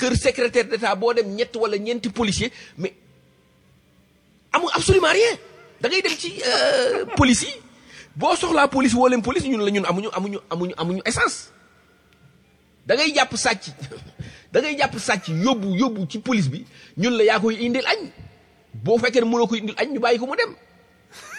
kër 0.00 0.14
secrétaire 0.16 0.68
d'état 0.70 0.96
boo 0.98 1.12
dem 1.14 1.36
ñett 1.36 1.54
wala 1.56 1.76
ñeenti 1.76 2.10
policier 2.10 2.50
mais 2.76 2.92
amul 4.52 4.70
absolument 4.74 5.12
rien 5.12 5.36
da 5.80 5.88
ngay 5.88 6.02
dem 6.02 6.16
ci 6.18 6.30
euh, 6.42 7.06
police 7.16 7.44
yi 7.46 7.54
boo 8.16 8.36
soxlaa 8.36 8.68
police 8.68 8.94
woo 8.94 9.08
leen 9.08 9.22
police 9.22 9.46
ñun 9.48 9.64
la 9.64 9.70
ñun 9.70 9.84
amuñu 9.86 10.08
amuñu 10.12 10.38
amuñu 10.50 10.74
amuñu 10.76 11.02
essence 11.04 11.50
da 12.86 12.94
ngay 12.94 13.12
jàpp 13.14 13.36
sàcc 13.36 13.64
da 14.52 14.60
ngay 14.60 14.76
jàpp 14.78 14.98
sàcc 14.98 15.28
yóbbu 15.28 15.74
yóbbu 15.76 16.06
ci 16.08 16.18
police 16.18 16.48
bi 16.48 16.64
ñun 16.96 17.16
la 17.18 17.24
yaa 17.24 17.40
koy 17.40 17.54
indil 17.60 17.86
añ 17.86 18.08
boo 18.74 18.98
fekkee 18.98 19.20
ne 19.20 19.26
mënoo 19.26 19.46
koy 19.46 19.58
indil 19.58 19.74
añ 19.78 19.88
ñu 19.92 20.00
bàyyi 20.00 20.18
ko 20.18 20.26
mu 20.26 20.36
dem 20.36 20.54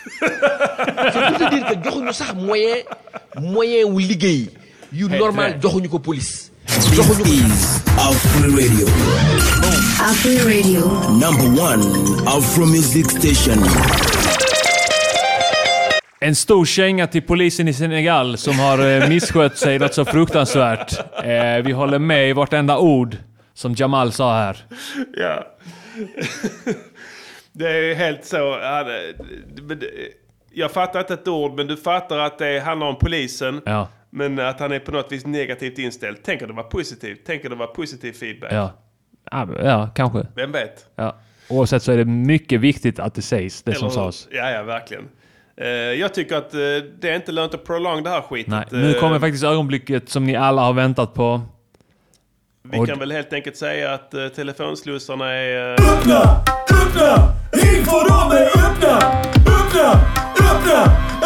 c'est 0.19 1.37
pour 1.37 1.49
dire 1.49 1.65
que 1.67 1.83
joxuñu 1.83 2.13
sax 2.13 2.33
moyen 2.35 2.83
moyen 3.41 3.85
wu 3.85 3.99
liggéey 3.99 4.49
yu 4.93 5.07
normal 5.09 5.57
joxuñu 5.61 5.89
ko 5.89 5.99
police 5.99 6.51
joxuñu 6.95 7.23
ko 7.23 7.85
Afro 7.97 8.51
Radio. 8.51 8.87
Afro 9.99 10.45
Radio. 10.45 10.81
Number 11.17 11.47
one 11.61 11.81
Afro 12.27 12.65
Music 12.65 13.09
Station. 13.09 14.14
En 16.25 16.35
stor 16.35 16.65
känga 16.65 17.07
till 17.07 17.21
polisen 17.21 17.67
i 17.67 17.73
Senegal 17.73 18.37
som 18.37 18.59
har 18.59 18.89
eh, 18.89 19.09
misskött 19.09 19.57
sig 19.57 19.79
något 19.79 19.93
så 19.93 20.05
fruktansvärt. 20.05 20.99
Eh, 21.23 21.63
vi 21.65 21.71
håller 21.71 21.99
med 21.99 22.29
i 22.29 22.33
vartenda 22.33 22.77
ord 22.77 23.17
som 23.53 23.73
Jamal 23.77 24.11
sa 24.11 24.33
här. 24.33 24.57
Ja. 25.13 25.47
det 27.51 27.67
är 27.69 27.95
helt 27.95 28.25
så. 28.25 28.59
Jag 30.53 30.71
fattar 30.71 30.99
inte 30.99 31.13
ett 31.13 31.27
ord, 31.27 31.53
men 31.57 31.67
du 31.67 31.77
fattar 31.77 32.17
att 32.17 32.37
det 32.37 32.59
handlar 32.59 32.87
om 32.87 32.95
polisen. 32.99 33.61
Ja. 33.65 33.87
Men 34.09 34.39
att 34.39 34.59
han 34.59 34.71
är 34.71 34.79
på 34.79 34.91
något 34.91 35.11
vis 35.11 35.25
negativt 35.25 35.79
inställd. 35.79 36.17
Tänk 36.23 36.41
att 36.41 36.47
det 36.47 36.53
var 36.53 36.63
positivt. 36.63 37.21
Tänk 37.25 37.45
att 37.45 37.51
det 37.51 37.57
var 37.57 37.67
positiv 37.67 38.13
feedback. 38.13 38.51
Ja, 38.53 38.73
ja, 39.63 39.89
kanske. 39.95 40.27
Vem 40.35 40.51
vet? 40.51 40.85
Ja. 40.95 41.15
Oavsett 41.49 41.83
så 41.83 41.91
är 41.91 41.97
det 41.97 42.05
mycket 42.05 42.61
viktigt 42.61 42.99
att 42.99 43.13
det 43.15 43.21
sägs, 43.21 43.63
det 43.63 43.73
som 43.75 43.85
Eller- 43.85 43.93
sades. 43.93 44.27
Ja, 44.31 44.49
ja, 44.51 44.63
verkligen. 44.63 45.03
Eh, 45.61 45.67
jag 45.67 46.13
tycker 46.13 46.35
att 46.37 46.53
eh, 46.53 46.59
det 46.99 47.09
är 47.09 47.15
inte 47.15 47.31
lönt 47.31 47.53
att 47.53 47.63
prolong 47.65 48.03
det 48.03 48.09
här 48.09 48.21
skitet. 48.21 48.47
Nej, 48.51 48.65
nu 48.71 48.91
Eh, 48.95 48.99
kommer 48.99 49.19
faktiskt 49.19 49.43
ögonblicket 49.43 50.09
som 50.09 50.23
ni 50.25 50.35
alla 50.35 50.61
har 50.61 50.73
väntat 50.73 51.13
på. 51.13 51.41
Vi 52.63 52.79
Och- 52.79 52.87
kan 52.87 52.99
väl 52.99 53.11
helt 53.11 53.33
enkelt 53.33 53.57
säga 53.57 53.93
att 53.93 54.13
uh, 54.13 54.27
telefonslussarna 54.27 55.31
är... 55.33 55.71
Öppna! 55.73 56.21
Öppna! 56.81 57.33
Ring 57.53 57.85
för 57.85 58.09
dem 58.09 58.31
är 58.31 58.45
öppna! 58.47 58.97
Öppna! 59.57 59.91
Öppna! 60.51 60.83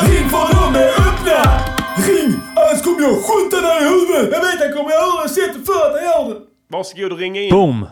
Ring 0.07 0.29
för 0.29 0.55
dem 0.55 0.75
är 0.75 0.89
öppna! 0.89 1.59
Ring! 2.07 2.33
Annars 2.55 2.81
kommer 2.83 3.01
jag 3.01 3.15
skjuta 3.15 3.61
dig 3.67 3.77
i 3.81 3.89
huvudet! 3.89 4.33
Jag 4.33 4.41
vet, 4.51 4.59
jag 4.61 4.73
kommer 4.77 4.89
göra 4.91 5.23
det. 5.23 5.29
Sett 5.29 5.53
det 5.53 5.65
för 5.65 5.89
att 5.89 5.95
jag 5.95 6.03
gör 6.03 6.33
det. 6.33 6.39
Varsågod 6.67 7.11
och 7.11 7.17
ring 7.17 7.37
in. 7.37 7.49
Boom! 7.51 7.85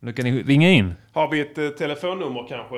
Nu 0.00 0.12
kan 0.12 0.24
ni 0.24 0.42
ringa 0.42 0.70
in. 0.70 0.94
Har 1.12 1.28
vi 1.30 1.40
ett 1.40 1.78
telefonnummer 1.78 2.46
kanske? 2.48 2.76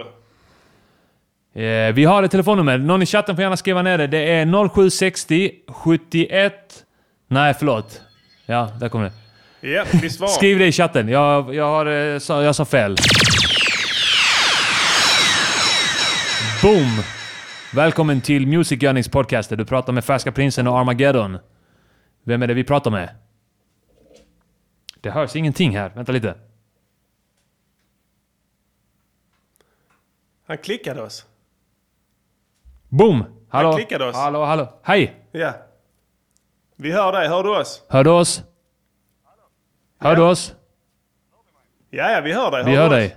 Eh, 1.56 1.92
vi 1.92 2.04
har 2.04 2.22
ett 2.22 2.30
telefonnummer. 2.30 2.78
Någon 2.78 3.02
i 3.02 3.06
chatten 3.06 3.36
får 3.36 3.42
gärna 3.42 3.56
skriva 3.56 3.82
ner 3.82 3.98
det. 3.98 4.06
Det 4.06 4.32
är 4.32 4.68
0760 4.68 5.52
71... 5.68 6.84
Nej, 7.28 7.54
förlåt. 7.54 8.02
Ja, 8.46 8.70
där 8.80 8.88
kommer 8.88 9.04
det. 9.60 9.68
Ja, 9.68 9.84
vi 10.02 10.10
svarar. 10.10 10.30
Skriv 10.30 10.58
det 10.58 10.66
i 10.66 10.72
chatten. 10.72 11.08
Jag, 11.08 11.54
jag, 11.54 11.64
har, 11.64 11.86
eh, 11.86 12.44
jag 12.44 12.54
sa 12.54 12.64
fel. 12.64 12.96
Boom! 16.62 17.02
Välkommen 17.74 18.20
till 18.20 18.46
Music 18.46 18.78
Gunnings 18.78 19.08
podcaster. 19.08 19.56
Du 19.56 19.64
pratar 19.64 19.92
med 19.92 20.04
Färska 20.04 20.32
Prinsen 20.32 20.66
och 20.66 20.78
Armageddon. 20.78 21.38
Vem 22.24 22.42
är 22.42 22.46
det 22.46 22.54
vi 22.54 22.64
pratar 22.64 22.90
med? 22.90 23.08
Det 25.00 25.10
hörs 25.10 25.36
ingenting 25.36 25.76
här. 25.76 25.92
Vänta 25.94 26.12
lite. 26.12 26.34
Han 30.46 30.58
klickade 30.58 31.02
oss. 31.02 31.26
Boom! 32.88 33.24
Hallå? 33.48 33.68
Han 33.68 33.76
klickade 33.76 34.04
oss. 34.08 34.16
Hallå, 34.16 34.44
hallå. 34.44 34.68
Hej! 34.82 35.26
Ja. 35.32 35.52
Vi 36.76 36.92
hör 36.92 37.12
dig. 37.12 37.28
Hör 37.28 37.42
du 37.42 37.56
oss? 37.60 37.82
Hör 37.88 38.04
du 38.04 38.10
oss? 38.10 38.42
Hör 39.98 40.16
du 40.16 40.22
oss? 40.22 40.54
Ja, 41.90 42.10
ja, 42.10 42.20
vi 42.20 42.32
hör 42.32 42.50
dig. 42.50 42.64
Vi 42.64 42.70
du 42.70 42.76
hör 42.76 42.86
oss? 42.86 42.90
dig. 42.92 43.16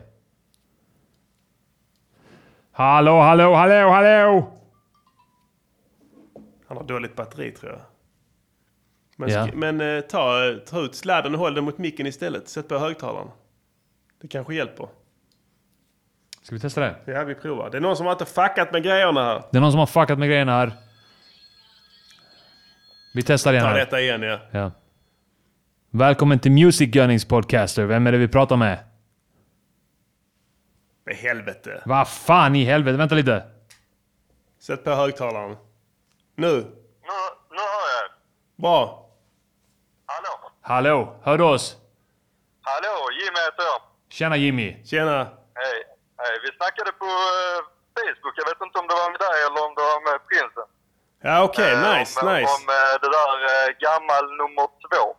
Hallå, 2.71 3.19
hallå, 3.21 3.53
hallå, 3.55 3.89
hallå! 3.89 4.51
Han 6.67 6.77
har 6.77 6.83
dåligt 6.83 7.15
batteri 7.15 7.51
tror 7.51 7.71
jag. 7.71 7.79
Men, 9.15 9.29
Ja. 9.29 9.47
men 9.53 9.81
eh, 9.81 10.01
ta, 10.01 10.55
ta 10.67 10.79
ut 10.81 10.95
sladden 10.95 11.33
och 11.33 11.39
håll 11.39 11.53
den 11.53 11.63
mot 11.63 11.77
micken 11.77 12.07
istället. 12.07 12.49
Sätt 12.49 12.67
på 12.67 12.77
högtalaren. 12.77 13.27
Det 14.21 14.27
kanske 14.27 14.55
hjälper. 14.55 14.87
Ska 16.49 16.55
vi 16.55 16.59
testa 16.59 16.81
det? 16.81 16.95
Ja, 17.05 17.23
vi 17.23 17.35
provar. 17.35 17.69
Det 17.69 17.77
är 17.77 17.81
någon 17.81 17.97
som 17.97 18.05
har 18.05 18.13
inte 18.13 18.25
fuckat 18.25 18.71
med 18.71 18.83
grejerna 18.83 19.23
här. 19.23 19.43
Det 19.51 19.57
är 19.57 19.61
någon 19.61 19.71
som 19.71 19.79
har 19.79 19.85
fuckat 19.85 20.19
med 20.19 20.27
grejerna 20.29 20.51
här. 20.51 20.71
Vi 23.13 23.23
testar 23.23 23.53
igen 23.53 23.63
Ta 23.63 23.69
här. 23.69 23.77
detta 23.79 24.01
igen 24.01 24.21
ja. 24.21 24.39
Ja. 24.51 24.71
Välkommen 25.91 26.39
till 26.39 26.51
Music 26.51 26.91
Gunnings 26.91 27.25
podcaster. 27.27 27.85
Vem 27.85 28.07
är 28.07 28.11
det 28.11 28.17
vi 28.17 28.27
pratar 28.27 28.57
med? 28.57 28.79
För 31.03 31.13
helvete. 31.13 31.81
Vad 31.85 32.07
fan 32.09 32.55
i 32.55 32.63
helvete? 32.63 32.97
Vänta 32.97 33.15
lite. 33.15 33.43
Sätt 34.59 34.83
på 34.83 34.89
högtalaren. 34.91 35.57
Nu. 36.35 36.47
Nu, 36.47 36.55
nu 37.51 37.57
hör 37.57 37.89
jag. 38.01 38.11
Bra. 38.61 39.09
Hallå, 40.61 41.15
hör 41.23 41.37
du 41.37 41.43
oss? 41.43 41.77
Hallå, 42.61 43.09
Jimmy 43.11 43.39
heter 43.45 43.63
jag. 43.63 43.81
Tjena 44.09 44.37
Jimmy. 44.37 44.85
Tjena. 44.85 45.27
Hej. 46.21 46.33
Vi 46.43 46.49
snackade 46.59 46.91
på 47.01 47.05
eh, 47.05 47.59
Facebook. 47.97 48.35
Jag 48.41 48.47
vet 48.49 48.61
inte 48.65 48.77
om 48.81 48.87
det 48.89 48.95
var 49.01 49.09
med 49.15 49.21
dig 49.27 49.37
eller 49.45 49.59
om 49.67 49.73
det 49.77 49.83
var 49.91 49.99
med 50.09 50.17
prinsen. 50.29 50.67
Ja, 51.27 51.35
okej. 51.47 51.71
Eh, 51.73 51.79
nice, 51.93 52.13
om, 52.19 52.25
nice. 52.33 52.51
Om 52.57 52.63
eh, 52.77 52.93
det 53.03 53.09
där 53.17 53.31
gammal 53.87 54.23
nummer 54.41 54.67
två. 54.85 55.03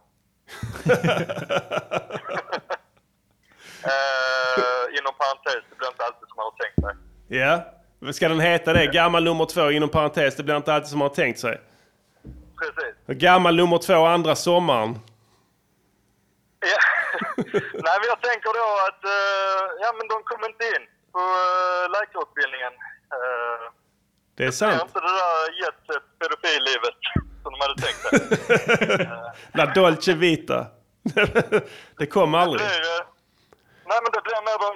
inom 4.98 5.14
parentes, 5.22 5.62
det 5.70 5.76
blir 5.78 5.88
inte 5.88 6.04
alltid 6.04 6.28
som 6.28 6.36
man 6.36 6.44
har 6.50 6.56
tänkt 6.62 6.78
sig. 6.84 6.94
Ja. 7.38 7.64
Vad 7.98 8.14
Ska 8.14 8.28
den 8.28 8.40
heta 8.40 8.72
det? 8.72 8.86
Gammal 8.86 9.24
nummer 9.24 9.44
två 9.44 9.70
inom 9.70 9.88
parentes. 9.88 10.36
Det 10.36 10.42
blir 10.42 10.56
inte 10.56 10.74
alltid 10.74 10.88
som 10.88 10.98
man 10.98 11.08
har 11.08 11.14
tänkt 11.14 11.40
sig. 11.40 11.60
Precis. 12.58 12.94
Gammal 13.06 13.56
nummer 13.56 13.78
två 13.78 14.06
andra 14.06 14.36
sommaren. 14.36 14.98
Ja. 16.60 16.78
Nej, 17.86 17.96
men 18.00 18.06
jag 18.12 18.20
tänker 18.22 18.50
då 18.60 18.68
att 18.88 19.02
ja, 19.80 19.92
men 19.98 20.08
de 20.08 20.22
kom 20.22 20.44
inte 20.44 20.64
in 20.64 20.86
på 21.12 21.18
uh, 21.18 21.90
läkarutbildningen. 21.96 22.72
Uh, 23.16 23.64
Det 24.34 24.44
är 24.44 24.50
sant. 24.50 24.82
inte 24.82 25.00
det 25.00 25.14
där 25.22 25.62
jet 25.62 25.80
pedofillivet 26.18 26.98
som 27.42 27.52
de 27.52 27.60
hade 27.60 27.78
tänkt 27.82 28.00
sig. 28.08 28.20
La 29.58 29.66
Dolce 29.66 30.14
Vita. 30.14 30.66
det 31.98 32.06
kom 32.06 32.34
aldrig. 32.34 32.60
Det 32.60 32.66
blir, 32.80 33.00
eh, 33.00 33.06
nej, 33.86 33.98
men 34.02 34.12
det 34.12 34.22
blir 34.22 34.40
mer 34.48 34.58
de 34.68 34.72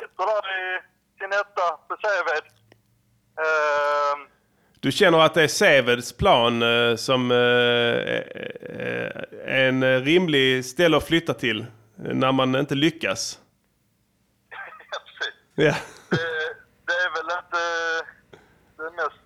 sitter 0.00 0.26
där 0.26 0.44
i 0.58 0.80
sin 1.18 1.32
etta 1.32 1.66
på 1.88 1.96
Säved. 2.02 2.44
Uh, 3.40 4.28
Du 4.80 4.92
känner 4.92 5.18
att 5.18 5.34
det 5.34 5.42
är 5.42 5.48
Seveds 5.48 6.12
plan 6.16 6.62
eh, 6.62 6.96
som 6.96 7.30
eh, 7.30 7.36
eh, 7.36 9.10
är 9.44 9.68
en 9.68 9.82
eh, 9.82 10.00
rimlig 10.00 10.64
ställe 10.64 10.96
att 10.96 11.06
flytta 11.06 11.34
till 11.34 11.60
eh, 11.60 11.66
när 12.14 12.32
man 12.32 12.56
inte 12.56 12.74
lyckas? 12.74 13.38
Ja. 15.60 15.74
det 16.86 16.92
är 16.92 17.10
väl 17.14 17.36
inte 17.38 17.62
det 18.76 18.82
mest 18.96 19.20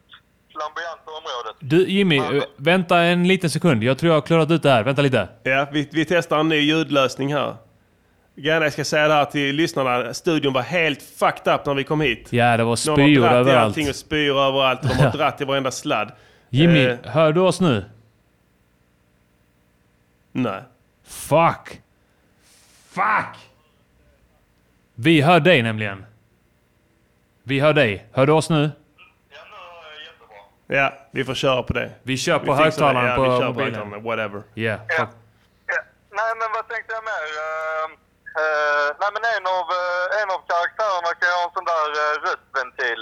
flamboyanta 0.52 1.10
området. 1.10 1.56
Du 1.60 1.88
Jimmy, 1.88 2.16
eh, 2.18 2.42
vänta 2.56 2.98
en 3.00 3.28
liten 3.28 3.50
sekund. 3.50 3.84
Jag 3.84 3.98
tror 3.98 4.12
jag 4.12 4.16
har 4.20 4.26
klarat 4.26 4.50
ut 4.50 4.62
det 4.62 4.70
här. 4.70 4.82
Vänta 4.84 5.02
lite. 5.02 5.28
Ja, 5.42 5.68
vi, 5.72 5.88
vi 5.92 6.04
testar 6.04 6.38
en 6.38 6.48
ny 6.48 6.56
ljudlösning 6.56 7.34
här. 7.34 7.56
Gärna 8.34 8.66
jag 8.66 8.72
ska 8.72 8.84
säga 8.84 9.08
det 9.08 9.14
här 9.14 9.24
till 9.24 9.56
lyssnarna. 9.56 10.14
Studion 10.14 10.52
var 10.52 10.62
helt 10.62 11.02
fucked 11.02 11.54
up 11.54 11.66
när 11.66 11.74
vi 11.74 11.84
kom 11.84 12.00
hit. 12.00 12.28
Ja, 12.32 12.56
det 12.56 12.64
var 12.64 12.76
spyor 12.76 12.96
har 12.98 13.04
dratt 13.04 13.46
i 13.46 13.50
överallt. 13.50 13.88
och 13.88 13.96
spyor 13.96 14.40
överallt. 14.40 14.82
De 14.82 14.88
har 14.88 15.12
dratt 15.12 15.40
i 15.40 15.44
varenda 15.44 15.70
sladd. 15.70 16.12
Jimmy, 16.48 16.84
Eh, 16.86 16.96
hör 17.04 17.32
du 17.32 17.40
oss 17.40 17.60
nu? 17.60 17.84
nej. 20.32 20.62
Fuck! 21.04 21.80
Fuck! 22.88 23.36
Vi 24.94 25.20
hör 25.20 25.40
dig 25.40 25.62
nämligen. 25.62 26.04
Vi 27.42 27.60
hör 27.60 27.72
dig. 27.72 28.06
Hör 28.12 28.26
du 28.26 28.32
oss 28.32 28.50
nu? 28.50 28.70
Ja, 30.66 30.92
vi 31.10 31.24
får 31.24 31.34
köra 31.34 31.62
på 31.62 31.72
det. 31.72 31.90
Vi 32.02 32.16
kör 32.16 32.38
på 32.38 32.44
det. 32.46 32.54
högtalaren 32.62 33.06
ja, 33.10 33.16
på 33.16 33.22
vi 33.22 33.28
kör 33.28 33.38
på 33.38 33.44
mobilen. 33.52 33.74
högtalaren. 33.74 34.02
Whatever. 34.04 34.42
Yeah. 34.54 34.80
fuck. 34.80 35.08
Nej, 36.18 36.32
men 36.40 36.48
vad 36.56 36.64
tänkte 36.72 36.90
jag 36.96 37.04
mer? 37.12 37.26
Uh, 37.42 37.86
uh, 38.42 38.88
nej, 39.00 39.10
men 39.14 39.22
en 39.36 39.44
av, 39.56 39.66
uh, 39.80 40.20
en 40.20 40.28
av 40.34 40.40
karaktärerna 40.50 41.10
kan 41.18 41.26
ju 41.30 41.34
ha 41.40 41.44
en 41.48 41.54
sån 41.58 41.68
där 41.74 41.88
uh, 42.02 42.12
röstventil 42.26 43.00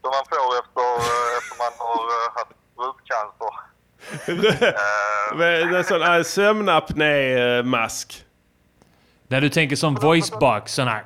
som 0.00 0.10
man 0.16 0.24
får 0.32 0.48
efter, 0.62 0.88
uh, 1.08 1.38
efter 1.38 1.54
man 1.64 1.74
har 1.86 2.02
uh, 2.16 2.26
haft 2.38 2.56
bröstcancer. 2.76 3.54
Men 5.38 5.74
En 5.74 5.84
sån 5.84 6.24
sömnapné-mask. 6.24 8.24
När 9.28 9.40
du 9.40 9.48
tänker 9.48 9.76
som 9.76 9.94
voicebox, 9.94 10.72
sån 10.74 10.88
här. 10.88 11.04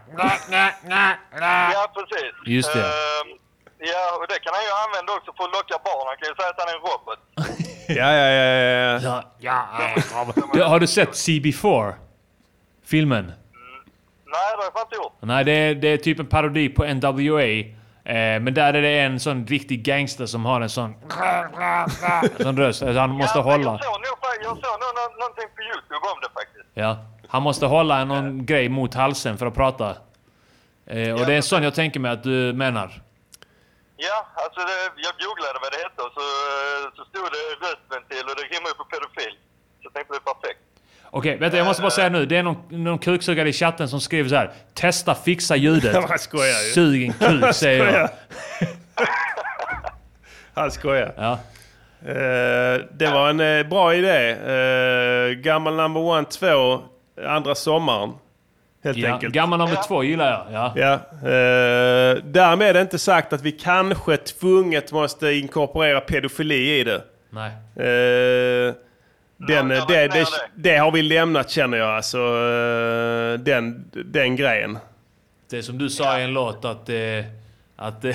Ja, 1.72 1.92
precis. 1.94 2.32
Just 2.46 2.72
det. 2.72 2.80
Ehm, 2.80 3.38
ja, 3.78 4.16
och 4.20 4.26
det 4.28 4.38
kan 4.38 4.52
han 4.54 4.62
ju 4.64 4.70
använda 4.86 5.12
också 5.12 5.32
för 5.36 5.44
att 5.44 5.52
locka 5.52 5.76
barn. 5.84 6.06
Han 6.06 6.16
kan 6.16 6.28
ju 6.28 6.34
säga 6.34 6.48
att 6.48 6.60
han 6.60 6.68
är 6.68 6.74
en 6.74 6.80
robot. 6.80 7.18
Ja, 7.90 8.12
ja, 8.12 8.28
ja, 8.30 9.22
ja. 9.38 9.64
ja. 10.12 10.34
Du, 10.52 10.62
har 10.62 10.80
du 10.80 10.86
sett 10.86 11.08
CB4? 11.10 11.94
Filmen? 12.84 13.26
Nej, 13.26 13.34
det 14.26 14.56
har 14.56 14.72
jag 14.74 14.84
inte 14.84 14.96
gjort. 14.96 15.12
Nej, 15.20 15.44
det 15.44 15.52
är, 15.52 15.74
det 15.74 15.88
är 15.88 15.96
typ 15.96 16.18
en 16.20 16.26
parodi 16.26 16.68
på 16.68 16.84
NWA. 16.84 17.42
Eh, 17.42 18.40
men 18.40 18.54
där 18.54 18.74
är 18.74 18.82
det 18.82 19.00
en 19.00 19.20
sån 19.20 19.46
riktig 19.46 19.82
gangster 19.82 20.26
som 20.26 20.44
har 20.44 20.60
en 20.60 20.68
sån... 20.68 20.94
sån 22.40 22.56
röst. 22.56 22.82
Alltså 22.82 23.00
han 23.00 23.10
måste 23.10 23.38
hålla... 23.38 23.80
Jag 24.42 24.56
såg 24.56 24.62
nog, 24.62 25.18
någonting 25.18 25.48
på 25.56 25.62
YouTube 25.62 26.06
om 26.14 26.20
det 26.22 26.28
faktiskt. 26.34 26.68
Ja. 26.74 26.96
Han 27.28 27.42
måste 27.42 27.66
hålla 27.66 28.05
någon 28.05 28.46
grej 28.46 28.68
mot 28.68 28.94
halsen 28.94 29.38
för 29.38 29.46
att 29.46 29.55
prata. 29.55 29.96
Eh, 30.86 31.12
och 31.12 31.26
det 31.26 31.32
är 31.32 31.36
en 31.36 31.42
sån 31.42 31.62
jag 31.62 31.74
tänker 31.74 32.00
mig 32.00 32.10
att 32.10 32.22
du 32.22 32.52
menar. 32.52 33.02
Ja, 33.96 34.26
alltså 34.34 34.60
det, 34.60 35.02
jag 35.06 35.12
googlade 35.18 35.59
vad 35.62 35.72
det 35.72 35.78
hette 35.78 36.02
och 36.02 36.12
så, 36.14 36.20
eh, 36.20 36.90
så 36.96 37.05
stod 37.05 37.28
det 37.32 37.66
röstventil 37.66 38.24
och 38.30 38.36
det 38.36 38.42
rimmar 38.42 38.68
ju 38.68 38.74
på 38.74 38.84
pedofil. 38.84 39.32
Så 39.78 39.82
jag 39.82 39.92
tänkte 39.92 40.14
det 40.14 40.16
är 40.16 40.34
perfekt. 40.34 40.60
Okej, 41.10 41.36
vänta 41.36 41.56
jag 41.56 41.66
måste 41.66 41.82
bara 41.82 41.90
säga 41.90 42.09
nu. 42.09 42.26
Det 42.26 42.36
är 42.36 42.42
någon, 42.42 42.56
någon 42.70 42.98
kuksugare 42.98 43.48
i 43.48 43.52
chatten 43.52 43.88
som 43.88 44.00
skriver 44.00 44.28
så 44.28 44.36
här. 44.36 44.52
Testa 44.74 45.14
fixa 45.14 45.56
ljudet. 45.56 45.94
Han 46.09 46.18
skojar 46.18 46.62
ju. 46.62 46.72
Sug 46.72 47.02
en 47.05 47.12
kuk, 47.12 47.55
säger 47.55 47.98
jag. 47.98 48.09
Han 50.55 50.70
skojar. 50.78 51.14
Ja. 51.16 51.38
Eh, 52.06 52.80
det 52.92 53.10
var 53.12 53.30
en 53.30 53.40
eh, 53.40 53.66
bra 53.66 53.94
idé. 53.94 54.34
Uh, 54.34 55.32
gammal 55.32 55.76
number 55.76 56.00
one 56.00 56.24
2, 56.24 56.82
andra 57.26 57.54
sommaren. 57.54 58.12
helt 58.84 58.98
Ja, 58.98 59.12
enkelt. 59.14 59.34
gammal 59.34 59.58
nummer 59.58 59.78
två 59.88 60.02
gillar 60.04 60.30
jag. 60.30 60.46
Ja. 60.52 60.72
Ja, 60.76 60.92
eh, 61.28 62.22
därmed 62.24 62.68
är 62.68 62.74
det 62.74 62.80
inte 62.80 62.98
sagt 62.98 63.32
att 63.32 63.42
vi 63.42 63.52
kanske 63.52 64.16
tvunget 64.16 64.92
måste 64.92 65.32
inkorporera 65.32 66.00
pedofili 66.00 66.80
i 66.80 66.84
det. 66.84 67.02
Nej. 67.30 67.50
Eh, 67.76 68.74
den, 69.48 69.68
det, 69.68 69.86
det, 70.08 70.26
det 70.54 70.76
har 70.76 70.90
vi 70.90 71.02
lämnat 71.02 71.50
känner 71.50 71.78
jag, 71.78 71.88
alltså 71.96 72.18
eh, 72.18 73.38
den, 73.40 73.84
den 74.04 74.36
grejen. 74.36 74.78
Det 75.50 75.58
är 75.58 75.62
som 75.62 75.78
du 75.78 75.90
sa 75.90 76.20
i 76.20 76.24
en 76.24 76.32
låt 76.32 76.64
att... 76.64 76.88
Eh, 76.88 76.96
att 77.76 78.04
eh, 78.04 78.14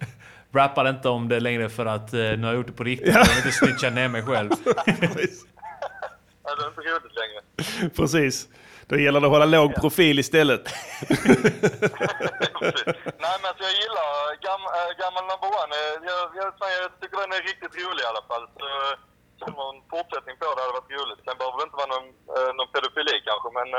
rappar 0.52 0.88
inte 0.88 1.08
om 1.08 1.28
det 1.28 1.40
längre 1.40 1.68
för 1.68 1.86
att 1.86 2.14
eh, 2.14 2.18
nu 2.20 2.38
har 2.42 2.46
jag 2.46 2.54
gjort 2.54 2.66
det 2.66 2.72
på 2.72 2.84
riktigt. 2.84 3.14
Jag 3.14 3.24
vill 3.24 3.36
inte 3.36 3.52
snitcha 3.52 3.90
ner 3.90 4.08
mig 4.08 4.22
själv. 4.22 4.50
Ja, 6.48 6.54
det 6.56 6.62
är 6.64 6.68
inte 6.72 6.80
roligt 6.80 7.16
längre. 7.22 7.40
Precis. 7.98 8.36
Då 8.88 8.94
gäller 9.04 9.20
det 9.20 9.26
att 9.28 9.32
hålla 9.36 9.48
låg 9.56 9.70
profil 9.82 10.16
istället. 10.24 10.64
Nej, 13.22 13.34
men 13.40 13.46
alltså, 13.50 13.62
jag 13.68 13.74
gillar 13.82 14.08
gam, 14.46 14.62
äh, 14.78 14.90
gammal 15.02 15.24
number 15.30 15.50
one. 15.62 15.72
Eh, 15.80 15.94
Jag, 16.10 16.22
jag, 16.40 16.48
jag 16.82 16.88
tycker 17.00 17.16
den 17.24 17.32
är 17.38 17.42
riktigt 17.50 17.74
rolig 17.82 18.02
i 18.06 18.10
alla 18.12 18.24
fall. 18.30 18.44
Så, 18.58 18.64
eh, 18.78 18.94
så 19.40 19.44
någon 19.60 19.76
fortsättning 19.94 20.34
på 20.40 20.44
det 20.46 20.62
hade 20.64 20.76
varit 20.78 20.94
roligt. 20.98 21.20
Sen 21.26 21.38
behöver 21.40 21.56
det 21.58 21.66
inte 21.68 21.80
vara 21.82 21.92
någon, 21.94 22.08
eh, 22.36 22.50
någon 22.56 22.70
pedofili 22.74 23.14
kanske, 23.28 23.48
men... 23.58 23.70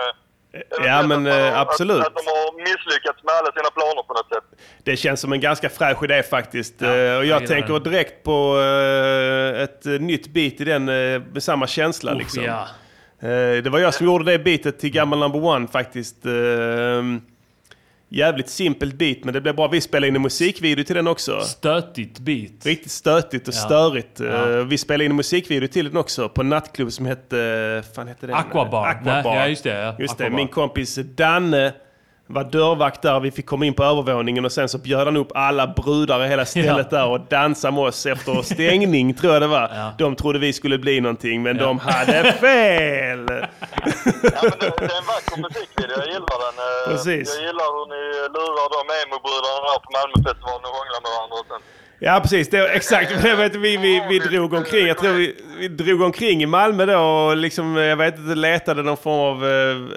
jag 0.51 0.87
Ja, 0.87 1.03
men, 1.07 1.27
eh, 1.27 1.33
har- 1.33 1.61
absolut. 1.61 2.01
Att, 2.01 2.07
att 2.07 2.13
de 2.15 2.25
har 2.29 2.57
misslyckats 2.57 3.23
med 3.23 3.33
alla 3.33 3.51
sina 3.51 3.69
planer 3.69 4.03
på 4.07 4.13
något 4.13 4.29
sätt. 4.33 4.59
Det 4.83 4.97
känns 4.97 5.21
som 5.21 5.33
en 5.33 5.39
ganska 5.39 5.69
fräsch 5.69 6.03
idé 6.03 6.23
faktiskt. 6.23 6.81
Eh, 6.81 6.89
och 6.89 6.95
jag 6.95 7.23
gillar 7.25 7.39
tänker 7.39 7.73
den. 7.73 7.83
direkt 7.83 8.23
på 8.23 8.59
eh, 8.59 9.61
ett 9.63 9.85
eh, 9.85 9.91
nytt 9.91 10.27
beat 10.27 10.53
i 10.61 10.63
den 10.63 10.85
med 11.33 11.43
samma 11.43 11.67
känsla. 11.67 12.11
Uff, 12.11 12.17
liksom. 12.19 12.43
ja. 12.43 12.67
Det 13.63 13.69
var 13.69 13.79
jag 13.79 13.93
som 13.93 14.05
gjorde 14.05 14.31
det 14.31 14.39
beatet 14.39 14.79
till 14.79 14.89
gammal 14.91 15.19
number 15.19 15.43
one 15.45 15.67
faktiskt. 15.67 16.15
Eh, 18.11 18.17
jävligt 18.17 18.49
simpelt 18.49 18.95
beat 18.95 19.17
men 19.23 19.33
det 19.33 19.41
blev 19.41 19.55
bra. 19.55 19.67
Vi 19.67 19.81
spelade 19.81 20.07
in 20.07 20.15
en 20.15 20.21
musikvideo 20.21 20.83
till 20.83 20.95
den 20.95 21.07
också. 21.07 21.41
Stötigt 21.41 22.19
beat. 22.19 22.65
Riktigt 22.65 22.91
stötigt 22.91 23.47
och 23.47 23.53
Ja. 23.53 23.57
störigt. 23.59 24.19
Eh, 24.19 24.27
Ja. 24.27 24.63
Vi 24.63 24.77
spelade 24.77 25.05
in 25.05 25.11
en 25.11 25.15
musikvideo 25.17 25.67
till 25.67 25.85
den 25.85 25.97
också 25.97 26.29
på 26.29 26.41
en 26.41 26.49
nattklubb 26.49 26.91
som 26.91 27.05
hette... 27.05 27.83
fan 27.95 28.07
hette 28.07 28.27
den? 28.27 28.35
Aquabar. 28.35 28.87
Aquabar. 28.87 29.35
Ja, 29.35 29.47
just 29.47 29.63
det, 29.63 29.69
ja. 29.81 29.95
Just 29.99 30.17
det. 30.17 30.23
Aquabar. 30.23 30.37
Min 30.37 30.47
kompis 30.47 30.95
Danne 30.95 31.73
var 32.31 32.43
dörrvakt 32.43 33.01
där. 33.01 33.19
Vi 33.19 33.31
fick 33.31 33.45
komma 33.45 33.65
in 33.65 33.73
på 33.73 33.83
övervåningen 33.83 34.45
och 34.45 34.51
sen 34.51 34.69
så 34.69 34.77
bjöd 34.77 35.07
han 35.07 35.17
upp 35.17 35.31
alla 35.35 35.67
brudar 35.67 36.25
i 36.25 36.27
hela 36.27 36.45
stället 36.45 36.89
där 36.89 37.07
och 37.07 37.19
dansade 37.19 37.73
med 37.73 37.83
oss 37.83 38.05
efter 38.05 38.41
stängning 38.41 39.13
tror 39.19 39.33
jag 39.33 39.41
det 39.41 39.47
var. 39.47 39.93
De 39.97 40.15
trodde 40.15 40.39
vi 40.39 40.53
skulle 40.53 40.77
bli 40.77 41.01
någonting 41.01 41.43
men 41.43 41.57
de 41.57 41.79
hade 41.79 42.33
fel! 42.33 43.25
Det 43.25 43.35
är 44.95 44.99
en 44.99 45.05
vacker 45.11 45.37
musikvideo, 45.41 45.97
jag 45.97 46.07
gillar 46.13 46.37
den. 46.45 46.55
Eh, 46.65 46.91
Precis. 46.91 47.35
Jag 47.35 47.43
gillar 47.47 47.67
hur 47.75 47.85
ni 47.93 48.01
lurar 48.35 48.67
de 48.75 48.81
emo-brudarna 49.01 49.71
på 49.83 49.89
Malmöfestivalen 49.95 50.65
och 50.69 50.75
hånglar 50.79 51.01
med 51.05 51.11
varandra. 51.15 51.35
Och 51.41 51.47
sen. 51.51 51.61
Ja 52.01 52.19
precis, 52.23 52.49
det, 52.49 52.67
exakt. 52.67 53.25
Jag 53.25 53.37
vet, 53.37 53.55
vi, 53.55 53.77
vi, 53.77 54.03
vi 54.09 54.19
drog 54.19 54.53
omkring, 54.53 54.87
jag 54.87 54.97
tror 54.97 55.13
vi, 55.13 55.35
vi 55.59 55.67
drog 55.67 56.01
omkring 56.01 56.43
i 56.43 56.45
Malmö 56.45 56.85
då 56.85 56.99
och 56.99 57.37
liksom, 57.37 57.75
jag 57.75 57.97
vet 57.97 58.17
inte, 58.17 58.35
letade 58.35 58.83
någon 58.83 58.97
form 58.97 59.37
av 59.37 59.45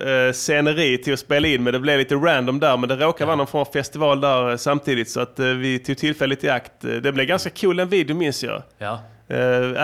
eh, 0.08 0.12
eh, 0.26 0.32
sceneri 0.32 0.98
till 0.98 1.12
att 1.12 1.18
spela 1.18 1.48
in. 1.48 1.62
Men 1.64 1.72
det 1.72 1.78
blev 1.78 1.98
lite 1.98 2.14
random 2.14 2.60
där. 2.60 2.76
Men 2.76 2.88
det 2.88 2.96
råkade 2.96 3.26
vara 3.26 3.36
någon 3.36 3.46
form 3.46 3.60
av 3.60 3.72
festival 3.72 4.20
där 4.20 4.50
eh, 4.50 4.56
samtidigt. 4.56 5.10
Så 5.10 5.20
att 5.20 5.38
eh, 5.38 5.46
vi 5.46 5.78
tog 5.78 5.96
tillfället 5.98 6.44
i 6.44 6.48
akt. 6.48 6.84
Eh, 6.84 6.90
Det 6.90 7.12
blev 7.12 7.26
ganska 7.26 7.50
cool 7.50 7.76
den 7.76 7.88
videon 7.88 8.18
minns 8.18 8.44
jag. 8.44 8.62
Ja. 8.78 9.00
Eh, 9.28 9.38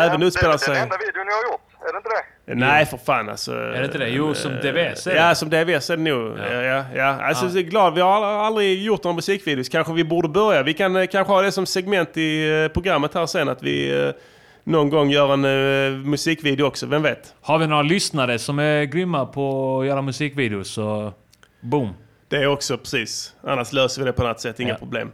även 0.04 0.20
det 0.20 0.26
utspelar 0.26 0.54
är 0.54 0.58
sig... 0.58 0.74
den 0.74 0.82
enda 0.82 0.96
videon 0.96 1.26
ni 1.26 1.32
har 1.32 1.52
gjort, 1.52 1.88
är 1.88 1.92
det 1.92 1.96
inte 1.96 2.08
det? 2.08 2.37
Nej 2.54 2.86
för 2.86 2.96
fan 2.96 3.28
alltså. 3.28 3.52
Är 3.52 3.78
det 3.78 3.84
inte 3.84 3.98
det? 3.98 4.08
Jo, 4.08 4.34
som 4.34 4.52
Eh, 4.52 4.58
DVS 4.58 5.06
är 5.06 5.14
det. 5.14 5.16
Ja, 5.20 5.34
som 5.34 5.50
DVS 5.50 5.90
är 5.90 5.96
det 5.96 6.02
nog. 6.02 6.38
Ja. 6.38 6.52
Ja, 6.62 6.84
ja, 6.94 7.04
Alltså, 7.04 7.44
Ja. 7.44 7.50
Jag 7.50 7.58
är 7.58 7.62
glad. 7.62 7.94
Vi 7.94 8.00
har 8.00 8.24
aldrig 8.24 8.82
gjort 8.82 9.04
någon 9.04 9.14
musikvideos. 9.16 9.68
Kanske 9.68 9.92
vi 9.92 10.04
borde 10.04 10.28
börja. 10.28 10.62
Vi 10.62 10.74
kan 10.74 10.96
eh, 10.96 11.06
kanske 11.06 11.32
ha 11.32 11.42
det 11.42 11.52
som 11.52 11.66
segment 11.66 12.16
i 12.16 12.62
eh, 12.64 12.68
programmet 12.68 13.14
här 13.14 13.26
sen. 13.26 13.48
Att 13.48 13.62
vi 13.62 14.12
någon 14.64 14.90
gång 14.90 15.10
gör 15.10 15.32
en 15.34 16.10
musikvideo 16.10 16.64
också. 16.66 16.86
Vem 16.86 17.02
vet? 17.02 17.34
Har 17.40 17.58
vi 17.58 17.66
några 17.66 17.82
lyssnare 17.82 18.38
som 18.38 18.58
är 18.58 18.84
grymma 18.84 19.26
på 19.26 19.78
att 19.80 19.86
göra 19.86 20.02
musikvideos 20.02 20.68
så... 20.70 21.12
Boom. 21.60 21.94
Det 22.28 22.36
är 22.36 22.46
också 22.46 22.78
precis. 22.78 23.34
Annars 23.44 23.72
löser 23.72 24.02
vi 24.02 24.06
det 24.06 24.12
på 24.12 24.22
något 24.22 24.40
sätt. 24.40 24.60
Inga 24.60 24.70
Ja. 24.72 24.76
problem. 24.78 25.12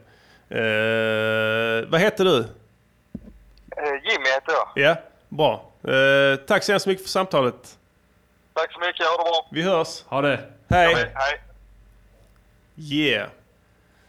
Eh, 0.50 1.88
vad 1.88 2.00
heter 2.00 2.24
du? 2.24 2.44
Jimmy 3.86 4.26
heter 4.34 4.52
jag. 4.52 4.84
Ja, 4.84 4.96
bra. 5.28 5.70
Eh, 5.88 6.36
tack 6.46 6.62
så 6.64 6.72
hemskt 6.72 6.86
mycket 6.86 7.02
för 7.02 7.10
samtalet. 7.10 7.78
Tack 8.54 8.72
så 8.72 8.80
mycket, 8.80 9.06
ha 9.06 9.16
det 9.16 9.22
bra. 9.24 9.46
Vi 9.52 9.62
hörs. 9.62 10.02
Ha 10.06 10.20
det. 10.22 10.40
Hej. 10.68 10.94
Hej. 11.14 11.40
Yeah. 12.76 13.28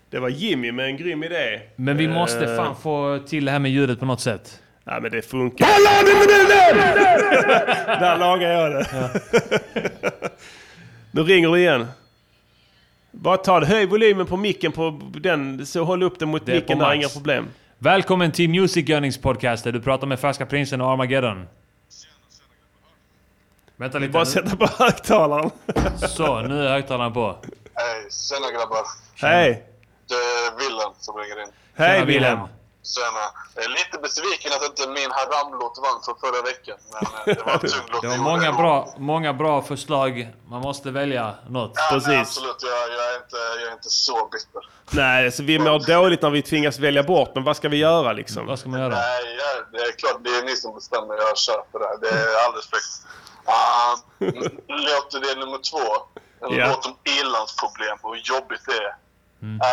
Det 0.10 0.20
var 0.20 0.30
Jimmy 0.30 0.72
med 0.72 0.86
en 0.86 0.98
grym 0.98 1.24
idé. 1.24 1.62
Men 1.76 1.98
vi 1.98 2.08
måste 2.08 2.46
Eh, 2.46 2.56
fan 2.58 2.76
få 2.76 3.20
till 3.28 3.46
det 3.46 3.52
här 3.52 3.60
med 3.60 3.72
ljudet 3.72 4.00
på 4.00 4.06
något 4.06 4.22
sätt. 4.22 4.62
Ja 4.84 5.00
men 5.00 5.12
det 5.12 5.22
funkar. 5.22 5.66
Där 8.00 8.18
lagar 8.20 8.50
jag 8.50 8.72
det. 8.72 8.88
nu 11.12 11.24
ringer 11.24 11.52
det 11.52 11.60
igen. 11.60 11.88
Bara 13.12 13.38
ta 13.38 13.60
det. 13.60 13.66
Höj 13.66 13.86
volymen 13.86 14.26
på 14.26 14.38
micken 14.38 14.72
på 14.72 15.02
den. 15.14 15.66
Så 15.66 15.84
håll 15.84 16.04
upp 16.04 16.20
den 16.20 16.30
mot 16.30 16.46
Det 16.46 16.54
micken. 16.54 16.80
Där 16.80 16.94
inga 16.94 17.08
problem. 17.08 17.48
Välkommen 17.78 18.32
till 18.32 18.50
Music 18.50 18.86
Gunnings 18.86 19.18
podcast 19.18 19.64
där 19.64 19.72
du 19.72 19.82
pratar 19.82 20.08
med 20.08 20.20
Färska 20.20 20.46
Prinsen 20.46 20.82
och 20.82 20.92
Armageddon. 20.92 21.48
Vänta 23.78 23.98
lite. 24.00 24.12
Bara 24.12 24.26
sätta 24.26 24.56
på 24.56 24.68
högtalaren. 24.84 25.52
Så, 26.10 26.42
nu 26.42 26.66
är 26.66 26.70
högtalaren 26.70 27.14
på. 27.14 27.36
Hej, 27.74 28.08
tjena 28.12 28.52
grabbar. 28.52 28.86
Hej. 29.16 29.64
Det 30.10 30.14
är 30.14 30.58
Willem 30.58 30.92
som 31.00 31.16
ringer 31.18 31.42
in. 31.42 31.48
Hej 31.76 32.06
Wilhelm. 32.06 32.40
Tjena. 32.84 33.26
Jag 33.56 33.64
är 33.66 33.70
lite 33.70 33.98
besviken 34.02 34.52
att 34.54 34.66
inte 34.70 34.90
min 34.90 35.12
haramlåt 35.12 35.80
vann 35.84 36.02
från 36.06 36.16
förra 36.20 36.42
veckan. 36.42 36.78
Men 36.94 37.04
eh, 37.04 37.36
det 37.38 37.46
var 37.46 37.54
en 37.54 37.60
tung 37.60 37.90
låt. 37.92 38.02
Det 38.02 38.08
var 38.08 38.18
många 38.18 38.52
bra, 38.52 38.94
många 38.98 39.34
bra 39.34 39.62
förslag. 39.62 40.34
Man 40.50 40.62
måste 40.62 40.92
välja 40.92 41.36
något. 41.50 41.72
Ja, 41.76 42.02
nej, 42.08 42.20
absolut. 42.20 42.56
Jag, 42.62 42.72
jag, 42.72 43.14
är 43.14 43.16
inte, 43.24 43.38
jag 43.62 43.68
är 43.70 43.74
inte 43.74 43.90
så 43.90 44.30
bitter. 44.32 44.70
Nej, 44.92 45.32
så 45.32 45.44
vi 45.44 45.60
mår 45.60 45.80
dåligt 45.88 46.22
när 46.22 46.30
vi 46.30 46.42
tvingas 46.42 46.80
välja 46.80 47.04
bort. 47.04 47.32
Men 47.36 47.44
vad 47.44 47.58
ska 47.58 47.70
vi 47.70 47.78
göra 47.78 48.14
liksom? 48.14 48.46
Vad 48.46 48.60
ska 48.60 48.70
man 48.70 48.80
göra? 48.80 48.90
Nej, 48.90 49.38
ja, 49.40 49.64
det 49.72 49.78
är 49.78 49.92
klart 49.92 50.18
det 50.24 50.30
är 50.30 50.44
ni 50.44 50.56
som 50.56 50.76
bestämmer. 50.76 51.16
Jag 51.16 51.38
köper 51.38 51.80
det. 51.80 51.98
Det 52.02 52.16
är 52.16 52.46
alldeles 52.46 52.68
fräckt. 52.68 53.02
Uh, 53.48 53.94
låt 54.68 55.12
det 55.12 55.36
nummer 55.36 55.58
två. 55.72 55.86
En 56.42 56.54
Ja. 56.56 56.68
låt 56.68 56.86
om 56.86 56.98
ilandsproblem 57.04 57.98
och 58.02 58.16
hur 58.16 58.22
jobbigt 58.22 58.66
det 58.66 58.78
är. 58.78 58.96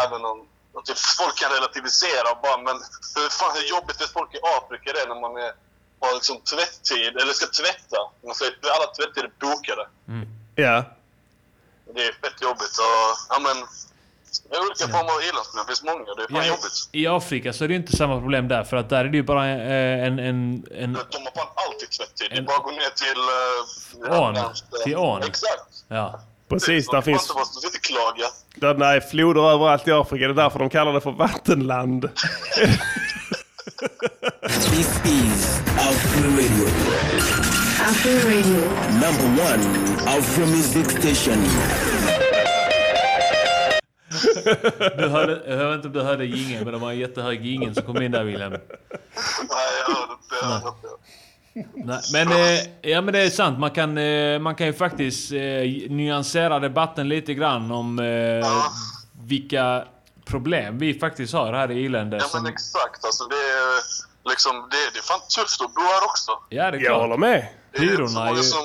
Även 0.05 0.25
om 0.25 0.47
typ, 0.85 0.99
folk 0.99 1.37
kan 1.37 1.51
relativisera 1.53 2.31
och 2.33 2.41
bara, 2.43 2.59
men 2.59 2.77
hur, 3.17 3.29
fan, 3.29 3.53
hur 3.55 3.69
jobbigt 3.77 4.01
vet 4.01 4.13
folk 4.13 4.35
i 4.35 4.39
Afrika 4.59 4.93
det 4.93 5.01
är 5.01 5.09
när 5.09 5.21
man 5.21 5.37
är, 5.37 5.53
har 6.01 6.15
liksom 6.15 6.41
tvätttid, 6.41 7.17
eller 7.17 7.33
ska 7.33 7.47
tvätta. 7.47 7.99
Man 8.27 8.35
säger 8.35 8.53
att 8.53 8.77
alla 8.77 8.87
tvättider 8.87 9.29
är 9.29 9.33
bokade. 9.47 9.89
Ja. 10.55 10.85
Det 11.95 12.03
är 12.09 12.13
fett 12.13 12.43
jobbigt. 12.43 12.77
Och, 12.87 13.07
ja, 13.29 13.39
men, 13.41 13.57
det 13.57 13.67
olika 14.51 14.85
former 14.89 15.13
av 15.17 15.23
ilandsproblem. 15.29 15.65
Det 15.67 15.71
finns 15.73 15.83
många. 15.83 16.15
Det 16.15 16.23
är 16.23 16.29
fan 16.29 16.37
Ja, 16.37 16.47
jobbigt. 16.47 16.89
I 16.93 17.07
Afrika 17.07 17.53
så 17.53 17.65
är 17.65 17.69
det 17.69 17.75
inte 17.75 17.97
samma 17.97 18.21
problem 18.21 18.49
där, 18.49 18.65
för 18.65 18.77
att 18.77 18.89
där 18.89 19.05
är 19.05 19.09
det 19.09 19.17
ju 19.17 19.23
bara 19.23 19.49
eh, 19.49 20.07
en... 20.07 20.19
en, 20.19 20.65
en 20.75 20.93
De 20.93 21.19
har 21.25 21.33
fan 21.37 21.53
alltid 21.67 21.91
tvätttid. 21.91 22.27
Det 22.31 22.37
är 22.37 22.43
bara 22.43 22.57
att 22.57 22.63
gå 22.63 22.71
ner 22.71 22.93
till... 23.03 23.21
Uh, 24.11 24.21
Ån. 24.23 24.37
Till 24.85 24.97
ån. 24.97 25.23
Exakt. 25.23 25.85
ja. 25.89 26.21
Precis, 26.49 26.89
där 26.89 27.01
finns... 27.03 27.23
inte 27.23 27.35
måste 27.35 27.67
inte 27.67 27.79
klaga. 27.79 28.27
Där, 28.55 28.75
nej, 28.75 29.01
floder 29.01 29.51
överallt 29.51 29.89
i 29.89 29.93
Afrika. 29.93 30.27
Det 30.27 30.33
är 30.33 30.35
därför 30.35 30.59
de 30.59 30.71
kallar 30.71 30.93
det 30.93 31.01
för 31.01 31.11
vattenland. 31.13 32.09
This 34.71 35.01
is 35.05 35.61
Afro 35.79 36.31
Radio. 36.31 36.67
Afro 37.81 38.13
Radio. 38.13 38.61
Number 38.93 39.45
one 39.53 39.65
Afro 40.07 40.47
Music 40.47 40.91
Station. 40.91 41.45
Du 44.99 45.09
hörde, 45.09 45.43
jag 45.47 45.57
vet 45.69 45.75
inte 45.77 45.87
om 45.89 45.93
du 45.95 46.03
hörde 46.03 46.25
jingeln, 46.25 46.65
men 46.65 46.73
det 46.73 46.79
var 46.79 46.91
en 46.91 46.99
jättehög 46.99 47.47
jingel 47.47 47.75
som 47.75 47.83
kom 47.85 48.03
in 48.03 48.13
där 48.13 48.25
Wilhelm. 48.25 48.53
Nej, 48.53 48.61
jag 49.87 49.95
hörde 49.95 50.13
inte. 50.13 50.35
Jag 50.43 50.49
hörde 50.49 50.67
inte. 50.69 50.89
Nej, 51.75 52.01
men, 52.13 52.33
eh, 52.33 52.91
ja, 52.93 53.01
men 53.01 53.15
det 53.15 53.21
är 53.21 53.31
sant. 53.31 53.59
Man 53.59 53.71
kan, 53.71 53.99
eh, 53.99 54.39
man 54.39 54.55
kan 54.55 54.67
ju 54.67 54.73
faktiskt 54.73 55.33
eh, 55.33 55.39
nyansera 55.91 56.59
debatten 56.59 57.09
lite 57.09 57.35
grann 57.35 57.71
om 57.71 57.99
eh, 57.99 58.47
vilka 59.27 59.85
problem 60.25 60.79
vi 60.79 60.95
faktiskt 60.99 61.33
har 61.35 61.53
här 61.53 61.71
i 61.71 61.85
i-länder. 61.85 62.19
Ja, 62.23 62.25
som- 62.29 62.43
men 62.43 62.53
exakt. 62.53 63.05
Alltså, 63.05 63.25
det 63.25 63.35
är 63.37 63.81
liksom... 64.31 64.69
Det, 64.71 64.77
det 64.93 64.99
är 64.99 65.03
fan 65.03 65.21
tufft 65.37 65.61
att 65.63 65.75
bo 65.75 65.81
här 65.81 66.05
också. 66.05 66.31
Ja, 66.49 66.71
det 66.71 66.77
är 66.77 66.81
Jag 66.81 66.85
klart. 66.91 67.01
håller 67.01 67.17
med. 67.17 67.47
Det 67.73 67.81
Hyrorna 67.81 68.29
är 68.29 68.35
ju, 68.35 68.43
som... 68.43 68.65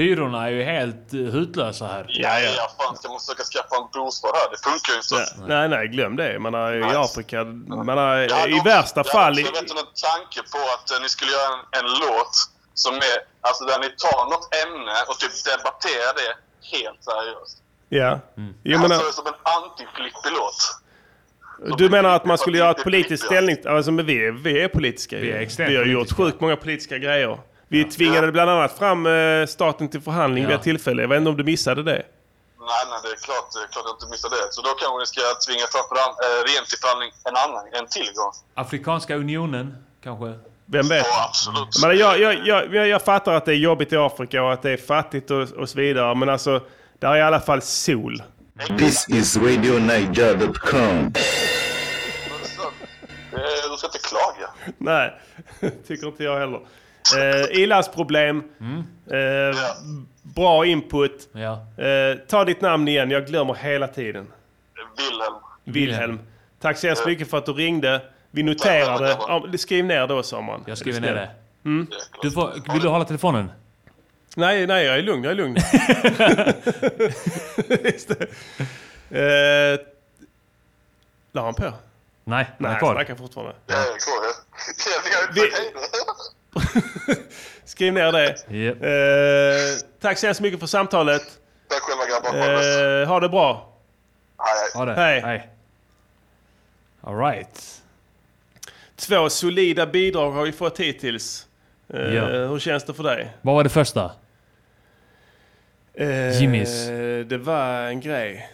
hyrorna 0.00 0.46
är 0.46 0.50
ju 0.50 0.62
helt 0.62 1.12
eh, 1.14 1.20
hutlösa 1.20 1.86
här. 1.86 2.04
Ja, 2.08 2.40
ja. 2.40 2.70
fan 2.78 2.96
ska 2.96 3.08
man 3.08 3.20
försöka 3.20 3.42
skaffa 3.52 3.74
en 3.82 3.88
bostad 3.92 4.30
här? 4.34 4.48
Det 4.52 4.60
funkar 4.68 4.90
ju 4.92 4.98
inte. 5.04 5.14
Ja, 5.40 5.46
nej, 5.52 5.68
nej, 5.74 5.88
glöm 5.88 6.16
det. 6.16 6.38
Man 6.38 6.54
har, 6.54 6.72
I. 6.72 6.82
Afrika, 7.06 7.44
man 7.88 7.98
har, 7.98 8.16
Jag 8.16 8.36
hade 8.36 8.50
i 8.50 8.54
också- 8.54 8.64
värsta 8.68 9.00
jag 9.00 9.04
hade 9.04 9.10
fall... 9.18 9.32
också, 9.32 9.44
Jag 9.44 9.52
vet 9.52 9.70
inte 9.70 9.82
en 9.86 9.94
tanke 10.10 10.40
på 10.54 10.58
att 10.74 10.86
eh, 10.90 11.02
ni 11.02 11.08
skulle 11.08 11.30
göra 11.38 11.48
en, 11.54 11.62
en 11.78 11.86
låt 12.02 12.34
som 12.74 12.94
är, 12.94 13.16
alltså 13.48 13.62
där 13.64 13.78
ni 13.84 13.88
tar 14.06 14.22
något 14.32 14.46
ämne 14.64 14.96
och 15.08 15.16
typ 15.22 15.34
debatterar 15.50 16.12
det 16.20 16.30
helt 16.76 17.00
seriöst. 17.10 17.56
Ja. 17.88 18.10
Mm. 18.36 18.54
Jag 18.62 18.80
menar, 18.80 18.94
Alltså 18.96 19.12
som 19.12 19.26
en 19.26 19.38
anti-flippy-låt. 19.58 20.58
du 21.78 21.88
menar 21.90 22.10
att 22.16 22.24
man 22.24 22.38
skulle 22.38 22.58
göra 22.58 22.70
ett 22.70 22.82
politiskt 22.84 23.24
ställning... 23.24 23.56
Alltså, 23.66 23.92
men 23.92 24.06
vi, 24.06 24.26
är, 24.26 24.32
vi 24.32 24.62
är 24.62 24.68
politiska. 24.68 25.16
Vi 25.16 25.30
är 25.30 25.66
vi 25.68 25.76
har 25.76 25.84
gjort 25.84 26.12
sjukt 26.16 26.40
många 26.40 26.56
politiska 26.56 26.98
grejer. 26.98 27.38
Vi 27.72 27.84
tvingade 27.84 28.32
bland 28.32 28.50
annat 28.50 28.78
fram 28.78 29.06
eh, 29.06 29.46
staten 29.46 29.88
till 29.88 30.00
förhandling 30.00 30.42
Ja. 30.42 30.48
vid 30.48 30.56
ett 30.56 30.62
tillfälle. 30.62 31.02
Jag 31.02 31.08
vet 31.08 31.18
inte 31.18 31.30
om 31.30 31.36
du 31.36 31.44
missade 31.44 31.82
det? 31.82 31.92
Nej, 31.92 32.82
nej, 32.90 32.98
det 33.02 33.08
är 33.08 33.16
klart, 33.26 33.52
det 33.54 33.58
är 33.58 33.68
klart 33.72 33.84
jag 33.86 33.94
inte 33.96 34.06
missar 34.10 34.30
det. 34.30 34.52
Så 34.52 34.62
då 34.62 34.68
kanske 34.68 34.98
ni 34.98 35.06
ska 35.06 35.20
tvinga 35.46 35.66
fram 35.74 35.84
förhand- 35.90 36.16
eh, 36.24 36.44
regeringen 36.46 36.66
till 36.70 36.78
förhandling 36.78 37.10
en 37.24 37.36
annan, 37.44 37.64
en 37.72 37.86
till 37.86 38.10
gång. 38.14 38.32
Afrikanska 38.54 39.16
unionen, 39.16 39.76
kanske? 40.04 40.28
Vem 40.66 40.88
vet? 40.88 41.06
Ja, 41.06 41.24
absolut. 41.28 41.68
Men 41.82 41.98
jag, 41.98 42.18
jag, 42.20 42.46
jag, 42.46 42.74
jag, 42.74 42.88
jag 42.88 43.02
fattar 43.02 43.32
att 43.34 43.44
det 43.44 43.52
är 43.52 43.56
jobbigt 43.56 43.92
i 43.92 43.96
Afrika 43.96 44.42
och 44.42 44.52
att 44.52 44.62
det 44.62 44.70
är 44.70 44.76
fattigt 44.76 45.30
och, 45.30 45.42
och 45.42 45.68
så 45.68 45.78
vidare. 45.78 46.14
Men 46.14 46.28
alltså, 46.28 46.60
där 46.98 47.08
är 47.12 47.16
i 47.16 47.22
alla 47.22 47.40
fall 47.40 47.62
sol. 47.62 48.22
This 48.78 49.08
is 49.08 49.36
RadioNiger.com. 49.36 51.12
Eh, 53.32 53.70
Du 53.70 53.76
ska 53.76 53.86
inte 53.86 53.98
klaga. 53.98 54.50
Nej, 54.78 55.20
tycker 55.88 56.06
inte 56.06 56.24
jag 56.24 56.38
heller. 56.38 56.60
Eh, 57.18 57.60
ilandsproblem. 57.62 58.42
Eh, 59.10 59.56
bra 60.22 60.66
input. 60.66 61.28
Ja. 61.32 61.66
Eh, 61.84 62.16
ta 62.28 62.44
ditt 62.44 62.60
namn 62.60 62.88
igen, 62.88 63.10
jag 63.10 63.26
glömmer 63.26 63.54
hela 63.54 63.88
tiden. 63.88 64.26
Wilhelm. 64.96 65.34
Wilhelm. 65.64 66.18
Tack 66.60 66.78
så 66.78 66.86
hemskt 66.86 67.06
mycket 67.06 67.30
för 67.30 67.38
att 67.38 67.46
du 67.46 67.52
ringde. 67.52 68.02
Vi 68.30 68.42
noterade. 68.42 69.08
Ja, 69.18 69.44
skriv 69.58 69.84
ner 69.84 70.06
då 70.06 70.22
Sommaren. 70.22 70.64
Jag 70.66 70.78
skriver 70.78 71.00
ner 71.00 71.14
det. 71.14 71.30
Mm. 71.64 71.86
Du 72.22 72.30
får, 72.30 72.72
vill 72.72 72.82
du 72.82 72.88
hålla 72.88 73.04
telefonen? 73.04 73.50
Nej, 74.36 74.66
nej, 74.66 74.84
jag 74.86 74.98
är 74.98 75.02
lugn. 75.02 75.24
Jag 75.24 75.30
är 75.30 75.34
lugn. 75.36 75.56
Just 77.84 78.08
det. 78.08 78.26
Eh, 79.10 79.78
la 81.32 81.42
han 81.44 81.54
på? 81.54 81.72
Nej, 82.24 82.50
den 82.58 82.66
är 82.66 82.70
Nej, 82.70 82.78
kvar. 82.78 82.94
snackar 82.94 83.14
fortfarande. 83.14 83.54
Jag 83.66 83.78
är 83.78 83.82
kvar. 83.84 84.24
Jag 84.94 85.04
fick 85.04 85.14
inte 85.66 85.78
då. 85.80 85.86
Skriv 87.64 87.92
ner 87.92 88.12
det. 88.12 88.26
Japp. 88.48 88.82
Eh, 88.82 89.86
tack 90.00 90.18
så 90.18 90.26
hemskt 90.26 90.40
mycket 90.40 90.60
för 90.60 90.66
samtalet. 90.66 91.22
Tack 91.68 91.80
själva 91.82 92.04
grabbar. 92.06 92.38
Ha 92.40 92.46
det 92.48 92.56
bäst. 92.56 92.80
Eh, 92.80 93.08
ha 93.12 93.20
det 93.20 93.28
bra. 93.28 93.76
Hej, 94.38 94.70
Ha 94.74 94.84
det. 94.84 94.94
Hej. 94.94 95.20
Hej. 95.20 95.50
All 97.00 97.18
right. 97.18 97.82
Två 98.96 99.30
solida 99.30 99.86
bidrag 99.86 100.30
har 100.32 100.44
vi 100.44 100.52
fått 100.52 100.80
hittills. 100.80 101.46
Eh, 101.94 102.00
Ja. 102.14 102.24
Hur 102.26 102.58
känns 102.58 102.84
det 102.84 102.94
för 102.94 103.02
dig? 103.02 103.30
Vad 103.42 103.54
var 103.54 103.64
det 103.64 103.70
första? 103.70 104.10
Eh, 105.94 106.40
Jimmys. 106.40 106.86
Det 107.28 107.38
var 107.38 107.82
en 107.82 108.00
grej. 108.00 108.50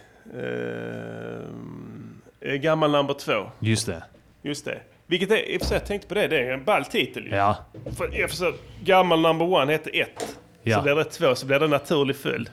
Eh, 2.41 2.53
gammal 2.55 2.91
number 2.91 3.13
två. 3.13 3.51
Just 3.59 3.85
det. 3.85 4.03
Just 4.41 4.65
det. 4.65 4.79
Vilket 5.07 5.31
är, 5.31 5.49
i 5.49 5.57
och 5.57 5.61
för 5.61 5.67
sig, 5.67 5.75
jag 5.77 5.85
tänkte 5.85 6.07
på 6.07 6.13
det, 6.13 6.27
det 6.27 6.37
är 6.39 6.51
en 6.53 6.63
ball 6.63 6.85
titel 6.85 7.23
ju. 7.25 7.35
Ja. 7.35 7.57
För, 7.97 8.19
i 8.21 8.25
och 8.25 8.29
för 8.29 8.37
sig, 8.37 8.53
gammal 8.83 9.21
number 9.21 9.53
one 9.53 9.71
hette 9.71 9.89
ett. 9.89 10.37
Ja. 10.63 10.77
Så 10.77 10.83
blir 10.83 10.95
det 10.95 11.03
två, 11.03 11.35
så 11.35 11.45
blir 11.45 11.59
det 11.59 11.65
en 11.65 11.71
naturlig 11.71 12.15
följd. 12.17 12.49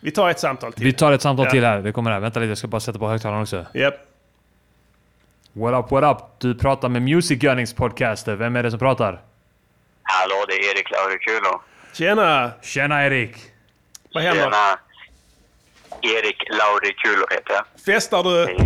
Vi 0.00 0.10
tar 0.10 0.30
ett 0.30 0.40
samtal 0.40 0.72
till. 0.72 0.84
Vi 0.84 0.92
tar 0.92 1.12
ett 1.12 1.22
samtal 1.22 1.44
Ja. 1.46 1.50
till 1.50 1.64
här. 1.64 1.78
Det 1.78 1.92
kommer 1.92 2.10
här. 2.10 2.20
Vänta 2.20 2.40
lite, 2.40 2.48
jag 2.48 2.58
ska 2.58 2.66
bara 2.68 2.80
sätta 2.80 2.98
på 2.98 3.08
högtalaren 3.08 3.42
också. 3.42 3.66
Japp. 3.74 3.94
What 5.52 5.84
up, 5.84 5.90
what 5.90 6.16
up? 6.16 6.24
Du 6.38 6.54
pratar 6.54 6.88
med 6.88 7.02
Music 7.02 7.38
Gunnings 7.38 7.74
podcaster. 7.74 8.34
Vem 8.36 8.56
är 8.56 8.62
det 8.62 8.70
som 8.70 8.78
pratar? 8.78 9.20
Hallå, 10.02 10.44
det 10.48 10.54
är 10.54 10.70
Erik 10.76 10.90
Laurikulo. 10.90 11.60
Tjena! 11.92 12.50
Tjena 12.62 13.06
Erik! 13.06 13.36
Vad 14.14 14.22
händer? 14.22 14.42
Tjena. 14.42 14.78
Erik 16.02 16.42
Laurikulo 16.50 17.26
heter 17.30 17.52
jag. 17.54 17.64
Festar 17.84 18.22
du? 18.22 18.56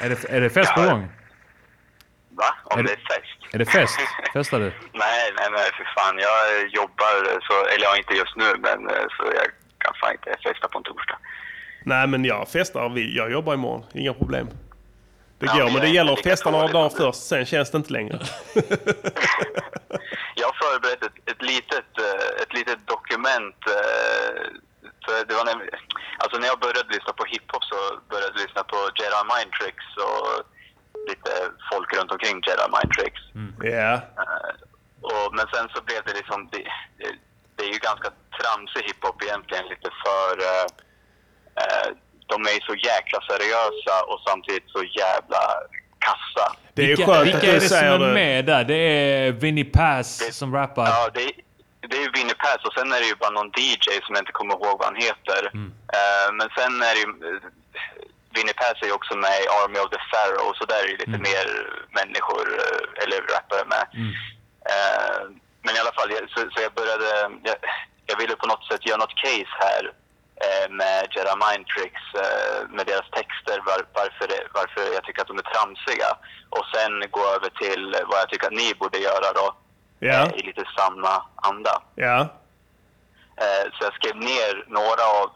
Är 0.00 0.08
det, 0.08 0.24
är 0.30 0.40
det 0.40 0.50
fest 0.50 0.74
på 0.74 0.82
gång? 0.82 1.08
Va? 2.30 2.54
Om 2.64 2.78
Är 2.78 2.82
det 2.82 2.88
det- 2.88 2.92
är 2.92 2.96
fest? 3.20 3.54
Är 3.54 3.58
det 3.58 3.66
fest? 3.66 3.98
Festar 4.32 4.58
du? 4.60 4.64
Nej, 4.92 5.32
nej, 5.36 5.48
nej, 5.52 5.70
för 5.76 5.84
fan. 5.96 6.18
Jag 6.18 6.68
jobbar, 6.68 7.40
så, 7.40 7.66
eller 7.74 7.84
ja, 7.84 7.96
inte 7.96 8.14
just 8.14 8.36
nu, 8.36 8.44
men 8.58 8.88
eh, 8.90 9.06
så 9.16 9.22
jag 9.34 9.46
kan 9.78 9.94
fan 10.00 10.12
inte 10.12 10.36
festa 10.42 10.68
på 10.68 10.78
en 10.78 10.84
torsdag. 10.84 11.18
Nej, 11.84 12.06
men 12.06 12.24
jag 12.24 12.48
festar. 12.48 12.88
Vi- 12.88 13.16
Jag 13.16 13.30
jobbar 13.32 13.54
imorgon. 13.54 13.84
Inga 13.94 14.14
problem. 14.14 14.48
Det 15.38 15.46
Ja, 15.46 15.52
går, 15.52 15.64
men 15.64 15.64
men 15.64 15.72
jag 15.74 15.82
det 15.82 15.88
är 15.88 15.92
gäller 15.94 16.12
att 16.12 16.22
festa 16.22 16.50
några 16.50 16.66
dagar 16.68 16.88
först. 16.88 17.22
Sen 17.26 17.46
känns 17.46 17.70
det 17.70 17.76
inte 17.78 17.92
längre. 17.92 18.18
Jag 20.34 20.46
har 20.46 20.54
förberett 20.72 21.02
ett, 21.02 21.30
ett, 21.30 21.42
litet, 21.42 21.98
eh, 21.98 22.42
ett 22.42 22.52
litet 22.54 22.86
dokument. 22.86 23.56
För 25.08 25.24
det 25.28 25.34
var 25.40 25.44
nämligen, 25.50 25.74
alltså 26.22 26.34
när 26.38 26.46
jag 26.52 26.58
började 26.64 26.94
lyssna 26.96 27.12
på 27.20 27.24
hiphop 27.32 27.64
så 27.72 27.78
började 28.10 28.32
jag 28.34 28.40
lyssna 28.44 28.62
på 28.72 28.78
Jedi 29.00 29.20
Mind 29.32 29.50
Tricks 29.58 29.86
och 30.08 30.26
lite 31.10 31.32
folk 31.72 31.88
runt 31.96 32.12
omkring 32.14 32.36
Jedi 32.46 32.66
Mind 32.76 32.90
Tricks. 32.96 33.22
Ja. 33.78 33.92
Eh, 34.22 34.52
och, 35.10 35.28
men 35.36 35.46
sen 35.54 35.66
så 35.74 35.78
blev 35.88 36.00
det 36.08 36.14
liksom, 36.20 36.38
det, 36.52 36.62
det, 36.98 37.08
det 37.56 37.62
är 37.68 37.72
ju 37.76 37.80
ganska 37.88 38.08
tramsig 38.38 38.82
hiphop 38.88 39.18
egentligen, 39.26 39.64
lite 39.72 39.90
för... 40.04 40.32
eh, 40.50 40.66
eh, 41.62 41.88
de 42.32 42.36
är 42.50 42.54
ju 42.58 42.60
så 42.60 42.74
jäkla 42.74 43.18
seriösa 43.30 43.94
och 44.10 44.20
samtidigt 44.28 44.68
så 44.70 44.82
jävla 45.02 45.42
kassa. 45.98 46.56
Det 46.74 46.82
är 46.82 46.86
ju 46.86 46.94
vilka, 46.96 47.12
skönt 47.12 47.26
vilka 47.26 47.38
att 47.38 47.44
är 47.44 47.52
du 47.52 47.58
det 47.58 47.68
som 47.68 47.78
är 47.78 47.98
det. 47.98 48.12
med 48.14 48.44
där? 48.44 48.64
Det 48.64 48.74
är 48.74 49.32
Vinnie 49.32 49.64
Pass 49.64 50.36
som 50.38 50.54
rappar. 50.54 50.86
Ja, 50.86 51.08
det, 51.14 51.20
är- 51.24 51.47
det 51.88 51.96
är 51.96 52.02
ju 52.06 52.10
Winnie 52.16 52.34
Pass 52.44 52.60
och 52.66 52.72
sen 52.76 52.92
är 52.92 53.00
det 53.00 53.06
ju 53.06 53.14
bara 53.14 53.30
någon 53.30 53.52
DJ 53.56 53.86
som 54.04 54.14
jag 54.14 54.22
inte 54.22 54.32
kommer 54.38 54.54
ihåg 54.54 54.78
vad 54.78 54.84
han 54.84 54.96
heter. 55.06 55.40
Eh, 55.98 56.28
men 56.38 56.48
sen 56.56 56.72
är 56.88 56.92
det 56.94 57.00
ju... 57.04 57.10
eh, 57.28 57.40
Winnie 58.34 58.52
Pass 58.60 58.76
är 58.82 58.86
ju 58.86 58.92
också 58.92 59.14
med 59.16 59.36
i 59.44 59.48
Army 59.60 59.78
of 59.84 59.90
the 59.90 60.00
Pharaoh, 60.10 60.52
så 60.58 60.64
där 60.64 60.80
är 60.84 60.88
det 60.88 61.02
lite 61.04 61.18
mer 61.30 61.46
människor, 62.00 62.44
eh, 62.64 63.02
eller 63.02 63.18
rappare 63.34 63.64
med. 63.74 63.84
Eh, 64.72 65.20
men 65.64 65.76
i 65.76 65.78
alla 65.78 65.92
fall, 65.98 66.08
så, 66.34 66.38
så 66.52 66.58
jag 66.66 66.72
började... 66.72 67.08
Jag, 67.48 67.56
jag 68.10 68.16
ville 68.18 68.36
på 68.36 68.46
något 68.46 68.64
sätt 68.68 68.86
göra 68.86 68.96
något 69.04 69.16
case 69.24 69.52
här 69.64 69.82
eh, 70.44 70.66
med 70.80 71.00
Jedi 71.14 71.34
Mind 71.44 71.66
Tricks, 71.74 72.04
eh, 72.24 72.68
med 72.76 72.86
deras 72.86 73.10
texter, 73.18 73.58
var, 73.68 73.80
varför, 74.00 74.26
det- 74.32 74.48
varför 74.58 74.94
jag 74.94 75.04
tycker 75.04 75.22
att 75.22 75.28
de 75.32 75.38
är 75.38 75.42
tramsiga. 75.54 76.10
Och 76.56 76.64
sen 76.74 76.92
gå 77.10 77.22
över 77.34 77.50
till 77.62 77.96
vad 78.10 78.18
jag 78.20 78.28
tycker 78.30 78.46
att 78.46 78.52
ni 78.62 78.74
borde 78.74 78.98
göra 78.98 79.32
då, 79.40 79.46
Eh, 80.00 80.30
i 80.40 80.42
lite 80.46 80.64
samma 80.78 81.22
anda. 81.36 81.82
Eh, 83.40 83.64
Så 83.72 83.84
jag 83.84 83.94
skrev 83.94 84.16
ner 84.16 84.64
några 84.68 85.04
av, 85.22 85.30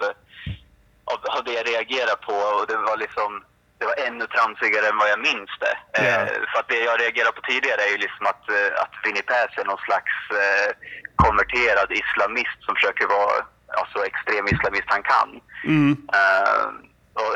av, 1.12 1.18
av 1.36 1.44
det 1.44 1.52
jag 1.52 1.68
reagerar 1.68 2.16
på 2.28 2.32
och 2.32 2.66
det 2.68 2.76
var 2.76 2.97
liksom 2.97 3.44
det 3.78 3.86
var 3.86 4.06
ännu 4.06 4.26
tramsigare 4.26 4.86
än 4.89 4.98
vad 4.98 5.10
jag 5.10 5.18
minns 5.20 5.51
det. 5.64 5.76
Ja. 5.93 6.26
För 6.52 6.59
att 6.60 6.68
det 6.68 6.78
jag 6.90 7.01
reagerar 7.01 7.32
på 7.32 7.40
tidigare 7.40 7.80
är 7.86 7.90
ju 7.90 7.98
liksom 7.98 8.26
att, 8.26 8.44
eh, 8.51 8.82
att 8.82 8.93
Winnie 9.05 9.22
Pass 9.22 9.52
är 9.60 9.64
någon 9.64 9.84
slags 9.89 10.14
eh, 10.43 10.68
konverterad 11.16 11.89
islamist 12.02 12.59
som 12.64 12.74
försöker 12.74 13.06
vara 13.06 13.36
ja, 13.76 13.86
så 13.93 13.98
extrem 14.05 14.47
islamist 14.48 14.84
han 14.86 15.02
kan. 15.02 15.40
Mm. 15.64 15.93
Eh, 16.20 16.64
och 17.14 17.34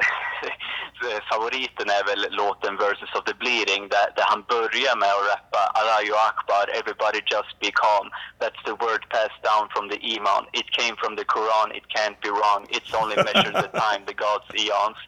favoriten 1.31 1.89
är 1.99 2.05
väl 2.11 2.23
låten 2.31 2.77
Verses 2.77 3.13
of 3.19 3.25
the 3.25 3.35
Bleeding 3.43 3.83
där, 3.89 4.09
där 4.17 4.27
han 4.33 4.43
börjar 4.55 4.95
med 5.03 5.13
att 5.17 5.27
rappa 5.33 5.63
Allahu 5.79 6.13
Akbar, 6.31 6.65
everybody 6.81 7.21
just 7.35 7.53
be 7.65 7.71
calm. 7.85 8.07
That's 8.43 8.61
the 8.69 8.77
word 8.85 9.03
passed 9.17 9.41
down 9.51 9.65
from 9.75 9.85
the 9.93 9.99
Iman. 10.15 10.43
It 10.61 10.69
came 10.79 10.95
from 11.03 11.13
the 11.21 11.27
Quran, 11.35 11.69
it 11.79 11.87
can't 11.97 12.19
be 12.27 12.31
wrong. 12.39 12.61
It's 12.77 12.93
only 13.01 13.17
measured 13.29 13.57
the 13.65 13.71
time, 13.85 14.01
the 14.11 14.17
God's 14.27 14.49
eons. 14.63 14.99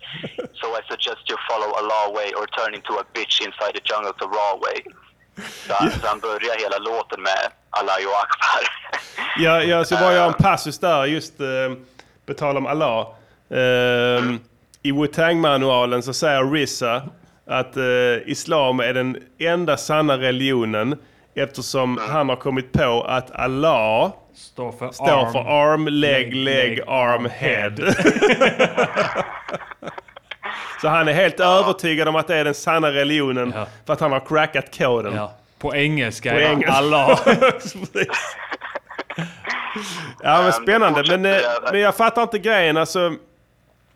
So 0.61 0.67
I 0.79 0.81
suggest 0.93 1.21
you 1.31 1.37
follow 1.51 1.71
Allah 1.81 2.05
way 2.19 2.29
or 2.39 2.47
turn 2.59 2.73
into 2.79 2.93
a 3.03 3.05
bitch 3.15 3.37
inside 3.47 3.73
the 3.79 3.85
jungle 3.91 4.15
the 4.23 4.29
raw 4.39 4.55
way. 4.65 4.79
Så, 5.67 5.75
så 6.01 6.07
han 6.07 6.21
börjar 6.21 6.55
hela 6.65 6.79
låten 6.79 7.23
med 7.23 7.43
Allahu 7.71 8.09
Akbar. 8.25 8.63
Ja, 9.37 9.63
jag 9.63 9.87
ska 9.87 9.97
bara 9.97 10.13
göra 10.13 10.27
en 10.27 10.33
passus 10.33 10.79
där, 10.79 11.05
just 11.05 11.41
eh, 11.41 11.47
på 12.27 12.35
tal 12.35 12.57
om 12.57 12.67
Allah. 12.67 13.01
Eh, 13.51 14.23
I 14.89 14.93
Wu-Tang-manualen 14.93 16.03
så 16.03 16.13
säger 16.13 16.45
RZA 16.45 17.03
att 17.47 17.77
eh, 17.77 17.83
islam 18.27 18.81
är 18.81 18.95
den 18.95 19.17
enda 19.39 19.77
sanna 19.77 20.19
religionen 20.19 20.97
eftersom 21.35 21.99
han 22.09 22.29
har 22.29 22.37
kommit 22.37 22.73
på 22.73 23.05
att 23.09 23.31
Allah 23.31 24.13
Står 24.35 24.73
för 24.73 24.91
står 24.91 25.09
arm, 25.09 25.33
för 25.33 25.39
arm, 25.39 25.89
leg, 25.89 26.35
leg, 26.35 26.35
leg, 26.35 26.81
arm, 26.87 27.29
head. 27.33 27.75
så 30.81 30.89
han 30.89 31.09
är 31.09 31.13
helt 31.13 31.41
övertygad 31.41 32.09
om 32.09 32.17
att 32.17 32.27
det 32.27 32.37
är 32.37 32.45
den 32.45 32.55
sanna 32.55 32.91
religionen 32.91 33.55
för 33.87 33.93
att 33.93 34.01
han 34.01 34.13
har 34.13 34.21
crackat 34.21 34.79
koden. 34.79 35.15
Ja. 35.15 35.33
På 35.59 35.75
engelska. 35.75 36.33
På 36.33 36.41
ja. 36.41 36.49
engelska. 36.49 36.73
Allah. 36.73 37.21
Ja 40.23 40.43
men 40.43 40.53
spännande. 40.53 41.05
Men, 41.09 41.25
eh, 41.35 41.41
men 41.73 41.81
jag 41.81 41.95
fattar 41.95 42.23
inte 42.23 42.39
grejen. 42.39 42.77
Alltså, 42.77 43.13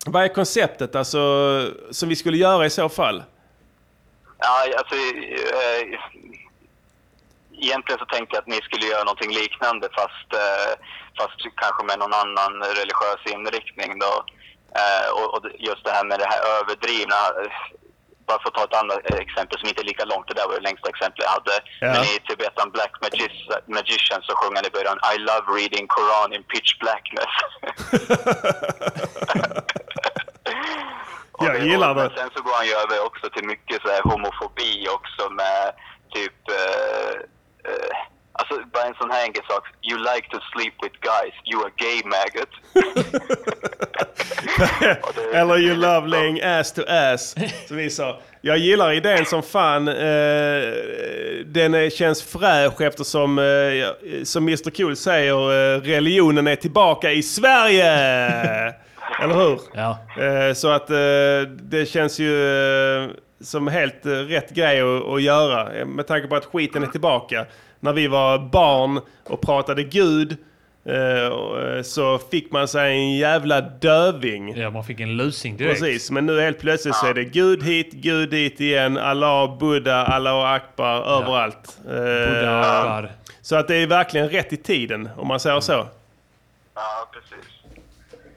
vad 0.06 0.24
är 0.24 0.28
konceptet 0.28 0.96
alltså, 0.96 1.20
som 1.90 2.08
vi 2.08 2.16
skulle 2.16 2.36
göra 2.36 2.66
i 2.66 2.70
så 2.70 2.88
fall? 2.88 3.22
Ja, 4.38 4.66
alltså... 4.78 4.94
Eh, 4.94 5.98
egentligen 7.64 7.98
så 7.98 8.06
tänkte 8.06 8.36
jag 8.36 8.40
att 8.42 8.46
ni 8.54 8.60
skulle 8.62 8.86
göra 8.86 9.04
någonting 9.04 9.32
liknande 9.42 9.88
fast, 9.98 10.28
eh, 10.42 10.72
fast 11.18 11.40
kanske 11.62 11.82
med 11.84 11.98
någon 11.98 12.14
annan 12.22 12.52
religiös 12.80 13.22
inriktning 13.34 13.98
då. 13.98 14.14
Eh, 14.80 15.08
och, 15.18 15.28
och 15.34 15.42
just 15.58 15.84
det 15.84 15.90
här 15.90 16.04
med 16.04 16.18
det 16.18 16.28
här 16.32 16.40
överdrivna. 16.58 17.20
Bara 18.26 18.42
för 18.42 18.48
att 18.48 18.54
ta 18.54 18.64
ett 18.64 18.80
annat 18.82 18.98
exempel 19.26 19.58
som 19.58 19.68
inte 19.68 19.82
är 19.82 19.92
lika 19.92 20.04
långt, 20.04 20.28
det 20.28 20.34
där 20.34 20.48
var 20.48 20.54
det 20.54 20.60
längsta 20.68 20.88
exemplet 20.88 21.24
jag 21.26 21.36
hade. 21.38 21.56
Ja. 21.80 21.92
Men 21.92 22.02
i 22.02 22.18
Tibetan 22.28 22.70
Black 22.70 22.92
Magis- 23.02 23.60
Magician 23.66 24.22
så 24.22 24.32
sjunger 24.36 24.56
han 24.56 24.66
i 24.66 24.76
början 24.76 24.98
I 25.14 25.18
love 25.18 25.46
reading 25.58 25.86
Quran 25.94 26.32
in 26.36 26.42
pitch 26.52 26.72
blackness. 26.82 27.34
Jag 31.46 31.66
gillar 31.66 31.94
det. 31.94 32.10
sen 32.16 32.30
så 32.34 32.42
går 32.42 32.54
han 32.58 32.66
ju 32.66 32.72
över 32.72 33.06
också 33.06 33.30
till 33.30 33.46
mycket 33.46 33.82
så 33.82 33.88
här 33.88 34.02
homofobi 34.02 34.88
också 34.88 35.30
med 35.30 35.72
typ... 36.14 36.36
Eh, 36.48 37.12
eh, 37.70 37.96
alltså 38.32 38.54
bara 38.72 38.84
en 38.84 38.94
sån 38.94 39.10
här 39.10 39.24
enkel 39.24 39.42
sak. 39.48 39.64
You 39.82 39.98
like 39.98 40.28
to 40.30 40.38
sleep 40.52 40.74
with 40.82 40.96
guys. 41.00 41.34
You 41.50 41.64
are 41.64 41.72
gay 41.76 42.02
maggot. 42.16 42.52
Eller 45.34 45.58
you 45.58 45.76
love 45.76 46.08
laying 46.08 46.40
ass 46.42 46.72
to 46.72 46.82
ass, 46.88 47.34
som 47.68 47.76
vi 47.76 47.90
sa. 47.90 48.20
Jag 48.40 48.58
gillar 48.58 48.92
idén 48.92 49.26
som 49.26 49.42
fan. 49.42 49.88
Eh, 49.88 49.94
den 51.46 51.90
känns 51.90 52.22
fräsch 52.22 52.80
eftersom, 52.80 53.38
eh, 53.38 53.44
som 54.24 54.42
Mr 54.42 54.70
Cool 54.70 54.96
säger, 54.96 55.74
eh, 55.74 55.80
religionen 55.80 56.46
är 56.46 56.56
tillbaka 56.56 57.12
i 57.12 57.22
Sverige! 57.22 58.74
Eller 59.20 59.34
hur? 59.34 59.60
Ja. 59.74 59.98
Eh, 60.22 60.54
så 60.54 60.68
att 60.68 60.90
eh, 60.90 60.96
det 61.62 61.88
känns 61.88 62.18
ju 62.18 62.56
eh, 63.04 63.10
som 63.40 63.68
helt 63.68 64.06
eh, 64.06 64.10
rätt 64.10 64.50
grej 64.50 64.80
att, 64.80 65.08
att 65.08 65.22
göra. 65.22 65.84
Med 65.84 66.06
tanke 66.06 66.28
på 66.28 66.36
att 66.36 66.44
skiten 66.44 66.82
är 66.82 66.86
tillbaka. 66.86 67.46
När 67.80 67.92
vi 67.92 68.06
var 68.08 68.38
barn 68.38 69.00
och 69.24 69.40
pratade 69.40 69.82
Gud 69.84 70.36
så 71.82 72.18
fick 72.18 72.52
man 72.52 72.68
sig 72.68 72.92
en 72.92 73.16
jävla 73.16 73.60
döving. 73.60 74.56
Ja, 74.56 74.70
man 74.70 74.84
fick 74.84 75.00
en 75.00 75.16
lusing 75.16 75.56
direkt. 75.56 75.80
Precis, 75.80 76.10
men 76.10 76.26
nu 76.26 76.40
helt 76.40 76.58
plötsligt 76.58 76.94
så 76.94 77.06
är 77.06 77.14
det 77.14 77.24
Gud 77.24 77.62
hit, 77.62 77.92
Gud 77.92 78.30
dit 78.30 78.60
igen, 78.60 78.98
Allah, 78.98 79.58
Buddha, 79.58 80.04
Allah 80.04 80.52
Akbar, 80.52 80.96
överallt. 81.02 81.78
Eh, 81.86 81.92
Buddha 81.92 82.60
Akbar. 82.60 83.10
Så 83.42 83.56
att 83.56 83.68
det 83.68 83.76
är 83.76 83.86
verkligen 83.86 84.28
rätt 84.28 84.52
i 84.52 84.56
tiden, 84.56 85.08
om 85.16 85.28
man 85.28 85.40
säger 85.40 85.60
så. 85.60 85.86
Ja, 86.74 87.10
precis. 87.12 87.61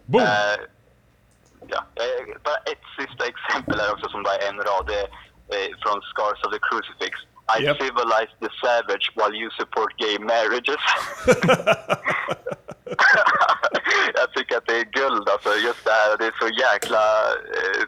Boom! 0.06 0.22
Eh, 0.22 0.56
ja, 1.68 1.84
eh, 1.96 2.26
bara 2.44 2.56
ett 2.58 2.84
sista 3.00 3.26
exempel 3.28 3.80
här 3.80 3.94
också 3.94 4.10
som 4.10 4.24
bara 4.24 4.36
är 4.36 4.50
en 4.50 4.58
rad. 4.58 4.86
Det 4.88 5.00
är 5.00 5.08
eh, 5.56 5.70
från 5.84 6.02
Scars 6.02 6.44
of 6.46 6.54
the 6.54 6.60
Crucifix. 6.60 7.20
I 7.60 7.64
Yep. 7.64 7.78
civilize 7.78 8.32
the 8.40 8.50
savage 8.62 9.12
while 9.16 9.36
you 9.42 9.50
support 9.52 9.94
gay 9.98 10.20
marriages. 10.20 10.82
jag 14.16 14.34
tycker 14.34 14.58
att 14.58 14.66
det 14.66 14.80
är 14.80 14.84
guld 14.84 15.30
alltså. 15.30 15.50
Just 15.56 15.86
det 15.86 15.92
här, 15.92 16.18
det 16.18 16.26
är 16.26 16.36
så 16.40 16.48
jäkla... 16.48 17.04
Eh, 17.58 17.84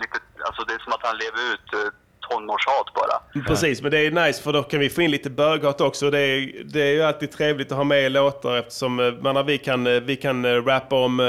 lite, 0.00 0.18
alltså 0.46 0.64
det 0.64 0.74
är 0.74 0.78
som 0.78 0.92
att 0.92 1.06
han 1.06 1.16
lever 1.16 1.52
ut 1.52 1.72
eh, 1.74 1.92
tonårshat 2.30 2.94
bara. 2.94 3.44
Precis, 3.46 3.82
men 3.82 3.90
det 3.90 3.98
är 3.98 4.10
nice 4.10 4.42
för 4.42 4.52
då 4.52 4.62
kan 4.62 4.80
vi 4.80 4.90
få 4.90 5.02
in 5.02 5.10
lite 5.10 5.30
böghat 5.30 5.80
också. 5.80 6.10
Det 6.10 6.18
är, 6.18 6.64
det 6.64 6.82
är 6.82 6.92
ju 6.92 7.02
alltid 7.02 7.30
trevligt 7.30 7.72
att 7.72 7.78
ha 7.78 7.84
med 7.84 8.02
i 8.02 8.08
låtar 8.08 8.56
eftersom 8.56 9.00
eh, 9.00 9.12
menar, 9.12 9.42
vi 9.42 9.58
kan, 9.58 9.86
eh, 9.86 10.00
vi 10.00 10.16
kan 10.16 10.44
eh, 10.44 10.48
rappa 10.48 10.96
om, 10.96 11.20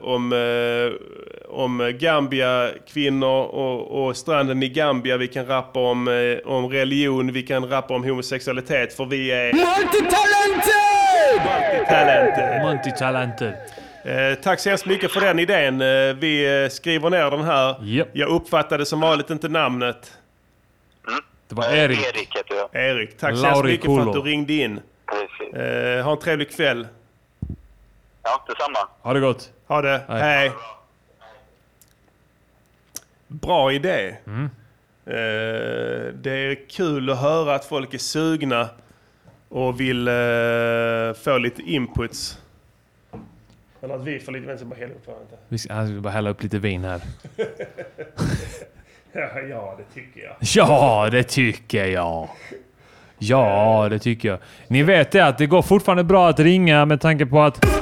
om, 0.00 0.32
om 1.48 1.92
Gambia, 1.98 2.70
kvinnor 2.92 3.42
och, 3.42 4.06
och 4.06 4.16
stranden 4.16 4.62
i 4.62 4.68
Gambia. 4.68 5.16
Vi 5.16 5.28
kan 5.28 5.46
rappa 5.46 5.80
om, 5.80 6.32
om 6.44 6.68
religion, 6.68 7.32
vi 7.32 7.42
kan 7.42 7.68
rappa 7.68 7.94
om 7.94 8.04
homosexualitet 8.04 8.96
för 8.96 9.04
vi 9.04 9.30
är... 9.30 9.52
Multitalented! 9.52 10.82
Multitalented! 11.44 12.62
Multitalented. 12.62 13.54
Eh, 14.04 14.34
tack 14.42 14.60
så 14.60 14.68
hemskt 14.68 14.86
mycket 14.86 15.12
för 15.12 15.20
den 15.20 15.38
idén. 15.38 15.80
Eh, 15.80 16.14
vi 16.14 16.62
eh, 16.62 16.68
skriver 16.68 17.10
ner 17.10 17.30
den 17.30 17.44
här. 17.44 17.76
Jag 18.12 18.28
uppfattade 18.28 18.86
som 18.86 19.00
vanligt 19.00 19.30
inte 19.30 19.48
namnet. 19.48 20.12
Det 21.52 21.56
var 21.56 21.72
Erik. 21.72 21.98
Erik 21.98 22.36
heter 22.36 22.54
jag. 22.54 22.82
Erik, 22.82 23.18
tack 23.18 23.36
så 23.36 23.42
Lauri 23.42 23.72
mycket 23.72 23.86
för 23.86 24.00
att 24.00 24.12
du 24.12 24.20
ringde 24.20 24.52
in. 24.52 24.80
Precis. 25.06 25.54
Eh, 25.54 26.04
ha 26.04 26.12
en 26.12 26.18
trevlig 26.18 26.50
kväll. 26.50 26.88
Ja, 28.22 28.44
detsamma. 28.48 28.88
Ha 29.02 29.12
det 29.12 29.20
gott. 29.20 29.52
Ha 29.66 29.82
det. 29.82 30.02
Hej. 30.08 30.20
Hej. 30.20 30.52
Bra 33.26 33.72
idé. 33.72 34.16
Mm. 34.26 34.44
Eh, 35.06 36.12
det 36.14 36.30
är 36.30 36.68
kul 36.68 37.10
att 37.10 37.20
höra 37.20 37.54
att 37.54 37.64
folk 37.64 37.94
är 37.94 37.98
sugna 37.98 38.68
och 39.48 39.80
vill 39.80 40.08
eh, 40.08 40.14
få 41.24 41.38
lite 41.38 41.62
inputs. 41.62 42.38
Eller 43.80 43.94
att 43.94 44.04
vi 44.04 44.20
får 44.20 44.32
lite... 44.32 44.46
Vänta, 44.46 44.64
bara 44.64 44.78
hälla 44.78 44.94
upp 44.94 45.06
varandra. 45.06 45.36
Vi 45.48 45.58
ska, 45.58 45.74
jag 45.74 45.88
ska 45.88 46.00
bara 46.00 46.10
hälla 46.10 46.30
upp 46.30 46.42
lite 46.42 46.58
vin 46.58 46.84
här. 46.84 47.00
Ja, 49.50 49.74
det 49.78 49.94
tycker 49.94 50.20
jag. 50.20 50.36
Ja, 50.40 51.08
det 51.10 51.22
tycker 51.22 51.86
jag. 51.86 52.28
Ja, 53.18 53.86
det 53.90 53.98
tycker 53.98 54.28
jag. 54.28 54.38
Ni 54.68 54.82
vet 54.82 55.10
det 55.10 55.26
att 55.26 55.38
det 55.38 55.46
går 55.46 55.62
fortfarande 55.62 56.04
bra 56.04 56.28
att 56.28 56.40
ringa 56.40 56.84
med 56.84 57.00
tanke 57.00 57.26
på 57.26 57.40
att... 57.42 57.64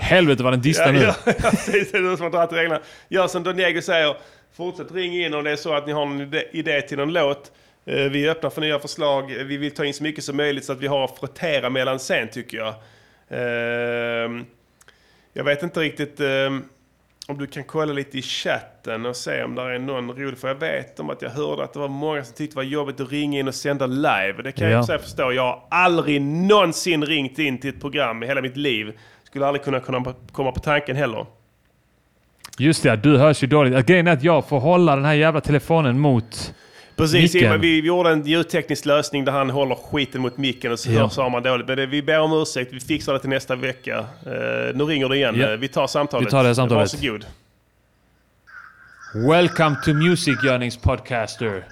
Helvete 0.00 0.42
vad 0.42 0.52
den 0.52 0.60
distar 0.60 0.92
nu. 0.92 1.00
Ja, 1.02 1.14
ja, 1.26 1.32
precis. 1.32 1.92
Det 1.92 1.98
är 1.98 2.16
som 2.16 2.26
att 2.26 2.32
dra 2.32 2.46
reglerna. 2.46 2.80
Gör 3.08 3.26
som 3.26 3.42
Don 3.42 3.56
Diego 3.56 3.82
säger. 3.82 4.16
Fortsätt 4.56 4.92
ring 4.92 5.24
in 5.24 5.34
om 5.34 5.44
det 5.44 5.50
är 5.50 5.56
så 5.56 5.74
att 5.74 5.86
ni 5.86 5.92
har 5.92 6.02
en 6.02 6.20
idé- 6.20 6.48
idé 6.52 6.82
till 6.82 6.98
någon 6.98 7.12
låt. 7.12 7.52
Eh, 7.88 8.10
Vi 8.10 8.26
är 8.26 8.30
öppna 8.30 8.50
för 8.50 8.60
nya 8.60 8.78
förslag. 8.78 9.26
Vi 9.44 9.56
vill 9.56 9.74
ta 9.74 9.84
in 9.84 9.94
så 9.94 10.02
mycket 10.02 10.24
som 10.24 10.36
möjligt 10.36 10.64
så 10.64 10.72
att 10.72 10.78
vi 10.80 10.86
har 10.86 11.04
att 11.04 11.18
frottera 11.18 11.70
mellan 11.70 11.98
sen 11.98 12.28
tycker 12.28 12.56
jag. 12.56 12.74
Ehm, 13.30 14.44
Jag 15.32 15.44
vet 15.44 15.62
inte 15.62 15.80
riktigt 15.80 16.20
ehm, 16.20 16.64
om 17.28 17.38
du 17.38 17.46
kan 17.46 17.64
kolla 17.64 17.92
lite 17.92 18.18
i 18.18 18.22
chatten 18.22 19.06
och 19.06 19.16
se 19.16 19.42
om 19.42 19.54
det 19.54 19.62
är 19.62 19.78
någon 19.78 20.10
rolig. 20.10 20.38
För 20.38 20.48
jag 20.48 20.54
vet 20.54 21.00
om 21.00 21.10
att 21.10 21.22
jag 21.22 21.30
hörde 21.30 21.64
att 21.64 21.72
det 21.72 21.78
var 21.78 21.88
många 21.88 22.24
som 22.24 22.34
tyckte 22.34 22.54
det 22.54 22.56
var 22.56 22.62
jobbigt 22.62 23.00
att 23.00 23.10
ringa 23.12 23.38
in 23.40 23.48
och 23.48 23.54
sända 23.54 23.86
live. 23.86 24.34
Det 24.44 24.52
kan 24.52 24.70
jag 24.70 24.78
Ja. 24.78 24.86
sig 24.86 24.98
förstå. 24.98 25.32
Jag 25.32 25.42
har 25.42 25.62
aldrig 25.70 26.22
någonsin 26.22 27.04
ringt 27.06 27.38
in 27.38 27.58
till 27.60 27.70
ett 27.70 27.80
program 27.80 28.22
i 28.22 28.26
hela 28.26 28.40
mitt 28.42 28.56
liv. 28.56 28.98
Skulle 29.24 29.46
aldrig 29.46 29.64
kunna 29.64 29.80
kunna 29.80 30.14
komma 30.32 30.52
på 30.52 30.60
tanken 30.60 30.96
heller. 30.96 31.26
Just 32.58 32.82
det, 32.82 32.96
du 32.96 33.16
hörs 33.18 33.42
ju 33.42 33.46
dåligt. 33.46 33.86
Grejen 33.86 34.06
är 34.06 34.12
att 34.12 34.22
jag 34.22 34.48
får 34.48 34.60
hålla 34.60 34.96
den 34.96 35.04
här 35.04 35.14
jävla 35.14 35.40
telefonen 35.40 35.98
mot 36.00 36.54
Precis, 36.98 37.34
micken. 37.34 37.60
vi, 37.60 37.80
vi 37.80 37.86
gjorde 37.88 38.10
en 38.10 38.26
ljudteknisk 38.26 38.84
lösning 38.84 39.24
där 39.24 39.32
han 39.32 39.50
håller 39.50 39.74
skiten 39.74 40.20
mot 40.20 40.36
micken 40.36 40.72
och 40.72 40.78
så 40.78 40.90
Ja. 40.90 41.00
hörs 41.02 41.16
har 41.16 41.30
man 41.30 41.42
dåligt. 41.42 41.66
Men 41.68 41.76
det, 41.76 41.86
vi 41.86 42.02
ber 42.02 42.20
om 42.20 42.32
ursäkt, 42.32 42.72
vi 42.72 42.80
fixar 42.80 43.12
det 43.12 43.18
till 43.20 43.28
nästa 43.30 43.56
vecka. 43.56 43.98
Eh, 43.98 44.74
nu 44.74 44.84
ringer 44.84 45.08
det 45.08 45.16
igen. 45.16 45.34
Ja. 45.40 45.50
Eh, 45.50 45.56
Vi 45.56 45.68
tar 45.68 45.86
samtalet. 45.86 46.26
Vi 46.26 46.30
tar 46.30 46.44
det 46.44 46.54
samtalet. 46.54 46.92
Varsågod. 46.94 47.26
Welcome 49.14 49.76
to 49.84 49.92
Music 49.94 50.44
Yearnings 50.44 50.76
Podcaster. 50.76 51.64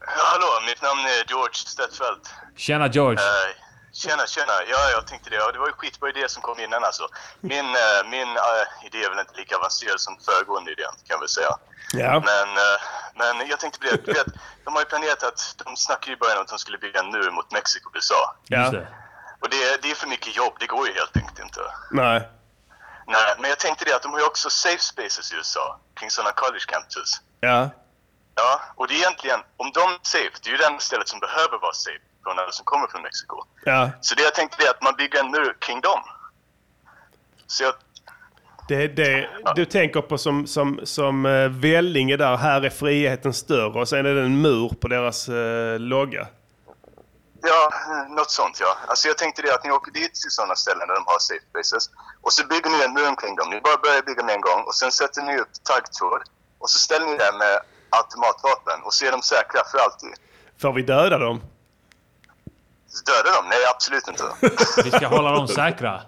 Hallå, 0.00 0.46
mitt 0.68 0.82
namn 0.82 1.00
är 1.00 1.28
George 1.28 1.54
Stedtfeldt. 1.54 2.30
Tjena 2.56 2.88
George. 2.88 3.18
Eh, 3.18 3.67
tjena, 4.02 4.26
tjena. 4.26 4.52
Ja, 4.72 4.90
jag 4.90 5.06
tänkte 5.06 5.30
det. 5.30 5.36
Ja, 5.36 5.52
Det 5.52 5.58
var 5.58 5.66
ju 5.66 5.72
skitbra 5.72 6.08
idé 6.08 6.28
som 6.28 6.42
kom 6.42 6.60
innan 6.60 6.84
alltså. 6.84 7.08
Min, 7.40 7.66
eh, 7.84 8.00
min 8.10 8.30
eh, 8.36 8.86
idé 8.86 9.04
är 9.04 9.10
väl 9.10 9.18
inte 9.18 9.36
lika 9.36 9.56
avancerad 9.56 10.00
som 10.00 10.18
föregående 10.18 10.72
idén, 10.72 10.94
kan 11.06 11.14
jag 11.16 11.18
väl 11.18 11.28
säga. 11.28 11.52
Ja. 11.92 12.22
Men, 12.30 12.48
eh, 12.64 12.78
men 13.14 13.48
jag 13.48 13.60
tänkte 13.60 13.78
på 13.80 13.86
det, 13.86 14.04
du 14.06 14.12
vet, 14.12 14.26
de 14.64 14.74
har 14.74 14.80
ju 14.80 14.86
planerat 14.86 15.22
att, 15.22 15.54
de 15.64 15.76
snackade 15.76 16.06
ju 16.06 16.12
i 16.12 16.16
början 16.16 16.36
om 16.38 16.42
att 16.42 16.48
de 16.48 16.58
skulle 16.58 16.78
bygga 16.78 17.00
en 17.00 17.10
mur 17.10 17.30
mot 17.30 17.52
Mexiko 17.52 17.88
och 17.88 17.96
USA. 17.96 18.36
Ja. 18.48 18.72
Och 19.40 19.48
det, 19.50 19.82
det 19.82 19.90
är 19.90 19.94
för 19.94 20.08
mycket 20.08 20.36
jobb, 20.36 20.54
det 20.60 20.66
går 20.66 20.88
ju 20.88 20.94
helt 20.94 21.16
enkelt 21.16 21.38
inte. 21.38 21.60
Nej. 21.90 22.28
Nej, 23.06 23.34
men 23.38 23.50
jag 23.50 23.58
tänkte 23.58 23.84
det 23.84 23.96
att 23.96 24.02
de 24.02 24.12
har 24.12 24.18
ju 24.18 24.26
också 24.26 24.50
safe 24.50 24.82
spaces 24.82 25.32
i 25.32 25.36
USA, 25.36 25.80
kring 25.94 26.10
sådana 26.10 26.32
college 26.32 26.64
campuses. 26.66 27.10
Ja. 27.40 27.70
Ja, 28.34 28.60
och 28.76 28.88
det 28.88 28.94
är 28.94 28.98
egentligen, 28.98 29.40
om 29.56 29.70
de 29.74 29.80
är 29.80 29.98
safe, 30.02 30.30
det 30.42 30.48
är 30.48 30.50
ju 30.50 30.56
det 30.56 30.66
enda 30.66 30.80
stället 30.80 31.08
som 31.08 31.20
behöver 31.20 31.58
vara 31.58 31.72
safe 31.72 32.07
alla 32.38 32.52
som 32.52 32.64
kommer 32.64 32.86
från 32.86 33.02
Mexiko. 33.02 33.36
Ja. 33.64 33.90
Så 34.00 34.14
det 34.14 34.22
jag 34.22 34.34
tänkte 34.34 34.64
är 34.66 34.70
att 34.70 34.82
man 34.82 34.94
bygger 34.98 35.20
en 35.20 35.30
mur 35.30 35.56
kring 35.60 35.80
dem. 35.80 36.00
Så 37.46 37.64
jag, 37.64 37.74
Det, 38.68 38.88
det, 38.88 39.28
du 39.54 39.64
tänker 39.64 40.00
på 40.00 40.18
som, 40.18 40.46
som, 40.46 40.80
som 40.84 41.26
eh, 41.26 41.48
Vellinge 41.48 42.16
där, 42.16 42.36
här 42.36 42.62
är 42.62 42.70
friheten 42.70 43.34
större 43.34 43.80
och 43.80 43.88
sen 43.88 44.06
är 44.06 44.14
det 44.14 44.22
en 44.22 44.40
mur 44.42 44.68
på 44.80 44.88
deras 44.88 45.28
eh, 45.28 45.78
logga. 45.78 46.26
ja, 47.42 47.70
något 48.08 48.30
sånt 48.30 48.56
ja. 48.60 48.76
Alltså 48.86 49.08
jag 49.08 49.18
tänkte 49.18 49.42
det 49.42 49.54
att 49.54 49.64
ni 49.64 49.70
åker 49.70 49.92
dit 49.92 50.14
till 50.14 50.30
sådana 50.30 50.54
ställen 50.54 50.88
där 50.88 50.94
de 50.94 51.04
har 51.06 51.18
safe 51.18 51.44
spaces. 51.50 51.90
Och 52.22 52.32
så 52.32 52.46
bygger 52.46 52.70
ni 52.70 52.84
en 52.84 52.94
mur 52.94 53.08
omkring 53.08 53.36
dem. 53.36 53.50
Ni 53.50 53.60
bara 53.60 53.76
börjar 53.76 54.02
bygga 54.02 54.22
med 54.24 54.34
en 54.34 54.40
gång 54.40 54.60
och 54.66 54.74
sen 54.74 54.92
sätter 54.92 55.22
ni 55.22 55.38
upp 55.38 55.52
taggtråd. 55.62 56.22
Och 56.58 56.70
så 56.70 56.78
ställer 56.78 57.06
ni 57.06 57.16
det 57.16 57.32
med 57.38 57.56
automatvapen 57.90 58.82
och 58.84 58.94
så 58.94 59.06
är 59.06 59.12
de 59.12 59.22
säkra 59.22 59.60
för 59.70 59.78
alltid. 59.78 60.14
Får 60.62 60.72
vi 60.72 60.82
döda 60.82 61.18
dem? 61.18 61.40
Döda 63.06 63.36
dem? 63.36 63.44
Nej, 63.48 63.58
absolut 63.74 64.08
inte. 64.08 64.24
Vi 64.84 64.90
ska 64.90 65.06
hålla 65.06 65.30
dem 65.32 65.48
säkra. 65.48 66.00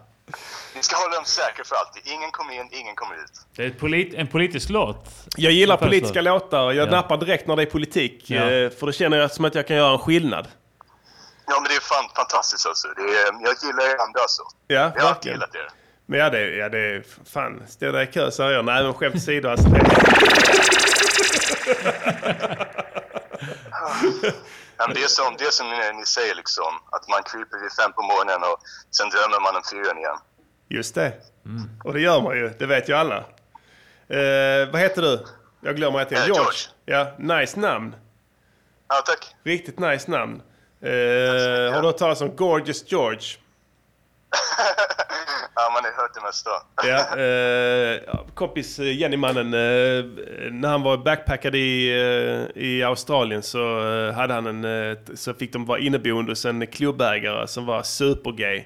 Vi 0.74 0.82
ska 0.82 0.96
hålla 0.96 1.14
dem 1.14 1.24
säkra 1.24 1.64
för 1.64 1.76
alltid. 1.76 2.02
Ingen 2.06 2.30
kommer 2.30 2.52
in, 2.54 2.68
ingen 2.72 2.94
kommer 2.94 3.14
ut. 3.14 3.30
Det 3.56 3.62
är 3.62 3.66
ett 3.66 3.78
polit 3.78 4.14
en 4.14 4.26
politisk 4.26 4.70
låt. 4.70 5.08
Jag 5.36 5.52
gillar 5.52 5.76
politiska 5.76 6.20
låt. 6.20 6.42
låtar. 6.42 6.72
Jag 6.72 6.86
Ja. 6.88 6.90
nappar 6.90 7.16
direkt 7.16 7.46
när 7.46 7.56
det 7.56 7.62
är 7.62 7.66
politik. 7.66 8.24
Ja. 8.30 8.36
eh, 8.50 8.70
För 8.70 8.86
då 8.86 8.92
känner 8.92 9.16
jag 9.18 9.30
som 9.30 9.44
att 9.44 9.54
jag 9.54 9.66
kan 9.66 9.76
göra 9.76 9.92
en 9.92 9.98
skillnad. 9.98 10.48
Ja, 11.46 11.60
men 11.60 11.64
det 11.70 11.76
är 11.76 11.80
fan 11.80 12.04
fantastiskt 12.16 12.66
alltså. 12.66 12.88
Det 12.88 13.02
är, 13.02 13.24
jag 13.24 13.54
gillar 13.62 13.84
er 13.94 13.96
andra 14.06 14.20
alltså. 14.20 14.42
Ja, 14.66 14.74
Jag 14.74 14.80
har 14.82 14.88
alltid 14.90 15.04
verkligen. 15.08 15.34
gillat 15.36 15.54
er. 15.54 15.68
Men 16.06 16.20
ja, 16.20 16.30
det, 16.30 16.40
ja, 16.56 16.68
det 16.68 16.78
är 16.78 17.04
fan. 17.32 17.62
Stå 17.68 17.92
där 17.92 18.02
i 18.02 18.06
kö 18.06 18.30
säger 18.30 18.50
jag. 18.50 18.64
Nej, 18.64 18.82
men 18.84 18.94
skämt 18.94 19.14
åsido. 19.16 19.48
Alltså, 19.48 19.68
Ja, 23.70 23.92
men 24.86 24.94
det, 24.94 25.02
är 25.02 25.08
som, 25.08 25.36
det 25.38 25.44
är 25.44 25.50
som 25.50 25.70
ni, 25.70 25.92
ni 25.98 26.06
säger 26.06 26.34
liksom. 26.34 26.72
Att 26.90 27.08
man 27.08 27.22
kryper 27.22 27.58
vid 27.62 27.72
fem 27.72 27.92
på 27.92 28.02
morgonen 28.02 28.42
och 28.42 28.58
sen 28.90 29.08
drömmer 29.10 29.40
man 29.40 29.56
om 29.56 29.62
fyren 29.72 29.98
igen. 29.98 30.18
just 30.68 30.94
det. 30.94 31.12
Och 31.84 31.92
det 31.94 32.00
gör 32.00 32.20
man 32.22 32.36
ju. 32.36 32.48
Det 32.58 32.66
vet 32.66 32.88
ju 32.88 32.92
alla. 32.94 33.16
Eh, 34.08 34.70
vad 34.72 34.80
heter 34.80 35.02
du? 35.02 35.26
Jag 35.60 35.76
glömmer 35.76 36.00
att 36.00 36.08
det 36.08 36.16
är 36.16 36.20
Eh, 36.20 36.26
George. 36.26 36.42
George. 36.86 37.14
Ja, 37.18 37.36
nice 37.38 37.60
namn. 37.60 37.96
Ja, 38.88 39.02
tack. 39.06 39.34
Riktigt 39.44 39.78
nice 39.78 40.10
namn. 40.10 40.42
Eh, 40.82 40.88
har 41.74 41.80
du 41.80 41.86
hört 41.86 41.98
talas 41.98 42.20
om 42.20 42.36
Gorgeous 42.36 42.92
George? 42.92 43.20
Ja, 45.54 45.70
man 45.74 45.84
har 45.84 46.02
hört 46.02 46.14
det 46.14 46.20
mesta. 46.20 46.50
Ja, 46.88 47.16
eh, 47.16 48.02
ja, 48.06 48.26
kompis 48.34 48.78
eh, 48.78 48.98
Jenny-mannen, 48.98 49.46
eh, 49.54 50.04
när 50.52 50.68
han 50.68 50.82
var 50.82 50.96
backpackad 50.96 51.54
i, 51.54 51.88
eh, 51.90 52.62
i 52.62 52.82
Australien 52.82 53.42
så, 53.42 53.92
eh, 53.92 54.14
hade 54.14 54.34
han 54.34 54.46
en, 54.46 54.90
eh, 54.90 54.98
så 55.14 55.34
fick 55.34 55.52
de 55.52 55.66
vara 55.66 55.78
inneboende 55.78 56.32
hos 56.32 56.44
en 56.44 56.66
klubbägare 56.66 57.48
som 57.48 57.66
var 57.66 57.82
supergay. 57.82 58.64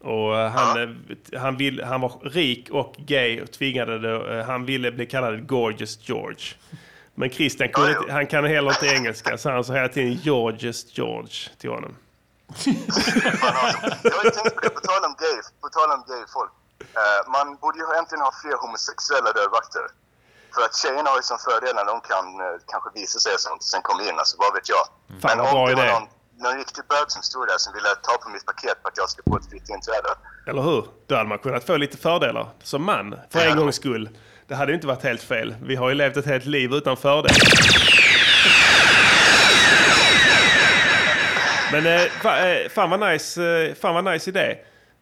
Och 0.00 0.38
eh, 0.38 0.50
han, 0.50 0.82
eh, 0.82 1.40
han, 1.40 1.56
vill, 1.56 1.82
han 1.84 2.00
var 2.00 2.12
rik 2.22 2.70
och 2.70 2.94
gay 2.98 3.40
och 3.40 3.52
tvingade 3.52 3.98
det, 3.98 4.42
han 4.42 4.64
ville 4.64 4.92
bli 4.92 5.06
kallad 5.06 5.46
Gorgeous 5.46 6.08
George. 6.08 6.44
Men 7.14 7.30
Christian 7.30 7.68
kunde 7.68 7.90
inte, 7.90 8.12
han 8.12 8.26
kan 8.26 8.44
heller 8.44 8.70
inte 8.70 8.96
engelska 8.96 9.38
så 9.38 9.50
han 9.50 9.64
sa 9.64 9.74
hela 9.74 9.88
tiden 9.88 10.12
Georgeous 10.12 10.98
George 10.98 11.34
till 11.58 11.70
honom. 11.70 11.94
Jag 14.10 14.16
har 14.20 14.30
tänkt 14.38 14.54
på 14.56 14.60
det, 14.60 14.70
på 14.78 14.82
tal 14.90 15.02
om 15.08 15.14
gay, 15.24 15.38
på 15.64 15.68
tal 15.76 15.90
om 15.96 16.02
gay 16.10 16.22
folk. 16.36 16.52
Eh, 17.00 17.20
man 17.36 17.46
borde 17.62 17.78
ju 17.78 17.84
egentligen 17.94 18.22
ha 18.28 18.32
fler 18.42 18.56
homosexuella 18.64 19.30
dörrvakter. 19.38 19.84
För 20.54 20.62
att 20.66 20.74
tjejerna 20.82 21.08
har 21.10 21.16
ju 21.16 21.22
som 21.22 21.38
fördel 21.48 21.74
när 21.78 21.86
de 21.92 21.96
kan 22.12 22.26
eh, 22.44 22.56
kanske 22.72 22.88
visa 22.98 23.18
sig 23.24 23.32
och 23.34 23.40
sånt 23.40 23.62
sen 23.62 23.82
komma 23.82 24.02
in, 24.08 24.18
alltså 24.18 24.36
vad 24.42 24.50
vet 24.56 24.68
jag. 24.74 24.84
Fan, 25.22 25.38
vad 25.38 25.54
om 25.54 25.68
det 25.68 25.74
var 25.74 25.86
någon, 25.86 26.06
någon 26.44 26.56
riktig 26.62 26.84
bög 26.92 27.06
som 27.14 27.22
stod 27.22 27.46
där 27.50 27.58
som 27.58 27.72
ville 27.76 27.88
ta 28.06 28.12
på 28.22 28.28
mitt 28.34 28.46
paket 28.46 28.76
för 28.82 28.88
att 28.88 28.98
jag 29.02 29.08
ska 29.10 29.22
få 29.28 29.36
ett 29.36 29.48
fritt 29.50 29.68
inträde. 29.76 30.10
Eller 30.48 30.62
hur? 30.62 30.84
Då 31.06 31.14
hade 31.16 31.28
man 31.28 31.38
kunnat 31.38 31.64
få 31.66 31.76
lite 31.76 31.96
fördelar 31.96 32.48
som 32.62 32.84
man, 32.84 33.06
för 33.32 33.40
en 33.46 33.56
gångs 33.56 33.76
skull. 33.76 34.08
Det 34.48 34.54
hade 34.54 34.72
ju 34.72 34.74
inte 34.76 34.86
varit 34.86 35.02
helt 35.02 35.22
fel. 35.22 35.54
Vi 35.62 35.76
har 35.76 35.88
ju 35.88 35.94
levt 35.94 36.16
ett 36.16 36.26
helt 36.26 36.44
liv 36.44 36.72
utan 36.72 36.96
fördel. 36.96 37.36
Men 41.72 41.86
eh, 41.86 42.00
fa, 42.22 42.48
eh, 42.48 42.68
fan 42.68 42.90
vad 42.90 43.00
nice, 43.12 43.44
eh, 43.44 43.74
fan 43.74 43.94
vad 43.94 44.04
nice 44.14 44.30
idé. 44.30 44.56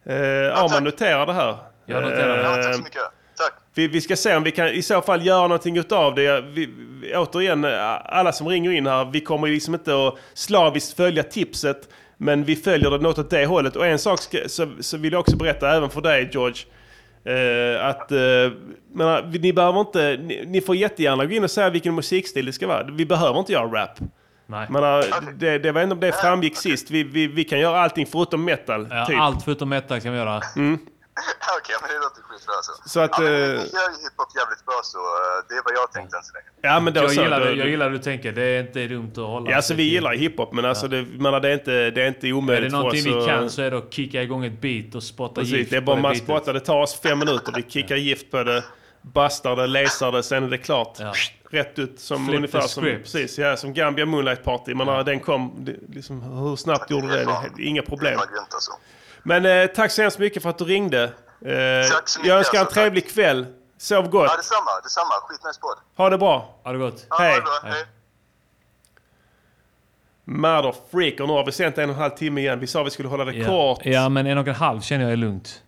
Eh, 0.05 0.57
Arman 0.63 0.83
noterar 0.83 1.25
det 1.25 1.33
här. 1.33 1.55
Jag 1.85 2.03
noterar 2.03 2.37
det. 2.37 2.43
Eh, 2.43 2.49
Ja, 2.57 2.63
tack 2.63 2.75
så 2.75 2.81
mycket. 2.81 3.01
Tack. 3.37 3.53
vi, 3.73 3.87
vi 3.87 4.01
ska 4.01 4.15
se 4.15 4.35
om 4.35 4.43
vi 4.43 4.51
kan 4.51 4.67
i 4.67 4.81
så 4.81 5.01
fall 5.01 5.25
göra 5.25 5.41
någonting 5.41 5.77
utav 5.77 6.15
det. 6.15 6.41
Vi, 6.41 6.69
vi, 7.01 7.15
återigen, 7.15 7.65
eh, 7.65 7.95
alla 8.05 8.31
som 8.31 8.47
ringer 8.47 8.71
in 8.71 8.87
här, 8.87 9.05
vi 9.13 9.21
kommer 9.21 9.47
ju 9.47 9.53
liksom 9.53 9.73
inte 9.73 10.07
att 10.07 10.15
slaviskt 10.33 10.97
följa 10.97 11.23
tipset. 11.23 11.89
Men 12.17 12.43
vi 12.43 12.55
följer 12.55 12.89
det 12.91 12.97
något 12.97 13.19
åt 13.19 13.29
det 13.29 13.45
hållet. 13.45 13.75
Och 13.75 13.85
en 13.87 13.99
sak 13.99 14.19
ska, 14.21 14.37
så, 14.47 14.67
så 14.79 14.97
vill 14.97 15.13
jag 15.13 15.19
också 15.19 15.35
berätta 15.35 15.75
även 15.75 15.89
för 15.89 16.01
dig 16.01 16.29
George. 16.33 16.57
Eh, 17.25 17.85
att 17.85 18.11
eh, 18.11 18.17
menar, 18.93 19.21
vi- 19.31 19.39
ni 19.39 19.53
behöver 19.53 19.79
inte, 19.79 20.17
ni, 20.21 20.43
ni 20.47 20.61
får 20.61 20.75
jättegärna 20.75 21.25
gå 21.25 21.31
in 21.33 21.43
och 21.43 21.51
säga 21.51 21.69
vilken 21.69 21.95
musikstil 21.95 22.45
det 22.45 22.53
ska 22.53 22.67
vara. 22.67 22.83
Vi 22.83 23.05
behöver 23.05 23.39
inte 23.39 23.51
göra 23.53 23.65
rap. 23.83 23.97
Nej. 24.49 24.67
Menar, 24.69 25.05
det, 25.37 25.57
det 25.59 25.71
var 25.71 25.81
ändå 25.81 25.93
om 25.93 25.99
det 25.99 26.11
framgick 26.11 26.57
sist. 26.57 26.91
Vi, 26.91 27.03
vi, 27.03 27.27
vi 27.27 27.43
kan 27.43 27.59
göra 27.59 27.79
allting 27.81 28.05
förutom 28.05 28.45
metal. 28.45 28.87
Ja, 28.89 29.05
typ. 29.05 29.19
Allt 29.19 29.43
förutom 29.43 29.69
metal 29.69 30.01
kan 30.01 30.11
vi 30.11 30.17
göra. 30.17 30.37
Okej, 31.57 31.75
men 31.81 31.89
det 31.89 31.95
låter 31.99 32.21
skitbra 32.21 32.53
alltså. 32.55 32.71
Så 32.85 32.99
att, 32.99 33.11
ja, 33.13 33.19
men, 33.21 33.31
ni 33.31 33.37
gör 33.39 33.55
ju 33.55 33.57
hiphop 34.03 34.29
jävligt 34.39 34.65
bra 34.65 34.79
så 34.83 34.97
eh, 34.97 35.45
det 35.49 35.53
är 35.55 35.61
vad 35.65 35.73
jag 35.73 35.91
tänkte 35.91 36.17
än 36.17 36.23
så 36.23 36.33
länge. 36.33 36.45
Ja, 36.61 36.79
men 36.79 36.93
då 36.93 37.01
Jag 37.01 37.11
så, 37.11 37.21
gillar, 37.21 37.39
då- 37.39 37.45
det, 37.45 37.53
jag 37.53 37.67
gillar 37.69 37.85
hur 37.89 37.97
du 37.97 38.03
tänker. 38.03 38.31
Det 38.31 38.41
är 38.43 38.59
inte 38.59 38.87
dumt 38.87 39.11
att 39.11 39.17
hålla 39.17 39.49
Ja, 39.49 39.55
alltså 39.55 39.73
vi 39.73 39.83
gillar 39.83 40.13
hiphop, 40.13 40.53
men 40.53 40.65
alltså 40.65 40.87
det, 40.87 41.01
menar, 41.05 41.39
det, 41.39 41.49
är 41.49 41.53
inte, 41.53 41.71
det 41.91 42.01
är 42.03 42.07
inte 42.07 42.27
Är 42.27 42.33
omöjligt 42.33 42.71
det 42.71 42.77
någonting 42.77 43.03
för 43.03 43.09
oss 43.09 43.15
vi 43.15 43.19
att- 43.31 43.37
kan 43.39 43.49
så 43.49 43.61
är 43.61 43.71
det 43.71 43.77
att 43.77 43.93
kicka 43.93 44.21
igång 44.23 44.45
ett 44.45 44.61
beat 44.61 44.95
och 44.95 45.03
spotta 45.03 45.35
Precis, 45.41 45.53
gift 45.57 45.71
det 45.71 45.77
är 45.77 45.81
bara 45.81 45.95
på 45.95 46.01
man 46.01 46.15
spottar. 46.15 46.53
Det 46.53 46.59
tar 46.59 46.81
oss 46.81 46.99
fem 47.01 47.19
minuter. 47.19 47.53
Vi 47.55 47.63
kickar 47.63 47.95
gift 47.95 48.31
på 48.31 48.43
det, 48.43 48.63
bastar 49.01 49.55
det, 49.55 49.67
laser 49.67 50.11
det, 50.11 50.23
sen 50.23 50.43
är 50.43 50.47
det 50.47 50.57
klart. 50.57 50.97
Rätt 51.51 51.79
ut 51.79 51.99
som 51.99 52.25
Flip 52.25 52.35
ungefär 52.37 52.61
som, 52.61 52.83
precis, 52.83 53.37
ja, 53.39 53.57
som 53.57 53.73
Gambia 53.73 54.05
Moonlight 54.05 54.43
Party. 54.43 54.73
Man, 54.73 55.05
Den 55.05 55.19
kom, 55.19 55.53
det, 55.59 55.75
liksom, 55.89 56.21
hur 56.21 56.55
snabbt 56.55 56.91
gjorde 56.91 57.07
det? 57.07 57.25
det? 57.57 57.63
Inga 57.63 57.81
problem. 57.81 58.19
Men 59.23 59.45
eh, 59.45 59.65
tack 59.67 59.91
så 59.91 60.01
hemskt 60.01 60.19
mycket 60.19 60.43
för 60.43 60.49
att 60.49 60.57
du 60.57 60.65
ringde. 60.65 61.03
Eh, 61.03 61.09
Tack 61.91 62.03
mycket, 62.17 62.27
jag 62.29 62.37
önskar 62.37 62.57
en 62.57 62.61
alltså, 62.61 62.73
trevlig 62.73 63.09
kväll. 63.09 63.45
Sov 63.77 64.09
gott. 64.09 64.27
Ja, 64.31 64.37
detsamma, 64.37 64.69
detsamma. 64.83 65.13
Skitnice 65.27 65.59
podd. 65.61 65.77
Ha 65.97 66.09
det 66.09 66.17
bra. 66.17 66.59
Ha 66.63 66.71
det 66.71 66.77
gott. 66.77 67.05
Hej. 67.19 67.41
bra, 67.41 67.69
hej. 67.71 67.85
Murder 70.23 70.75
Freak. 70.91 71.19
Och 71.19 71.27
nu 71.27 71.33
har 71.33 71.45
vi 71.45 71.51
sänt 71.51 71.77
en 71.77 71.89
och 71.89 71.95
en 71.95 72.01
halv 72.01 72.11
timme 72.11 72.41
igen. 72.41 72.59
Vi 72.59 72.67
sa 72.67 72.83
vi 72.83 72.89
skulle 72.89 73.09
hålla 73.09 73.25
det 73.25 73.33
Ja. 73.33 73.45
kort. 73.47 73.85
ja, 73.85 74.09
men 74.09 74.27
en 74.27 74.37
och 74.37 74.47
en 74.47 74.55
halv 74.55 74.81
känner 74.81 75.03
jag 75.03 75.11
är 75.13 75.17
lugnt. 75.17 75.63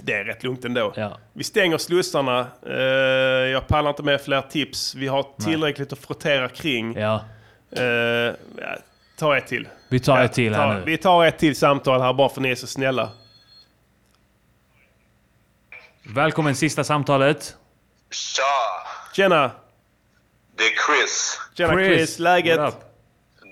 Det 0.00 0.12
är 0.12 0.24
rätt 0.24 0.42
lugnt 0.42 0.64
ändå. 0.64 0.92
Ja. 0.96 1.18
Vi 1.32 1.44
stänger 1.44 1.78
slussarna. 1.78 2.46
Eh, 2.66 2.72
jag 3.52 3.66
pallar 3.68 3.90
inte 3.90 4.02
med 4.02 4.20
fler 4.20 4.42
tips. 4.42 4.94
Vi 4.94 5.06
har 5.08 5.26
tillräckligt 5.44 5.92
att 5.92 5.98
frottera 5.98 6.48
kring. 6.48 6.96
Ja. 6.98 7.24
Ja, 7.70 8.76
ta 9.18 9.36
ett 9.36 9.46
till. 9.46 9.68
Vi 9.88 10.00
tar 10.00 10.18
Ja, 10.18 10.24
ett 10.24 10.32
till 10.32 10.54
här 10.54 10.68
ta, 10.68 10.74
nu. 10.74 10.82
Vi 10.84 10.98
tar 10.98 11.24
ett 11.24 11.38
till 11.38 11.56
samtal 11.56 12.00
här 12.00 12.12
bara 12.12 12.28
för 12.28 12.40
ni 12.40 12.50
är 12.50 12.54
så 12.54 12.66
snälla. 12.66 13.10
Välkommen 16.02 16.56
sista 16.56 16.84
samtalet. 16.84 17.56
Tja! 18.10 18.42
Tjena! 19.14 19.50
Det 20.56 20.62
är 20.64 20.74
Chris. 20.86 21.40
Tjena 21.56 21.72
Chris, 21.72 22.18
läget? 22.18 22.58
what 22.58 22.74
up? 22.74 22.80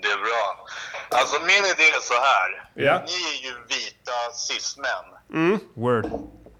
Det 0.01 0.07
är 0.07 0.17
bra. 0.17 0.67
Alltså 1.09 1.39
min 1.41 1.49
idé 1.65 1.83
är 1.83 2.01
så 2.01 2.13
här. 2.13 2.69
Ja. 2.73 3.03
Ni 3.07 3.13
är 3.13 3.43
ju 3.43 3.53
vita 3.67 4.11
cis-män. 4.47 5.05
Mm. 5.33 5.59
Word. 5.73 6.05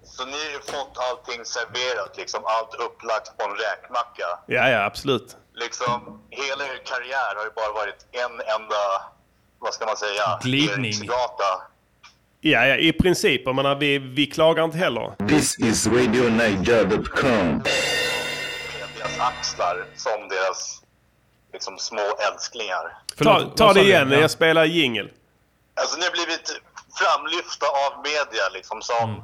Så 0.04 0.26
ni 0.26 0.32
har 0.32 0.52
ju 0.52 0.60
fått 0.60 0.98
allting 1.10 1.46
serverat, 1.46 2.18
liksom 2.18 2.42
allt 2.46 2.74
upplagt 2.86 3.38
på 3.38 3.44
en 3.50 3.56
räkmacka. 3.56 4.28
Ja, 4.48 4.70
ja, 4.70 4.86
absolut. 4.86 5.38
Liksom, 5.54 6.22
hela 6.30 6.64
er 6.64 6.78
karriär 6.86 7.36
har 7.38 7.44
ju 7.44 7.52
bara 7.56 7.74
varit 7.74 8.06
en 8.12 8.32
enda, 8.32 8.84
vad 9.60 9.74
ska 9.74 9.86
man 9.86 9.98
säga, 9.98 10.40
Glidning. 10.42 10.94
Ja, 12.44 12.66
ja, 12.66 12.76
i 12.76 12.94
princip. 12.94 13.42
Jag 13.46 13.56
menar, 13.56 13.76
vi, 13.76 13.98
vi 13.98 14.26
klagar 14.26 14.64
inte 14.64 14.78
heller. 14.78 15.28
This 15.28 15.60
is 15.60 15.88
RadioNiger.com. 15.88 17.64
Deras 18.98 19.20
axlar 19.20 19.86
som 19.96 20.28
deras 20.30 20.82
liksom, 21.54 21.78
små 21.78 22.02
älsklingar. 22.32 22.98
Ta, 23.18 23.50
ta 23.56 23.74
det 23.74 23.82
igen, 23.82 24.12
jag 24.12 24.32
spelar 24.32 24.66
jingel. 24.66 25.12
Alltså 25.76 25.98
ni 25.98 26.04
har 26.04 26.12
blivit 26.12 26.62
framlyfta 26.96 27.66
av 27.66 28.04
media 28.04 28.50
liksom 28.54 28.82
som, 28.82 29.24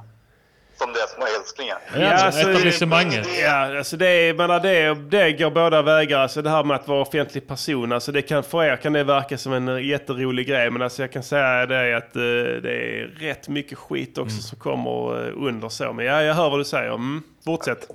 som 0.77 0.93
deras 0.93 1.11
små 1.11 1.25
älsklingar. 1.39 1.79
Ja, 1.95 3.77
alltså 3.77 3.97
det, 3.97 4.07
är, 4.07 4.33
menar, 4.33 4.59
det, 4.59 4.93
det 4.95 5.31
går 5.31 5.51
båda 5.51 5.81
vägar. 5.81 6.19
Alltså 6.19 6.41
det 6.41 6.49
här 6.49 6.63
med 6.63 6.75
att 6.75 6.87
vara 6.87 7.01
offentlig 7.01 7.47
person. 7.47 7.91
Alltså 7.91 8.11
det 8.11 8.21
kan, 8.21 8.43
för 8.43 8.63
er 8.63 8.75
kan 8.75 8.93
det 8.93 9.03
verka 9.03 9.37
som 9.37 9.53
en 9.53 9.67
eh, 9.67 9.85
jätterolig 9.85 10.47
grej. 10.47 10.69
Men 10.69 10.81
alltså 10.81 11.01
jag 11.01 11.11
kan 11.11 11.23
säga 11.23 11.65
det 11.65 11.97
att 11.97 12.15
eh, 12.15 12.21
det 12.61 13.01
är 13.01 13.07
rätt 13.07 13.47
mycket 13.47 13.77
skit 13.77 14.17
också 14.17 14.41
som 14.41 14.59
kommer 14.59 15.27
eh, 15.27 15.33
under 15.47 15.69
så. 15.69 15.93
Men 15.93 16.05
ja, 16.05 16.21
jag 16.21 16.33
hör 16.33 16.49
vad 16.49 16.59
du 16.59 16.65
säger. 16.65 16.93
Mm, 16.93 17.23
fortsätt. 17.45 17.87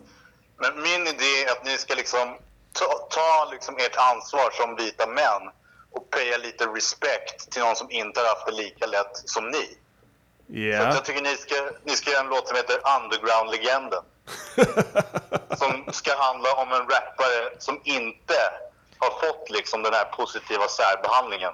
Men 0.61 0.83
min 0.83 1.03
idé 1.07 1.33
är 1.47 1.51
att 1.53 1.65
ni 1.65 1.79
ska 1.79 1.95
liksom 1.95 2.37
ta, 2.73 2.85
ta 3.11 3.51
liksom 3.53 3.77
ert 3.77 3.97
ansvar 3.97 4.51
som 4.53 4.77
vita 4.77 5.07
män 5.07 5.62
och 5.93 6.11
paya 6.11 6.39
lite 6.39 6.67
respekt 6.67 7.51
till 7.53 7.63
någon 7.63 7.77
som 7.77 7.91
inte 7.91 8.21
har 8.21 8.29
haft 8.29 8.47
det 8.47 8.53
lika 8.53 8.87
lätt 8.87 9.17
som 9.25 9.49
ni. 9.51 9.65
Så 9.67 9.73
att 10.49 10.89
Ja. 10.89 10.95
jag 10.95 11.05
tycker 11.05 11.23
ni 11.23 11.37
ska, 11.37 11.55
ni 11.85 11.93
ska 11.97 12.11
göra 12.11 12.21
en 12.21 12.29
låt 12.29 12.49
som 12.49 12.57
heter 12.57 12.77
Underground-legenden. 12.97 14.03
som 15.59 15.93
ska 15.93 16.17
handla 16.17 16.53
om 16.53 16.73
en 16.73 16.81
rappare 16.81 17.53
som 17.59 17.81
inte 17.85 18.35
har 18.99 19.11
fått 19.27 19.51
liksom 19.51 19.83
den 19.83 19.93
här 19.95 20.05
positiva 20.05 20.69
särbehandlingen. 20.69 21.53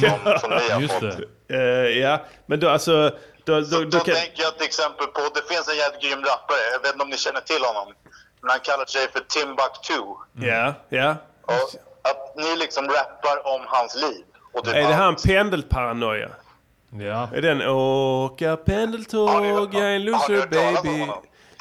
Som, 0.00 0.38
som 0.40 0.50
ni 0.50 0.68
har 0.70 0.88
fått. 0.88 1.20
Eh, 1.50 1.58
ja, 1.98 2.24
men 2.46 2.60
då 2.60 2.68
alltså... 2.70 3.10
Då, 3.44 3.60
då, 3.60 3.66
då, 3.70 3.84
Då 3.84 3.98
kan, 4.00 4.14
tänker 4.14 4.42
jag 4.42 4.56
till 4.58 4.66
exempel 4.66 5.06
på, 5.06 5.20
det 5.34 5.54
finns 5.54 5.68
en 5.68 5.76
jävligt 5.76 6.02
grym 6.02 6.24
rappare, 6.24 6.58
jag 6.72 6.80
vet 6.80 6.92
inte 6.92 7.02
om 7.04 7.10
ni 7.10 7.16
känner 7.16 7.40
till 7.40 7.64
honom. 7.64 7.94
Men 8.40 8.50
han 8.50 8.60
kallar 8.60 8.84
sig 8.84 9.08
för 9.12 9.20
Timbuktu. 9.20 10.00
ja, 10.48 10.74
ja. 10.88 11.16
Och 11.42 11.70
att 12.10 12.36
ni 12.36 12.56
liksom 12.56 12.84
rappar 12.88 13.54
om 13.54 13.60
hans 13.66 13.94
liv 13.94 14.24
Och 14.52 14.64
typ 14.64 14.74
Är 14.74 14.80
det 14.88 14.94
han 14.94 15.06
allt. 15.08 15.22
pendelparanoia? 15.24 16.28
Ja. 16.90 17.28
Är 17.34 17.42
den 17.42 17.62
åka 17.68 18.56
pendeltåg, 18.56 19.46
jag 19.46 19.74
är 19.74 19.96
en 19.96 20.04
loser 20.04 20.46
baby. 20.46 21.12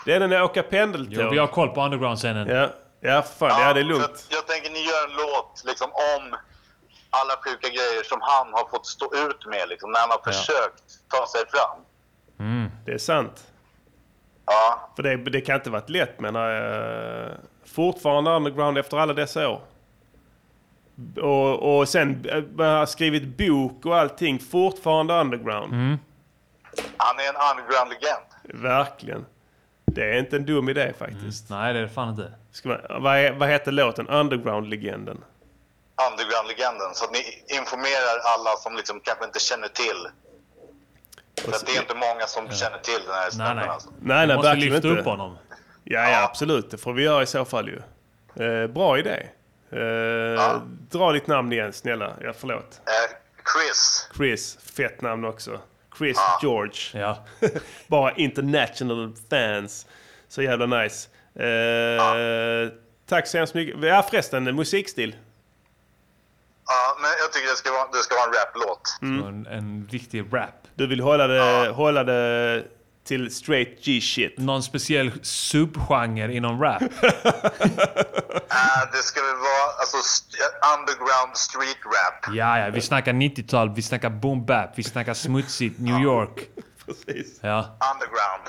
Det 0.05 0.13
är 0.13 0.19
den 0.19 0.29
där 0.29 0.43
åka 0.43 0.63
pendeltåg. 0.63 1.23
Jo, 1.23 1.29
vi 1.29 1.37
har 1.37 1.47
koll 1.47 1.69
på 1.69 1.81
underground-scenen. 1.81 2.47
Ja, 2.47 2.69
ja 2.99 3.21
fan. 3.21 3.61
Ja, 3.61 3.73
det 3.73 3.79
är 3.79 3.83
lugnt. 3.83 4.27
Jag 4.29 4.47
tänker 4.47 4.69
ni 4.69 4.79
gör 4.79 5.07
en 5.09 5.15
låt 5.15 5.63
liksom 5.65 5.87
om 5.91 6.37
alla 7.09 7.33
sjuka 7.45 7.67
grejer 7.67 8.03
som 8.03 8.19
han 8.21 8.53
har 8.53 8.67
fått 8.69 8.85
stå 8.85 9.05
ut 9.05 9.45
med 9.45 9.69
liksom, 9.69 9.91
när 9.91 9.99
han 9.99 10.09
har 10.09 10.31
försökt 10.31 10.83
ta 11.09 11.27
sig 11.27 11.41
fram. 11.47 11.79
Mm. 12.39 12.71
Det 12.85 12.91
är 12.91 12.97
sant. 12.97 13.43
Ja. 14.45 14.89
För 14.95 15.03
det, 15.03 15.15
det 15.17 15.41
kan 15.41 15.55
inte 15.55 15.69
varit 15.69 15.89
lätt 15.89 16.19
menar 16.19 16.49
jag. 16.49 17.31
Fortfarande 17.75 18.31
underground 18.31 18.77
efter 18.77 18.97
alla 18.97 19.13
dessa 19.13 19.49
år. 19.49 19.61
Och, 21.21 21.77
och 21.77 21.89
sen 21.89 22.25
äh, 22.59 22.65
har 22.65 22.85
skrivit 22.85 23.37
bok 23.37 23.85
och 23.85 23.97
allting. 23.97 24.39
Fortfarande 24.39 25.13
underground. 25.13 25.73
Mm. 25.73 25.97
Han 26.97 27.19
är 27.19 27.29
en 27.29 27.35
underground-legend. 27.51 28.25
Verkligen. 28.63 29.25
Det 29.85 30.03
är 30.03 30.19
inte 30.19 30.35
en 30.35 30.45
dum 30.45 30.69
idé 30.69 30.93
faktiskt. 30.99 31.49
Nej, 31.49 31.73
det 31.73 31.79
är 31.79 31.83
det 31.83 31.89
fan 31.89 32.09
inte. 32.09 32.31
Ska 32.51 32.69
man, 32.69 32.79
vad, 32.89 33.17
är, 33.17 33.31
vad 33.31 33.49
heter 33.49 33.71
låten? 33.71 34.07
Underground-legenden. 34.07 35.23
Underground-legenden. 36.11 36.93
Så 36.93 37.05
att 37.05 37.11
ni 37.11 37.21
informerar 37.57 38.19
alla 38.23 38.55
som 38.57 38.75
liksom 38.75 38.99
kanske 38.99 39.25
inte 39.25 39.39
känner 39.39 39.67
till. 39.67 40.07
För 41.41 41.51
att 41.51 41.65
det 41.65 41.75
är 41.75 41.81
inte 41.81 41.95
många 41.95 42.27
som 42.27 42.49
känner 42.49 42.77
till 42.77 43.01
den 43.05 43.15
här 43.15 43.29
snubben 43.29 43.55
nej. 43.55 43.67
alltså. 43.67 43.89
Nej, 44.01 44.27
nej, 44.27 44.35
måste 44.35 44.49
verkligen 44.49 44.73
lyfta 44.73 44.87
inte. 44.87 44.99
upp 44.99 45.05
honom. 45.05 45.37
Ja, 45.83 46.09
ja, 46.09 46.23
absolut. 46.23 46.71
Det 46.71 46.77
får 46.77 46.93
vi 46.93 47.03
göra 47.03 47.23
i 47.23 47.25
så 47.25 47.45
fall 47.45 47.67
ju. 47.67 47.81
Eh, 48.45 48.67
bra 48.67 48.99
idé. 48.99 49.27
Eh, 49.75 50.61
Dra 50.91 51.11
ditt 51.11 51.27
namn 51.27 51.51
igen, 51.51 51.73
snälla. 51.73 52.13
Ja, 52.21 52.33
förlåt. 52.37 52.81
Eh, 52.85 53.15
Chris. 53.53 54.09
Chris, 54.17 54.57
fett 54.75 55.01
namn 55.01 55.25
också. 55.25 55.59
Chris 55.97 56.17
George. 56.41 56.73
Ja. 56.93 57.25
Bara 57.87 58.11
international 58.11 59.13
fans. 59.29 59.85
Så 60.27 60.41
jävla 60.41 60.65
nice. 60.65 61.09
Eh, 61.35 62.69
Tack 63.07 63.27
så 63.27 63.37
hemskt 63.37 63.53
mycket. 63.53 63.83
Ja 63.83 64.03
förresten, 64.09 64.55
musikstil. 64.55 65.15
Ja, 66.67 66.97
men 67.01 67.11
jag 67.19 67.33
tycker 67.33 67.49
det 67.49 67.55
ska 67.55 67.71
vara, 67.71 67.87
det 67.91 67.97
ska 67.97 68.15
vara 68.15 68.25
en 68.25 68.33
raplåt. 68.33 68.97
Mm. 69.01 69.25
En, 69.27 69.45
en 69.47 69.87
riktig 69.91 70.25
rap. 70.33 70.67
Du 70.75 70.87
vill 70.87 70.99
hålla 70.99 71.27
det, 71.27 71.69
hålla 71.69 72.03
det 72.03 72.63
till 73.05 73.35
straight 73.35 73.85
G-shit. 73.85 74.37
Någon 74.37 74.63
speciell 74.63 75.11
subgenre 75.21 76.33
inom 76.33 76.61
rap? 76.61 76.81
Eh, 76.81 76.87
det 78.91 79.03
ska 79.03 79.21
väl 79.21 79.35
vara 79.35 79.71
alltså, 79.79 79.97
st- 79.97 80.37
underground 80.77 81.37
street 81.37 81.77
rap. 81.85 82.35
Ja, 82.35 82.59
ja, 82.59 82.69
vi 82.69 82.81
snackar 82.81 83.13
90-tal, 83.13 83.73
vi 83.75 83.81
snackar 83.81 84.09
boom 84.09 84.45
bap, 84.45 84.69
vi 84.75 84.83
snackar 84.83 85.13
smutsigt 85.13 85.79
New 85.79 86.01
York. 86.01 86.39
Precis. 86.85 87.39
Ja. 87.41 87.77
Underground. 87.93 88.43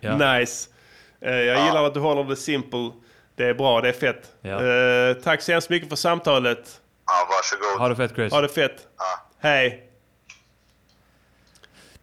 Ja. 0.00 0.16
Nice. 0.32 0.68
Eh, 1.22 1.32
jag 1.34 1.66
gillar 1.66 1.84
att 1.84 1.94
du 1.94 2.00
håller 2.00 2.24
det 2.24 2.36
simple. 2.36 2.90
Det 3.36 3.44
är 3.44 3.54
bra, 3.54 3.80
det 3.80 3.88
är 3.88 3.92
fett. 3.92 4.22
Ja. 4.40 4.64
Eh, 4.64 5.14
tack 5.14 5.42
så 5.42 5.52
hemskt 5.52 5.70
mycket 5.70 5.88
för 5.88 5.96
samtalet. 5.96 6.80
Ja, 7.06 7.28
varsågod. 7.30 7.80
Ha 7.80 7.88
det 7.88 7.96
fett 7.96 8.14
Chris. 8.14 8.32
Ha 8.32 8.40
det 8.40 8.48
fett. 8.48 8.76
Hej. 9.40 9.87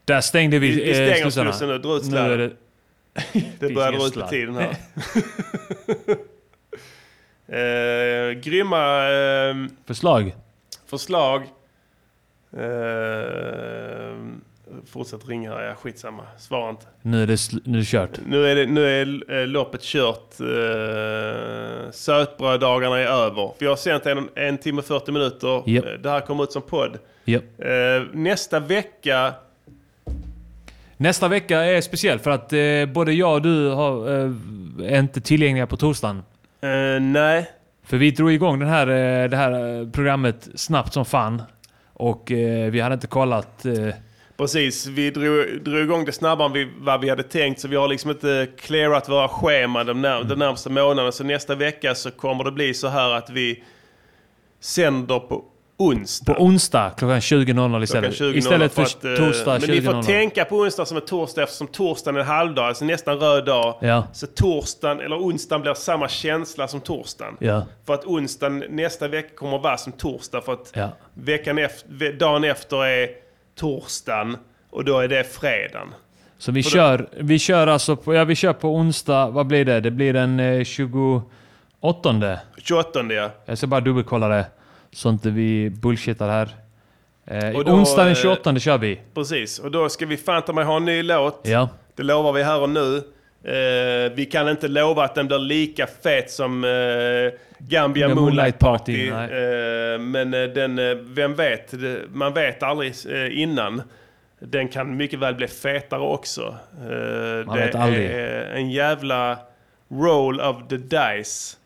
Där 0.06 0.22
stängde 0.22 0.60
vi, 0.60 0.68
Vi, 0.70 0.76
vi 0.76 0.90
eh, 0.90 0.96
stänger 0.96 1.30
slussarna. 1.30 1.74
nu. 1.74 1.78
Dra 1.80 1.98
ut 1.98 2.12
Nu 2.12 2.18
är 2.18 2.38
det... 2.38 2.52
Börjar 3.74 3.92
dra 3.92 4.08
ut 4.08 4.14
på 4.14 4.28
tiden 4.28 4.56
här. 4.56 4.76
eh, 8.30 8.32
grymma 8.34 9.10
eh, 9.10 9.56
Förslag? 9.86 10.36
förslag. 10.88 11.42
Eh, 12.58 14.16
fortsätt 14.92 15.28
ringa 15.30 15.52
här, 15.54 15.64
ja, 15.64 15.76
skitsamma. 15.76 16.24
Svara 16.38 16.70
inte. 16.70 16.86
Nu 17.02 17.24
är 17.24 17.28
det, 17.28 17.38
nu 17.66 17.78
är 17.78 17.82
det 17.82 17.86
kört. 17.86 18.20
Nu 18.28 18.48
är, 18.48 18.56
det, 18.56 18.66
nu 18.66 19.02
är 19.02 19.32
eh, 19.42 19.48
loppet 19.48 19.82
kört. 19.82 20.40
Eh, 20.40 21.92
sötbröddagarna 21.92 23.00
är 23.00 23.06
över. 23.08 23.52
Vi 23.60 23.66
har 23.66 23.76
sänt 23.76 24.06
en, 24.06 24.30
en 24.36 24.58
timme 24.58 24.80
och 24.80 24.86
40 24.86 25.12
minuter. 25.12 25.64
Japp. 25.66 25.86
Eh, 25.86 25.92
Det 25.92 26.10
här 26.10 26.22
kommer 26.22 26.44
ut 26.44 26.52
som 26.52 26.62
podd. 26.62 26.98
Japp. 27.26 27.44
Eh, 27.60 28.04
nästa 28.14 28.60
vecka... 28.60 29.34
Nästa 30.98 31.28
vecka 31.28 31.62
är 31.62 31.82
speciell 31.82 32.20
för 32.20 32.32
att 32.32 32.54
eh, 32.54 32.94
både 32.94 33.14
jag 33.14 33.34
och 33.34 33.42
du 33.42 33.70
har, 33.70 34.10
eh, 34.10 34.32
är 34.94 35.00
inte 35.00 35.22
tillgängliga 35.22 35.68
på 35.68 35.78
torsdagen. 35.78 36.24
Eh, 36.62 37.02
nej. 37.02 37.50
För 37.84 37.98
vi 37.98 38.12
drog 38.12 38.32
igång 38.32 38.60
den 38.60 38.70
här, 38.70 38.88
eh, 38.88 39.30
det 39.30 39.38
här 39.38 39.80
eh, 39.82 39.90
programmet 39.90 40.50
snabbt 40.56 40.94
som 40.94 41.06
fan. 41.06 41.42
Och 41.94 42.32
eh, 42.32 42.72
vi 42.72 42.80
hade 42.80 42.94
inte 42.94 43.08
kollat... 43.08 43.66
Precis, 44.38 44.88
vi 44.88 45.12
drog, 45.12 45.64
drog 45.64 45.82
igång 45.82 46.06
det 46.06 46.12
snabbare 46.12 46.48
än 46.48 46.54
vi, 46.54 46.72
vad 46.80 47.02
vi 47.02 47.10
hade 47.10 47.24
tänkt. 47.24 47.62
Så 47.62 47.68
vi 47.68 47.76
har 47.76 47.88
liksom 47.88 48.12
inte 48.12 48.48
clearat 48.58 49.10
våra 49.10 49.28
scheman 49.28 49.86
de, 49.86 50.02
när, 50.02 50.24
de 50.24 50.40
närmsta 50.40 50.70
månaderna. 50.70 51.12
Så 51.12 51.24
nästa 51.24 51.56
vecka 51.56 51.96
så 51.96 52.12
kommer 52.12 52.44
det 52.44 52.52
bli 52.52 52.74
så 52.74 52.88
här 52.88 53.12
att 53.12 53.30
vi 53.30 53.64
sänder 54.60 55.20
på 55.20 55.46
onsdag. 55.78 56.34
på 56.34 56.42
onsdag 56.44 56.92
klockan 56.98 57.20
20.00 57.22 57.84
istället. 57.84 58.16
Klockan 58.16 58.34
20.00 58.34 58.38
istället 58.38 58.74
för, 58.74 58.82
att, 58.84 59.06
eh, 59.06 59.14
torsdag 59.16 59.52
Men 59.62 59.70
ni 59.70 59.82
får 59.82 59.92
20.00. 59.94 60.04
tänka 60.04 60.46
på 60.46 60.56
onsdag 60.56 60.86
som 60.86 60.98
en 60.98 61.06
torsdag 61.06 61.44
eftersom 61.44 61.68
torsdagen 61.68 62.16
är 62.16 62.20
en 62.22 62.28
halvdag, 62.28 62.66
alltså 62.66 62.86
nästan 62.86 63.18
röd 63.20 63.46
dag. 63.46 63.78
Ja. 63.82 64.08
Så 64.14 64.28
torsdagen, 64.28 65.00
eller 65.02 65.16
onsdagen 65.18 65.62
blir 65.62 65.74
samma 65.74 66.08
känsla 66.08 66.68
som 66.68 66.82
torsdagen. 66.82 67.38
Ja. 67.40 67.66
För 67.86 67.94
att 67.94 68.06
onsdagen 68.06 68.64
nästa 68.70 69.08
vecka 69.08 69.36
kommer 69.36 69.56
att 69.58 69.64
vara 69.64 69.78
som 69.78 69.92
torsdag. 69.92 70.42
För 70.42 70.54
att 70.54 70.72
Ja. 70.74 70.90
veckan 71.14 71.58
efter, 71.58 72.14
dagen 72.14 72.44
efter 72.44 72.86
är 72.86 73.10
torsdagen 73.60 74.38
och 74.70 74.86
då 74.86 75.00
är 75.00 75.08
det 75.08 75.24
fredagen. 75.24 75.88
Så 76.38 76.52
vi 76.52 76.64
För 76.64 76.70
då- 76.70 76.76
kör, 76.76 77.08
vi 77.20 77.40
kör 77.40 77.68
alltså 77.68 77.96
på, 77.96 78.14
ja, 78.14 78.24
vi 78.24 78.36
kör 78.36 78.54
på 78.54 78.76
onsdag, 78.76 79.28
vad 79.30 79.48
blir 79.48 79.66
det? 79.66 79.80
Det 79.80 79.92
blir 79.92 80.14
den 80.14 80.40
eh, 80.40 80.64
28. 80.64 81.26
28 82.58 83.14
ja. 83.14 83.30
Jag 83.46 83.58
ska 83.58 83.68
bara 83.68 83.82
dubbelkolla 83.82 84.28
det. 84.28 84.46
Så 84.96 85.10
inte 85.10 85.30
vi 85.30 85.70
bullshittar 85.70 86.30
här. 86.30 86.50
Eh, 87.26 87.56
Och 87.56 87.66
då, 87.66 87.72
onsdag 87.72 88.04
den 88.04 88.12
eh, 88.12 88.16
28 88.18 88.60
kör 88.60 88.78
vi. 88.78 89.00
Precis, 89.14 89.60
och 89.60 89.72
då 89.72 89.90
ska 89.90 90.06
vi 90.06 90.18
fan 90.18 90.42
ta 90.42 90.54
mig 90.54 90.66
ha 90.66 90.78
en 90.78 90.86
ny 90.86 91.04
låt. 91.04 91.40
Ja. 91.44 91.70
Det 91.96 92.04
lovar 92.04 92.34
vi 92.34 92.44
här 92.44 92.60
och 92.62 92.70
nu. 92.70 92.98
Eh, 93.44 94.12
vi 94.16 94.26
kan 94.32 94.50
inte 94.50 94.68
lova 94.68 95.04
att 95.04 95.16
den 95.16 95.28
blir 95.28 95.40
lika 95.40 95.88
fet 96.04 96.32
som 96.32 96.64
eh, 96.64 96.70
Gambia 97.60 98.08
The 98.08 98.14
Moonlight 98.14 98.16
Moonlight 98.16 98.60
Party. 98.60 99.12
Party, 99.12 99.34
eh, 99.34 100.00
men 100.00 100.34
eh, 100.34 100.44
den, 100.44 100.80
eh, 100.80 100.96
vem 101.02 101.36
vet? 101.36 101.74
Man 102.10 102.34
vet 102.34 102.64
aldrig 102.64 102.94
eh, 103.10 103.42
innan. 103.42 103.82
Den 104.40 104.68
kan 104.68 104.98
mycket 104.98 105.20
väl 105.20 105.36
bli 105.36 105.48
fetare 105.48 106.02
också. 106.02 106.56
Eh, 106.82 107.46
Man 107.46 107.58
det 107.58 107.66
vet 107.66 107.76
aldrig. 107.76 108.06
är 108.12 108.52
en 108.54 108.72
jävla 108.72 109.38
roll 109.92 110.42
of 110.42 110.56
the 110.70 110.78
dice. 110.78 111.58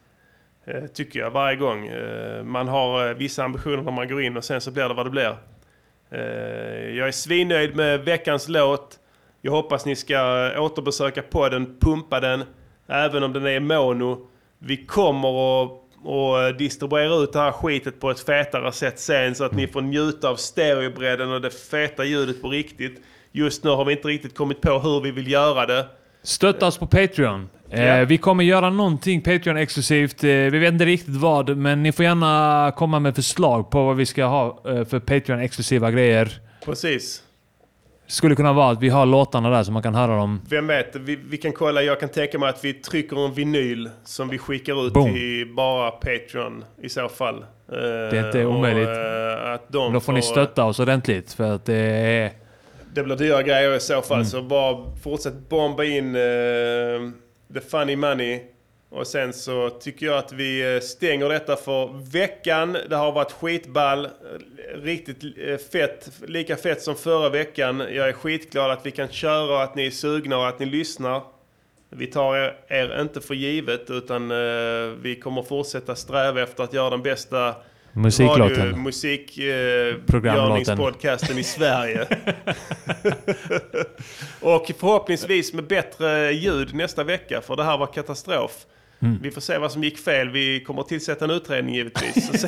Eh, 0.69 0.87
tycker 0.87 1.19
jag 1.19 1.31
varje 1.31 1.55
gång. 1.55 1.87
Eh, 1.87 2.43
man 2.43 2.67
har 2.67 3.09
eh, 3.09 3.13
vissa 3.13 3.43
ambitioner 3.43 3.81
när 3.81 3.91
man 3.91 4.07
går 4.07 4.21
in 4.21 4.37
och 4.37 4.43
sen 4.43 4.61
så 4.61 4.71
blir 4.71 4.87
det 4.87 4.93
vad 4.93 5.05
det 5.05 5.09
blir. 5.09 5.35
Jag 6.97 7.07
är 7.07 7.11
svinnöjd 7.11 7.75
med 7.75 7.99
veckans 7.99 8.47
låt. 8.49 8.99
Jag 9.41 9.51
hoppas 9.51 9.85
ni 9.85 9.95
ska 9.95 10.51
återbesöka 10.57 11.21
podden, 11.21 11.77
pumpa 11.79 12.19
den, 12.19 12.43
även 12.87 13.23
om 13.23 13.33
den 13.33 13.45
är 13.45 13.59
mono. 13.59 14.27
Vi 14.59 14.85
kommer 14.85 15.63
att 15.63 15.71
och 16.03 16.55
distribuera 16.55 17.15
ut 17.15 17.33
det 17.33 17.39
här 17.39 17.51
skitet 17.51 17.99
på 17.99 18.11
ett 18.11 18.19
fetare 18.19 18.71
sätt 18.71 18.99
sen 18.99 19.35
så 19.35 19.43
att 19.43 19.51
ni 19.51 19.67
får 19.67 19.81
njuta 19.81 20.29
av 20.29 20.35
stereobredden 20.35 21.31
och 21.31 21.41
det 21.41 21.51
feta 21.51 22.03
ljudet 22.03 22.41
på 22.41 22.49
riktigt. 22.49 23.01
Just 23.31 23.63
nu 23.63 23.69
har 23.69 23.85
vi 23.85 23.93
inte 23.93 24.07
riktigt 24.07 24.35
kommit 24.35 24.61
på 24.61 24.79
hur 24.79 25.01
vi 25.01 25.11
vill 25.11 25.31
göra 25.31 25.65
det. 25.65 25.85
Stötta 26.23 26.67
oss 26.67 26.77
på 26.77 26.87
Patreon. 26.87 27.49
Eh, 27.71 27.85
Ja. 27.85 28.05
Vi 28.05 28.17
kommer 28.17 28.43
göra 28.43 28.69
någonting 28.69 29.21
Patreon-exklusivt. 29.21 30.23
Eh, 30.23 30.29
vi 30.29 30.59
vet 30.59 30.73
inte 30.73 30.85
riktigt 30.85 31.15
vad, 31.15 31.57
men 31.57 31.83
ni 31.83 31.91
får 31.91 32.05
gärna 32.05 32.71
komma 32.77 32.99
med 32.99 33.15
förslag 33.15 33.69
på 33.71 33.85
vad 33.85 33.95
vi 33.95 34.05
ska 34.05 34.25
ha 34.25 34.47
eh, 34.67 34.85
för 34.85 34.99
Patreon-exklusiva 34.99 35.91
grejer. 35.91 36.31
Precis. 36.65 37.23
Skulle 38.07 38.35
kunna 38.35 38.53
vara 38.53 38.71
att 38.71 38.81
vi 38.81 38.89
har 38.89 39.05
låtarna 39.05 39.49
där 39.49 39.63
så 39.63 39.71
man 39.71 39.83
kan 39.83 39.95
höra 39.95 40.15
dem. 40.15 40.41
Vem 40.49 40.67
vet, 40.67 40.95
vi, 40.95 41.15
vi 41.15 41.37
kan 41.37 41.51
kolla. 41.51 41.81
Jag 41.81 41.99
kan 41.99 42.09
tänka 42.09 42.39
mig 42.39 42.49
att 42.49 42.65
vi 42.65 42.73
trycker 42.73 43.25
en 43.25 43.33
vinyl 43.33 43.89
som 44.03 44.29
vi 44.29 44.37
skickar 44.37 44.87
ut 44.87 44.93
Boom. 44.93 45.13
till 45.13 45.53
bara 45.55 45.91
Patreon 45.91 46.63
i 46.81 46.89
så 46.89 47.09
fall. 47.09 47.45
Det 47.69 48.17
är 48.17 48.25
inte 48.25 48.45
omöjligt. 48.45 48.89
att 49.45 49.71
de 49.71 49.83
Men 49.83 49.93
då 49.93 49.99
får 49.99 50.13
ni 50.13 50.21
får- 50.21 50.27
stötta 50.31 50.65
oss 50.65 50.79
ordentligt 50.79 51.33
för 51.33 51.51
att 51.55 51.65
det 51.65 51.75
är... 51.75 52.31
Det 52.93 53.03
blir 53.03 53.15
dyra 53.15 53.43
grejer 53.43 53.75
i 53.75 53.79
så 53.79 54.01
fall. 54.01 54.17
Mm. 54.17 54.25
Så 54.25 54.41
bara 54.41 54.77
fortsätt 55.03 55.49
bomba 55.49 55.83
in 55.83 56.15
eh, 56.15 56.21
the 57.53 57.61
funny 57.61 57.95
money. 57.95 58.41
Och 58.89 59.07
sen 59.07 59.33
så 59.33 59.69
tycker 59.69 60.05
jag 60.05 60.17
att 60.17 60.31
vi 60.31 60.75
eh, 60.75 60.81
stänger 60.81 61.29
detta 61.29 61.55
för 61.55 62.11
veckan. 62.11 62.77
Det 62.89 62.95
har 62.95 63.11
varit 63.11 63.31
skitball. 63.31 64.07
Riktigt 64.73 65.23
eh, 65.37 65.57
fett. 65.57 66.11
Lika 66.27 66.55
fett 66.55 66.81
som 66.81 66.95
förra 66.95 67.29
veckan. 67.29 67.79
Jag 67.79 68.09
är 68.09 68.13
skitglad 68.13 68.71
att 68.71 68.85
vi 68.85 68.91
kan 68.91 69.09
köra, 69.09 69.55
och 69.55 69.63
att 69.63 69.75
ni 69.75 69.87
är 69.87 69.91
sugna 69.91 70.37
och 70.37 70.47
att 70.47 70.59
ni 70.59 70.65
lyssnar. 70.65 71.21
Vi 71.89 72.07
tar 72.07 72.37
er, 72.37 72.57
er 72.67 73.01
inte 73.01 73.21
för 73.21 73.33
givet 73.33 73.89
utan 73.89 74.31
eh, 74.31 74.95
vi 75.01 75.19
kommer 75.23 75.43
fortsätta 75.43 75.95
sträva 75.95 76.41
efter 76.41 76.63
att 76.63 76.73
göra 76.73 76.89
den 76.89 77.01
bästa 77.01 77.55
Musiklåten. 77.93 78.65
Radio, 78.65 78.75
musik, 78.75 79.37
eh, 79.37 79.95
i 81.39 81.43
Sverige. 81.43 82.07
och 84.41 84.71
förhoppningsvis 84.79 85.53
med 85.53 85.67
bättre 85.67 86.31
ljud 86.31 86.73
nästa 86.73 87.03
vecka, 87.03 87.41
för 87.41 87.55
det 87.55 87.63
här 87.63 87.77
var 87.77 87.87
katastrof. 87.87 88.65
Mm. 89.01 89.19
Vi 89.21 89.31
får 89.31 89.41
se 89.41 89.57
vad 89.57 89.71
som 89.71 89.83
gick 89.83 89.97
fel. 89.97 90.29
Vi 90.29 90.63
kommer 90.63 90.81
att 90.81 90.87
tillsätta 90.87 91.25
en 91.25 91.31
utredning 91.31 91.75
givetvis. 91.75 92.31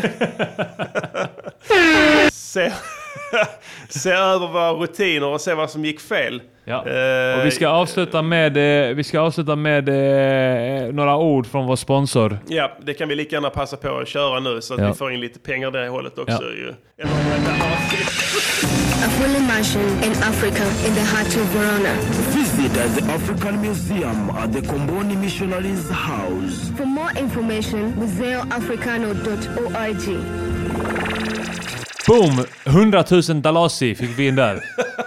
Se, 2.31 2.71
se, 3.89 4.11
över 4.11 4.47
våra 4.47 4.71
rutiner 4.71 5.27
och 5.27 5.41
se 5.41 5.53
vad 5.53 5.69
som 5.69 5.85
gick 5.85 5.99
fel. 5.99 6.41
Ja. 6.65 6.85
Eh, 6.87 7.39
Och 7.39 7.45
vi 7.45 7.51
ska 7.51 7.67
avsluta 7.67 8.21
med, 8.21 8.57
eh, 8.89 8.95
vi 8.95 9.03
ska 9.03 9.19
avsluta 9.19 9.55
med 9.55 9.89
eh, 9.89 9.95
några 10.93 11.17
ord 11.17 11.47
från 11.47 11.65
vår 11.67 11.75
sponsor. 11.75 12.39
Ja, 12.47 12.71
det 12.81 12.93
kan 12.93 13.09
vi 13.09 13.15
lika 13.15 13.35
gärna 13.35 13.49
passa 13.49 13.77
på 13.77 13.97
att 13.97 14.07
köra 14.07 14.39
nu 14.39 14.61
så 14.61 14.73
att 14.73 14.79
Ja. 14.79 14.87
vi 14.87 14.93
får 14.93 15.11
in 15.13 15.19
lite 15.19 15.39
pengar 15.39 15.71
det 15.71 15.87
hållet 15.87 16.17
också. 16.19 16.41
Ja. 16.43 16.51
Ju. 16.51 16.73
A 19.05 19.09
fully 19.09 19.39
mansion 19.39 20.03
in 20.03 20.11
Africa 20.11 20.63
in 20.87 20.93
the 20.95 21.01
heart 21.01 21.27
of 21.27 21.55
Verona. 21.55 21.95
Visit 22.35 22.73
the 22.73 22.81
African 23.13 23.61
Museum 23.61 24.29
at 24.29 24.53
the 24.53 24.61
Comboni 24.61 25.15
Missionaries 25.15 25.89
House. 25.91 26.73
For 26.77 26.85
more 26.85 27.19
information, 27.19 27.93
museoafricano.org. 27.99 30.17
Boom! 32.07 32.45
100 32.65 33.03
000 33.29 33.41
dalasi 33.41 33.95
fick 33.95 34.19
vi 34.19 34.27
in 34.27 34.35
där. 34.35 34.59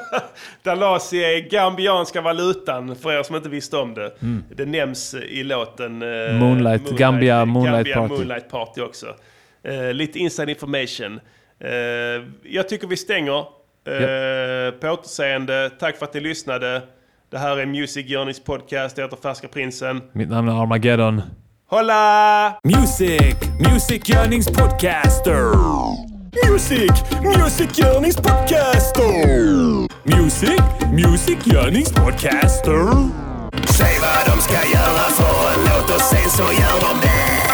Dalasi 0.62 1.24
är 1.24 1.50
gambianska 1.50 2.20
valutan 2.20 2.96
för 2.96 3.12
er 3.12 3.22
som 3.22 3.36
inte 3.36 3.48
visste 3.48 3.76
om 3.76 3.94
det. 3.94 4.12
Mm. 4.22 4.44
Det 4.56 4.66
nämns 4.66 5.14
i 5.14 5.42
låten 5.42 6.02
eh, 6.02 6.34
Moonlight, 6.38 6.90
Gambia 6.98 7.44
Moonlight 7.44 7.74
Gambia 7.86 7.94
Party. 7.94 8.14
Moonlight 8.14 8.50
Party 8.50 8.80
också. 8.80 9.06
Eh, 9.64 9.92
lite 9.92 10.18
inside 10.18 10.48
information. 10.48 11.20
Eh, 11.60 11.70
jag 12.42 12.68
tycker 12.68 12.86
vi 12.86 12.96
stänger. 12.96 13.38
Eh, 13.38 14.70
På 14.80 14.88
återseende. 14.88 15.70
Tack 15.80 15.96
för 15.96 16.06
att 16.06 16.14
ni 16.14 16.20
lyssnade. 16.20 16.82
Det 17.30 17.38
här 17.38 17.56
är 17.56 17.66
Music 17.66 18.06
Journeys 18.06 18.44
podcast. 18.44 18.98
Jag 18.98 19.04
heter 19.04 19.16
Färska 19.22 19.48
Prinsen. 19.48 20.00
Mitt 20.12 20.28
namn 20.28 20.48
är 20.48 20.62
Armageddon. 20.62 21.22
Hola! 21.68 22.58
Music, 22.64 23.34
Music 23.70 24.10
Yearnings 24.10 24.46
Podcaster. 24.46 26.13
Music, 26.42 26.90
Music 27.22 27.78
Yearnings 27.78 28.16
Podcaster. 28.16 29.86
Music, 30.04 30.60
Music 30.92 31.46
Yearnings 31.46 31.92
Podcaster. 31.92 33.10
Säg 33.78 33.98
vad 34.00 34.36
de 34.36 34.42
ska 34.42 34.54
göra 34.54 35.10
för 35.10 35.52
en 35.54 35.64
låt 35.64 35.94
och 35.94 36.00
sen 36.00 36.30
så 36.30 36.42
gör 36.42 36.80
de 36.80 37.00
det. 37.02 37.53